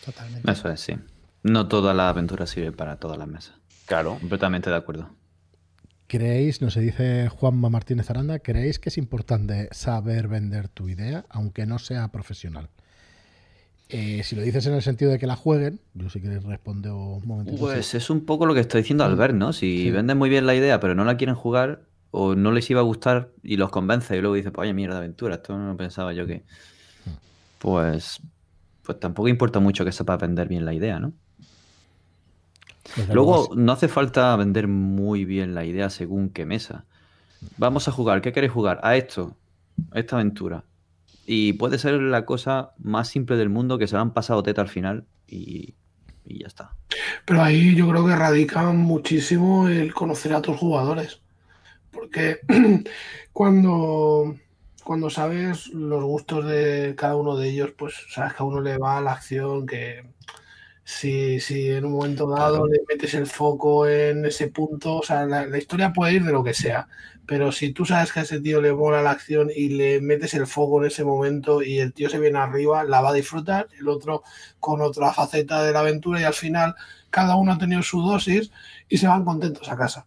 Totalmente. 0.06 0.52
Eso 0.52 0.70
es, 0.70 0.80
sí. 0.80 0.96
No 1.44 1.68
toda 1.68 1.94
la 1.94 2.10
aventura 2.10 2.48
sirve 2.48 2.72
para 2.72 2.98
todas 2.98 3.18
las 3.18 3.28
mesas. 3.28 3.56
Claro. 3.86 4.18
Completamente 4.20 4.70
de 4.70 4.76
acuerdo. 4.76 5.10
¿Creéis, 6.08 6.62
nos 6.62 6.76
dice 6.76 7.28
Juanma 7.30 7.70
Martínez 7.70 8.10
Aranda, 8.10 8.40
creéis 8.40 8.78
que 8.78 8.90
es 8.90 8.98
importante 8.98 9.68
saber 9.72 10.28
vender 10.28 10.68
tu 10.68 10.88
idea, 10.88 11.26
aunque 11.30 11.66
no 11.66 11.80
sea 11.80 12.10
profesional? 12.10 12.70
Eh, 13.96 14.24
si 14.24 14.36
lo 14.36 14.42
dices 14.42 14.66
en 14.66 14.74
el 14.74 14.82
sentido 14.82 15.12
de 15.12 15.20
que 15.20 15.28
la 15.28 15.36
jueguen, 15.36 15.80
yo 15.94 16.10
si 16.10 16.20
quieres 16.20 16.44
responde 16.44 16.90
un 16.90 17.22
momentito. 17.28 17.60
Pues 17.60 17.94
es 17.94 18.10
un 18.10 18.26
poco 18.26 18.48
lo 18.48 18.56
que 18.56 18.60
está 18.60 18.80
diciendo 18.80 19.04
Albert, 19.04 19.36
¿no? 19.36 19.54
Si 19.54 19.92
venden 19.92 20.18
muy 20.18 20.32
bien 20.32 20.48
la 20.48 20.56
idea, 20.56 20.80
pero 20.80 20.96
no 20.96 21.06
la 21.06 21.16
quieren 21.16 21.36
jugar, 21.36 21.84
o 22.10 22.34
no 22.34 22.52
les 22.52 22.68
iba 22.72 22.80
a 22.80 22.84
gustar 22.84 23.30
y 23.44 23.56
los 23.58 23.70
convence 23.70 24.18
y 24.18 24.22
luego 24.22 24.34
dice, 24.34 24.50
pues 24.50 24.66
oye, 24.66 24.74
mierda, 24.74 24.98
aventura, 24.98 25.36
esto 25.36 25.56
no 25.56 25.78
pensaba 25.78 26.12
yo 26.12 26.26
que. 26.26 26.44
Pues, 27.60 28.20
pues 28.82 29.00
tampoco 29.00 29.28
importa 29.28 29.60
mucho 29.60 29.86
que 29.86 29.92
sepa 29.92 30.18
vender 30.18 30.48
bien 30.48 30.66
la 30.66 30.74
idea, 30.74 31.00
¿no? 31.00 31.14
luego, 33.12 33.52
no 33.56 33.74
hace 33.74 33.88
falta 33.88 34.36
vender 34.36 34.68
muy 34.68 35.24
bien 35.24 35.54
la 35.54 35.66
idea 35.66 35.92
según 35.92 36.30
qué 36.30 36.48
mesa. 36.48 36.86
Vamos 37.58 37.88
a 37.88 37.92
jugar, 37.92 38.22
¿qué 38.22 38.34
queréis 38.34 38.54
jugar? 38.54 38.80
A 38.82 38.96
esto, 38.96 39.38
a 39.92 40.00
esta 40.00 40.16
aventura. 40.16 40.64
Y 41.26 41.54
puede 41.54 41.78
ser 41.78 41.94
la 41.94 42.26
cosa 42.26 42.74
más 42.78 43.08
simple 43.08 43.38
del 43.38 43.50
mundo 43.50 43.78
que 43.78 43.88
se 43.88 43.96
lo 43.96 44.02
han 44.02 44.14
pasado 44.14 44.44
teta 44.44 44.62
al 44.62 44.68
final 44.68 45.06
y, 45.28 45.76
ya 46.26 46.48
está. 46.48 46.76
Pero 47.26 47.42
ahí 47.42 47.76
yo 47.76 47.88
creo 47.90 48.06
que 48.06 48.16
radica 48.16 48.64
muchísimo 48.72 49.68
el 49.68 49.94
conocer 49.94 50.34
a 50.34 50.42
tus 50.42 50.58
jugadores. 50.58 51.22
Porque 51.92 52.40
cuando, 53.34 54.36
cuando 54.84 55.10
sabes 55.10 55.68
los 55.68 56.04
gustos 56.04 56.46
de 56.46 56.96
cada 56.98 57.16
uno 57.16 57.38
de 57.38 57.50
ellos, 57.50 57.72
pues 57.78 57.94
sabes 58.10 58.34
que 58.34 58.44
a 58.44 58.46
uno 58.46 58.62
le 58.62 58.78
va 58.78 59.02
la 59.02 59.14
acción, 59.14 59.66
que 59.66 60.04
si, 60.84 61.40
si 61.40 61.70
en 61.70 61.86
un 61.86 61.94
momento 61.94 62.30
dado 62.30 62.68
le 62.68 62.82
metes 62.88 63.14
el 63.14 63.28
foco 63.28 63.88
en 63.88 64.26
ese 64.26 64.50
punto, 64.50 64.98
o 64.98 65.04
sea, 65.04 65.26
la, 65.26 65.58
historia 65.58 65.94
puede 65.94 66.14
ir 66.14 66.24
de 66.26 66.32
lo 66.32 66.44
que 66.44 66.54
sea, 66.54 66.88
pero 67.26 67.52
si 67.52 67.72
tú 67.72 67.86
sabes 67.86 68.12
que 68.12 68.20
a 68.20 68.24
ese 68.24 68.42
tío 68.42 68.62
le 68.62 68.74
mola 68.74 69.02
la 69.02 69.12
acción 69.12 69.50
y 69.56 69.70
le 69.70 70.02
metes 70.02 70.34
el 70.34 70.46
foco 70.46 70.82
en 70.82 70.88
ese 70.88 71.06
momento 71.06 71.62
y 71.62 71.80
el 71.80 71.94
tío 71.94 72.10
se 72.10 72.20
viene 72.20 72.40
arriba, 72.40 72.84
la 72.84 73.02
va 73.02 73.12
a 73.12 73.14
disfrutar, 73.14 73.70
el 73.80 73.88
otro 73.88 74.24
con 74.60 74.82
otra 74.82 75.14
faceta 75.14 75.64
de 75.64 75.72
la 75.72 75.80
aventura 75.80 76.20
y 76.20 76.26
al 76.26 76.34
final 76.34 76.76
cada 77.10 77.36
uno 77.36 77.54
ha 77.54 77.58
tenido 77.58 77.82
su 77.82 78.02
dosis 78.02 78.52
y 78.90 78.98
se 78.98 79.08
van 79.08 79.24
contentos 79.24 79.70
a 79.70 79.78
casa. 79.78 80.06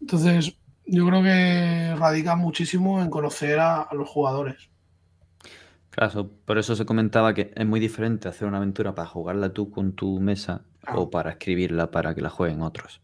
Entonces, 0.00 0.54
yo 0.86 1.06
creo 1.06 1.22
que 1.22 1.96
radica 1.98 2.36
muchísimo 2.36 3.02
en 3.02 3.10
conocer 3.10 3.58
a 3.58 3.88
los 3.92 4.08
jugadores. 4.08 4.68
Claro, 5.94 6.28
por 6.44 6.58
eso 6.58 6.74
se 6.74 6.84
comentaba 6.84 7.34
que 7.34 7.52
es 7.54 7.66
muy 7.66 7.78
diferente 7.78 8.28
hacer 8.28 8.48
una 8.48 8.56
aventura 8.56 8.94
para 8.94 9.08
jugarla 9.08 9.50
tú 9.50 9.70
con 9.70 9.92
tu 9.92 10.18
mesa 10.18 10.62
o 10.92 11.08
para 11.08 11.30
escribirla 11.30 11.90
para 11.92 12.14
que 12.14 12.20
la 12.20 12.30
jueguen 12.30 12.62
otros. 12.62 13.00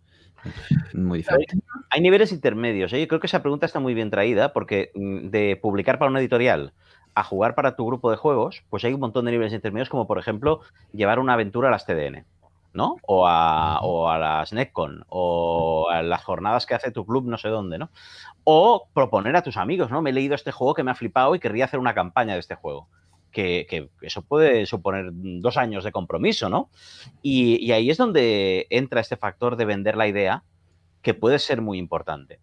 Muy 0.95 1.19
diferente. 1.19 1.57
Hay, 1.91 2.01
niveles 2.01 2.33
intermedios. 2.33 2.93
¿eh? 2.93 3.01
Yo 3.01 3.07
creo 3.07 3.21
que 3.21 3.29
esa 3.29 3.43
pregunta 3.43 3.67
está 3.67 3.79
muy 3.79 3.95
bien 3.95 4.11
traída 4.11 4.53
porque 4.53 4.91
mm, 4.95 5.29
de 5.29 5.59
publicar 5.61 5.99
para 5.99 6.11
una 6.11 6.19
editorial 6.19 6.73
a 7.15 7.23
jugar 7.23 7.55
para 7.55 7.77
tu 7.77 7.87
grupo 7.87 8.11
de 8.11 8.17
juegos, 8.17 8.65
pues 8.71 8.85
hay 8.85 8.93
un 8.93 9.01
montón 9.01 9.25
de 9.25 9.33
niveles 9.33 9.53
intermedios, 9.53 9.89
como 9.89 10.09
por 10.09 10.19
ejemplo 10.19 10.61
llevar 10.93 11.21
una 11.21 11.35
aventura 11.35 11.69
a 11.69 11.71
las 11.71 11.87
TDN. 11.87 12.25
¿No? 12.73 12.97
O 13.07 13.27
a, 13.27 13.81
o 13.81 14.09
a 14.09 14.19
las 14.19 14.53
NetCon, 14.53 15.05
o 15.09 15.89
a 15.91 16.03
las 16.03 16.23
jornadas 16.25 16.67
que 16.67 16.75
hace 16.75 16.91
tu 16.91 17.05
club 17.05 17.27
no 17.27 17.39
sé 17.39 17.49
dónde, 17.49 17.79
¿no? 17.79 17.91
O 18.45 18.89
proponer 18.95 19.37
a 19.37 19.43
tus 19.43 19.57
amigos, 19.57 19.91
¿no? 19.91 20.03
Me 20.03 20.11
he 20.11 20.13
leído 20.13 20.35
este 20.35 20.53
juego 20.53 20.75
que 20.75 20.83
me 20.83 20.91
ha 20.91 20.95
flipado 20.95 21.35
y 21.35 21.41
querría 21.41 21.65
hacer 21.67 21.81
una 21.81 21.95
campaña 21.95 22.35
de 22.35 22.41
este 22.41 22.55
juego. 22.55 22.89
Que, 23.31 23.91
eso 24.01 24.23
puede 24.23 24.67
suponer 24.67 25.11
dos 25.13 25.57
años 25.57 25.85
de 25.85 25.93
compromiso, 25.93 26.49
¿no? 26.49 26.69
Y, 27.23 27.65
y 27.65 27.73
ahí 27.73 27.91
es 27.91 27.97
donde 27.97 28.67
entra 28.71 29.01
este 29.01 29.17
factor 29.17 29.57
de 29.57 29.65
vender 29.67 29.97
la 29.97 30.09
idea, 30.09 30.43
que 31.03 31.15
puede 31.15 31.39
ser 31.39 31.63
muy 31.63 31.79
importante 31.79 32.41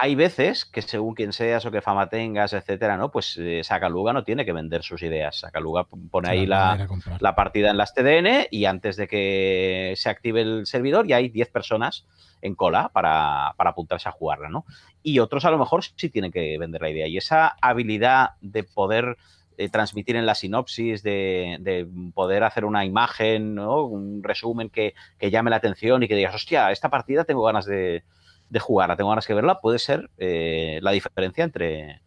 hay 0.00 0.14
veces 0.14 0.64
que 0.64 0.80
según 0.80 1.16
quien 1.16 1.32
seas 1.32 1.66
o 1.66 1.72
qué 1.72 1.80
fama 1.80 2.08
tengas, 2.08 2.52
etcétera, 2.52 2.96
¿no? 2.96 3.10
Pues 3.10 3.36
eh, 3.36 3.62
Sacaluga 3.64 4.12
no 4.12 4.22
tiene 4.22 4.44
que 4.44 4.52
vender 4.52 4.84
sus 4.84 5.02
ideas. 5.02 5.40
Sacaluga 5.40 5.88
pone 5.88 6.28
ahí 6.28 6.46
la, 6.46 6.86
partida 7.34 7.70
en 7.70 7.76
las 7.76 7.94
TDN 7.94 8.46
y 8.52 8.66
antes 8.66 8.96
de 8.96 9.08
que 9.08 9.94
se 9.96 10.08
active 10.08 10.42
el 10.42 10.66
servidor 10.66 11.08
ya 11.08 11.16
hay 11.16 11.30
10 11.30 11.48
personas 11.48 12.06
en 12.42 12.54
cola 12.54 12.90
para, 12.90 13.48
apuntarse 13.48 14.08
a 14.08 14.12
jugarla, 14.12 14.48
¿no? 14.48 14.64
Y 15.02 15.18
otros 15.18 15.44
a 15.44 15.50
lo 15.50 15.58
mejor 15.58 15.82
sí 15.82 16.08
tienen 16.10 16.30
que 16.30 16.56
vender 16.58 16.80
la 16.80 16.90
idea. 16.90 17.08
Y 17.08 17.16
esa 17.16 17.56
habilidad 17.60 18.36
de 18.40 18.62
poder 18.62 19.16
eh, 19.56 19.68
transmitir 19.68 20.14
en 20.14 20.26
la 20.26 20.36
sinopsis, 20.36 21.02
de, 21.02 21.88
poder 22.14 22.44
hacer 22.44 22.64
una 22.64 22.84
imagen, 22.84 23.56
¿no? 23.56 23.82
Un 23.82 24.22
resumen 24.22 24.70
que, 24.70 24.94
que 25.18 25.32
llame 25.32 25.50
la 25.50 25.56
atención 25.56 26.04
y 26.04 26.08
que 26.08 26.14
digas, 26.14 26.36
hostia, 26.36 26.70
esta 26.70 26.88
partida 26.88 27.24
tengo 27.24 27.42
ganas 27.42 27.66
de, 27.66 28.04
de 28.50 28.58
jugarla, 28.60 28.96
tengo 28.96 29.10
ganas 29.10 29.26
que 29.26 29.34
verla, 29.34 29.60
puede 29.60 29.78
ser 29.78 30.10
eh, 30.16 30.78
la 30.82 30.92
diferencia 30.92 31.44
entre, 31.44 32.02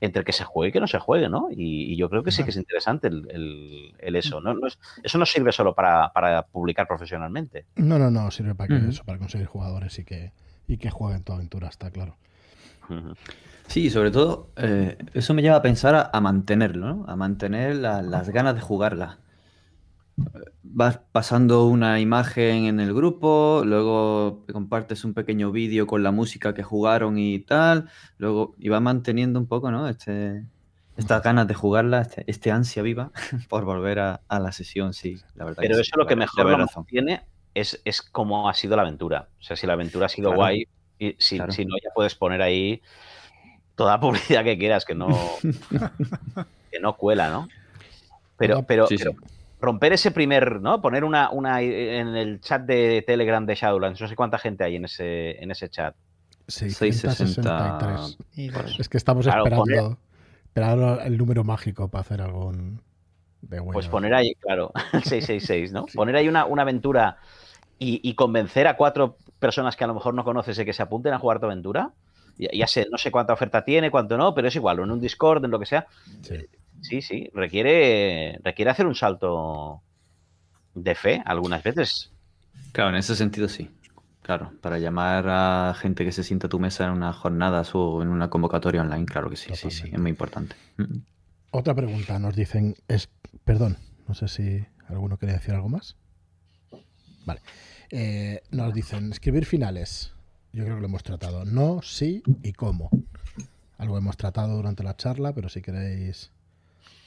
entre 0.00 0.24
que 0.24 0.32
se 0.32 0.44
juegue 0.44 0.70
y 0.70 0.72
que 0.72 0.80
no 0.80 0.86
se 0.86 0.98
juegue, 0.98 1.28
¿no? 1.28 1.48
Y, 1.50 1.96
yo 1.96 2.10
creo 2.10 2.22
que 2.22 2.30
sí 2.30 2.44
que 2.44 2.50
es 2.50 2.56
interesante 2.56 3.08
el, 3.08 3.94
eso, 4.00 4.40
¿no? 4.40 4.54
eso 5.02 5.18
no 5.18 5.26
sirve 5.26 5.52
solo 5.52 5.74
para, 5.74 6.46
publicar 6.50 6.86
profesionalmente. 6.86 7.66
No, 7.76 7.98
no, 7.98 8.10
no, 8.10 8.30
sirve 8.30 8.54
para 8.54 8.68
que 8.68 8.88
eso, 8.88 9.04
para 9.04 9.18
conseguir 9.18 9.46
jugadores 9.46 9.98
y 9.98 10.04
que, 10.04 10.32
y 10.66 10.78
que 10.78 10.90
jueguen 10.90 11.22
tu 11.22 11.32
aventura, 11.32 11.68
está 11.68 11.90
claro. 11.90 12.16
Sí, 13.66 13.88
sobre 13.90 14.10
todo, 14.10 14.50
eh, 14.56 14.98
eso 15.14 15.32
me 15.32 15.42
lleva 15.42 15.56
a 15.56 15.62
pensar 15.62 16.10
a, 16.12 16.20
mantenerlo, 16.20 16.86
¿no? 16.86 17.04
A 17.08 17.16
mantener 17.16 17.76
las 17.76 18.28
ganas 18.30 18.54
de 18.54 18.60
jugarla. 18.60 19.18
Vas 20.62 20.98
pasando 21.12 21.66
una 21.66 22.00
imagen 22.00 22.64
en 22.64 22.80
el 22.80 22.94
grupo, 22.94 23.62
luego 23.64 24.44
compartes 24.52 25.04
un 25.04 25.14
pequeño 25.14 25.52
vídeo 25.52 25.86
con 25.86 26.02
la 26.02 26.10
música 26.10 26.54
que 26.54 26.62
jugaron 26.62 27.18
y 27.18 27.40
tal, 27.40 27.88
luego 28.18 28.54
y 28.58 28.68
va 28.68 28.80
manteniendo 28.80 29.38
un 29.38 29.46
poco, 29.46 29.70
¿no? 29.70 29.88
Este, 29.88 30.44
estas 30.96 31.22
ganas 31.22 31.48
de 31.48 31.54
jugarla, 31.54 32.02
este, 32.02 32.24
este 32.26 32.50
ansia 32.50 32.82
viva 32.82 33.10
por 33.48 33.64
volver 33.64 33.98
a, 33.98 34.20
la 34.28 34.52
sesión, 34.52 34.94
sí, 34.94 35.20
la 35.34 35.44
verdad. 35.44 35.58
Pero 35.60 35.78
eso 35.78 35.96
lo 35.96 36.06
que 36.06 36.16
mejor 36.16 36.58
lo 36.58 36.84
tiene 36.84 37.22
es, 37.54 37.80
es 37.84 38.02
cómo 38.02 38.48
ha 38.48 38.54
sido 38.54 38.76
la 38.76 38.82
aventura. 38.82 39.28
O 39.40 39.42
sea, 39.42 39.56
si 39.56 39.66
la 39.66 39.74
aventura 39.74 40.06
ha 40.06 40.08
sido 40.08 40.34
guay, 40.34 40.66
y 40.98 41.16
si, 41.18 41.40
si, 41.50 41.64
no, 41.64 41.76
ya 41.82 41.90
puedes 41.94 42.14
poner 42.14 42.42
ahí 42.42 42.80
toda 43.74 43.98
publicidad 44.00 44.44
que 44.44 44.58
quieras, 44.58 44.84
que 44.84 44.94
no, 44.94 45.08
que 46.70 46.80
no 46.80 46.96
cuela, 46.96 47.30
¿no? 47.30 47.48
Pero, 48.36 48.64
pero, 48.64 48.88
romper 49.64 49.92
ese 49.92 50.10
primer, 50.10 50.60
¿no? 50.60 50.80
Poner 50.80 51.04
una, 51.04 51.30
una 51.30 51.60
en 51.62 52.08
el 52.16 52.40
chat 52.40 52.62
de 52.62 53.02
Telegram 53.06 53.44
de 53.46 53.54
Shadowlands, 53.54 54.00
no 54.00 54.08
sé 54.08 54.16
cuánta 54.16 54.38
gente 54.38 54.64
hay 54.64 54.76
en 54.76 54.84
ese, 54.84 55.42
en 55.42 55.50
ese 55.50 55.68
chat. 55.68 55.94
663. 56.46 58.18
Es 58.78 58.88
que 58.88 58.98
estamos 58.98 59.26
esperando, 59.26 59.98
esperando, 60.44 61.00
el 61.00 61.16
número 61.16 61.42
mágico 61.42 61.88
para 61.88 62.02
hacer 62.02 62.20
algún 62.20 62.82
de 63.48 63.62
Pues 63.62 63.88
poner 63.88 64.14
ahí, 64.14 64.34
claro, 64.36 64.72
el 64.92 65.02
666, 65.02 65.72
¿no? 65.72 65.86
Poner 65.94 66.16
ahí 66.16 66.28
una, 66.28 66.44
una 66.46 66.62
aventura 66.62 67.18
y, 67.78 68.14
convencer 68.14 68.66
a 68.66 68.76
cuatro 68.76 69.18
personas 69.38 69.76
que 69.76 69.84
a 69.84 69.86
lo 69.86 69.94
mejor 69.94 70.14
no 70.14 70.24
conoces 70.24 70.56
de 70.56 70.64
que 70.64 70.72
se 70.72 70.82
apunten 70.82 71.12
a 71.12 71.18
jugar 71.18 71.38
tu 71.38 71.46
aventura. 71.46 71.92
Ya, 72.38 72.66
sé, 72.66 72.86
no 72.90 72.96
sé 72.98 73.10
cuánta 73.10 73.34
oferta 73.34 73.62
tiene, 73.64 73.90
cuánto 73.90 74.16
no, 74.16 74.34
pero 74.34 74.48
es 74.48 74.56
igual, 74.56 74.80
en 74.80 74.90
un 74.90 75.00
Discord, 75.00 75.44
en 75.44 75.50
lo 75.50 75.58
que 75.58 75.66
sea. 75.66 75.86
Sí, 76.22 76.46
sí, 76.80 77.30
requiere, 77.32 78.38
requiere 78.42 78.70
hacer 78.70 78.86
un 78.86 78.94
salto 78.94 79.82
de 80.74 80.94
fe 80.94 81.22
algunas 81.24 81.62
veces. 81.62 82.12
Claro, 82.72 82.90
en 82.90 82.96
ese 82.96 83.16
sentido 83.16 83.48
sí. 83.48 83.70
Claro, 84.22 84.52
para 84.62 84.78
llamar 84.78 85.26
a 85.28 85.74
gente 85.78 86.04
que 86.04 86.12
se 86.12 86.24
sienta 86.24 86.46
a 86.46 86.50
tu 86.50 86.58
mesa 86.58 86.86
en 86.86 86.92
una 86.92 87.12
jornada 87.12 87.62
o 87.74 88.02
en 88.02 88.08
una 88.08 88.30
convocatoria 88.30 88.80
online, 88.80 89.04
claro 89.04 89.28
que 89.28 89.36
sí, 89.36 89.54
sí, 89.54 89.70
sí, 89.70 89.90
es 89.92 89.98
muy 89.98 90.10
importante. 90.10 90.56
Otra 91.50 91.74
pregunta, 91.74 92.18
nos 92.18 92.34
dicen, 92.34 92.74
es, 92.88 93.10
perdón, 93.44 93.76
no 94.08 94.14
sé 94.14 94.28
si 94.28 94.64
alguno 94.88 95.18
quería 95.18 95.34
decir 95.36 95.54
algo 95.54 95.68
más. 95.68 95.96
Vale. 97.26 97.40
Eh, 97.90 98.42
nos 98.50 98.72
dicen, 98.72 99.12
escribir 99.12 99.44
finales. 99.44 100.12
Yo 100.52 100.64
creo 100.64 100.76
que 100.76 100.80
lo 100.80 100.86
hemos 100.86 101.02
tratado. 101.02 101.44
No, 101.44 101.82
sí 101.82 102.22
y 102.42 102.52
cómo. 102.54 102.90
Algo 103.76 103.98
hemos 103.98 104.16
tratado 104.16 104.56
durante 104.56 104.82
la 104.82 104.96
charla, 104.96 105.34
pero 105.34 105.48
si 105.48 105.60
queréis 105.60 106.30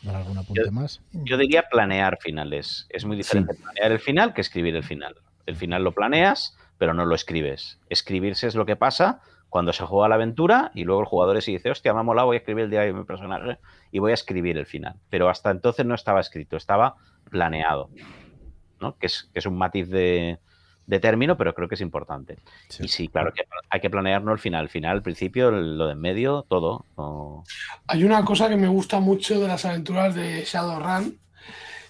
dar 0.08 0.16
algún 0.18 0.38
apunte 0.38 0.72
más. 0.72 1.02
Yo 1.12 1.38
diría 1.38 1.64
planear 1.70 2.18
finales. 2.20 2.88
Es 2.90 3.06
muy 3.06 3.16
diferente 3.16 3.54
planear 3.54 3.92
el 3.92 4.00
final 4.00 4.34
que 4.34 4.42
escribir 4.42 4.76
el 4.76 4.84
final. 4.84 5.16
El 5.46 5.56
final 5.56 5.84
lo 5.84 5.92
planeas, 5.92 6.58
pero 6.78 6.94
no 6.94 7.06
lo 7.06 7.16
escribes. 7.16 7.80
Escribirse 7.90 8.48
es 8.48 8.56
lo 8.56 8.66
que 8.66 8.76
pasa 8.76 9.22
cuando 9.50 9.72
se 9.74 9.86
juega 9.86 10.10
la 10.10 10.16
aventura 10.16 10.72
y 10.74 10.84
luego 10.84 11.02
el 11.02 11.08
jugador 11.08 11.42
se 11.42 11.52
dice, 11.52 11.72
hostia, 11.72 11.94
me 11.94 12.02
ha 12.02 12.04
molado, 12.04 12.28
voy 12.28 12.36
a 12.36 12.40
escribir 12.40 12.66
el 12.66 12.70
diario 12.70 12.94
de 12.94 13.00
mi 13.00 13.06
personaje 13.06 13.60
y 13.92 14.00
voy 14.00 14.12
a 14.12 14.16
escribir 14.16 14.58
el 14.58 14.66
final. 14.66 14.96
Pero 15.10 15.30
hasta 15.30 15.52
entonces 15.52 15.86
no 15.86 15.96
estaba 15.96 16.20
escrito, 16.20 16.58
estaba 16.58 16.96
planeado. 17.30 17.90
¿no? 18.80 18.98
Que, 18.98 19.08
es, 19.08 19.30
que 19.34 19.40
es 19.40 19.46
un 19.46 19.58
matiz 19.58 19.90
de, 19.90 20.40
de 20.88 20.99
término, 20.99 21.38
pero 21.38 21.53
creo 21.53 21.68
que 21.68 21.76
es 21.76 21.81
importante. 21.81 22.38
Y 22.80 22.88
sí, 22.88 23.09
claro 23.09 23.31
que 23.34 23.43
hay 23.69 23.80
que 23.80 23.89
planearnos 23.89 24.34
el 24.34 24.39
final, 24.39 24.64
el 24.64 24.69
final, 24.69 24.95
el 24.95 25.03
principio, 25.03 25.51
lo 25.51 25.85
de 25.85 25.93
en 25.93 25.99
medio, 25.99 26.45
todo. 26.49 26.85
Hay 27.88 28.03
una 28.03 28.23
cosa 28.23 28.49
que 28.49 28.55
me 28.55 28.69
gusta 28.69 28.99
mucho 28.99 29.39
de 29.39 29.47
las 29.47 29.65
aventuras 29.65 30.15
de 30.15 30.43
Shadowrun, 30.45 31.19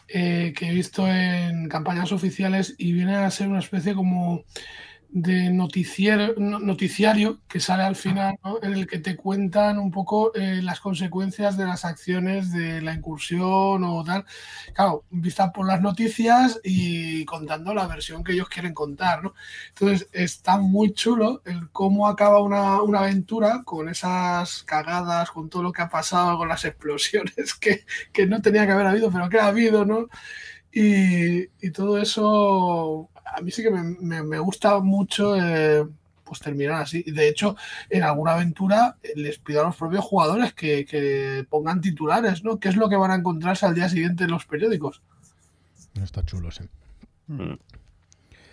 eh, 0.09 0.53
que 0.57 0.69
he 0.69 0.73
visto 0.73 1.07
en 1.07 1.69
campañas 1.69 2.11
oficiales 2.11 2.75
y 2.77 2.91
viene 2.91 3.15
a 3.15 3.29
ser 3.29 3.47
una 3.47 3.59
especie 3.59 3.93
como 3.93 4.43
de 5.09 5.49
noticiero, 5.51 6.35
noticiario 6.37 7.39
que 7.47 7.59
sale 7.59 7.83
al 7.83 7.95
final, 7.95 8.37
en 8.61 8.73
el 8.73 8.87
que 8.87 8.99
te 8.99 9.15
cuentan 9.15 9.79
un 9.79 9.91
poco 9.91 10.33
eh, 10.35 10.61
las 10.61 10.79
consecuencias 10.79 11.57
de 11.57 11.65
las 11.65 11.85
acciones 11.85 12.51
de 12.51 12.81
la 12.81 12.93
incursión 12.93 13.83
o 13.83 14.03
tal. 14.03 14.25
Claro, 14.73 15.05
vista 15.09 15.51
por 15.51 15.65
las 15.65 15.81
noticias 15.81 16.59
y 16.63 17.25
contando 17.25 17.73
la 17.73 17.87
versión 17.87 18.23
que 18.23 18.33
ellos 18.33 18.49
quieren 18.49 18.73
contar. 18.73 19.23
¿no? 19.23 19.33
Entonces, 19.69 20.09
está 20.11 20.57
muy 20.57 20.93
chulo 20.93 21.41
el 21.45 21.69
cómo 21.71 22.07
acaba 22.07 22.41
una, 22.41 22.81
una, 22.81 22.99
aventura 22.99 23.63
con 23.63 23.89
esas 23.89 24.63
cagadas, 24.63 25.31
con 25.31 25.49
todo 25.49 25.63
lo 25.63 25.71
que 25.71 25.81
ha 25.83 25.89
pasado, 25.89 26.37
con 26.37 26.49
las 26.49 26.65
explosiones 26.65 27.53
que, 27.53 27.85
que 28.11 28.27
no 28.27 28.41
tenía 28.41 28.65
que 28.65 28.73
haber 28.73 28.87
habido, 28.87 29.11
pero 29.11 29.29
que 29.29 29.39
ha 29.39 29.47
habido, 29.47 29.85
¿no? 29.85 30.07
Y, 30.71 31.49
y 31.65 31.71
todo 31.71 31.97
eso 31.99 33.09
a 33.33 33.41
mí 33.41 33.51
sí 33.51 33.63
que 33.63 33.71
me, 33.71 34.39
gusta 34.39 34.79
mucho 34.79 35.35
eh, 35.35 35.85
pues 36.23 36.39
terminar 36.39 36.81
así. 36.81 37.03
De 37.03 37.27
hecho, 37.27 37.55
en 37.89 38.03
alguna 38.03 38.33
aventura 38.33 38.97
eh, 39.03 39.13
les 39.15 39.39
pido 39.39 39.61
a 39.61 39.65
los 39.65 39.75
propios 39.75 40.03
jugadores 40.03 40.53
que, 40.53 41.45
pongan 41.49 41.81
titulares, 41.81 42.43
¿no? 42.43 42.59
¿Qué 42.59 42.69
es 42.69 42.75
lo 42.75 42.89
que 42.89 42.95
van 42.95 43.11
a 43.11 43.15
encontrarse 43.15 43.65
al 43.65 43.75
día 43.75 43.89
siguiente 43.89 44.25
en 44.25 44.31
los 44.31 44.45
periódicos? 44.45 45.01
Está 46.01 46.23
chulo, 46.23 46.51
sí. 46.51 46.63
Mm. 47.27 47.53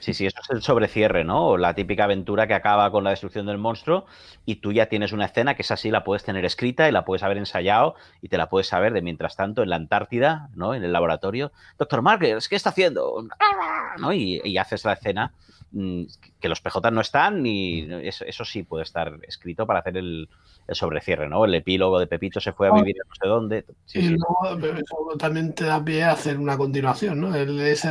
Sí, 0.04 0.12
sí, 0.12 0.26
eso 0.26 0.38
es 0.42 0.50
el 0.50 0.60
sobrecierre, 0.60 1.24
¿no? 1.24 1.56
La 1.56 1.72
típica 1.72 2.04
aventura 2.04 2.46
que 2.46 2.52
acaba 2.52 2.90
con 2.90 3.04
la 3.04 3.10
destrucción 3.10 3.46
del 3.46 3.56
monstruo 3.56 4.04
y 4.44 4.56
tú 4.56 4.70
ya 4.70 4.84
tienes 4.90 5.12
una 5.12 5.24
escena 5.24 5.54
que 5.54 5.62
es 5.62 5.70
así, 5.70 5.90
la 5.90 6.04
puedes 6.04 6.24
tener 6.24 6.44
escrita 6.44 6.86
y 6.86 6.92
la 6.92 7.06
puedes 7.06 7.22
haber 7.22 7.38
ensayado 7.38 7.94
y 8.20 8.28
te 8.28 8.36
la 8.36 8.50
puedes 8.50 8.66
saber 8.66 8.92
de 8.92 9.00
mientras 9.00 9.34
tanto 9.34 9.62
en 9.62 9.70
la 9.70 9.76
Antártida, 9.76 10.50
¿no? 10.56 10.74
En 10.74 10.84
el 10.84 10.92
laboratorio. 10.92 11.52
Doctor 11.78 12.02
Markers, 12.02 12.50
¿qué 12.50 12.56
está 12.56 12.68
haciendo? 12.68 13.26
¿No? 13.98 14.12
Y, 14.12 14.58
haces 14.58 14.84
la 14.84 14.92
escena 14.92 15.32
mm, 15.72 16.02
que 16.38 16.50
los 16.50 16.60
PJ 16.60 16.90
no 16.90 17.00
están 17.00 17.46
y 17.46 17.88
eso, 18.06 18.44
sí 18.44 18.62
puede 18.62 18.82
estar 18.82 19.18
escrito 19.22 19.66
para 19.66 19.78
hacer 19.78 19.96
el, 19.96 20.28
sobrecierre, 20.68 21.30
¿no? 21.30 21.46
El 21.46 21.54
epílogo 21.54 21.98
de 21.98 22.06
Pepito 22.06 22.40
se 22.40 22.52
fue 22.52 22.68
a 22.68 22.72
vivir 22.72 22.96
no 23.08 23.14
sé 23.14 23.26
dónde. 23.26 23.64
y 23.94 24.08
luego 24.10 25.16
también 25.18 25.54
te 25.54 25.64
da 25.64 25.82
pie 25.82 26.04
a 26.04 26.12
hacer 26.12 26.38
una 26.38 26.58
continuación, 26.58 27.22
¿no? 27.22 27.34
El, 27.34 27.58
ese 27.60 27.88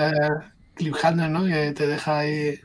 cliffhanger, 0.75 1.29
¿no? 1.29 1.45
Que 1.45 1.71
te 1.71 1.87
deja 1.87 2.19
ahí. 2.19 2.59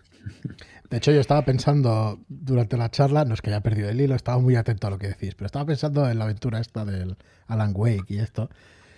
De 0.91 0.97
hecho, 0.97 1.13
yo 1.13 1.21
estaba 1.21 1.43
pensando 1.43 2.19
durante 2.29 2.77
la 2.77 2.91
charla, 2.91 3.25
no 3.25 3.35
es 3.35 3.43
que 3.43 3.51
haya 3.51 3.61
perdido 3.61 3.91
el 3.91 4.01
hilo, 4.01 4.15
estaba 4.15 4.39
muy 4.39 4.57
atento 4.57 4.87
a 4.87 4.91
lo 4.91 4.99
que 4.99 5.09
decís, 5.09 5.35
pero 5.35 5.47
estaba 5.47 5.67
pensando 5.67 6.09
en 6.09 6.19
la 6.19 6.25
aventura 6.25 6.61
esta 6.61 6.85
del 6.85 7.17
Alan 7.47 7.73
Wake 7.75 8.07
y 8.09 8.19
esto. 8.19 8.49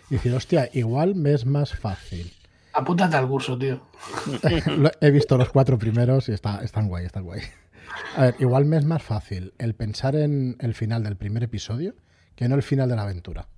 Y 0.09 0.15
decir, 0.15 0.32
hostia, 0.35 0.69
igual 0.73 1.15
me 1.15 1.32
es 1.32 1.47
más 1.47 1.74
fácil. 1.74 2.32
Apúntate 2.73 3.16
al 3.16 3.28
curso, 3.28 3.59
tío. 3.59 3.81
He 5.01 5.11
visto 5.11 5.37
los 5.37 5.51
cuatro 5.51 5.78
primeros 5.78 6.28
y 6.28 6.32
está, 6.32 6.62
están 6.62 6.89
guay, 6.89 7.07
están 7.07 7.24
guay. 7.24 7.41
A 8.16 8.23
ver, 8.23 8.37
igual 8.39 8.65
me 8.66 8.77
es 8.77 8.85
más 8.85 9.03
fácil 9.03 9.53
el 9.59 9.74
pensar 9.74 10.15
en 10.15 10.57
el 10.61 10.74
final 10.74 11.03
del 11.03 11.16
primer 11.16 11.43
episodio 11.43 11.95
que 12.37 12.49
no 12.49 12.55
el 12.55 12.62
final 12.62 12.89
de 12.89 12.97
la 12.97 13.03
aventura 13.03 13.49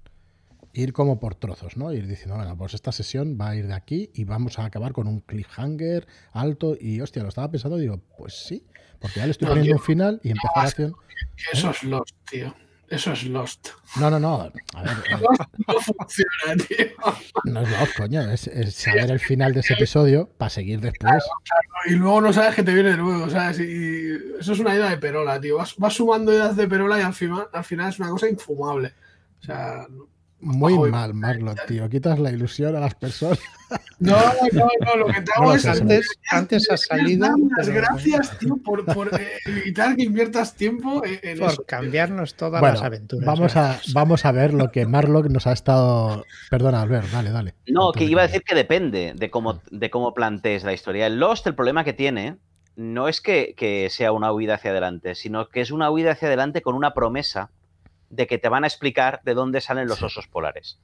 ir 0.73 0.93
como 0.93 1.21
por 1.21 1.35
trozos, 1.35 1.77
¿no? 1.77 1.93
Ir 1.93 2.07
diciendo, 2.07 2.37
bueno, 2.37 2.57
pues 2.57 2.75
esta 2.75 2.93
sesión 2.93 3.39
va 3.41 3.51
a 3.51 3.57
ir 3.57 3.67
de 3.67 3.75
aquí 3.75 4.11
y 4.15 4.25
vamos 4.25 4.59
a 4.59 4.65
acabar 4.65 4.93
con 4.93 5.07
un 5.07 5.21
cliffhanger 5.21 6.07
alto 6.33 6.77
y 6.81 7.01
hostia, 7.01 7.23
lo 7.23 7.29
estaba 7.29 7.51
pensando 7.51 7.79
y 7.79 7.83
digo, 7.83 8.01
pues 8.17 8.45
sí, 8.47 8.67
porque 9.01 9.21
ya 9.21 9.27
le 9.27 9.33
estoy 9.33 9.49
poniendo 9.49 9.75
un 9.75 9.83
final 9.83 10.21
y 10.23 10.31
empezar 10.31 10.57
la 10.57 10.63
acción. 10.63 10.95
Eso 11.53 11.71
es 11.71 11.83
Lost, 11.83 12.17
tío. 12.31 12.55
Eso 12.89 13.13
es 13.13 13.25
Lost. 13.25 13.69
No, 13.97 14.11
no, 14.11 14.21
no. 14.21 14.35
A 14.75 14.83
ver, 14.83 14.97
no 15.67 15.81
funciona, 15.81 16.65
tío. 16.69 16.87
No 17.45 17.63
es 17.63 17.71
Lost, 17.71 17.97
coño. 17.97 18.21
Es, 18.31 18.51
saber 18.75 19.11
el 19.11 19.19
final 19.19 19.55
de 19.55 19.61
ese 19.61 19.73
episodio 19.73 20.29
para 20.37 20.51
seguir 20.51 20.81
después. 20.81 21.25
Y 21.87 21.93
luego 21.93 22.21
no 22.21 22.33
sabes 22.35 22.55
que 22.55 22.63
te 22.63 22.75
viene 22.75 22.93
luego, 22.93 23.31
¿sabes? 23.31 23.61
Y 23.61 24.11
eso 24.39 24.53
es 24.53 24.59
una 24.59 24.75
idea 24.75 24.91
de 24.91 24.99
perola, 24.99 25.41
tío. 25.41 25.57
Vas, 25.57 25.75
vas 25.79 25.95
sumando 25.95 26.33
ideas 26.33 26.55
de 26.55 26.69
perola 26.69 26.99
y 26.99 27.03
al 27.03 27.15
final, 27.15 27.49
al 27.51 27.65
final 27.65 27.89
es 27.89 27.99
una 27.99 28.11
cosa 28.11 28.29
infumable. 28.29 28.93
O 29.41 29.45
sea, 29.45 29.87
muy 30.43 30.91
mal, 30.91 31.15
Marlon, 31.15 31.57
tío. 31.69 31.89
Quitas 31.89 32.19
la 32.19 32.31
ilusión 32.31 32.75
a 32.77 32.81
las 32.81 32.95
personas. 32.95 33.39
No, 33.99 34.17
no, 34.53 34.69
no. 34.85 34.97
Lo 34.97 35.07
que 35.07 35.23
te 35.23 35.31
hago 35.35 35.55
es 35.55 35.65
antes, 35.65 36.07
antes 36.31 36.71
ha 36.71 36.77
salido. 36.77 37.27
Las 37.57 37.69
gracias, 37.71 38.37
tío, 38.39 38.57
por, 38.57 38.85
por 38.85 39.09
eh, 39.19 39.39
evitar 39.47 39.97
que 39.97 40.03
inviertas 40.03 40.57
tiempo 40.57 41.03
en, 41.07 41.39
por 41.39 41.65
cambiarnos 41.65 42.35
todas 42.35 42.61
las 42.61 42.83
aventuras. 42.83 43.25
Vamos 43.25 43.57
a, 43.57 43.81
vamos 43.95 44.27
a 44.27 44.33
ver 44.33 44.53
lo 44.53 44.71
que 44.73 44.85
Marlock 44.85 45.29
nos 45.29 45.47
ha 45.47 45.53
estado. 45.53 46.27
Perdona, 46.51 46.83
Albert, 46.83 47.11
dale, 47.13 47.31
dale. 47.31 47.55
No, 47.69 47.93
que 47.93 48.05
iba 48.05 48.23
a 48.23 48.27
decir 48.27 48.43
que 48.43 48.55
depende 48.57 49.15
de 49.17 49.31
cómo, 49.31 49.63
de 49.71 49.89
cómo 49.89 50.13
plantees 50.13 50.65
la 50.65 50.75
historia. 50.75 51.07
El 51.07 51.19
Lost, 51.19 51.47
el 51.47 51.55
problema 51.55 51.85
que 51.85 51.95
tiene 51.95 52.37
no 52.77 53.09
es 53.09 53.21
que, 53.21 53.55
que 53.57 53.89
sea 53.89 54.13
una 54.13 54.33
huida 54.33 54.57
hacia 54.57 54.73
adelante, 54.73 55.15
sino 55.15 55.49
que 55.49 55.63
es 55.63 55.71
una 55.71 55.91
huida 55.91 56.13
hacia 56.13 56.29
adelante 56.29 56.61
con 56.61 56.75
una 56.75 56.93
promesa 56.93 57.51
de 58.13 58.27
que 58.27 58.37
te 58.37 58.51
van 58.51 58.63
a 58.63 58.67
explicar 58.67 59.23
de 59.25 59.33
dónde 59.33 59.63
salen 59.63 59.89
los 59.89 60.03
osos 60.03 60.29
polares. 60.29 60.79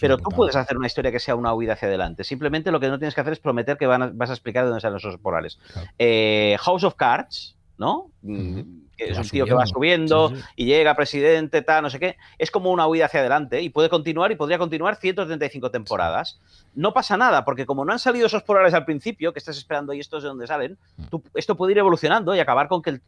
Pero 0.00 0.16
tú 0.16 0.30
puedes 0.30 0.54
hacer 0.54 0.78
una 0.78 0.86
historia 0.86 1.10
que 1.10 1.18
sea 1.18 1.34
una 1.34 1.52
huida 1.52 1.72
hacia 1.72 1.88
adelante. 1.88 2.22
Simplemente 2.22 2.70
lo 2.70 2.78
que 2.78 2.88
no 2.88 2.98
tienes 2.98 3.16
que 3.16 3.20
hacer 3.20 3.32
es 3.32 3.40
prometer 3.40 3.76
que 3.76 3.86
vas 3.86 4.30
a 4.30 4.32
explicar 4.32 4.62
de 4.62 4.70
dónde 4.70 4.80
salen 4.80 4.94
los 4.94 5.04
osos 5.04 5.20
polares. 5.20 5.58
Eh, 5.98 6.56
House 6.60 6.84
of 6.84 6.94
Cards, 6.94 7.56
¿no? 7.78 8.12
Mm, 8.22 8.60
que 8.96 9.10
es 9.10 9.18
un 9.18 9.28
tío 9.28 9.44
que 9.44 9.54
va 9.54 9.66
subiendo 9.66 10.32
y 10.54 10.66
llega 10.66 10.94
presidente, 10.94 11.62
tal, 11.62 11.82
no 11.82 11.90
sé 11.90 11.98
qué. 11.98 12.16
Es 12.38 12.52
como 12.52 12.70
una 12.70 12.86
huida 12.86 13.06
hacia 13.06 13.20
adelante 13.20 13.60
y 13.60 13.70
puede 13.70 13.88
continuar 13.88 14.30
y 14.30 14.36
podría 14.36 14.58
continuar 14.58 14.96
135 14.96 15.72
temporadas. 15.72 16.40
No 16.76 16.92
pasa 16.92 17.16
nada, 17.16 17.44
porque 17.44 17.66
como 17.66 17.84
no 17.84 17.92
han 17.92 17.98
salido 17.98 18.28
esos 18.28 18.44
polares 18.44 18.72
al 18.72 18.84
principio, 18.84 19.32
que 19.32 19.40
estás 19.40 19.58
esperando 19.58 19.92
y 19.94 19.98
estos 19.98 20.22
de 20.22 20.28
dónde 20.28 20.46
salen, 20.46 20.78
mm. 20.96 21.16
esto 21.34 21.56
puede 21.56 21.72
ir 21.72 21.78
evolucionando 21.78 22.36
y 22.36 22.38
acabar 22.38 22.68
con, 22.68 22.82
que 22.82 23.00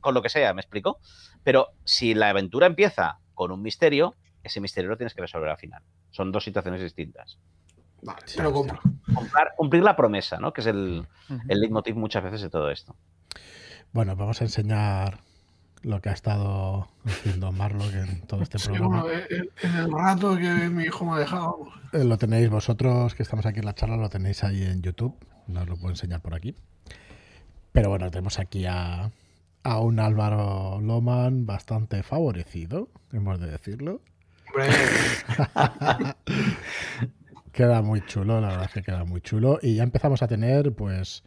con 0.00 0.14
lo 0.14 0.22
que 0.22 0.28
sea, 0.28 0.52
¿me 0.54 0.60
explico? 0.60 0.98
Pero 1.42 1.68
si 1.84 2.14
la 2.14 2.30
aventura 2.30 2.66
empieza 2.66 3.18
con 3.34 3.52
un 3.52 3.62
misterio, 3.62 4.16
ese 4.42 4.60
misterio 4.60 4.90
lo 4.90 4.96
tienes 4.96 5.14
que 5.14 5.22
resolver 5.22 5.48
al 5.48 5.58
final. 5.58 5.82
Son 6.10 6.32
dos 6.32 6.44
situaciones 6.44 6.80
distintas. 6.80 7.38
Vale, 8.02 8.20
pero 8.34 8.52
compro. 8.52 8.80
Cumplir, 9.56 9.82
la 9.82 9.94
promesa, 9.94 10.38
¿no? 10.38 10.52
Que 10.52 10.62
es 10.62 10.66
el, 10.66 11.06
el 11.48 11.60
leitmotiv 11.60 11.96
muchas 11.96 12.24
veces 12.24 12.40
de 12.40 12.50
todo 12.50 12.70
esto. 12.70 12.96
Bueno, 13.92 14.16
vamos 14.16 14.40
a 14.40 14.44
enseñar 14.44 15.20
lo 15.82 16.00
que 16.00 16.10
ha 16.10 16.12
estado 16.12 16.88
haciendo 17.04 17.52
Marlock 17.52 17.92
en 17.94 18.20
todo 18.22 18.42
este 18.42 18.58
programa. 18.58 19.04
en 19.62 19.76
el 19.76 19.90
rato 19.90 20.36
que 20.36 20.48
mi 20.68 20.84
hijo 20.84 21.04
me 21.04 21.12
ha 21.12 21.18
dejado. 21.18 21.58
Eh, 21.92 22.04
lo 22.04 22.18
tenéis 22.18 22.50
vosotros, 22.50 23.14
que 23.14 23.22
estamos 23.22 23.46
aquí 23.46 23.60
en 23.60 23.64
la 23.64 23.74
charla, 23.74 23.96
lo 23.96 24.08
tenéis 24.08 24.44
ahí 24.44 24.62
en 24.62 24.82
YouTube. 24.82 25.14
No 25.46 25.62
os 25.62 25.68
lo 25.68 25.76
puedo 25.76 25.90
enseñar 25.90 26.20
por 26.20 26.34
aquí. 26.34 26.54
Pero 27.72 27.88
bueno, 27.88 28.10
tenemos 28.10 28.38
aquí 28.38 28.66
a, 28.66 29.10
a 29.62 29.80
un 29.80 30.00
Álvaro 30.00 30.80
Loman 30.80 31.46
bastante 31.46 32.02
favorecido, 32.02 32.88
hemos 33.12 33.40
de 33.40 33.50
decirlo. 33.50 34.00
queda 37.52 37.82
muy 37.82 38.04
chulo, 38.06 38.40
la 38.40 38.48
verdad 38.48 38.64
es 38.66 38.72
que 38.72 38.82
queda 38.82 39.04
muy 39.04 39.20
chulo. 39.20 39.58
Y 39.62 39.76
ya 39.76 39.82
empezamos 39.82 40.22
a 40.22 40.28
tener, 40.28 40.72
pues, 40.74 41.22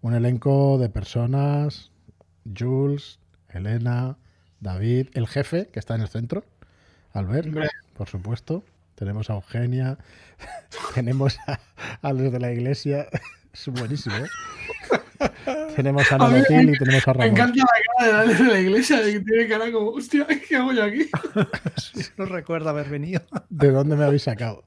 un 0.00 0.14
elenco 0.14 0.78
de 0.78 0.88
personas 0.88 1.92
Jules, 2.56 3.18
Elena, 3.48 4.18
David, 4.60 5.08
el 5.14 5.26
jefe 5.26 5.68
que 5.68 5.78
está 5.78 5.94
en 5.94 6.02
el 6.02 6.08
centro, 6.08 6.44
Albert, 7.12 7.48
por 7.94 8.08
supuesto. 8.08 8.64
Tenemos 8.94 9.28
a 9.28 9.34
Eugenia, 9.34 9.98
tenemos 10.94 11.38
a, 12.02 12.12
los 12.12 12.32
de 12.32 12.38
la 12.38 12.52
iglesia, 12.52 13.08
es 13.52 13.68
buenísimo, 13.68 14.16
¿eh? 14.16 14.28
Tenemos 15.76 16.10
a 16.12 16.18
Nanotil 16.18 16.70
y 16.70 16.78
tenemos 16.78 17.08
a 17.08 17.12
Ramón. 17.12 17.26
Me 17.26 17.40
encanta 17.40 17.64
la 17.64 18.06
cara 18.06 18.24
de 18.24 18.44
la 18.44 18.60
iglesia, 18.60 19.02
que 19.02 19.20
tiene 19.20 19.48
cara 19.48 19.70
como, 19.72 19.90
hostia, 19.90 20.26
¿qué 20.26 20.56
hago 20.56 20.72
yo 20.72 20.84
aquí? 20.84 21.08
no 22.18 22.24
recuerdo 22.26 22.70
haber 22.70 22.88
venido. 22.88 23.22
¿De 23.48 23.70
dónde 23.70 23.96
me 23.96 24.04
habéis 24.04 24.22
sacado? 24.22 24.64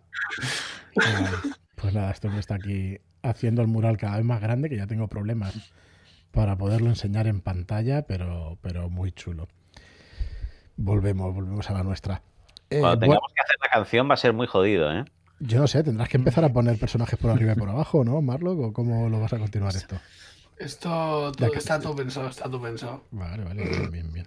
pues 1.75 1.93
nada, 1.93 2.11
esto 2.11 2.29
me 2.29 2.39
está 2.39 2.55
aquí 2.55 2.97
haciendo 3.21 3.61
el 3.61 3.67
mural 3.67 3.97
cada 3.97 4.17
vez 4.17 4.25
más 4.25 4.41
grande, 4.41 4.69
que 4.69 4.77
ya 4.77 4.87
tengo 4.87 5.07
problemas 5.07 5.71
para 6.31 6.55
poderlo 6.57 6.89
enseñar 6.89 7.27
en 7.27 7.41
pantalla, 7.41 8.03
pero, 8.03 8.57
pero 8.61 8.89
muy 8.89 9.11
chulo. 9.11 9.47
Volvemos, 10.75 11.33
volvemos 11.33 11.69
a 11.69 11.73
la 11.73 11.83
nuestra. 11.83 12.21
Eh, 12.69 12.79
Cuando 12.79 12.99
tengamos 12.99 13.31
que 13.33 13.41
hacer 13.41 13.55
la 13.61 13.69
canción 13.69 14.09
va 14.09 14.13
a 14.13 14.17
ser 14.17 14.33
muy 14.33 14.47
jodido, 14.47 14.91
¿eh? 14.91 15.05
Yo 15.39 15.59
no 15.59 15.67
sé, 15.67 15.83
tendrás 15.83 16.09
que 16.09 16.17
empezar 16.17 16.43
a 16.43 16.49
poner 16.49 16.79
personajes 16.79 17.17
por 17.19 17.29
arriba 17.29 17.53
y 17.53 17.55
por 17.55 17.69
abajo, 17.69 18.03
¿no, 18.03 18.21
Marlock? 18.21 18.59
¿O 18.59 18.73
cómo 18.73 19.07
lo 19.07 19.19
vas 19.19 19.33
a 19.33 19.37
continuar 19.37 19.75
esto? 19.75 19.99
Esto 20.59 21.31
está 21.55 21.79
todo 21.79 21.95
pensado, 21.95 22.29
está 22.29 22.45
todo 22.45 22.61
pensado. 22.61 23.03
Vale, 23.11 23.43
vale, 23.43 23.63
bien, 23.63 23.91
bien, 23.91 24.13
bien. 24.13 24.25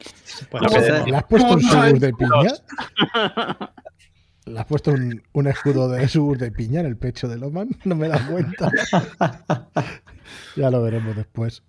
¿Le 1.06 1.16
has 1.16 1.24
puesto 1.24 1.54
un 1.54 1.62
subur 1.62 1.98
de 1.98 2.12
piña? 2.12 2.52
¿Le 4.46 4.60
has 4.60 4.66
puesto 4.66 4.92
un, 4.92 5.22
un 5.32 5.46
escudo 5.48 5.88
de 5.88 6.08
subur 6.08 6.38
de 6.38 6.52
piña 6.52 6.80
en 6.80 6.86
el 6.86 6.96
pecho 6.96 7.28
de 7.28 7.36
Loman? 7.36 7.70
No 7.84 7.96
me 7.96 8.08
das 8.08 8.22
cuenta. 8.22 8.70
ya 10.56 10.70
lo 10.70 10.82
veremos 10.82 11.16
después. 11.16 11.64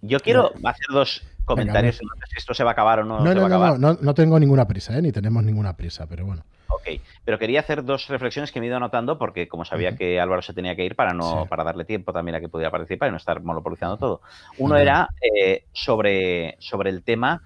Yo 0.00 0.20
quiero 0.20 0.52
hacer 0.64 0.86
dos 0.90 1.22
comentarios. 1.44 1.96
si 1.96 2.04
esto 2.36 2.54
se 2.54 2.62
va 2.62 2.70
a 2.70 2.72
acabar 2.74 3.00
o 3.00 3.04
no. 3.04 3.18
No, 3.20 3.32
se 3.32 3.38
va 3.38 3.42
a 3.42 3.46
acabar. 3.46 3.80
no, 3.80 3.98
no, 4.00 4.14
tengo 4.14 4.38
ninguna 4.38 4.68
prisa, 4.68 4.96
¿eh? 4.96 5.02
ni 5.02 5.10
tenemos 5.10 5.42
ninguna 5.42 5.76
prisa, 5.76 6.06
pero 6.06 6.24
bueno. 6.24 6.44
Ok, 6.70 7.00
pero 7.24 7.38
quería 7.38 7.60
hacer 7.60 7.82
dos 7.82 8.08
reflexiones 8.08 8.52
que 8.52 8.60
me 8.60 8.66
he 8.66 8.68
ido 8.68 8.76
anotando 8.76 9.18
porque 9.18 9.48
como 9.48 9.64
sabía 9.64 9.96
que 9.96 10.20
Álvaro 10.20 10.42
se 10.42 10.52
tenía 10.52 10.76
que 10.76 10.84
ir 10.84 10.96
para 10.96 11.14
no 11.14 11.46
para 11.48 11.64
darle 11.64 11.84
tiempo 11.84 12.12
también 12.12 12.34
a 12.34 12.40
que 12.40 12.48
pudiera 12.48 12.70
participar 12.70 13.08
y 13.08 13.10
no 13.12 13.16
estar 13.16 13.42
monopolizando 13.42 13.96
todo. 13.96 14.20
Uno 14.58 14.76
era 14.76 15.08
eh, 15.20 15.64
sobre, 15.72 16.56
sobre 16.60 16.90
el 16.90 17.02
tema 17.02 17.42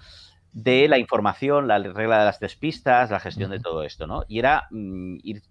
de 0.52 0.86
la 0.86 0.98
información, 0.98 1.66
la 1.66 1.78
regla 1.78 2.18
de 2.18 2.24
las 2.26 2.38
tres 2.38 2.56
pistas, 2.56 3.10
la 3.10 3.20
gestión 3.20 3.50
de 3.50 3.58
todo 3.58 3.84
esto, 3.84 4.06
¿no? 4.06 4.24
Y 4.28 4.38
era 4.38 4.66
mm, 4.70 5.16
ir, 5.22 5.42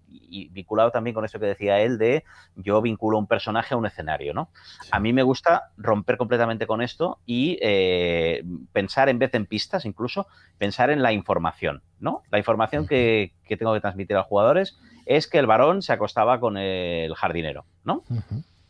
vinculado 0.52 0.92
también 0.92 1.12
con 1.12 1.24
esto 1.24 1.40
que 1.40 1.46
decía 1.46 1.80
él 1.80 1.98
de 1.98 2.24
yo 2.54 2.80
vinculo 2.80 3.18
un 3.18 3.26
personaje 3.26 3.74
a 3.74 3.76
un 3.76 3.84
escenario, 3.84 4.32
¿no? 4.32 4.50
A 4.92 5.00
mí 5.00 5.12
me 5.12 5.24
gusta 5.24 5.70
romper 5.76 6.16
completamente 6.16 6.68
con 6.68 6.82
esto 6.82 7.18
y 7.26 7.58
eh, 7.60 8.44
pensar 8.72 9.08
en 9.08 9.18
vez 9.18 9.34
en 9.34 9.46
pistas, 9.46 9.84
incluso 9.84 10.28
pensar 10.56 10.90
en 10.90 11.02
la 11.02 11.12
información, 11.12 11.82
¿no? 11.98 12.22
La 12.30 12.38
información 12.38 12.86
que, 12.86 13.32
tengo 13.48 13.74
que 13.74 13.80
transmitir 13.80 14.16
a 14.16 14.20
los 14.20 14.28
jugadores 14.28 14.78
es 15.04 15.26
que 15.26 15.38
el 15.38 15.46
varón 15.46 15.82
se 15.82 15.92
acostaba 15.92 16.38
con 16.38 16.56
el 16.56 17.14
jardinero, 17.16 17.66
¿no? 17.84 18.04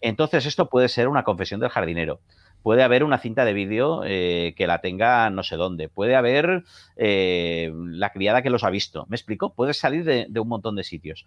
Entonces 0.01 0.47
esto 0.47 0.69
puede 0.69 0.89
ser 0.89 1.09
una 1.09 1.25
confesión 1.25 1.61
del 1.61 1.69
jardinero 1.69 2.21
puede 2.63 2.83
haber 2.83 3.05
una 3.05 3.19
cinta 3.19 3.45
de 3.45 3.53
vídeo 3.53 4.03
eh, 4.05 4.55
que 4.57 4.67
la 4.67 4.81
tenga 4.81 5.31
no 5.31 5.43
sé 5.43 5.57
dónde, 5.57 5.89
puede 5.89 6.17
haber 6.17 6.65
eh, 6.97 7.73
la 7.75 8.11
criada 8.11 8.43
que 8.43 8.51
los 8.51 8.65
ha 8.65 8.71
visto, 8.71 9.07
¿me 9.09 9.17
explico? 9.17 9.55
Puede 9.55 9.75
salir 9.75 10.05
de, 10.05 10.41
un 10.41 10.49
montón 10.49 10.77
de 10.77 10.85
sitios. 10.85 11.27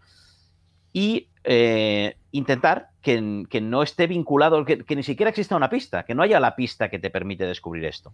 Y 0.93 1.27
eh, 1.43 2.15
intentar 2.31 2.89
que, 3.01 3.19
no 3.19 3.83
esté 3.83 4.07
vinculado, 4.07 4.63
que, 4.63 4.95
ni 4.95 5.03
siquiera 5.03 5.29
exista 5.29 5.55
una 5.55 5.69
pista, 5.69 6.03
que 6.03 6.15
no 6.15 6.23
haya 6.23 6.39
la 6.39 6.55
pista 6.55 6.89
que 6.89 6.99
te 6.99 7.09
permite 7.09 7.45
descubrir 7.45 7.85
esto. 7.85 8.13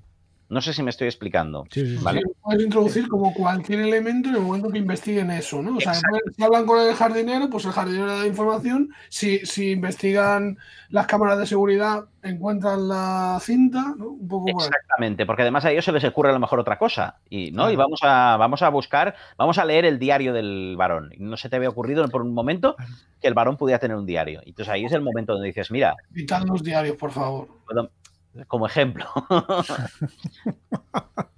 No 0.52 0.60
sé 0.60 0.74
si 0.74 0.84
me 0.84 0.90
estoy 0.90 1.08
explicando. 1.08 1.66
Sí, 1.72 1.98
puedes 2.42 2.62
introducir 2.62 3.08
como 3.08 3.34
cualquier 3.34 3.80
elemento 3.80 4.28
en 4.28 4.36
el 4.36 4.42
momento 4.42 4.70
que 4.70 4.80
investiguen 4.80 5.32
eso, 5.32 5.62
¿no? 5.62 5.78
O 5.78 5.80
sea, 5.80 5.94
si 5.94 6.44
hablan 6.44 6.66
con 6.66 6.86
el 6.86 6.94
jardinero, 6.94 7.50
pues 7.50 7.64
el 7.64 7.72
jardinero 7.72 8.20
da 8.20 8.28
información. 8.28 8.90
Si, 9.08 9.46
si 9.46 9.72
investigan 9.72 10.58
las 10.90 11.08
cámaras 11.08 11.40
de 11.40 11.48
seguridad, 11.48 12.04
encuentran 12.22 12.90
la 12.90 13.40
cinta, 13.42 13.96
¿no? 13.98 14.10
Un 14.10 14.28
poco 14.28 14.50
Exactamente, 14.50 15.26
porque 15.26 15.44
además 15.44 15.64
a 15.64 15.72
ellos 15.72 15.86
se 15.86 15.94
les 15.94 16.04
ocurre 16.04 16.32
a 16.32 16.34
lo 16.34 16.40
mejor 16.42 16.60
otra 16.60 16.78
cosa. 16.78 17.16
Y, 17.30 17.52
¿no? 17.52 17.72
y 17.72 17.78
vamos, 17.78 18.02
a, 18.04 18.36
vamos 18.36 18.62
a 18.62 18.68
buscar, 18.68 19.16
vamos 19.38 19.58
a 19.58 19.64
leer 19.64 19.86
el 19.86 20.00
diario 20.00 20.34
del 20.34 20.76
varón. 20.78 21.14
no 21.18 21.38
se 21.38 21.48
te 21.48 21.56
había 21.56 21.70
ocurrido 21.70 22.06
por 22.10 22.24
un 22.24 22.34
momento 22.34 22.76
que 23.22 23.30
el 23.30 23.34
varón 23.34 23.56
pudiera 23.56 23.80
tener 23.80 23.96
un 23.96 24.06
diario. 24.06 24.42
Entonces 24.46 24.68
ahí 24.68 24.84
es 24.84 24.92
el 24.92 25.02
momento 25.02 25.32
donde 25.32 25.48
dices, 25.48 25.72
mira. 25.72 25.96
Quitad 26.14 26.44
los 26.44 26.62
diarios, 26.62 26.98
por 26.98 27.12
favor 27.12 27.48
como 28.48 28.66
ejemplo. 28.66 29.06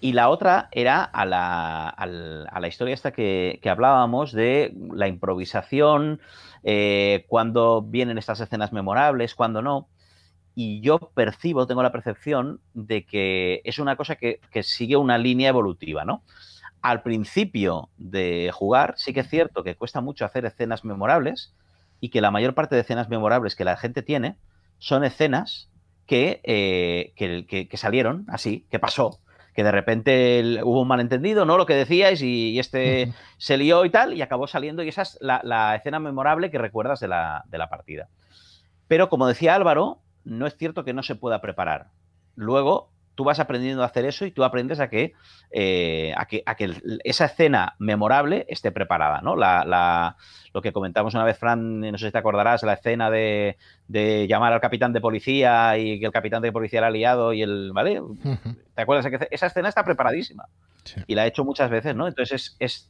y 0.00 0.12
la 0.12 0.28
otra 0.28 0.68
era 0.72 1.02
a 1.02 1.24
la, 1.24 1.88
a 1.88 2.60
la, 2.60 2.68
historia 2.68 2.94
esta 2.94 3.12
que, 3.12 3.60
hablábamos 3.68 4.32
de 4.32 4.74
la 4.92 5.08
improvisación, 5.08 6.20
eh, 6.62 7.24
cuando 7.28 7.82
vienen 7.82 8.18
estas 8.18 8.40
escenas 8.40 8.72
memorables, 8.72 9.34
cuando 9.34 9.62
no. 9.62 9.88
Y 10.54 10.80
yo 10.80 10.98
percibo, 10.98 11.66
tengo 11.66 11.82
la 11.82 11.92
percepción 11.92 12.60
de 12.74 13.04
que 13.04 13.60
es 13.64 13.78
una 13.78 13.96
cosa 13.96 14.16
que, 14.16 14.40
que 14.50 14.64
sigue 14.64 14.96
una 14.96 15.16
línea 15.16 15.50
evolutiva, 15.50 16.04
¿no? 16.04 16.22
Al 16.82 17.02
principio 17.02 17.88
de 17.96 18.50
jugar, 18.52 18.94
sí 18.96 19.12
que 19.12 19.20
es 19.20 19.28
cierto 19.28 19.62
que 19.62 19.76
cuesta 19.76 20.00
mucho 20.00 20.24
hacer 20.24 20.44
escenas 20.44 20.84
memorables 20.84 21.54
y 22.00 22.10
que 22.10 22.20
la 22.20 22.30
mayor 22.30 22.54
parte 22.54 22.74
de 22.74 22.82
escenas 22.82 23.08
memorables 23.08 23.56
que 23.56 23.64
la 23.64 23.76
gente 23.76 24.02
tiene 24.02 24.36
son 24.78 25.04
escenas 25.04 25.68
eh, 26.10 27.12
que, 27.16 27.68
que, 27.68 27.76
salieron 27.76 28.24
así, 28.28 28.66
que 28.70 28.78
pasó, 28.78 29.20
que 29.54 29.62
de 29.62 29.72
repente 29.72 30.60
hubo 30.62 30.80
un 30.82 30.88
malentendido, 30.88 31.44
¿no? 31.44 31.58
Lo 31.58 31.66
que 31.66 31.74
decíais 31.74 32.22
y, 32.22 32.58
este 32.58 33.12
se 33.36 33.58
lió 33.58 33.84
y 33.84 33.90
tal, 33.90 34.14
y 34.14 34.22
acabó 34.22 34.46
saliendo, 34.46 34.82
y 34.82 34.88
esa 34.88 35.02
es 35.02 35.18
la, 35.20 35.74
escena 35.76 36.00
memorable 36.00 36.50
que 36.50 36.58
recuerdas 36.58 37.00
de 37.00 37.08
la, 37.08 37.44
de 37.48 37.58
la 37.58 37.68
partida. 37.68 38.08
Pero 38.86 39.10
como 39.10 39.26
decía 39.26 39.54
Álvaro, 39.54 39.98
no 40.24 40.46
es 40.46 40.56
cierto 40.56 40.84
que 40.84 40.94
no 40.94 41.02
se 41.02 41.14
pueda 41.14 41.42
preparar. 41.42 41.88
Luego, 42.36 42.90
tú 43.18 43.24
vas 43.24 43.40
aprendiendo 43.40 43.82
a 43.82 43.86
hacer 43.86 44.04
eso 44.04 44.26
y 44.26 44.30
tú 44.30 44.44
aprendes 44.44 44.78
a 44.78 44.88
que, 44.88 45.12
eh, 45.50 46.14
a 46.16 46.26
que, 46.26 46.44
a 46.46 46.54
que 46.54 46.70
esa 47.02 47.24
escena 47.24 47.74
memorable 47.80 48.46
esté 48.48 48.70
preparada, 48.70 49.22
¿no? 49.22 49.34
La, 49.34 50.14
lo 50.54 50.62
que 50.62 50.72
comentamos 50.72 51.14
una 51.14 51.24
vez, 51.24 51.36
Fran, 51.36 51.80
no 51.80 51.98
sé 51.98 52.06
si 52.06 52.12
te 52.12 52.18
acordarás, 52.18 52.62
la 52.62 52.74
escena 52.74 53.10
de, 53.10 53.56
llamar 53.88 54.52
al 54.52 54.60
capitán 54.60 54.92
de 54.92 55.00
policía 55.00 55.76
y 55.78 55.98
que 55.98 56.06
el 56.06 56.12
capitán 56.12 56.42
de 56.42 56.52
policía 56.52 56.78
era 56.78 56.90
liado 56.90 57.32
y 57.32 57.42
el, 57.42 57.72
¿vale? 57.72 58.00
¿Te 58.76 58.82
acuerdas? 58.82 59.10
Que 59.10 59.26
esa 59.32 59.46
escena 59.48 59.68
está 59.68 59.82
preparadísima 59.82 60.44
y 61.08 61.16
la 61.16 61.24
he 61.24 61.28
hecho 61.30 61.44
muchas 61.44 61.70
veces, 61.70 61.96
¿no? 61.96 62.06
Entonces 62.06 62.54
es, 62.60 62.88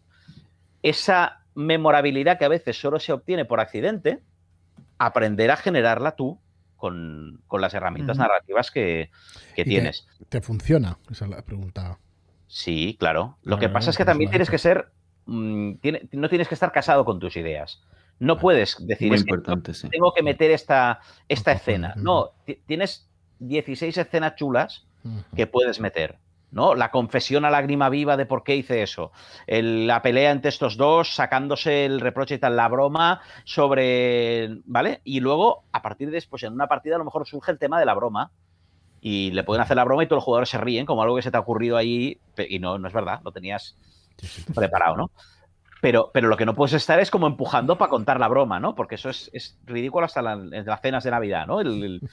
esa 0.82 1.40
memorabilidad 1.54 2.38
que 2.38 2.44
a 2.44 2.48
veces 2.48 2.78
solo 2.78 3.00
se 3.00 3.14
obtiene 3.14 3.46
por 3.46 3.60
accidente, 3.60 4.18
aprender 4.98 5.50
a 5.50 5.56
generarla 5.56 6.16
tú 6.16 6.38
con, 6.78 7.42
las 7.52 7.74
herramientas 7.74 8.16
narrativas 8.16 8.70
que, 8.70 9.10
tienes. 9.54 10.06
Te, 10.28 10.40
funciona? 10.40 10.98
Esa 11.10 11.26
es 11.26 11.30
la 11.30 11.42
pregunta. 11.42 11.98
Sí, 12.46 12.96
claro. 12.98 13.36
Lo 13.42 13.58
que 13.58 13.68
pasa 13.68 13.90
es 13.90 13.96
que 13.98 14.04
también 14.04 14.30
tienes 14.30 14.48
que 14.48 14.58
ser. 14.58 14.90
Mm, 15.26 15.72
no 16.12 16.28
tienes 16.30 16.48
que 16.48 16.54
estar 16.54 16.72
casado 16.72 17.04
con 17.04 17.18
tus 17.18 17.36
ideas. 17.36 17.82
No 18.20 18.38
puedes 18.38 18.76
decir 18.86 19.12
es 19.12 19.24
tengo 19.90 20.12
que 20.12 20.22
meter 20.22 20.50
esta, 20.50 21.00
esta 21.28 21.52
escena. 21.52 21.94
No, 21.96 22.32
tienes 22.66 23.08
16 23.38 23.96
escenas 23.96 24.34
chulas 24.36 24.86
que 25.36 25.46
puedes 25.46 25.80
meter. 25.80 26.18
¿No? 26.50 26.74
La 26.74 26.90
confesión 26.90 27.44
a 27.44 27.50
lágrima 27.50 27.88
viva 27.88 28.16
de 28.16 28.26
por 28.26 28.42
qué 28.42 28.56
hice 28.56 28.82
eso. 28.82 29.12
la 29.46 30.02
pelea 30.02 30.30
entre 30.30 30.48
estos 30.48 30.76
dos, 30.76 31.14
sacándose 31.14 31.84
el 31.84 32.00
reproche 32.00 32.36
y 32.36 32.38
tal, 32.38 32.56
la 32.56 32.68
broma 32.68 33.20
sobre. 33.44 34.60
¿Vale? 34.64 35.00
Y 35.04 35.20
luego, 35.20 35.64
a 35.72 35.82
partir 35.82 36.08
de 36.08 36.14
después, 36.14 36.42
en 36.42 36.52
una 36.52 36.66
partida, 36.66 36.96
a 36.96 36.98
lo 36.98 37.04
mejor 37.04 37.26
surge 37.26 37.52
el 37.52 37.58
tema 37.58 37.78
de 37.78 37.86
la 37.86 37.94
broma. 37.94 38.30
Y 39.00 39.30
le 39.30 39.44
pueden 39.44 39.62
hacer 39.62 39.76
la 39.76 39.84
broma 39.84 40.02
y 40.02 40.06
todos 40.06 40.18
los 40.18 40.24
jugadores 40.24 40.48
se 40.48 40.58
ríen, 40.58 40.84
como 40.84 41.02
algo 41.02 41.14
que 41.14 41.22
se 41.22 41.30
te 41.30 41.36
ha 41.36 41.40
ocurrido 41.40 41.76
ahí. 41.76 42.18
Y 42.48 42.58
no, 42.58 42.78
no 42.78 42.88
es 42.88 42.94
verdad, 42.94 43.20
lo 43.24 43.30
tenías 43.30 43.76
preparado, 44.54 44.96
¿no? 44.96 45.10
Pero, 45.80 46.10
pero 46.12 46.26
lo 46.26 46.36
que 46.36 46.44
no 46.44 46.56
puedes 46.56 46.72
estar 46.72 46.98
es 46.98 47.08
como 47.08 47.28
empujando 47.28 47.78
para 47.78 47.90
contar 47.90 48.18
la 48.18 48.26
broma, 48.26 48.58
¿no? 48.58 48.74
Porque 48.74 48.96
eso 48.96 49.10
es, 49.10 49.56
ridículo 49.64 50.06
hasta 50.06 50.20
en 50.32 50.66
las 50.66 50.80
cenas 50.80 51.04
de 51.04 51.10
Navidad, 51.12 51.46
¿no? 51.46 51.60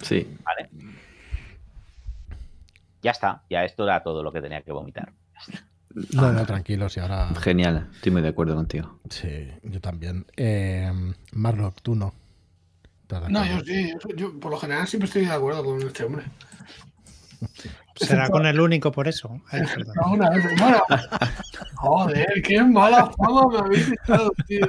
Sí. 0.00 0.26
Vale 0.42 0.70
ya 3.02 3.10
está, 3.10 3.42
ya 3.50 3.64
esto 3.64 3.84
era 3.84 4.02
todo 4.02 4.22
lo 4.22 4.32
que 4.32 4.40
tenía 4.40 4.62
que 4.62 4.72
vomitar. 4.72 5.12
No, 6.12 6.32
no, 6.32 6.46
tranquilo, 6.46 6.88
si 6.88 7.00
ahora. 7.00 7.28
Genial, 7.40 7.90
estoy 7.94 8.12
muy 8.12 8.22
de 8.22 8.28
acuerdo 8.28 8.54
contigo. 8.54 9.00
Sí, 9.10 9.48
yo 9.62 9.80
también. 9.80 10.24
Eh, 10.36 10.90
Marlock, 11.32 11.82
tú 11.82 11.94
no. 11.94 12.14
No, 13.28 13.44
yo 13.44 13.60
sí, 13.60 13.92
yo, 14.16 14.40
por 14.40 14.52
lo 14.52 14.56
general 14.58 14.88
siempre 14.88 15.06
estoy 15.06 15.26
de 15.26 15.32
acuerdo 15.32 15.62
con 15.62 15.82
este 15.82 16.04
hombre. 16.04 16.24
Será 17.94 18.28
con 18.28 18.46
el 18.46 18.60
único 18.60 18.90
por 18.90 19.08
eso. 19.08 19.40
bueno, 19.50 20.82
joder, 21.76 22.42
qué 22.42 22.62
mala 22.62 23.10
fama 23.16 23.48
me 23.50 23.58
habéis 23.58 23.92
echado, 23.92 24.32
tío. 24.46 24.66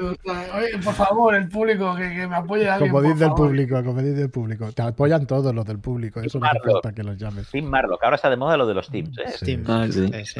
oye, 0.55 0.77
por 0.83 0.93
favor, 0.93 1.35
el 1.35 1.47
público, 1.47 1.95
que, 1.95 2.27
me 2.27 2.35
apoye 2.35 2.69
alguien. 2.69 2.91
Como 2.91 3.01
dice 3.01 3.25
el 3.25 3.33
público, 3.33 3.83
como 3.83 4.01
dice 4.01 4.21
el 4.21 4.29
público. 4.29 4.71
Te 4.71 4.81
apoyan 4.81 5.25
todos 5.25 5.53
los 5.53 5.65
del 5.65 5.79
público. 5.79 6.21
Eso 6.21 6.39
no 6.39 6.47
falta 6.47 6.93
que 6.93 7.03
los 7.03 7.17
llames. 7.17 7.49
Team 7.49 7.65
Marlock, 7.65 8.03
ahora 8.03 8.15
está 8.15 8.29
de 8.29 8.37
moda 8.37 8.57
lo 8.57 8.67
de 8.67 8.73
los 8.73 8.89
teams. 8.89 9.17
¿eh? 9.17 9.45
Team. 9.45 9.63
Ah, 9.67 9.87
sí. 9.89 10.07
Sí, 10.25 10.39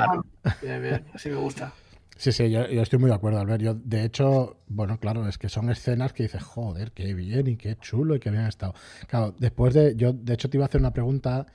bien, 0.61 0.81
bien, 0.81 1.05
así 1.13 1.29
me 1.29 1.35
gusta. 1.35 1.73
Sí, 2.17 2.31
sí, 2.31 2.49
yo, 2.49 2.61
estoy 2.61 2.99
muy 2.99 3.09
de 3.09 3.15
acuerdo, 3.15 3.39
Albert. 3.39 3.61
Yo, 3.61 3.73
de 3.73 4.05
hecho, 4.05 4.57
bueno, 4.67 4.99
claro, 4.99 5.27
es 5.27 5.37
que 5.37 5.49
son 5.49 5.69
escenas 5.69 6.13
que 6.13 6.23
dices, 6.23 6.43
joder, 6.43 6.91
qué 6.91 7.13
bien 7.13 7.47
y 7.47 7.57
qué 7.57 7.75
chulo 7.75 8.15
y 8.15 8.19
qué 8.19 8.29
bien 8.29 8.45
estado. 8.45 8.73
Claro, 9.07 9.33
después 9.37 9.73
de. 9.73 9.95
Yo, 9.95 10.13
de 10.13 10.33
hecho, 10.33 10.49
te 10.49 10.57
iba 10.57 10.65
a 10.65 10.67
hacer 10.67 10.79
una 10.79 10.93
pregunta 10.93 11.47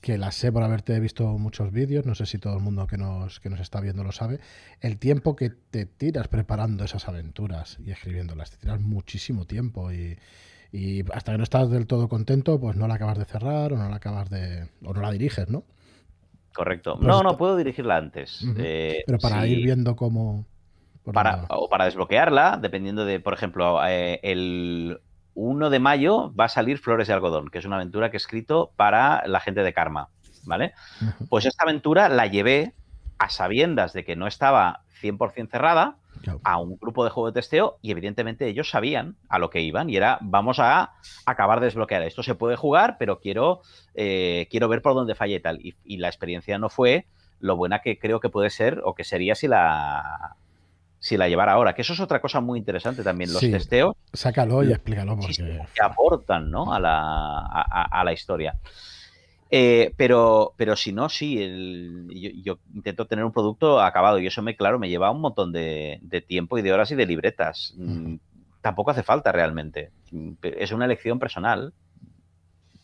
que 0.00 0.16
la 0.16 0.32
sé 0.32 0.50
por 0.50 0.62
haberte 0.62 0.98
visto 0.98 1.26
muchos 1.38 1.72
vídeos, 1.72 2.06
no 2.06 2.14
sé 2.14 2.26
si 2.26 2.38
todo 2.38 2.54
el 2.56 2.62
mundo 2.62 2.86
que 2.86 2.96
nos, 2.96 3.38
que 3.40 3.50
nos 3.50 3.60
está 3.60 3.80
viendo 3.80 4.02
lo 4.02 4.12
sabe, 4.12 4.40
el 4.80 4.98
tiempo 4.98 5.36
que 5.36 5.50
te 5.50 5.84
tiras 5.84 6.28
preparando 6.28 6.84
esas 6.84 7.06
aventuras 7.08 7.78
y 7.84 7.90
escribiéndolas, 7.90 8.50
te 8.50 8.56
tiras 8.56 8.80
muchísimo 8.80 9.44
tiempo 9.44 9.90
y, 9.92 10.16
hasta 11.12 11.32
que 11.32 11.38
no 11.38 11.44
estás 11.44 11.68
del 11.70 11.86
todo 11.86 12.08
contento, 12.08 12.60
pues 12.60 12.76
no 12.76 12.86
la 12.86 12.94
acabas 12.94 13.18
de 13.18 13.24
cerrar 13.24 13.72
o 13.72 13.76
no 13.76 13.88
la 13.88 13.96
acabas 13.96 14.30
de... 14.30 14.68
o 14.84 14.94
no 14.94 15.00
la 15.00 15.10
diriges, 15.10 15.48
¿no? 15.48 15.64
Correcto. 16.54 16.94
Pues 16.94 17.06
no, 17.06 17.22
no, 17.22 17.36
puedo 17.36 17.56
dirigirla 17.56 17.96
antes. 17.96 18.44
Eh, 18.56 19.02
Pero 19.04 19.18
para 19.18 19.46
ir 19.46 19.64
viendo 19.64 19.96
cómo... 19.96 20.46
Para, 21.12 21.46
o 21.48 21.68
para 21.68 21.86
desbloquearla, 21.86 22.58
dependiendo 22.62 23.04
de, 23.04 23.18
por 23.18 23.34
ejemplo, 23.34 23.84
eh, 23.84 24.20
el 24.22 25.00
1 25.34 25.70
de 25.70 25.78
mayo 25.78 26.32
va 26.38 26.46
a 26.46 26.48
salir 26.48 26.78
Flores 26.78 27.08
de 27.08 27.14
Algodón, 27.14 27.48
que 27.50 27.58
es 27.58 27.64
una 27.64 27.76
aventura 27.76 28.10
que 28.10 28.16
he 28.16 28.18
escrito 28.18 28.72
para 28.76 29.26
la 29.26 29.40
gente 29.40 29.62
de 29.62 29.72
Karma, 29.72 30.08
¿vale? 30.44 30.72
Pues 31.28 31.46
esta 31.46 31.64
aventura 31.64 32.08
la 32.08 32.26
llevé 32.26 32.74
a 33.18 33.28
sabiendas 33.28 33.92
de 33.92 34.04
que 34.04 34.16
no 34.16 34.26
estaba 34.26 34.82
100% 35.00 35.50
cerrada 35.50 35.96
a 36.42 36.58
un 36.58 36.76
grupo 36.76 37.04
de 37.04 37.10
juego 37.10 37.28
de 37.28 37.40
testeo 37.40 37.78
y 37.80 37.90
evidentemente 37.92 38.46
ellos 38.46 38.68
sabían 38.68 39.16
a 39.28 39.38
lo 39.38 39.48
que 39.48 39.60
iban 39.62 39.88
y 39.88 39.96
era 39.96 40.18
vamos 40.20 40.58
a 40.58 40.92
acabar 41.24 41.60
de 41.60 41.66
desbloquear. 41.66 42.02
Esto 42.02 42.22
se 42.22 42.34
puede 42.34 42.56
jugar 42.56 42.96
pero 42.98 43.20
quiero 43.20 43.62
eh, 43.94 44.48
quiero 44.50 44.68
ver 44.68 44.82
por 44.82 44.94
dónde 44.94 45.14
falla 45.14 45.36
y 45.36 45.40
tal 45.40 45.60
y 45.62 45.96
la 45.96 46.08
experiencia 46.08 46.58
no 46.58 46.68
fue 46.68 47.06
lo 47.38 47.56
buena 47.56 47.80
que 47.80 47.98
creo 47.98 48.20
que 48.20 48.28
puede 48.28 48.50
ser 48.50 48.82
o 48.84 48.94
que 48.94 49.04
sería 49.04 49.34
si 49.34 49.48
la 49.48 50.36
si 51.00 51.16
la 51.16 51.28
llevara 51.28 51.52
ahora, 51.52 51.74
que 51.74 51.80
eso 51.80 51.94
es 51.94 52.00
otra 52.00 52.20
cosa 52.20 52.40
muy 52.40 52.58
interesante 52.58 53.02
también, 53.02 53.32
los 53.32 53.40
testeos. 53.40 53.96
Sácalo 54.12 54.62
y 54.62 54.70
explícalo 54.70 55.16
porque... 55.16 55.34
Que 55.74 55.82
aportan 55.82 56.50
¿no? 56.50 56.72
a, 56.74 56.78
la, 56.78 57.38
a, 57.40 58.04
la 58.04 58.12
historia. 58.12 58.58
Eh, 59.50 59.94
pero, 59.96 60.52
pero 60.58 60.76
si 60.76 60.92
no, 60.92 61.08
sí, 61.08 62.06
yo, 62.44 62.58
intento 62.74 63.06
tener 63.06 63.24
un 63.24 63.32
producto 63.32 63.80
acabado 63.80 64.18
y 64.18 64.26
eso 64.26 64.42
me, 64.42 64.56
claro, 64.56 64.78
me 64.78 64.90
lleva 64.90 65.10
un 65.10 65.22
montón 65.22 65.52
de, 65.52 66.00
tiempo 66.28 66.58
y 66.58 66.62
de 66.62 66.72
horas 66.72 66.90
y 66.90 66.96
de 66.96 67.06
libretas. 67.06 67.72
Mm, 67.78 68.16
tampoco 68.60 68.90
hace 68.90 69.02
falta 69.02 69.32
realmente. 69.32 69.92
Es 70.42 70.70
una 70.70 70.84
elección 70.84 71.18
personal, 71.18 71.72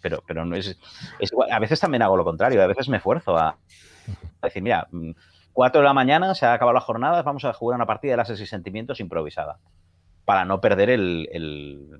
pero, 0.01 0.25
pero 0.27 0.47
no 0.47 0.57
es, 0.57 0.79
es 1.21 1.31
A 1.51 1.59
veces 1.59 1.79
también 1.81 2.01
hago 2.01 2.17
lo 2.17 2.25
contrario, 2.25 2.63
a 2.63 2.67
veces 2.67 2.89
me 2.89 2.97
esfuerzo 2.97 3.37
a, 3.37 3.49
a 3.49 4.47
decir, 4.47 4.63
mira, 4.63 4.89
mm, 4.91 5.11
4 5.57 5.81
de 5.81 5.87
la 5.87 5.95
mañana, 5.95 6.35
se 6.35 6.45
ha 6.45 6.53
acabado 6.53 6.75
la 6.75 6.83
jornada, 6.83 7.23
vamos 7.23 7.47
a 7.47 7.55
jugar 7.55 7.77
una 7.77 7.87
partida 7.87 8.11
de 8.11 8.19
las 8.19 8.29
y 8.29 8.45
sentimientos 8.45 9.01
improvisada. 9.01 9.59
Para 10.27 10.45
no 10.45 10.61
perder 10.61 10.91
el, 10.91 11.97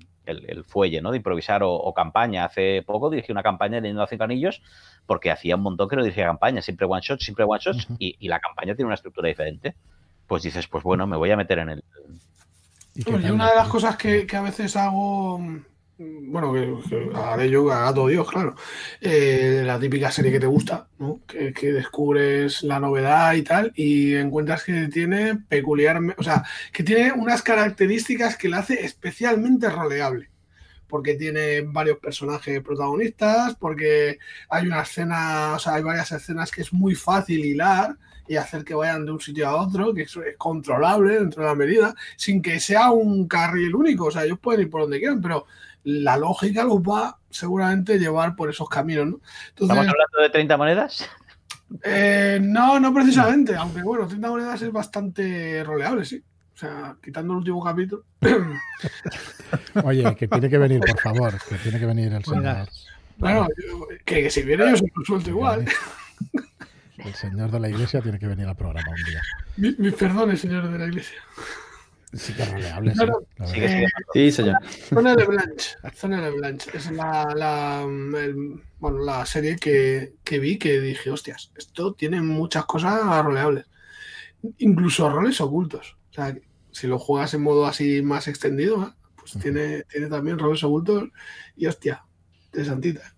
fuelle 0.67 1.01
¿no? 1.01 1.09
de 1.09 1.17
improvisar 1.17 1.61
o, 1.63 1.91
campaña. 1.95 2.45
Hace 2.45 2.83
poco 2.85 3.09
dirigí 3.09 3.31
una 3.31 3.41
campaña 3.41 3.79
leyendo 3.79 4.03
a 4.03 4.07
cinco 4.07 4.25
anillos 4.25 4.61
porque 5.07 5.31
hacía 5.31 5.55
un 5.55 5.63
montón 5.63 5.89
que 5.89 5.95
no 5.95 6.03
dirigía 6.03 6.25
campaña, 6.25 6.61
siempre 6.61 6.85
one 6.85 7.01
shot, 7.01 7.19
siempre 7.19 7.45
one 7.45 7.59
shot, 7.59 7.77
y, 7.97 8.27
la 8.27 8.39
campaña 8.39 8.75
tiene 8.75 8.85
una 8.85 8.95
estructura 8.95 9.27
diferente. 9.27 9.73
Pues 10.27 10.43
dices, 10.43 10.67
pues 10.67 10.83
bueno, 10.83 11.07
me 11.07 11.17
voy 11.17 11.31
a 11.31 11.35
meter 11.35 11.57
en 11.57 11.69
el. 11.69 11.83
Y, 12.93 13.09
una 13.09 13.49
de 13.49 13.55
las 13.55 13.69
cosas 13.69 13.97
que, 13.97 14.27
que 14.27 14.37
a 14.37 14.41
veces 14.43 14.75
hago 14.75 15.41
bueno, 15.97 16.53
que, 16.53 17.11
haré 17.15 17.49
yo 17.49 17.71
a 17.71 17.91
todo 17.93 18.07
Dios, 18.07 18.29
claro. 18.29 18.55
Eh, 19.01 19.63
la 19.65 19.79
típica 19.79 20.11
serie 20.11 20.31
que 20.31 20.39
te 20.39 20.45
gusta, 20.45 20.87
¿no? 20.99 21.21
Que, 21.25 21.51
descubres 21.73 22.61
la 22.63 22.79
novedad 22.79 23.33
y 23.33 23.41
tal, 23.41 23.71
y 23.75 24.13
encuentras 24.13 24.63
que 24.63 24.87
tiene 24.89 25.35
peculiar, 25.49 25.99
o 26.17 26.23
sea, 26.23 26.43
que 26.71 26.83
tiene 26.83 27.11
unas 27.13 27.41
características 27.41 28.37
que 28.37 28.49
la 28.49 28.59
hace 28.59 28.85
especialmente 28.85 29.69
roleable. 29.69 30.29
Porque 30.87 31.15
tiene 31.15 31.61
varios 31.61 31.97
personajes 31.97 32.61
protagonistas, 32.61 33.55
porque 33.55 34.19
hay 34.49 34.67
una 34.67 34.83
escena, 34.83 35.55
o 35.55 35.59
sea, 35.59 35.75
hay 35.75 35.83
varias 35.83 36.11
escenas 36.11 36.51
que 36.51 36.61
es 36.61 36.71
muy 36.71 36.95
fácil 36.95 37.43
hilar 37.43 37.97
y 38.27 38.35
hacer 38.35 38.63
que 38.63 38.73
vayan 38.73 39.05
de 39.05 39.11
un 39.11 39.19
sitio 39.19 39.47
a 39.47 39.61
otro, 39.61 39.93
que 39.93 40.03
es 40.03 40.17
controlable 40.37 41.15
dentro 41.19 41.43
de 41.43 41.49
la 41.49 41.55
medida, 41.55 41.95
sin 42.15 42.41
que 42.41 42.59
sea 42.59 42.91
un 42.91 43.27
carril 43.27 43.75
único. 43.75 44.05
O 44.05 44.11
sea, 44.11 44.23
ellos 44.25 44.39
pueden 44.39 44.61
ir 44.61 44.69
por 44.69 44.81
donde 44.81 44.99
quieran, 44.99 45.21
pero 45.21 45.45
la 45.87 46.17
lógica 46.17 46.65
los 46.65 46.79
va 46.79 47.17
seguramente 47.29 47.97
llevar 47.97 48.35
por 48.35 48.49
esos 48.49 48.67
caminos, 48.67 49.07
¿no? 49.07 49.21
¿Estamos 49.47 49.87
hablando 49.87 50.19
de 50.21 50.29
30 50.29 50.57
monedas? 50.57 51.09
Eh, 51.81 52.39
no, 52.41 52.77
no 52.77 52.93
precisamente, 52.93 53.55
aunque 53.55 53.81
bueno, 53.83 54.05
30 54.05 54.29
monedas 54.29 54.61
es 54.61 54.71
bastante 54.71 55.63
roleable, 55.63 56.03
sí. 56.03 56.21
O 56.53 56.57
sea, 56.57 56.97
quitando 57.01 57.33
el 57.33 57.37
último 57.37 57.63
capítulo. 57.63 58.03
Oye, 59.85 60.13
que 60.15 60.27
tiene 60.27 60.49
que 60.49 60.57
venir, 60.57 60.81
por 60.81 60.99
favor, 60.99 61.33
que 61.47 61.55
tiene 61.55 61.79
que 61.79 61.85
venir 61.85 62.11
el 62.11 62.25
señor. 62.25 62.67
Bueno, 63.15 63.47
que, 64.03 64.29
si 64.29 64.41
viene 64.41 64.69
yo 64.69 64.75
se 64.77 64.91
lo 64.93 65.05
suelto 65.05 65.29
igual. 65.29 65.65
El 66.97 67.13
señor 67.13 67.49
de 67.49 67.61
la 67.61 67.69
iglesia 67.69 68.01
tiene 68.01 68.19
que 68.19 68.27
venir 68.27 68.45
al 68.45 68.57
programa 68.57 68.89
un 68.89 69.03
día. 69.05 69.75
Mis 69.77 69.93
perdones, 69.93 70.41
señor 70.41 70.69
de 70.69 70.79
la 70.79 70.85
iglesia. 70.87 71.19
Sí, 72.13 72.33
que 72.33 72.45
roleable. 72.45 72.93
sí, 74.13 74.31
señor. 74.31 74.55
Zona 74.65 75.15
de 75.15 75.25
Blanche. 75.25 75.75
Zona 75.93 76.21
de 76.21 76.31
Blanche. 76.31 76.71
Es 76.73 76.89
la, 76.91 77.33
la, 77.35 77.85
bueno, 78.79 78.99
la 78.99 79.25
serie 79.25 79.57
que, 79.57 80.13
que, 80.23 80.39
vi 80.39 80.57
que 80.57 80.79
dije, 80.79 81.11
hostias, 81.11 81.51
esto 81.57 81.93
tiene 81.93 82.21
muchas 82.21 82.65
cosas 82.65 83.03
roleables. 83.23 83.65
Incluso 84.59 85.09
roles 85.09 85.41
ocultos. 85.41 85.97
O 86.11 86.13
sea, 86.13 86.37
si 86.71 86.87
lo 86.87 86.97
juegas 86.97 87.33
en 87.33 87.41
modo 87.41 87.65
así 87.65 88.01
más 88.01 88.27
extendido, 88.27 88.83
¿eh? 88.83 88.93
pues 89.17 89.43
tiene, 89.43 89.83
tiene 89.83 90.07
también 90.07 90.39
roles 90.39 90.63
ocultos 90.63 91.09
y 91.57 91.65
hostia, 91.65 92.03
interesantita. 92.45 93.13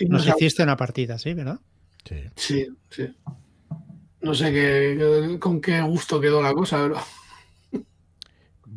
Nos 0.00 0.26
hiciste 0.26 0.62
una 0.62 0.76
partida, 0.76 1.18
¿sí? 1.18 1.32
¿Verdad? 1.32 1.60
Sí. 2.04 2.24
Sí, 2.36 2.68
sí. 2.90 3.14
No 4.22 4.34
sé 4.34 4.52
qué, 4.52 5.38
con 5.40 5.60
qué 5.60 5.80
gusto 5.82 6.20
quedó 6.20 6.42
la 6.42 6.52
cosa, 6.52 6.78
pero... 6.82 6.96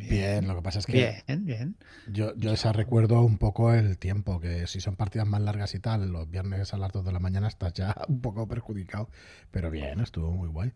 Bien, 0.10 0.48
lo 0.48 0.56
que 0.56 0.62
pasa 0.62 0.80
es 0.80 0.86
que. 0.86 1.22
Bien, 1.28 1.46
bien. 1.46 1.76
Yo, 2.08 2.34
yo 2.36 2.52
esa 2.52 2.74
recuerdo 2.74 3.22
un 3.22 3.38
poco 3.38 3.74
el 3.74 3.98
tiempo, 3.98 4.40
que 4.40 4.68
si 4.68 4.82
son 4.82 4.96
partidas 4.96 5.28
más 5.28 5.42
largas 5.42 5.76
y 5.76 5.80
tal, 5.80 6.12
los 6.12 6.30
viernes 6.30 6.74
a 6.74 6.78
las 6.78 6.92
2 6.92 7.06
de 7.06 7.12
la 7.12 7.20
mañana 7.20 7.48
estás 7.48 7.74
ya 7.74 7.96
un 8.08 8.22
poco 8.22 8.48
perjudicado. 8.48 9.10
Pero 9.52 9.70
bien, 9.70 10.00
estuvo 10.00 10.32
muy 10.32 10.50
guay. 10.50 10.72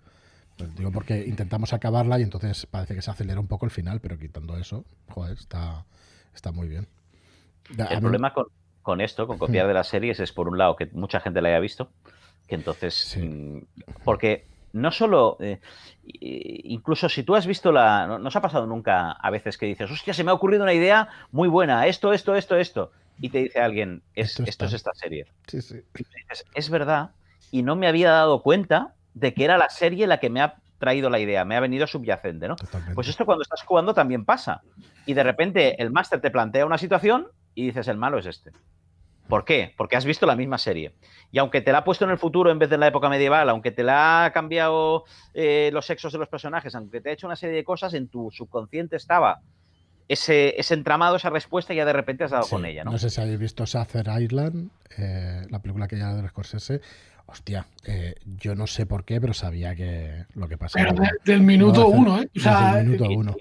Pues 0.57 0.75
digo 0.75 0.91
porque 0.91 1.25
intentamos 1.25 1.73
acabarla 1.73 2.19
y 2.19 2.23
entonces 2.23 2.65
parece 2.65 2.95
que 2.95 3.01
se 3.01 3.11
acelera 3.11 3.39
un 3.39 3.47
poco 3.47 3.65
el 3.65 3.71
final, 3.71 3.99
pero 4.01 4.17
quitando 4.17 4.57
eso, 4.57 4.85
joder, 5.09 5.37
está, 5.37 5.85
está 6.33 6.51
muy 6.51 6.67
bien. 6.67 6.87
El 7.77 7.99
problema 7.99 8.33
con, 8.81 9.01
esto, 9.01 9.27
con 9.27 9.37
copiar 9.37 9.65
hmm. 9.65 9.67
de 9.67 9.73
las 9.73 9.87
series, 9.87 10.19
es 10.19 10.31
por 10.31 10.47
un 10.47 10.57
lado 10.57 10.75
que 10.75 10.87
mucha 10.93 11.19
gente 11.19 11.41
la 11.41 11.49
haya 11.49 11.59
visto, 11.59 11.91
que 12.47 12.55
entonces. 12.55 13.17
Mm, 13.21 13.59
porque 14.03 14.45
no 14.73 14.91
solo, 14.91 15.37
eh, 15.39 15.59
incluso 16.03 17.09
si 17.09 17.23
tú 17.23 17.35
has 17.35 17.47
visto 17.47 17.71
la, 17.71 18.07
no, 18.07 18.19
nos 18.19 18.35
ha 18.35 18.41
pasado 18.41 18.65
nunca 18.67 19.11
a 19.11 19.29
veces 19.29 19.57
que 19.57 19.65
dices, 19.65 19.89
hostia, 19.89 20.13
se 20.13 20.23
me 20.23 20.31
ha 20.31 20.35
ocurrido 20.35 20.63
una 20.63 20.73
idea 20.73 21.09
muy 21.31 21.47
buena, 21.47 21.87
esto, 21.87 22.13
esto, 22.13 22.35
esto, 22.35 22.55
esto, 22.55 22.91
y 23.19 23.29
te 23.29 23.39
dice 23.39 23.59
alguien, 23.59 24.03
es, 24.13 24.39
esto, 24.39 24.65
es 24.65 24.73
esta 24.73 24.93
serie. 24.93 25.25
Sí, 25.47 25.61
sí. 25.61 25.81
dices, 25.93 26.45
es 26.53 26.69
verdad, 26.69 27.11
y 27.51 27.63
no 27.63 27.75
me 27.75 27.87
había 27.87 28.11
dado 28.11 28.41
cuenta 28.41 28.95
de 29.13 29.33
que 29.33 29.45
era 29.45 29.57
la 29.57 29.69
serie 29.69 30.07
la 30.07 30.19
que 30.19 30.29
me 30.29 30.41
ha 30.41 30.55
traído 30.77 31.09
la 31.09 31.19
idea, 31.19 31.43
me 31.45 31.55
ha 31.55 31.59
venido 31.59 31.87
subyacente, 31.87 32.47
¿no? 32.47 32.55
Pues 32.93 33.07
esto 33.07 33.25
cuando 33.25 33.41
estás 33.41 33.63
jugando 33.63 33.93
también 33.93 34.25
pasa. 34.25 34.61
Y 35.05 35.13
de 35.13 35.23
repente 35.23 35.81
el 35.81 35.91
máster 35.91 36.21
te 36.21 36.29
plantea 36.29 36.65
una 36.65 36.77
situación 36.77 37.27
y 37.55 37.65
dices, 37.65 37.87
el 37.87 37.97
malo 37.97 38.19
es 38.19 38.27
este. 38.27 38.51
¿Por 39.27 39.45
qué? 39.45 39.73
Porque 39.77 39.95
has 39.97 40.05
visto 40.05 40.25
la 40.25 40.35
misma 40.35 40.57
serie. 40.57 40.93
Y 41.31 41.39
aunque 41.39 41.61
te 41.61 41.71
la 41.71 41.79
ha 41.79 41.83
puesto 41.83 42.05
en 42.05 42.11
el 42.11 42.17
futuro 42.17 42.51
en 42.51 42.59
vez 42.59 42.69
de 42.69 42.75
en 42.75 42.81
la 42.81 42.87
época 42.87 43.09
medieval, 43.09 43.49
aunque 43.49 43.71
te 43.71 43.83
la 43.83 44.25
ha 44.25 44.31
cambiado 44.31 45.03
eh, 45.33 45.69
los 45.73 45.85
sexos 45.85 46.13
de 46.13 46.19
los 46.19 46.29
personajes, 46.29 46.75
aunque 46.75 47.01
te 47.01 47.09
ha 47.09 47.13
hecho 47.13 47.27
una 47.27 47.35
serie 47.35 47.55
de 47.55 47.63
cosas, 47.63 47.93
en 47.93 48.07
tu 48.07 48.31
subconsciente 48.31 48.95
estaba 48.95 49.41
ese, 50.07 50.55
entramado, 50.69 51.17
esa 51.17 51.29
respuesta, 51.29 51.73
y 51.73 51.77
ya 51.77 51.85
de 51.85 51.93
repente 51.93 52.23
has 52.23 52.31
dado 52.31 52.47
con 52.47 52.65
ella. 52.65 52.83
¿no? 52.83 52.91
no 52.91 52.97
sé 52.97 53.09
si 53.09 53.19
habéis 53.19 53.39
visto 53.39 53.65
Sather 53.65 54.07
Island, 54.21 54.69
eh, 54.97 55.45
la 55.49 55.59
película 55.59 55.87
que 55.87 55.97
ya 55.97 56.13
de 56.13 56.27
Scorsese. 56.29 56.81
Hostia, 57.29 57.67
eh, 57.85 58.15
yo 58.37 58.55
no 58.55 58.67
sé 58.67 58.85
por 58.85 59.03
qué, 59.03 59.19
pero 59.19 59.33
sabía 59.33 59.75
que 59.75 60.25
lo 60.33 60.47
que 60.47 60.57
pasaba. 60.57 60.93
Pero 60.93 61.03
del 61.25 61.41
minuto 61.41 61.87
uno, 61.87 62.21
¿eh? 62.21 62.29
O 62.37 62.39
sea, 62.39 62.79
el 62.79 62.87
minuto 62.87 63.09
uno. 63.09 63.35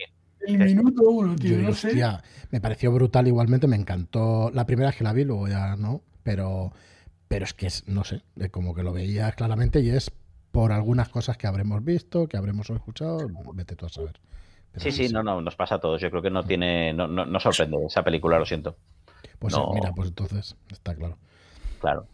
El 0.47 0.59
minuto 0.59 1.03
uno, 1.11 1.37
tío, 1.37 1.59
no 1.59 1.75
sé. 1.75 1.95
Me 2.51 2.61
pareció 2.61 2.93
brutal 2.93 3.27
igualmente, 3.27 3.67
me 3.67 3.77
encantó. 3.77 4.51
La 4.53 4.67
primera 4.67 4.89
vez 4.89 4.97
que 4.97 5.05
la 5.05 5.13
vi, 5.13 5.25
luego 5.25 5.49
ya 5.49 5.77
no, 5.77 6.03
pero, 6.23 6.73
pero 7.29 7.45
es 7.45 7.55
que 7.55 7.67
es, 7.67 7.87
no 7.89 8.05
sé, 8.05 8.23
como 8.51 8.75
que 8.75 8.83
lo 8.83 8.93
veía 8.93 9.33
claramente 9.33 9.81
y 9.81 9.91
es 9.91 10.13
por 10.53 10.73
algunas 10.73 11.09
cosas 11.09 11.37
que 11.37 11.47
habremos 11.47 11.85
visto, 11.85 12.29
que 12.29 12.37
habremos 12.37 12.71
escuchado, 12.71 13.29
vete 13.53 13.77
tú 13.77 13.87
a 13.87 13.89
saber. 13.89 14.19
sí, 14.77 14.91
sí, 14.91 15.09
no, 15.09 15.23
no, 15.23 15.43
nos 15.43 15.57
pasa 15.57 15.75
a 15.75 15.79
todos. 15.81 16.01
Yo 16.01 16.11
creo 16.11 16.23
que 16.23 16.31
no 16.31 16.45
tiene, 16.45 16.93
no, 16.93 17.07
no, 17.09 17.41
sorprende 17.41 17.77
esa 17.87 18.03
película, 18.03 18.39
lo 18.39 18.47
siento. 18.47 18.77
Pues 19.39 19.55
mira, 19.75 19.93
pues 19.95 20.09
entonces 20.09 20.57
está 20.71 20.95
claro. 20.95 21.19
Claro. 21.81 22.07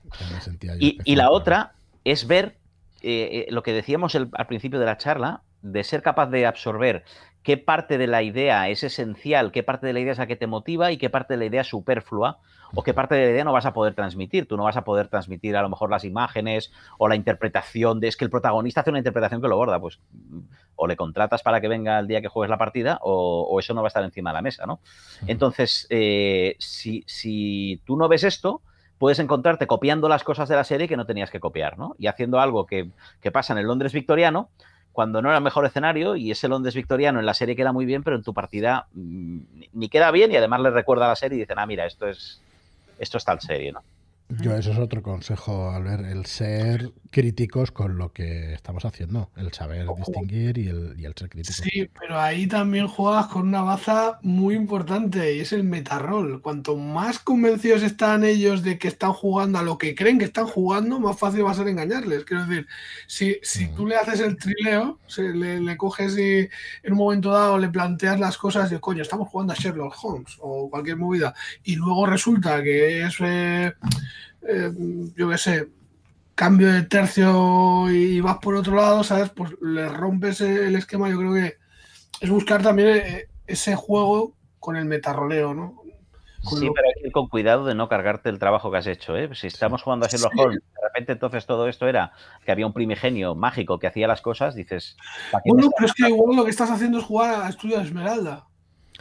Y, 0.80 1.14
la 1.14 1.30
otra 1.30 1.74
es 2.04 2.26
ver 2.26 2.56
eh, 3.02 3.46
eh, 3.48 3.52
lo 3.52 3.62
que 3.62 3.72
decíamos 3.72 4.14
al 4.14 4.46
principio 4.48 4.80
de 4.80 4.86
la 4.86 4.98
charla, 4.98 5.42
de 5.62 5.84
ser 5.84 6.02
capaz 6.02 6.26
de 6.26 6.44
absorber 6.44 7.04
qué 7.42 7.56
parte 7.56 7.98
de 7.98 8.06
la 8.06 8.22
idea 8.22 8.68
es 8.68 8.84
esencial, 8.84 9.52
qué 9.52 9.62
parte 9.62 9.86
de 9.86 9.92
la 9.92 10.00
idea 10.00 10.12
es 10.12 10.18
la 10.18 10.26
que 10.26 10.36
te 10.36 10.46
motiva 10.46 10.92
y 10.92 10.96
qué 10.96 11.10
parte 11.10 11.34
de 11.34 11.38
la 11.38 11.44
idea 11.46 11.60
es 11.62 11.68
superflua 11.68 12.38
o 12.74 12.82
qué 12.82 12.94
parte 12.94 13.14
de 13.14 13.26
la 13.26 13.30
idea 13.32 13.44
no 13.44 13.52
vas 13.52 13.66
a 13.66 13.72
poder 13.72 13.94
transmitir. 13.94 14.46
Tú 14.46 14.56
no 14.56 14.64
vas 14.64 14.76
a 14.76 14.84
poder 14.84 15.08
transmitir 15.08 15.56
a 15.56 15.62
lo 15.62 15.68
mejor 15.68 15.90
las 15.90 16.04
imágenes 16.04 16.72
o 16.98 17.08
la 17.08 17.16
interpretación 17.16 18.00
de 18.00 18.08
es 18.08 18.16
que 18.16 18.24
el 18.24 18.30
protagonista 18.30 18.80
hace 18.80 18.90
una 18.90 18.98
interpretación 18.98 19.42
que 19.42 19.48
lo 19.48 19.56
borda, 19.56 19.80
pues 19.80 20.00
o 20.76 20.86
le 20.86 20.96
contratas 20.96 21.42
para 21.42 21.60
que 21.60 21.68
venga 21.68 21.98
el 21.98 22.06
día 22.06 22.20
que 22.22 22.28
juegues 22.28 22.50
la 22.50 22.58
partida 22.58 22.98
o, 23.02 23.58
eso 23.60 23.74
no 23.74 23.82
va 23.82 23.86
a 23.86 23.88
estar 23.88 24.04
encima 24.04 24.30
de 24.30 24.34
la 24.34 24.42
mesa, 24.42 24.66
¿no? 24.66 24.80
Entonces, 25.26 25.86
eh, 25.90 26.56
si, 26.58 27.04
si 27.06 27.80
tú 27.84 27.96
no 27.96 28.08
ves 28.08 28.24
esto, 28.24 28.62
puedes 28.98 29.18
encontrarte 29.18 29.66
copiando 29.66 30.08
las 30.08 30.24
cosas 30.24 30.48
de 30.48 30.56
la 30.56 30.64
serie 30.64 30.88
que 30.88 30.96
no 30.96 31.06
tenías 31.06 31.30
que 31.30 31.40
copiar, 31.40 31.78
¿no? 31.78 31.94
Y 31.98 32.06
haciendo 32.06 32.40
algo 32.40 32.66
que, 32.66 32.90
que 33.20 33.30
pasa 33.30 33.52
en 33.52 33.58
el 33.58 33.66
Londres 33.66 33.92
victoriano, 33.92 34.48
cuando 34.92 35.22
no 35.22 35.28
era 35.28 35.38
el 35.38 35.44
mejor 35.44 35.64
escenario 35.66 36.16
y 36.16 36.30
ese 36.30 36.48
Londres 36.48 36.74
victoriano 36.74 37.18
en 37.18 37.26
la 37.26 37.34
serie 37.34 37.56
queda 37.56 37.72
muy 37.72 37.86
bien, 37.86 38.02
pero 38.02 38.16
en 38.16 38.22
tu 38.22 38.34
partida 38.34 38.86
mm, 38.92 39.38
ni 39.72 39.88
queda 39.88 40.10
bien 40.10 40.30
y 40.32 40.36
además 40.36 40.60
le 40.60 40.70
recuerda 40.70 41.06
a 41.06 41.08
la 41.08 41.16
serie 41.16 41.38
y 41.38 41.40
dicen, 41.40 41.58
ah, 41.58 41.66
mira, 41.66 41.86
esto 41.86 42.06
es, 42.06 42.40
esto 42.98 43.18
es 43.18 43.24
tal 43.24 43.40
serie, 43.40 43.72
¿no? 43.72 43.82
Yo 44.28 44.54
eso 44.54 44.70
es 44.72 44.78
otro 44.78 45.02
consejo, 45.02 45.70
al 45.70 45.84
ver 45.84 46.00
el 46.00 46.24
ser 46.26 46.90
críticos 47.12 47.70
con 47.70 47.98
lo 47.98 48.12
que 48.12 48.54
estamos 48.54 48.84
haciendo, 48.84 49.30
el 49.36 49.52
saber 49.52 49.86
distinguir 49.96 50.58
y 50.58 50.68
el, 50.68 50.94
y 50.98 51.04
el 51.04 51.14
ser 51.14 51.28
crítico. 51.28 51.62
Sí, 51.62 51.88
pero 52.00 52.18
ahí 52.18 52.46
también 52.46 52.88
juegas 52.88 53.26
con 53.26 53.46
una 53.46 53.62
baza 53.62 54.18
muy 54.22 54.56
importante 54.56 55.36
y 55.36 55.40
es 55.40 55.52
el 55.52 55.62
metarrol. 55.62 56.40
Cuanto 56.42 56.76
más 56.76 57.18
convencidos 57.18 57.82
están 57.82 58.24
ellos 58.24 58.62
de 58.64 58.78
que 58.78 58.88
están 58.88 59.12
jugando 59.12 59.58
a 59.58 59.62
lo 59.62 59.78
que 59.78 59.94
creen 59.94 60.18
que 60.18 60.24
están 60.24 60.46
jugando, 60.46 60.98
más 60.98 61.18
fácil 61.18 61.44
va 61.44 61.52
a 61.52 61.54
ser 61.54 61.68
engañarles. 61.68 62.24
Quiero 62.24 62.46
decir, 62.46 62.66
si, 63.06 63.36
si 63.42 63.68
tú 63.68 63.86
le 63.86 63.96
haces 63.96 64.20
el 64.20 64.36
trileo, 64.36 64.98
le, 65.18 65.60
le, 65.60 65.76
coges 65.76 66.16
y 66.18 66.48
en 66.82 66.92
un 66.92 66.98
momento 66.98 67.30
dado 67.30 67.58
le 67.58 67.68
planteas 67.68 68.18
las 68.18 68.38
cosas 68.38 68.70
de 68.70 68.80
coño, 68.80 69.02
estamos 69.02 69.28
jugando 69.28 69.52
a 69.52 69.56
Sherlock 69.56 69.94
Holmes 70.02 70.38
o 70.40 70.70
cualquier 70.70 70.96
movida, 70.96 71.34
y 71.62 71.76
luego 71.76 72.06
resulta 72.06 72.62
que 72.62 73.04
es. 73.04 73.16
Eh, 73.20 73.72
eh, 74.48 74.72
yo 75.16 75.28
qué 75.28 75.38
sé, 75.38 75.68
cambio 76.34 76.72
de 76.72 76.82
tercio 76.82 77.90
y 77.90 78.20
vas 78.20 78.38
por 78.38 78.54
otro 78.54 78.76
lado, 78.76 79.04
¿sabes? 79.04 79.30
Pues 79.30 79.52
le 79.60 79.88
rompes 79.88 80.40
el 80.40 80.74
esquema. 80.76 81.08
Yo 81.08 81.18
creo 81.18 81.34
que 81.34 81.56
es 82.20 82.30
buscar 82.30 82.62
también 82.62 82.88
eh, 82.96 83.28
ese 83.46 83.74
juego 83.74 84.34
con 84.58 84.76
el 84.76 84.84
metarroleo, 84.84 85.54
¿no? 85.54 85.82
sí, 86.50 86.68
pero 86.74 86.88
hay 86.88 87.00
que 87.00 87.06
ir 87.06 87.12
con 87.12 87.28
cuidado 87.28 87.64
de 87.64 87.74
no 87.74 87.88
cargarte 87.88 88.28
el 88.28 88.38
trabajo 88.38 88.70
que 88.70 88.78
has 88.78 88.86
hecho. 88.86 89.16
¿eh? 89.16 89.30
Si 89.34 89.46
estamos 89.46 89.82
jugando 89.82 90.06
a 90.06 90.08
Sherlock 90.08 90.32
Holmes, 90.36 90.60
de 90.60 90.82
repente 90.82 91.12
entonces 91.12 91.46
todo 91.46 91.68
esto 91.68 91.86
era 91.86 92.12
que 92.44 92.52
había 92.52 92.66
un 92.66 92.72
primigenio 92.72 93.34
mágico 93.34 93.78
que 93.78 93.86
hacía 93.86 94.08
las 94.08 94.22
cosas, 94.22 94.54
dices. 94.54 94.96
Bueno, 95.44 95.70
pero 95.76 95.86
es 95.86 95.94
que 95.94 96.08
igual 96.08 96.36
lo 96.36 96.44
que 96.44 96.50
estás 96.50 96.70
haciendo 96.70 96.98
es 96.98 97.04
jugar 97.04 97.42
a 97.42 97.48
Estudio 97.48 97.78
de 97.78 97.84
Esmeralda. 97.84 98.46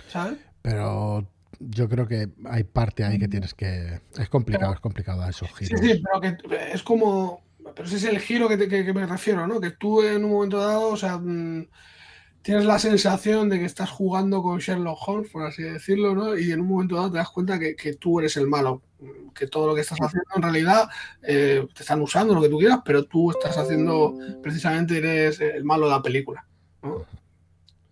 ¿Sabes? 0.08 0.40
Pero 0.62 1.26
yo 1.70 1.88
creo 1.88 2.08
que 2.08 2.30
hay 2.46 2.64
parte 2.64 3.04
ahí 3.04 3.20
que 3.20 3.28
tienes 3.28 3.54
que. 3.54 4.02
Es 4.18 4.30
complicado, 4.30 4.74
es 4.74 4.80
complicado 4.80 5.28
esos 5.28 5.50
giros. 5.54 5.80
Sí, 5.80 5.88
sí, 5.88 6.04
pero 6.04 6.22
que 6.22 6.38
es 6.74 6.84
como. 6.84 7.44
Pero 7.76 7.88
ese 7.88 7.98
es 7.98 8.04
el 8.06 8.20
giro 8.20 8.50
que, 8.50 8.58
que, 8.68 8.94
me 8.94 9.06
refiero, 9.06 9.46
¿no? 9.48 9.62
Que 9.62 9.72
tú 9.72 10.02
en 10.02 10.26
un 10.26 10.32
momento 10.32 10.58
dado, 10.58 10.90
o 10.90 10.98
sea, 10.98 11.18
mm, 11.18 11.68
tienes 12.42 12.66
la 12.66 12.80
sensación 12.80 13.50
de 13.50 13.60
que 13.60 13.66
estás 13.66 13.92
jugando 13.92 14.42
con 14.42 14.60
Sherlock 14.60 15.08
Holmes, 15.08 15.32
por 15.32 15.46
así 15.46 15.64
decirlo, 15.64 16.16
¿no? 16.16 16.38
Y 16.38 16.52
en 16.52 16.62
un 16.62 16.68
momento 16.68 16.96
dado 16.96 17.12
te 17.12 17.18
das 17.18 17.30
cuenta 17.30 17.60
que, 17.60 17.76
que 17.76 17.94
tú 17.94 18.20
eres 18.20 18.36
el 18.38 18.48
malo, 18.48 18.82
que 19.36 19.48
todo 19.48 19.68
lo 19.68 19.76
que 19.76 19.82
estás 19.82 20.00
haciendo 20.02 20.30
en 20.36 20.42
realidad 20.42 20.90
eh, 21.22 21.68
te 21.74 21.84
están 21.84 22.02
usando 22.02 22.34
lo 22.34 22.42
que 22.42 22.50
tú 22.50 22.58
quieras, 22.58 22.80
pero 22.84 23.06
tú 23.06 23.32
estás 23.32 23.58
haciendo, 23.58 24.18
precisamente 24.42 24.98
eres 24.98 25.40
el 25.40 25.64
malo 25.64 25.86
de 25.86 25.92
la 25.92 26.02
película, 26.02 26.46
¿no? 26.82 27.06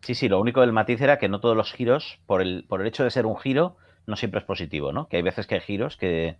Sí, 0.09 0.15
sí, 0.15 0.27
lo 0.27 0.41
único 0.41 0.61
del 0.61 0.71
matiz 0.71 0.99
era 1.01 1.19
que 1.19 1.29
no 1.29 1.39
todos 1.39 1.55
los 1.55 1.71
giros, 1.71 2.17
por 2.25 2.41
el, 2.41 2.65
por 2.67 2.81
el 2.81 2.87
hecho 2.87 3.03
de 3.03 3.11
ser 3.11 3.27
un 3.27 3.37
giro, 3.37 3.77
no 4.07 4.15
siempre 4.15 4.39
es 4.39 4.45
positivo, 4.47 4.91
¿no? 4.91 5.07
Que 5.07 5.17
hay 5.17 5.21
veces 5.21 5.45
que 5.45 5.53
hay 5.53 5.61
giros 5.61 5.97
que. 5.97 6.35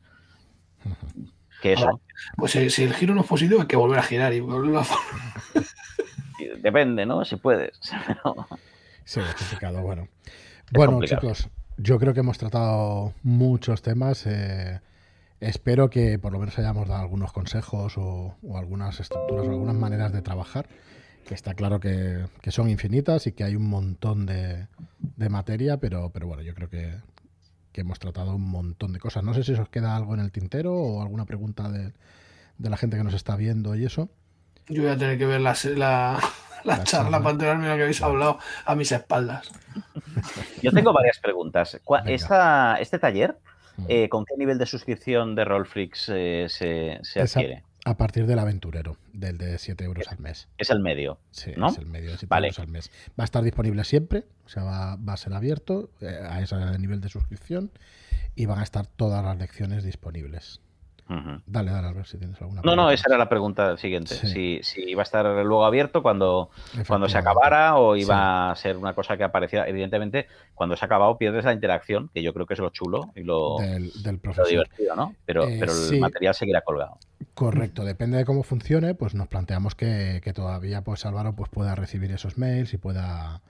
que 1.61 1.73
eso. 1.73 2.01
pues 2.35 2.53
si, 2.53 2.81
el 2.81 2.93
giro 2.95 3.13
no 3.13 3.21
es 3.21 3.27
positivo, 3.27 3.61
hay 3.61 3.67
que 3.67 3.75
volver 3.75 3.99
a 3.99 4.01
girar 4.01 4.33
y 4.33 4.39
volver 4.39 4.75
a. 4.75 4.85
Depende, 6.63 7.05
¿no? 7.05 7.23
Si 7.25 7.35
puedes. 7.35 7.79
sí, 9.05 9.19
es 9.19 9.35
complicado. 9.35 9.83
Bueno, 9.83 10.07
bueno 10.71 10.99
chicos, 11.03 11.47
yo 11.77 11.99
creo 11.99 12.15
que 12.15 12.21
hemos 12.21 12.39
tratado 12.39 13.13
muchos 13.21 13.83
temas. 13.83 14.25
Eh, 14.25 14.79
espero 15.41 15.91
que 15.91 16.17
por 16.17 16.31
lo 16.31 16.39
menos 16.39 16.57
hayamos 16.57 16.87
dado 16.87 17.03
algunos 17.03 17.31
consejos 17.33 17.99
o, 17.99 18.35
o 18.41 18.57
algunas 18.57 18.99
estructuras 18.99 19.45
o 19.45 19.51
algunas 19.51 19.75
maneras 19.75 20.11
de 20.11 20.23
trabajar 20.23 20.67
que 21.29 21.35
está 21.35 21.53
claro 21.53 21.79
que, 21.79 22.25
son 22.47 22.71
infinitas 22.71 23.27
y 23.27 23.33
que 23.33 23.43
hay 23.43 23.55
un 23.55 23.69
montón 23.69 24.25
de, 24.25 24.65
materia, 25.29 25.77
pero, 25.77 26.09
pero 26.09 26.25
bueno, 26.25 26.41
yo 26.41 26.55
creo 26.55 26.71
que, 26.71 26.95
hemos 27.75 27.99
tratado 27.99 28.35
un 28.35 28.49
montón 28.49 28.91
de 28.91 28.99
cosas. 28.99 29.23
No 29.23 29.33
sé 29.35 29.43
si 29.43 29.53
os 29.53 29.69
queda 29.69 29.95
algo 29.95 30.15
en 30.15 30.21
el 30.21 30.31
tintero 30.31 30.73
o 30.73 31.01
alguna 31.03 31.25
pregunta 31.25 31.69
de, 31.69 31.93
la 32.57 32.77
gente 32.77 32.97
que 32.97 33.03
nos 33.03 33.13
está 33.13 33.35
viendo 33.35 33.75
y 33.75 33.85
eso. 33.85 34.09
Yo 34.67 34.81
voy 34.81 34.91
a 34.91 34.97
tener 34.97 35.19
que 35.19 35.27
ver 35.27 35.39
la, 35.39 35.55
la, 36.65 36.83
charla 36.83 37.19
para 37.19 37.29
enterarme 37.29 37.65
de 37.65 37.69
lo 37.69 37.77
que 37.77 37.83
habéis 37.83 38.01
hablado 38.01 38.39
a 38.65 38.75
mis 38.75 38.91
espaldas. 38.91 39.51
Yo 40.63 40.71
tengo 40.71 40.91
varias 40.91 41.19
preguntas. 41.19 41.79
¿Este 42.07 42.99
taller, 42.99 43.37
mm. 43.77 43.85
eh, 43.87 44.09
con 44.09 44.25
qué 44.25 44.35
nivel 44.35 44.57
de 44.57 44.65
suscripción 44.65 45.35
de 45.35 45.45
Rollflix 45.45 46.09
eh, 46.11 46.47
se, 46.49 46.99
se 47.03 47.21
adquiere? 47.21 47.68
A 47.85 47.97
partir 47.97 48.27
del 48.27 48.39
aventurero, 48.39 48.97
del 49.13 49.37
de 49.37 49.57
7 49.57 49.83
euros 49.85 50.07
al 50.09 50.19
mes. 50.19 50.47
Es 50.57 50.69
el 50.69 50.79
medio. 50.79 51.19
Sí, 51.31 51.51
es 51.51 51.77
el 51.77 51.85
medio 51.85 52.11
de 52.11 52.17
7 52.17 52.35
euros 52.35 52.59
al 52.59 52.67
mes. 52.67 52.91
Va 53.19 53.23
a 53.23 53.25
estar 53.25 53.43
disponible 53.43 53.83
siempre, 53.83 54.25
o 54.45 54.49
sea, 54.49 54.63
va, 54.63 55.13
a 55.13 55.17
ser 55.17 55.33
abierto 55.33 55.89
eh, 56.01 56.19
a 56.29 56.41
ese 56.41 56.55
nivel 56.77 56.99
de 57.01 57.09
suscripción 57.09 57.71
y 58.35 58.45
van 58.45 58.59
a 58.59 58.63
estar 58.63 58.85
todas 58.85 59.23
las 59.23 59.37
lecciones 59.37 59.83
disponibles. 59.83 60.61
Dale, 61.47 61.71
dale, 61.71 61.87
a 61.87 61.91
ver 61.91 62.05
si 62.05 62.19
tienes 62.19 62.39
alguna. 62.39 62.61
No, 62.63 62.75
no, 62.75 62.91
esa 62.91 63.05
era 63.07 63.17
la 63.17 63.27
pregunta 63.27 63.77
siguiente. 63.77 64.13
Si, 64.13 64.59
si, 64.61 64.83
iba 64.83 65.01
a 65.01 65.03
estar 65.03 65.25
luego 65.25 65.65
abierto 65.65 66.03
cuando, 66.03 66.51
cuando 66.87 67.09
se 67.09 67.17
acabara 67.17 67.77
o 67.77 67.95
iba 67.95 68.51
a 68.51 68.55
ser 68.55 68.77
una 68.77 68.93
cosa 68.93 69.17
que 69.17 69.23
apareciera. 69.23 69.67
Evidentemente, 69.67 70.27
cuando 70.53 70.75
se 70.75 70.85
ha 70.85 70.87
acabado 70.87 71.17
pierdes 71.17 71.45
la 71.45 71.53
interacción, 71.53 72.11
que 72.13 72.21
yo 72.21 72.31
creo 72.33 72.45
que 72.45 72.53
es 72.53 72.59
lo 72.59 72.69
chulo 72.69 73.11
y 73.15 73.23
lo, 73.23 73.57
del, 73.57 73.91
divertido, 74.47 74.95
¿no? 74.95 75.15
Pero, 75.25 75.47
eh, 75.47 75.57
pero 75.59 75.73
el 75.73 75.99
material 75.99 76.35
seguirá 76.35 76.61
colgado. 76.61 76.99
Correcto, 77.33 77.85
depende 77.85 78.17
de 78.17 78.25
cómo 78.25 78.43
funcione, 78.43 78.93
pues 78.93 79.15
nos 79.15 79.27
planteamos 79.27 79.73
que, 79.73 80.21
todavía 80.35 80.83
pues 80.83 81.05
Álvaro 81.05 81.35
pues 81.35 81.49
pueda 81.49 81.73
recibir 81.73 82.11
esos 82.11 82.37
mails 82.37 82.73
y 82.73 82.77
pueda 82.77 83.41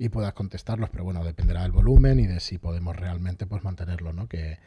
y 0.00 0.10
pueda 0.10 0.30
contestarlos, 0.30 0.90
pero 0.90 1.02
bueno, 1.02 1.24
dependerá 1.24 1.62
del 1.62 1.72
volumen 1.72 2.20
y 2.20 2.28
de 2.28 2.38
si 2.38 2.58
podemos 2.58 2.94
realmente 2.94 3.46
pues 3.46 3.64
mantenerlo, 3.64 4.12
¿no? 4.12 4.28
Que, 4.28 4.58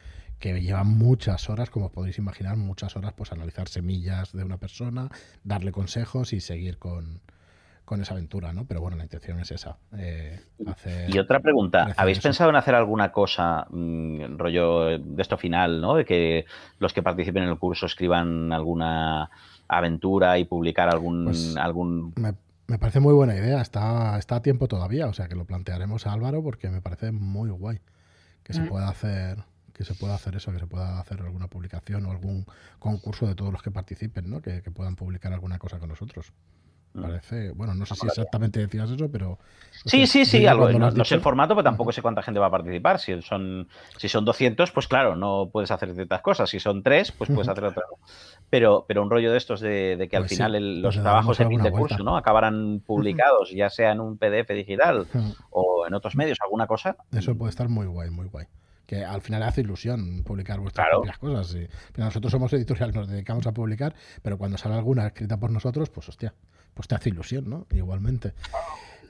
que 0.42 0.60
lleva 0.60 0.82
muchas 0.82 1.48
horas, 1.48 1.70
como 1.70 1.92
podéis 1.92 2.18
imaginar, 2.18 2.56
muchas 2.56 2.96
horas 2.96 3.12
pues 3.16 3.30
analizar 3.30 3.68
semillas 3.68 4.32
de 4.32 4.42
una 4.42 4.56
persona, 4.56 5.08
darle 5.44 5.70
consejos 5.70 6.32
y 6.32 6.40
seguir 6.40 6.78
con, 6.78 7.20
con 7.84 8.02
esa 8.02 8.14
aventura, 8.14 8.52
¿no? 8.52 8.64
Pero 8.64 8.80
bueno, 8.80 8.96
la 8.96 9.04
intención 9.04 9.38
es 9.38 9.52
esa. 9.52 9.78
Eh, 9.96 10.40
y 11.06 11.16
otra 11.20 11.38
pregunta, 11.38 11.94
¿habéis 11.96 12.18
pensado 12.18 12.50
en 12.50 12.56
hacer 12.56 12.74
alguna 12.74 13.12
cosa, 13.12 13.68
mm, 13.70 14.36
rollo 14.36 14.98
de 14.98 15.22
esto 15.22 15.38
final, 15.38 15.80
¿no? 15.80 15.94
De 15.94 16.04
que 16.04 16.44
los 16.80 16.92
que 16.92 17.04
participen 17.04 17.44
en 17.44 17.50
el 17.50 17.58
curso 17.58 17.86
escriban 17.86 18.52
alguna 18.52 19.30
aventura 19.68 20.40
y 20.40 20.44
publicar 20.44 20.88
algún... 20.88 21.26
Pues 21.26 21.56
algún... 21.56 22.14
Me, 22.16 22.78
parece 22.78 22.98
muy 22.98 23.14
buena 23.14 23.36
idea, 23.36 23.60
está, 23.60 24.18
está 24.18 24.36
a 24.36 24.42
tiempo 24.42 24.66
todavía, 24.66 25.06
o 25.06 25.12
sea 25.12 25.28
que 25.28 25.36
lo 25.36 25.44
plantearemos 25.44 26.08
a 26.08 26.12
Álvaro 26.12 26.42
porque 26.42 26.68
me 26.68 26.80
parece 26.80 27.12
muy 27.12 27.50
guay 27.50 27.78
que 28.42 28.54
se 28.54 28.62
mm. 28.62 28.68
pueda 28.68 28.88
hacer 28.88 29.44
que 29.72 29.84
se 29.84 29.94
pueda 29.94 30.14
hacer 30.14 30.36
eso, 30.36 30.52
que 30.52 30.58
se 30.58 30.66
pueda 30.66 31.00
hacer 31.00 31.20
alguna 31.20 31.48
publicación 31.48 32.04
o 32.06 32.10
algún 32.10 32.46
concurso 32.78 33.26
de 33.26 33.34
todos 33.34 33.52
los 33.52 33.62
que 33.62 33.70
participen, 33.70 34.30
¿no? 34.30 34.40
que 34.40 34.62
puedan 34.74 34.96
publicar 34.96 35.32
alguna 35.32 35.58
cosa 35.58 35.78
con 35.78 35.88
nosotros. 35.88 36.32
Mm. 36.94 37.02
Parece, 37.02 37.52
bueno, 37.52 37.74
no 37.74 37.86
sé 37.86 37.94
si 37.94 38.06
exactamente 38.06 38.60
decías 38.60 38.90
eso, 38.90 39.10
pero. 39.10 39.38
Sí, 39.86 40.06
sí, 40.06 40.26
sí, 40.26 40.46
algo. 40.46 40.70
No, 40.70 41.04
sé 41.04 41.14
el 41.14 41.22
formato, 41.22 41.54
pero 41.54 41.64
tampoco 41.64 41.90
sé 41.90 42.02
cuánta 42.02 42.22
gente 42.22 42.38
va 42.38 42.46
a 42.46 42.50
participar. 42.50 42.98
Si 42.98 43.20
son, 43.22 43.68
si 43.96 44.08
son 44.08 44.24
200, 44.26 44.70
pues 44.72 44.88
claro, 44.88 45.16
no 45.16 45.48
puedes 45.50 45.70
hacer 45.70 45.94
ciertas 45.94 46.20
cosas. 46.20 46.50
Si 46.50 46.60
son 46.60 46.82
3, 46.82 47.12
pues 47.12 47.30
puedes 47.30 47.48
hacer 47.48 47.64
otra. 47.64 47.84
Pero, 48.50 48.84
pero 48.86 49.02
un 49.02 49.08
rollo 49.08 49.32
de 49.32 49.38
estos 49.38 49.60
de, 49.60 50.06
que 50.10 50.16
al 50.16 50.24
pues 50.24 50.32
final 50.32 50.82
los 50.82 50.96
pues 50.96 51.02
trabajos 51.02 51.38
de 51.38 51.46
fin 51.46 51.62
de 51.62 51.72
curso 51.72 52.02
¿no? 52.02 52.18
acabarán 52.18 52.82
publicados, 52.84 53.50
ya 53.50 53.70
sea 53.70 53.92
en 53.92 54.00
un 54.00 54.18
PDF 54.18 54.50
digital 54.50 55.06
o 55.50 55.86
en 55.86 55.94
otros 55.94 56.14
medios, 56.14 56.38
alguna 56.42 56.66
cosa. 56.66 56.96
Eso 57.12 57.34
puede 57.34 57.50
estar 57.50 57.70
muy 57.70 57.86
guay, 57.86 58.10
muy 58.10 58.26
guay 58.26 58.46
que 58.92 59.06
al 59.06 59.22
final 59.22 59.42
hace 59.42 59.62
ilusión 59.62 60.22
publicar 60.22 60.60
vuestras 60.60 60.86
propias 60.90 61.16
cosas. 61.16 61.56
nosotros 61.96 62.30
somos 62.30 62.52
editoriales, 62.52 62.94
nos 62.94 63.08
dedicamos 63.08 63.46
a 63.46 63.52
publicar, 63.52 63.94
pero 64.20 64.36
cuando 64.36 64.58
sale 64.58 64.74
alguna 64.74 65.06
escrita 65.06 65.40
por 65.40 65.50
nosotros, 65.50 65.88
pues 65.88 66.10
hostia, 66.10 66.34
pues 66.74 66.88
te 66.88 66.94
hace 66.94 67.08
ilusión, 67.08 67.48
¿no? 67.48 67.66
Igualmente. 67.70 68.34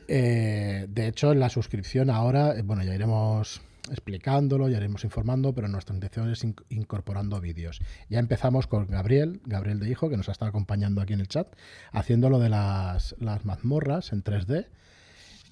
Eh, 0.06 0.86
de 0.88 1.08
hecho, 1.08 1.32
en 1.32 1.40
la 1.40 1.48
suscripción 1.48 2.10
ahora, 2.10 2.56
eh, 2.56 2.62
bueno, 2.62 2.84
ya 2.84 2.94
iremos 2.94 3.60
explicándolo, 3.90 4.68
ya 4.68 4.76
iremos 4.76 5.02
informando, 5.02 5.52
pero 5.52 5.66
nuestra 5.66 5.96
intención 5.96 6.30
es 6.30 6.46
incorporando 6.68 7.40
vídeos. 7.40 7.80
Ya 8.08 8.20
empezamos 8.20 8.68
con 8.68 8.86
Gabriel, 8.86 9.40
Gabriel 9.46 9.80
de 9.80 9.90
Hijo, 9.90 10.08
que 10.08 10.16
nos 10.16 10.28
ha 10.28 10.32
estado 10.32 10.50
acompañando 10.50 11.00
aquí 11.00 11.14
en 11.14 11.20
el 11.20 11.26
chat, 11.26 11.48
haciendo 11.90 12.30
lo 12.30 12.38
de 12.38 12.50
las, 12.50 13.16
las 13.18 13.44
mazmorras 13.44 14.12
en 14.12 14.22
3D 14.22 14.68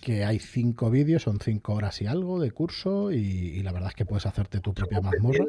que 0.00 0.24
hay 0.24 0.38
cinco 0.38 0.90
vídeos, 0.90 1.22
son 1.22 1.38
cinco 1.40 1.74
horas 1.74 2.00
y 2.00 2.06
algo 2.06 2.40
de 2.40 2.50
curso 2.50 3.12
y, 3.12 3.62
la 3.62 3.72
verdad 3.72 3.90
es 3.90 3.94
que 3.94 4.06
puedes 4.06 4.26
hacerte 4.26 4.60
tu 4.60 4.72
propia 4.72 5.00
mazmorra. 5.00 5.44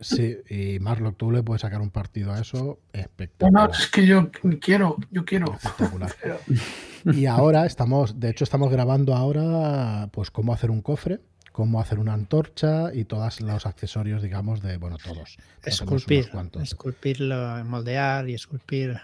Sí, 0.00 0.36
y 0.48 0.78
Marlock, 0.78 1.16
tú 1.16 1.30
le 1.30 1.42
puedes 1.42 1.62
sacar 1.62 1.80
un 1.80 1.90
partido 1.90 2.32
a 2.32 2.40
eso 2.40 2.78
espectacular. 2.92 3.68
No, 3.68 3.74
es 3.74 3.88
que 3.88 4.06
yo 4.06 4.30
quiero, 4.60 4.96
yo 5.10 5.24
quiero. 5.24 5.52
Espectacular. 5.54 6.14
y 7.04 7.26
ahora 7.26 7.66
estamos, 7.66 8.20
de 8.20 8.30
hecho 8.30 8.44
estamos 8.44 8.70
grabando 8.70 9.14
ahora 9.14 10.08
pues 10.12 10.30
cómo 10.30 10.52
hacer 10.52 10.70
un 10.70 10.80
cofre, 10.80 11.20
cómo 11.52 11.80
hacer 11.80 11.98
una 11.98 12.14
antorcha 12.14 12.94
y 12.94 13.04
todos 13.04 13.40
los 13.40 13.66
accesorios, 13.66 14.22
digamos, 14.22 14.62
de, 14.62 14.76
bueno, 14.76 14.96
todos. 14.96 15.38
Esculpir, 15.64 16.30
esculpir, 16.62 17.20
moldear 17.64 18.28
y 18.28 18.34
esculpir 18.34 19.00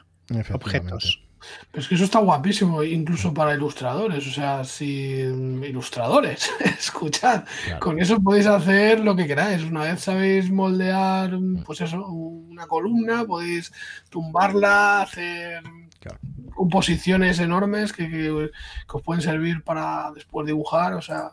objetos. 0.53 1.21
Pero 1.71 1.83
es 1.83 1.89
que 1.89 1.95
eso 1.95 2.05
está 2.05 2.19
guapísimo, 2.21 2.83
incluso 2.83 3.35
para 3.35 3.55
ilustradores, 3.55 4.27
o 4.27 4.31
sea, 4.31 4.65
si 4.65 5.21
ilustradores, 5.21 6.51
escuchad, 6.79 7.45
con 7.81 8.01
eso 8.01 8.21
podéis 8.21 8.47
hacer 8.47 9.01
lo 9.01 9.17
que 9.17 9.27
queráis. 9.27 9.63
Una 9.63 9.85
vez 9.85 10.01
sabéis 10.01 10.51
moldear, 10.51 11.39
pues 11.65 11.81
eso, 11.81 12.07
una 12.07 12.67
columna, 12.67 13.25
podéis 13.25 13.73
tumbarla, 14.09 15.03
hacer 15.03 15.63
composiciones 16.55 17.41
enormes 17.41 17.93
que, 17.93 18.31
os 18.31 19.03
pueden 19.03 19.23
servir 19.23 19.63
para 19.63 20.13
después 20.15 20.47
dibujar, 20.47 20.95
o 20.95 21.03
sea, 21.03 21.33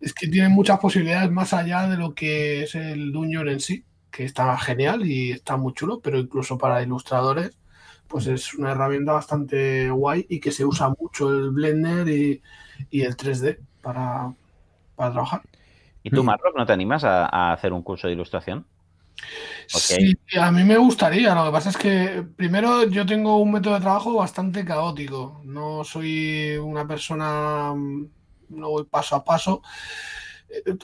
es 0.00 0.14
que 0.14 0.28
tiene 0.28 0.48
muchas 0.48 0.78
posibilidades 0.78 1.30
más 1.30 1.52
allá 1.52 1.88
de 1.88 1.96
lo 1.96 2.14
que 2.14 2.62
es 2.62 2.74
el 2.74 3.12
Dungeon 3.12 3.48
en 3.48 3.60
sí, 3.60 3.84
que 4.10 4.24
está 4.24 4.56
genial 4.58 5.04
y 5.04 5.32
está 5.32 5.56
muy 5.56 5.74
chulo, 5.74 6.00
pero 6.00 6.18
incluso 6.18 6.56
para 6.56 6.82
ilustradores 6.82 7.57
pues 8.08 8.26
es 8.26 8.54
una 8.54 8.72
herramienta 8.72 9.12
bastante 9.12 9.90
guay 9.90 10.26
y 10.28 10.40
que 10.40 10.50
se 10.50 10.64
usa 10.64 10.92
mucho 10.98 11.30
el 11.30 11.50
Blender 11.50 12.08
y, 12.08 12.42
el 12.90 13.16
3D 13.16 13.58
para, 13.82 14.32
trabajar. 14.96 15.42
¿Y 16.02 16.10
tú, 16.10 16.24
Marrock, 16.24 16.56
no 16.56 16.66
te 16.66 16.72
animas 16.72 17.04
a, 17.04 17.52
hacer 17.52 17.72
un 17.72 17.82
curso 17.82 18.06
de 18.06 18.14
ilustración? 18.14 18.66
Sí, 19.66 20.16
a 20.40 20.50
mí 20.50 20.64
me 20.64 20.78
gustaría. 20.78 21.34
Lo 21.34 21.46
que 21.46 21.52
pasa 21.52 21.70
es 21.70 21.76
que, 21.76 22.24
primero, 22.36 22.84
yo 22.84 23.04
tengo 23.04 23.36
un 23.36 23.52
método 23.52 23.74
de 23.74 23.80
trabajo 23.80 24.14
bastante 24.14 24.64
caótico. 24.64 25.42
No 25.44 25.84
soy 25.84 26.56
una 26.56 26.86
persona, 26.86 27.74
no 27.74 28.70
voy 28.70 28.84
paso 28.84 29.16
a 29.16 29.24
paso 29.24 29.62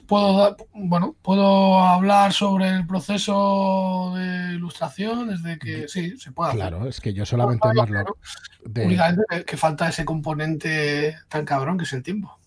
puedo 0.07 0.57
bueno 0.73 1.17
puedo 1.23 1.81
hablar 1.81 2.33
sobre 2.33 2.69
el 2.69 2.87
proceso 2.87 4.13
de 4.15 4.55
ilustración 4.55 5.29
desde 5.29 5.59
que 5.59 5.89
sí 5.89 6.17
se 6.19 6.33
puede 6.33 6.53
claro 6.53 6.87
es 6.87 7.01
que 7.01 7.15
yo 7.15 7.25
solamente 7.25 7.67
hablarlo 7.67 8.19
únicamente 8.65 9.45
que 9.47 9.57
falta 9.57 9.89
ese 9.89 10.05
componente 10.05 11.17
tan 11.29 11.45
cabrón 11.45 11.79
que 11.79 11.85
es 11.85 11.93
el 11.93 12.03
tiempo. 12.03 12.39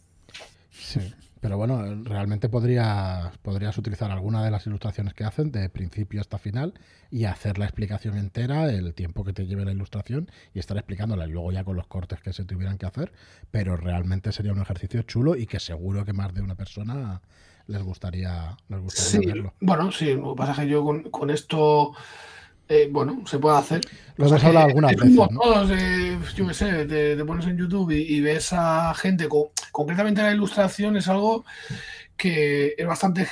Sí 0.71 1.13
pero 1.47 1.57
bueno, 1.57 2.03
realmente 2.03 2.49
podrías, 2.49 3.37
podrías 3.37 3.77
utilizar 3.77 4.11
alguna 4.11 4.43
de 4.43 4.51
las 4.51 4.67
ilustraciones 4.67 5.13
que 5.13 5.23
hacen 5.23 5.49
de 5.49 5.69
principio 5.69 6.19
hasta 6.19 6.37
final 6.37 6.73
y 7.09 7.23
hacer 7.23 7.57
la 7.57 7.63
explicación 7.63 8.17
entera, 8.17 8.69
el 8.69 8.93
tiempo 8.93 9.23
que 9.23 9.31
te 9.31 9.45
lleve 9.45 9.63
la 9.63 9.71
ilustración 9.71 10.29
y 10.53 10.59
estar 10.59 10.75
explicándola 10.75 11.25
y 11.25 11.31
luego 11.31 11.53
ya 11.53 11.63
con 11.63 11.77
los 11.77 11.87
cortes 11.87 12.19
que 12.19 12.33
se 12.33 12.43
tuvieran 12.43 12.77
que 12.77 12.85
hacer, 12.85 13.13
pero 13.49 13.77
realmente 13.77 14.33
sería 14.33 14.51
un 14.51 14.59
ejercicio 14.59 15.03
chulo 15.03 15.37
y 15.37 15.45
que 15.45 15.61
seguro 15.61 16.03
que 16.03 16.11
más 16.11 16.33
de 16.33 16.41
una 16.41 16.55
persona 16.55 17.21
les 17.65 17.81
gustaría, 17.81 18.57
les 18.67 18.81
gustaría 18.81 19.33
verlo. 19.33 19.53
Bueno, 19.61 19.89
sí, 19.93 20.15
lo 20.15 20.33
que 20.33 20.37
pasa 20.39 20.51
es 20.51 20.57
que 20.59 20.67
yo 20.67 20.83
con, 20.83 21.03
con 21.03 21.29
esto 21.29 21.93
eh, 22.69 22.89
bueno, 22.91 23.23
se 23.25 23.39
puede 23.39 23.57
hacer. 23.57 23.81
Lo 24.17 24.27
hemos 24.27 24.43
hablado 24.43 24.67
algunas 24.67 24.95
veces. 24.95 26.33
yo 26.35 26.47
qué 26.47 26.53
sé, 26.53 26.85
te, 26.85 27.25
pones 27.25 27.45
en 27.47 27.57
YouTube 27.57 27.91
y, 27.91 28.19
ves 28.21 28.53
a 28.53 28.93
gente, 28.95 29.27
concretamente 29.71 30.21
la 30.21 30.33
ilustración 30.33 30.97
es 30.97 31.07
algo 31.07 31.45
que 32.15 32.75
es 32.77 32.87
bastante. 32.87 33.27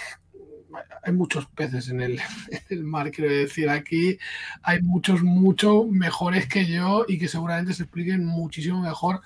Hay 1.04 1.14
muchos 1.14 1.46
peces 1.48 1.90
en 1.90 2.02
el, 2.02 2.20
en 2.50 2.62
el, 2.70 2.84
mar, 2.84 3.12
quiero 3.12 3.34
decir. 3.34 3.70
Aquí 3.70 4.18
hay 4.64 4.82
muchos, 4.82 5.24
mucho 5.24 5.86
mejores 5.86 6.48
que 6.48 6.66
yo 6.66 7.06
y 7.08 7.18
que 7.18 7.28
seguramente 7.28 7.74
se 7.74 7.84
expliquen 7.84 8.26
muchísimo 8.26 8.82
mejor 8.82 9.22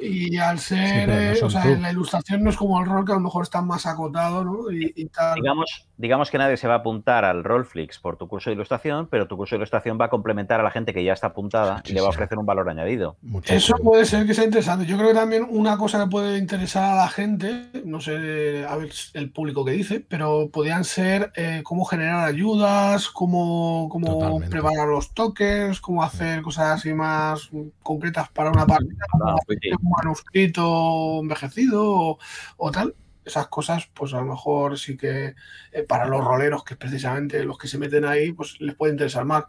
y 0.00 0.36
al 0.38 0.58
ser, 0.58 1.10
eh, 1.10 1.40
o 1.42 1.50
sea, 1.50 1.64
la 1.64 1.90
ilustración 1.90 2.42
no 2.42 2.50
es 2.50 2.56
como 2.56 2.78
el 2.80 2.86
rol 2.86 3.04
que 3.04 3.12
a 3.12 3.16
lo 3.16 3.20
mejor 3.20 3.42
está 3.42 3.62
más 3.62 3.86
acotado, 3.86 4.44
¿no? 4.44 4.70
Y, 4.70 5.04
tal. 5.06 5.36
Digamos, 5.36 5.87
digamos 5.98 6.30
que 6.30 6.38
nadie 6.38 6.56
se 6.56 6.68
va 6.68 6.74
a 6.74 6.78
apuntar 6.78 7.24
al 7.24 7.44
Rollflix 7.44 7.98
por 7.98 8.16
tu 8.16 8.28
curso 8.28 8.50
de 8.50 8.54
ilustración, 8.54 9.08
pero 9.08 9.26
tu 9.26 9.36
curso 9.36 9.54
de 9.54 9.58
ilustración 9.58 9.98
va 10.00 10.06
a 10.06 10.08
complementar 10.08 10.60
a 10.60 10.62
la 10.62 10.70
gente 10.70 10.94
que 10.94 11.04
ya 11.04 11.12
está 11.12 11.28
apuntada 11.28 11.82
y 11.84 11.92
le 11.92 12.00
va 12.00 12.06
a 12.06 12.10
ofrecer 12.10 12.38
un 12.38 12.46
valor 12.46 12.70
añadido. 12.70 13.16
Eso 13.44 13.76
puede 13.82 14.04
ser 14.04 14.26
que 14.26 14.34
sea 14.34 14.44
interesante. 14.44 14.86
Yo 14.86 14.96
creo 14.96 15.08
que 15.08 15.14
también 15.14 15.46
una 15.50 15.76
cosa 15.76 16.02
que 16.02 16.10
puede 16.10 16.38
interesar 16.38 16.92
a 16.92 16.96
la 16.96 17.08
gente, 17.08 17.68
no 17.84 18.00
sé 18.00 18.64
a 18.66 18.76
ver 18.76 18.90
el 19.14 19.30
público 19.30 19.64
que 19.64 19.72
dice, 19.72 20.04
pero 20.06 20.48
podrían 20.50 20.84
ser 20.84 21.32
eh, 21.34 21.62
cómo 21.64 21.84
generar 21.84 22.26
ayudas, 22.26 23.08
cómo, 23.08 23.88
cómo 23.90 24.40
preparar 24.48 24.88
los 24.88 25.12
tokens, 25.12 25.80
cómo 25.80 26.02
hacer 26.02 26.42
cosas 26.42 26.78
así 26.78 26.94
más 26.94 27.50
concretas 27.82 28.28
para 28.30 28.50
una 28.50 28.66
partida. 28.66 29.04
Ah, 29.24 29.34
pues 29.46 29.58
manuscrito 29.82 31.20
envejecido 31.20 32.18
o, 32.56 32.70
tal. 32.70 32.94
Esas 33.28 33.48
cosas, 33.48 33.88
pues 33.94 34.14
a 34.14 34.18
lo 34.18 34.24
mejor 34.24 34.78
sí 34.78 34.96
que 34.96 35.34
eh, 35.70 35.82
para 35.82 36.06
los 36.06 36.24
roleros, 36.24 36.64
que 36.64 36.74
es 36.74 36.78
precisamente 36.78 37.44
los 37.44 37.58
que 37.58 37.68
se 37.68 37.78
meten 37.78 38.04
ahí, 38.04 38.32
pues 38.32 38.60
les 38.60 38.74
puede 38.74 38.92
interesar 38.92 39.24
más. 39.24 39.44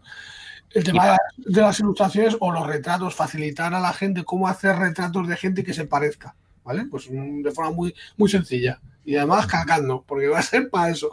El 0.72 0.84
tema 0.84 1.18
de 1.38 1.62
las 1.62 1.80
ilustraciones 1.80 2.38
o 2.40 2.52
los 2.52 2.68
retratos, 2.68 3.16
facilitar 3.16 3.74
a 3.74 3.80
la 3.80 3.94
gente 3.94 4.24
cómo 4.24 4.48
hacer 4.48 4.76
retratos 4.76 5.28
de 5.28 5.36
gente 5.36 5.64
que 5.64 5.74
se 5.74 5.86
parezca, 5.86 6.36
¿vale? 6.64 6.86
Pues 6.86 7.10
mm, 7.10 7.42
de 7.42 7.52
forma 7.52 7.72
muy, 7.72 7.96
muy 8.18 8.30
sencilla. 8.30 8.80
Y 9.04 9.16
además 9.16 9.48
cagando, 9.48 10.04
porque 10.06 10.28
va 10.28 10.40
a 10.40 10.44
ser 10.44 10.70
para 10.70 10.92
eso. 10.92 11.10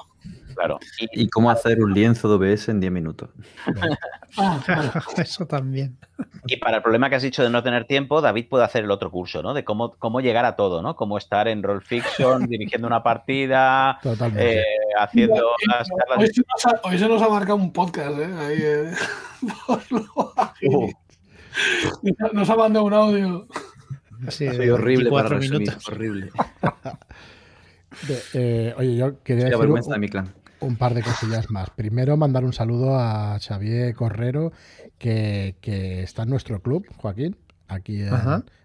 Claro. 0.57 0.79
Y, 1.13 1.29
cómo 1.29 1.51
hacer 1.51 1.83
un 1.83 1.93
lienzo 1.93 2.29
de 2.29 2.53
OBS 2.53 2.71
en 2.71 2.81
10 2.81 2.91
minutos. 2.93 3.29
Eso 5.19 5.47
también. 5.47 5.99
Y 6.47 6.57
para 6.57 6.79
el 6.79 6.83
problema 6.83 7.11
que 7.11 7.17
has 7.17 7.23
dicho 7.23 7.43
de 7.43 7.51
no 7.51 7.63
tener 7.63 7.85
tiempo, 7.85 8.23
David 8.23 8.47
puede 8.49 8.65
hacer 8.65 8.85
el 8.85 8.91
otro 8.91 9.11
curso, 9.11 9.43
¿no? 9.43 9.53
De 9.53 9.65
cómo, 9.65 9.97
cómo 9.99 10.21
llegar 10.21 10.47
a 10.47 10.57
todo, 10.57 10.81
¿no? 10.81 10.97
Cómo 10.97 11.19
estar 11.19 11.47
en 11.47 11.63
Roll 11.63 11.83
Fiction, 11.83 12.47
dirigiendo 12.49 12.87
una 12.87 13.03
partida, 13.03 14.01
eh, 14.37 14.63
haciendo 14.99 15.53
las 15.69 15.89
Hoy 16.85 16.99
se, 16.99 17.07
nos 17.07 17.21
ha, 17.21 17.29
marcado 17.29 17.57
un 17.57 17.73
podcast, 17.73 18.19
¿eh? 18.19 18.35
Ahí, 18.39 18.59
eh. 18.61 18.93
uh. 20.67 20.91
Nos 22.33 22.49
ha 22.49 22.57
mandado 22.57 22.87
un 22.87 22.95
audio. 22.95 23.47
Sí, 24.29 24.47
horrible 24.47 25.11
para 25.11 25.29
resumir, 25.29 25.77
horrible. 25.87 26.31
Eh, 28.35 28.75
oye, 28.77 28.97
yo 28.97 29.23
quería 29.23 29.47
decir 29.47 29.67
un, 29.67 30.31
par 30.77 30.95
de 30.95 31.03
cosillas 31.03 31.51
más. 31.51 31.71
Primero, 31.71 32.17
mandar 32.17 32.45
un 32.45 32.53
saludo 32.53 32.99
a 32.99 33.39
Xavier 33.39 33.95
Correro, 33.95 34.53
que, 34.99 35.57
está 36.03 36.23
en 36.23 36.31
nuestro 36.31 36.61
club, 36.63 36.87
Joaquín. 36.97 37.37
aquí 37.69 38.03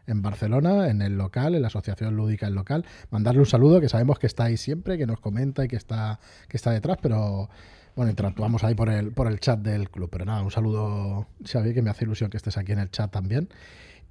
en, 0.07 0.21
Barcelona, 0.21 0.89
en 0.89 1.01
el 1.01 1.17
local, 1.17 1.55
en 1.55 1.61
la 1.61 1.67
Asociación 1.67 2.15
Lúdica 2.15 2.47
El 2.47 2.53
Local. 2.53 2.85
Mandarle 3.09 3.39
un 3.39 3.45
saludo, 3.45 3.81
que 3.81 3.89
sabemos 3.89 4.19
que 4.19 4.27
está 4.27 4.45
ahí 4.45 4.57
siempre, 4.57 4.97
que 4.97 5.05
nos 5.05 5.19
comenta 5.19 5.65
y 5.65 5.67
que 5.67 5.75
está, 5.75 6.19
que 6.47 6.57
está 6.57 6.71
detrás, 6.71 6.97
pero 7.01 7.49
bueno, 7.95 8.09
interactuamos 8.09 8.63
ahí 8.63 8.75
por 8.75 8.89
el, 8.89 9.11
por 9.11 9.27
el 9.27 9.39
chat 9.39 9.59
del 9.59 9.89
club. 9.89 10.09
Pero 10.11 10.25
nada, 10.25 10.41
un 10.41 10.51
saludo, 10.51 11.27
Xavi, 11.45 11.73
que 11.73 11.81
me 11.81 11.89
hace 11.89 12.05
ilusión 12.05 12.29
que 12.29 12.37
estés 12.37 12.57
aquí 12.57 12.71
en 12.71 12.79
el 12.79 12.91
chat 12.91 13.11
también. 13.11 13.49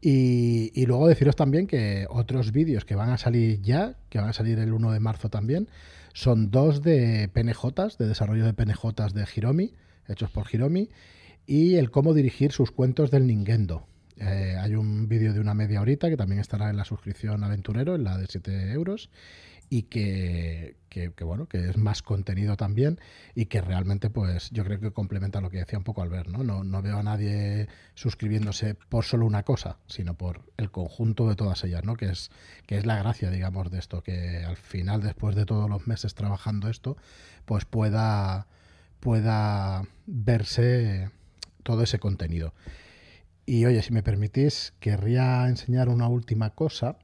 Y, 0.02 0.72
y, 0.74 0.86
luego 0.86 1.06
deciros 1.08 1.36
también 1.36 1.66
que 1.66 2.06
otros 2.08 2.52
vídeos 2.52 2.86
que 2.86 2.94
van 2.94 3.10
a 3.10 3.18
salir 3.18 3.60
ya, 3.60 3.96
que 4.08 4.18
van 4.18 4.30
a 4.30 4.32
salir 4.32 4.58
el 4.58 4.72
1 4.72 4.92
de 4.92 5.00
marzo 5.00 5.28
también, 5.28 5.68
son 6.12 6.50
dos 6.50 6.82
de 6.82 7.28
PNJs, 7.32 7.98
de 7.98 8.08
desarrollo 8.08 8.44
de 8.44 8.52
PNJs 8.52 9.14
de 9.14 9.26
Hiromi, 9.34 9.74
hechos 10.08 10.30
por 10.30 10.46
Hiromi, 10.52 10.88
y 11.46 11.76
el 11.76 11.90
cómo 11.90 12.14
dirigir 12.14 12.52
sus 12.52 12.70
cuentos 12.70 13.10
del 13.10 13.26
Nintendo. 13.26 13.86
Eh, 14.16 14.56
hay 14.60 14.74
un 14.74 15.08
vídeo 15.08 15.32
de 15.32 15.40
una 15.40 15.54
media 15.54 15.80
horita 15.80 16.10
que 16.10 16.16
también 16.16 16.40
estará 16.40 16.68
en 16.70 16.76
la 16.76 16.84
suscripción 16.84 17.42
aventurero, 17.42 17.94
en 17.94 18.04
la 18.04 18.18
de 18.18 18.26
7 18.26 18.72
euros, 18.72 19.10
y 19.70 19.82
que, 19.82 20.76
bueno, 21.22 21.46
que 21.46 21.68
es 21.68 21.76
más 21.76 22.02
contenido 22.02 22.56
también 22.56 22.98
y 23.34 23.46
que 23.46 23.60
realmente 23.60 24.10
pues 24.10 24.50
yo 24.50 24.64
creo 24.64 24.80
que 24.80 24.92
complementa 24.92 25.40
lo 25.40 25.50
que 25.50 25.58
decía 25.58 25.78
un 25.78 25.84
poco 25.84 26.02
Albert, 26.02 26.28
¿no? 26.28 26.42
No, 26.42 26.64
no 26.64 26.82
veo 26.82 26.98
a 26.98 27.02
nadie 27.02 27.68
suscribiéndose 27.94 28.74
por 28.74 29.04
solo 29.04 29.26
una 29.26 29.44
cosa, 29.44 29.78
sino 29.86 30.14
por 30.14 30.42
el 30.56 30.70
conjunto 30.70 31.28
de 31.28 31.36
todas 31.36 31.62
ellas, 31.64 31.84
¿no? 31.84 31.94
Que 31.94 32.06
es, 32.06 32.30
que 32.66 32.76
es 32.76 32.86
la 32.86 32.96
gracia, 32.96 33.30
digamos, 33.30 33.70
de 33.70 33.78
esto, 33.78 34.02
que 34.02 34.44
al 34.44 34.56
final, 34.56 35.00
después 35.02 35.36
de 35.36 35.46
todos 35.46 35.70
los 35.70 35.86
meses 35.86 36.14
trabajando 36.14 36.68
esto, 36.68 36.96
pues 37.44 37.64
pueda, 37.64 38.46
pueda 38.98 39.84
verse 40.06 41.10
todo 41.62 41.82
ese 41.82 41.98
contenido. 41.98 42.52
Y 43.46 43.64
oye, 43.64 43.82
si 43.82 43.92
me 43.92 44.02
permitís, 44.02 44.74
querría 44.80 45.48
enseñar 45.48 45.88
una 45.88 46.08
última 46.08 46.50
cosa 46.50 46.98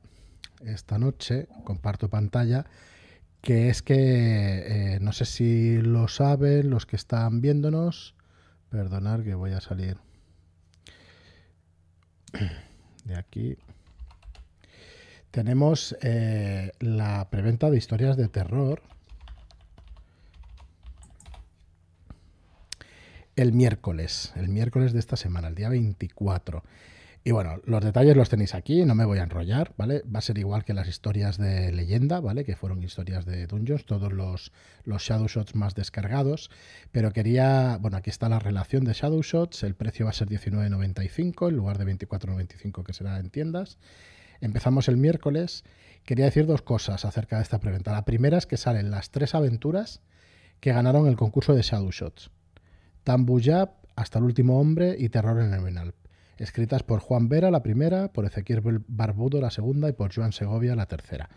esta 0.65 0.99
noche, 0.99 1.49
comparto 1.65 2.09
pantalla, 2.09 2.67
que 3.47 3.69
es 3.69 3.81
que 3.81 3.95
eh, 4.97 4.99
no 5.01 5.13
sé 5.13 5.25
si 5.25 5.81
lo 5.81 6.09
saben 6.09 6.69
los 6.69 6.85
que 6.85 6.97
están 6.97 7.41
viéndonos. 7.41 8.17
Perdonar 8.71 9.23
que 9.23 9.37
voy 9.37 9.53
a 9.53 9.61
salir 9.61 9.99
de 13.05 13.17
aquí. 13.17 13.57
Tenemos 15.31 15.97
eh, 16.03 16.73
la 16.81 17.31
preventa 17.31 17.71
de 17.71 17.79
historias 17.79 18.17
de 18.17 18.27
terror. 18.27 18.83
El 23.37 23.53
miércoles, 23.53 24.33
el 24.35 24.49
miércoles 24.49 24.93
de 24.93 24.99
esta 24.99 25.17
semana, 25.17 25.47
el 25.47 25.55
día 25.55 25.69
24. 25.69 26.65
Y 27.27 27.33
bueno, 27.33 27.61
los 27.65 27.83
detalles 27.83 28.17
los 28.17 28.29
tenéis 28.29 28.55
aquí, 28.55 28.85
no 28.85 28.95
me 28.95 29.05
voy 29.05 29.19
a 29.19 29.25
enrollar, 29.25 29.75
¿vale? 29.77 30.01
Va 30.03 30.21
a 30.21 30.23
ser 30.23 30.39
igual 30.39 30.65
que 30.65 30.75
las 30.75 30.87
historias 30.87 31.39
de 31.39 31.73
leyenda, 31.73 32.21
¿vale? 32.21 32.45
Que 32.45 32.55
fueron 32.55 32.81
historias 32.85 33.27
de 33.27 33.49
Dungeons, 33.49 33.85
todos 33.85 34.13
los, 34.13 34.53
los 34.85 35.03
Shadow 35.03 35.27
Shots 35.27 35.57
más 35.57 35.75
descargados. 35.75 36.53
Pero 36.93 37.11
quería, 37.11 37.79
bueno, 37.81 37.97
aquí 37.97 38.11
está 38.11 38.29
la 38.29 38.39
relación 38.39 38.85
de 38.85 38.93
Shadow 38.93 39.23
Shots, 39.23 39.65
el 39.65 39.75
precio 39.75 40.07
va 40.07 40.11
a 40.11 40.13
ser 40.13 40.29
19.95 40.29 41.49
en 41.49 41.57
lugar 41.57 41.79
de 41.79 41.87
24.95 41.97 42.85
que 42.85 42.93
será 42.93 43.19
en 43.19 43.31
tiendas. 43.31 43.79
Empezamos 44.41 44.87
el 44.87 44.97
miércoles. 44.97 45.65
Quería 46.05 46.27
decir 46.27 46.47
dos 46.47 46.63
cosas 46.63 47.05
acerca 47.05 47.39
de 47.39 47.43
esta 47.43 47.59
preventa. 47.59 47.91
La 47.91 48.05
primera 48.05 48.39
es 48.39 48.47
que 48.47 48.57
salen 48.57 48.93
las 48.93 49.11
tres 49.11 49.35
aventuras 49.35 50.01
que 50.61 50.73
ganaron 50.73 51.09
el 51.09 51.17
concurso 51.17 51.57
de 51.57 51.63
Shadow 51.63 51.91
Shots. 51.91 52.31
Tambuyab, 53.03 53.71
Hasta 53.97 54.21
el 54.21 54.27
último 54.27 54.61
hombre 54.61 54.95
y 54.97 55.09
Terror 55.09 55.41
en 55.41 55.53
el 55.53 55.61
Venal 55.61 55.93
escritas 56.39 56.83
por 56.83 57.01
Juan 57.01 57.29
Vera 57.29 57.51
la 57.51 57.63
primera, 57.63 58.09
por 58.09 58.25
Ezequiel 58.25 58.63
Barbudo 58.89 59.41
la 59.41 59.51
segunda 59.51 59.89
y 59.89 59.93
por 59.93 60.15
Joan 60.15 60.33
Segovia 60.33 60.77
la 60.77 60.87
tercera. 60.87 61.29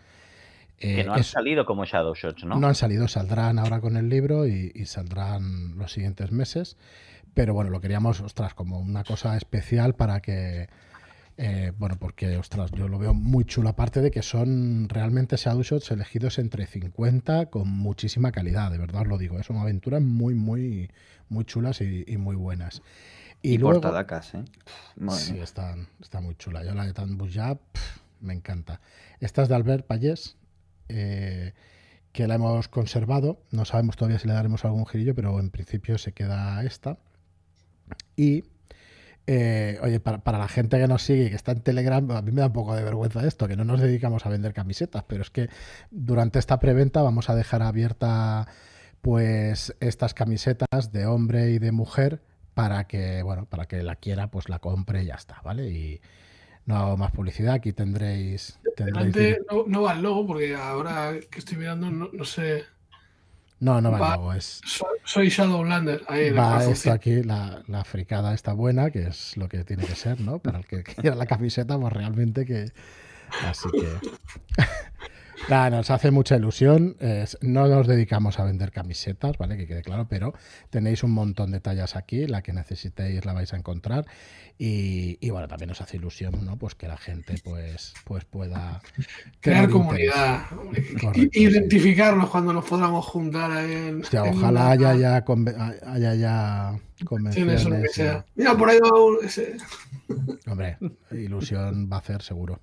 que 0.78 1.04
no 1.04 1.14
han 1.14 1.24
salido 1.24 1.64
como 1.64 1.84
Shadow 1.84 2.14
Shots, 2.14 2.44
¿no? 2.44 2.58
No 2.58 2.66
han 2.66 2.74
salido, 2.74 3.08
saldrán 3.08 3.58
ahora 3.58 3.80
con 3.80 3.96
el 3.96 4.08
libro 4.08 4.46
y, 4.46 4.70
saldrán 4.86 5.76
los 5.78 5.92
siguientes 5.92 6.32
meses. 6.32 6.76
Pero 7.34 7.54
bueno, 7.54 7.70
lo 7.70 7.80
queríamos, 7.80 8.20
ostras, 8.20 8.54
como 8.54 8.80
una 8.80 9.04
cosa 9.04 9.36
especial 9.36 9.94
para 9.94 10.20
que. 10.20 10.68
Eh, 11.42 11.72
bueno, 11.78 11.96
porque, 11.98 12.36
ostras, 12.36 12.70
yo 12.72 12.86
lo 12.86 12.98
veo 12.98 13.14
muy 13.14 13.44
chulo, 13.44 13.70
aparte 13.70 14.02
de 14.02 14.10
que 14.10 14.20
son 14.20 14.90
realmente 14.90 15.36
Shadow 15.36 15.62
Shots 15.62 15.90
elegidos 15.90 16.38
entre 16.38 16.66
50 16.66 17.46
con 17.46 17.66
muchísima 17.68 18.30
calidad, 18.30 18.70
de 18.70 18.76
verdad 18.76 19.02
os 19.02 19.08
lo 19.08 19.16
digo. 19.16 19.38
¿eh? 19.38 19.42
Son 19.42 19.56
aventuras 19.56 20.02
muy, 20.02 20.34
muy, 20.34 20.90
muy 21.30 21.44
chulas 21.44 21.80
y, 21.80 22.04
y 22.06 22.18
muy 22.18 22.36
buenas. 22.36 22.82
Y, 23.42 23.56
luego, 23.58 23.80
portadacas, 23.80 24.34
¿eh? 24.34 24.44
sí, 25.10 25.38
está, 25.38 25.76
muy 26.20 26.34
chula. 26.36 26.62
Yo 26.62 26.74
la 26.74 26.84
de 26.84 26.92
Tanbus 26.92 27.32
ya 27.32 27.58
me 28.20 28.34
encanta. 28.34 28.80
Esta 29.18 29.42
es 29.42 29.48
de 29.48 29.54
Albert 29.54 29.86
Payés, 29.86 30.36
eh, 30.88 31.54
que 32.12 32.26
la 32.26 32.34
hemos 32.34 32.68
conservado. 32.68 33.42
No 33.50 33.64
sabemos 33.64 33.96
todavía 33.96 34.18
si 34.18 34.28
le 34.28 34.34
daremos 34.34 34.64
algún 34.64 34.86
girillo, 34.86 35.14
pero 35.14 35.40
en 35.40 35.50
principio 35.50 35.96
se 35.96 36.12
queda 36.12 36.62
esta. 36.64 36.98
Y, 38.14 38.44
eh, 39.26 39.78
oye, 39.82 40.00
para, 40.00 40.38
la 40.38 40.48
gente 40.48 40.78
que 40.78 40.86
nos 40.86 41.02
sigue 41.02 41.26
y 41.26 41.30
que 41.30 41.36
está 41.36 41.52
en 41.52 41.60
Telegram, 41.60 42.10
a 42.10 42.20
mí 42.20 42.32
me 42.32 42.42
da 42.42 42.48
un 42.48 42.52
poco 42.52 42.76
de 42.76 42.84
vergüenza 42.84 43.26
esto, 43.26 43.48
que 43.48 43.56
no 43.56 43.64
nos 43.64 43.80
dedicamos 43.80 44.26
a 44.26 44.28
vender 44.28 44.52
camisetas, 44.52 45.04
pero 45.06 45.22
es 45.22 45.30
que 45.30 45.48
durante 45.90 46.38
esta 46.38 46.58
preventa 46.58 47.00
vamos 47.00 47.30
a 47.30 47.34
dejar 47.34 47.62
abierta 47.62 48.46
pues 49.00 49.74
estas 49.80 50.12
camisetas 50.12 50.92
de 50.92 51.06
hombre 51.06 51.52
y 51.52 51.58
de 51.58 51.72
mujer 51.72 52.20
para 52.54 52.86
que, 52.86 53.22
bueno, 53.22 53.46
para 53.46 53.66
que 53.66 53.82
la 53.82 53.96
quiera, 53.96 54.30
pues 54.30 54.48
la 54.48 54.58
compre 54.58 55.02
y 55.02 55.06
ya 55.06 55.14
está, 55.14 55.40
¿vale? 55.42 55.68
Y 55.70 56.00
no 56.66 56.76
hago 56.76 56.96
más 56.96 57.10
publicidad, 57.12 57.54
aquí 57.54 57.72
tendréis... 57.72 58.58
tendréis 58.76 59.38
no, 59.66 59.82
va 59.82 59.94
el 59.94 60.02
logo, 60.02 60.26
porque 60.26 60.54
ahora 60.54 61.14
que 61.30 61.38
estoy 61.38 61.58
mirando, 61.58 61.90
no, 61.90 62.24
sé... 62.24 62.64
No, 63.58 63.80
no 63.80 63.90
va, 63.90 64.14
el 64.14 64.20
logo, 64.20 64.32
es... 64.32 64.60
Soy, 65.04 65.28
Shadowlander. 65.28 66.02
Ahí 66.08 66.30
va 66.30 66.64
esto 66.64 66.92
aquí, 66.92 67.22
la, 67.22 67.62
la 67.66 67.84
fricada 67.84 68.34
está 68.34 68.52
buena, 68.52 68.90
que 68.90 69.08
es 69.08 69.36
lo 69.36 69.48
que 69.48 69.64
tiene 69.64 69.84
que 69.84 69.94
ser, 69.94 70.20
¿no? 70.20 70.38
Para 70.38 70.58
el 70.58 70.66
que 70.66 70.82
quiera 70.84 71.16
la 71.16 71.26
camiseta, 71.26 71.78
pues 71.78 71.92
realmente 71.92 72.44
que... 72.44 72.72
Así 73.44 73.68
que... 73.70 74.64
nos 75.48 75.90
hace 75.90 76.10
mucha 76.10 76.36
ilusión. 76.36 76.96
no 77.40 77.66
nos 77.66 77.86
dedicamos 77.86 78.38
a 78.38 78.44
vender 78.44 78.72
camisetas, 78.72 79.38
¿vale? 79.38 79.56
Que 79.56 79.66
quede 79.66 79.82
claro, 79.82 80.06
pero 80.08 80.34
tenéis 80.70 81.02
un 81.02 81.12
montón 81.12 81.50
de 81.50 81.60
tallas 81.60 81.96
aquí. 81.96 82.26
La 82.26 82.42
que 82.42 82.52
necesitéis 82.52 83.24
la 83.24 83.32
vais 83.32 83.52
a 83.52 83.56
encontrar. 83.56 84.06
Y, 84.62 85.30
bueno, 85.30 85.48
también 85.48 85.68
nos 85.68 85.80
hace 85.80 85.96
ilusión, 85.96 86.44
¿no? 86.44 86.58
Pues 86.58 86.74
que 86.74 86.86
la 86.86 86.98
gente 86.98 87.34
pues, 87.42 87.94
pues 88.04 88.26
pueda 88.26 88.82
crear 89.40 89.70
comunidad. 89.70 90.42
Identificarnos 91.32 92.28
cuando 92.28 92.52
nos 92.52 92.66
podamos 92.66 93.06
juntar. 93.06 93.52
En, 93.64 94.02
ojalá 94.02 94.72
haya, 94.72 94.94
ya 94.94 95.24
haya 95.86 96.14
ya 96.14 96.78
convenciones. 97.06 97.66
Mira, 98.34 98.54
por 98.54 98.68
ahí 98.68 98.78
va. 98.80 98.90
Hombre, 100.46 100.76
ilusión 101.12 101.88
va 101.90 101.96
a 101.96 102.00
hacer 102.00 102.20
seguro. 102.20 102.60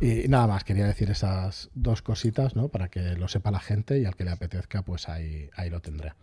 Y 0.00 0.28
nada 0.28 0.46
más, 0.46 0.64
quería 0.64 0.86
decir 0.86 1.10
esas 1.10 1.70
dos 1.74 2.02
cositas, 2.02 2.56
¿no? 2.56 2.68
Para 2.68 2.88
que 2.88 3.14
lo 3.16 3.28
sepa 3.28 3.50
la 3.50 3.60
gente 3.60 3.98
y 3.98 4.04
al 4.04 4.16
que 4.16 4.24
le 4.24 4.30
apetezca, 4.30 4.82
pues 4.82 5.08
ahí, 5.08 5.48
ahí 5.56 5.70
lo 5.70 5.80
tendrá. 5.80 6.16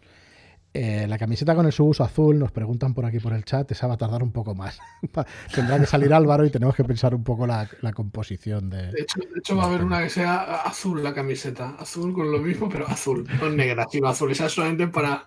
Eh, 0.72 1.08
la 1.08 1.18
camiseta 1.18 1.56
con 1.56 1.66
el 1.66 1.72
subuso 1.72 2.04
azul, 2.04 2.38
nos 2.38 2.52
preguntan 2.52 2.94
por 2.94 3.04
aquí 3.04 3.20
por 3.20 3.34
el 3.34 3.44
chat, 3.44 3.72
esa 3.72 3.88
va 3.88 3.96
a 3.96 3.98
tardar 3.98 4.22
un 4.22 4.32
poco 4.32 4.54
más. 4.54 4.80
Tendrá 5.56 5.80
que 5.80 5.88
salir 5.88 6.14
Álvaro 6.14 6.46
y 6.46 6.52
tenemos 6.52 6.76
que 6.76 6.84
pensar 6.84 7.16
un 7.16 7.24
poco 7.24 7.48
la, 7.48 7.68
composición 7.96 8.70
de. 8.70 8.92
De 8.92 9.06
hecho, 9.38 9.56
va 9.56 9.64
a 9.64 9.66
haber 9.66 9.84
una 9.84 10.04
que 10.04 10.10
sea 10.10 10.62
azul 10.62 11.04
la 11.04 11.14
camiseta, 11.14 11.76
azul 11.80 12.14
con 12.14 12.32
lo 12.32 12.38
mismo, 12.38 12.70
pero 12.70 12.88
azul, 12.88 13.28
no 13.42 13.50
negra, 13.50 13.88
sino 13.92 14.10
azul. 14.10 14.32
Esa 14.32 14.46
es 14.46 14.52
solamente 14.52 14.88
para. 14.88 15.24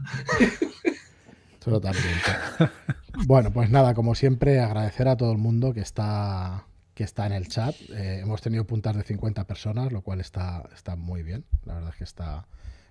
Totalmente. 1.59 2.31
Bueno, 3.27 3.53
pues 3.53 3.69
nada, 3.69 3.95
como 3.95 4.15
siempre, 4.15 4.61
agradecer 4.61 5.09
a 5.09 5.17
todo 5.17 5.33
el 5.33 5.39
mundo 5.39 5.73
que 5.75 5.81
está 5.81 6.67
que 6.95 7.05
está 7.05 7.27
en 7.27 7.33
el 7.33 7.49
chat. 7.49 7.75
Eh, 7.91 8.21
hemos 8.21 8.41
tenido 8.43 8.67
puntas 8.67 8.97
de 8.97 9.03
50 9.03 9.47
personas, 9.47 9.93
lo 9.93 10.03
cual 10.03 10.21
está, 10.21 10.69
está 10.75 10.97
muy 10.97 11.23
bien. 11.23 11.45
La 11.65 11.75
verdad 11.75 11.91
es 11.91 11.97
que 11.97 12.05
está, 12.05 12.47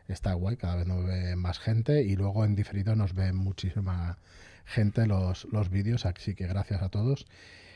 está 0.08 0.34
guay, 0.34 0.58
cada 0.58 0.76
vez 0.76 0.88
nos 0.88 1.06
ve 1.06 1.36
más 1.36 1.60
gente 1.60 2.04
y 2.04 2.16
luego 2.16 2.46
en 2.46 2.56
diferido 2.56 2.96
nos 2.96 3.14
ve 3.14 3.34
muchísima 3.34 4.18
gente 4.66 5.06
los, 5.06 5.46
los 5.52 5.70
vídeos, 5.70 6.06
así 6.06 6.36
que 6.36 6.48
gracias 6.48 6.82
a 6.82 6.90
todos. 6.90 7.26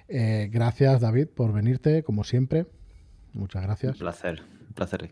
Eh, 0.08 0.50
gracias 0.52 1.02
David 1.02 1.28
por 1.28 1.54
venirte, 1.54 2.04
como 2.04 2.24
siempre. 2.24 2.68
Muchas 3.34 3.64
gracias. 3.64 3.94
Un 3.94 4.00
placer, 4.00 4.44
un 4.68 4.74
placer. 4.74 5.12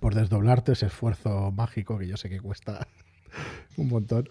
Por 0.00 0.14
desdoblarte 0.14 0.72
ese 0.72 0.86
esfuerzo 0.86 1.52
mágico 1.52 1.98
que 1.98 2.06
yo 2.06 2.16
sé 2.16 2.28
que 2.28 2.40
cuesta 2.40 2.86
un 3.76 3.88
montón 3.88 4.26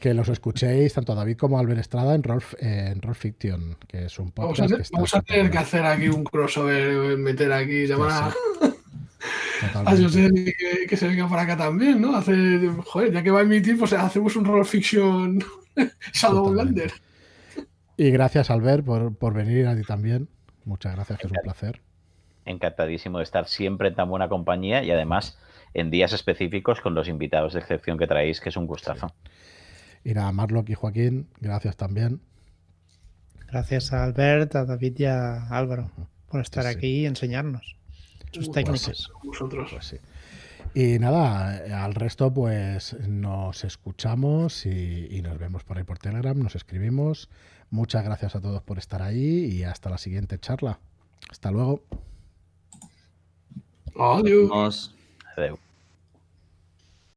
que 0.00 0.14
los 0.14 0.28
escuchéis 0.28 0.94
tanto 0.94 1.14
David 1.14 1.36
como 1.36 1.58
Albert 1.58 1.80
Estrada 1.80 2.14
en 2.14 2.22
Roll, 2.22 2.42
en 2.58 3.02
Roll 3.02 3.14
Fiction, 3.14 3.76
que 3.86 4.06
es 4.06 4.18
un 4.18 4.32
podcast. 4.32 4.90
Vamos 4.92 5.14
a, 5.14 5.20
tener 5.20 5.50
que 5.50 5.58
hacer 5.58 5.84
aquí 5.84 6.08
un 6.08 6.24
crossover, 6.24 7.18
meter 7.18 7.52
aquí, 7.52 7.86
llamar 7.86 8.10
a. 8.10 8.34
que, 10.88 10.96
se 10.96 11.06
venga 11.06 11.28
para 11.28 11.42
acá 11.42 11.56
también, 11.56 12.00
¿no? 12.00 12.16
Hacer, 12.16 12.70
joder, 12.86 13.12
ya 13.12 13.22
que 13.22 13.30
va 13.30 13.40
a 13.40 13.42
emitir, 13.42 13.78
pues 13.78 13.92
hacemos 13.92 14.34
un 14.36 14.46
Roll 14.46 14.64
Fiction 14.64 15.38
Shadowlander. 16.14 16.92
Y 17.98 18.10
gracias, 18.10 18.50
Albert, 18.50 18.84
por, 18.84 19.14
por 19.14 19.34
venir 19.34 19.66
a 19.66 19.76
ti 19.76 19.82
también. 19.82 20.28
Muchas 20.64 20.94
gracias, 20.94 21.18
que 21.18 21.26
es 21.26 21.32
un 21.32 21.42
placer. 21.42 21.82
Encantadísimo 22.46 23.18
de 23.18 23.24
estar 23.24 23.46
siempre 23.46 23.88
en 23.88 23.94
tan 23.94 24.08
buena 24.08 24.30
compañía 24.30 24.82
y 24.82 24.90
además 24.90 25.38
en 25.74 25.90
días 25.90 26.14
específicos 26.14 26.80
con 26.80 26.94
los 26.94 27.06
invitados 27.06 27.52
de 27.52 27.60
excepción 27.60 27.98
que 27.98 28.06
traéis, 28.06 28.40
que 28.40 28.48
es 28.48 28.56
un 28.56 28.66
gustazo. 28.66 29.12
Y 30.04 30.14
nada, 30.14 30.32
Marlock 30.32 30.70
y 30.70 30.74
Joaquín, 30.74 31.28
gracias 31.40 31.76
también. 31.76 32.20
Gracias 33.48 33.92
a 33.92 34.04
Albert, 34.04 34.54
a 34.54 34.64
David 34.64 34.98
y 34.98 35.04
a 35.04 35.48
Álvaro 35.48 35.90
por 36.28 36.40
estar 36.40 36.66
aquí 36.66 37.00
y 37.00 37.06
enseñarnos 37.06 37.76
sus 38.32 38.50
técnicas. 38.52 39.10
Pues 39.22 40.00
y 40.72 41.00
nada, 41.00 41.84
al 41.84 41.94
resto 41.94 42.32
pues 42.32 42.96
nos 43.08 43.64
escuchamos 43.64 44.66
y, 44.66 45.20
nos 45.22 45.36
vemos 45.38 45.64
por 45.64 45.78
ahí 45.78 45.84
por 45.84 45.98
Telegram, 45.98 46.38
nos 46.38 46.54
escribimos. 46.54 47.28
Muchas 47.70 48.04
gracias 48.04 48.36
a 48.36 48.40
todos 48.40 48.62
por 48.62 48.78
estar 48.78 49.02
ahí 49.02 49.46
y 49.46 49.64
hasta 49.64 49.90
la 49.90 49.98
siguiente 49.98 50.38
charla. 50.38 50.78
Hasta 51.28 51.50
luego. 51.50 51.82
Adiós. 53.96 54.94
Adiós. 55.36 55.58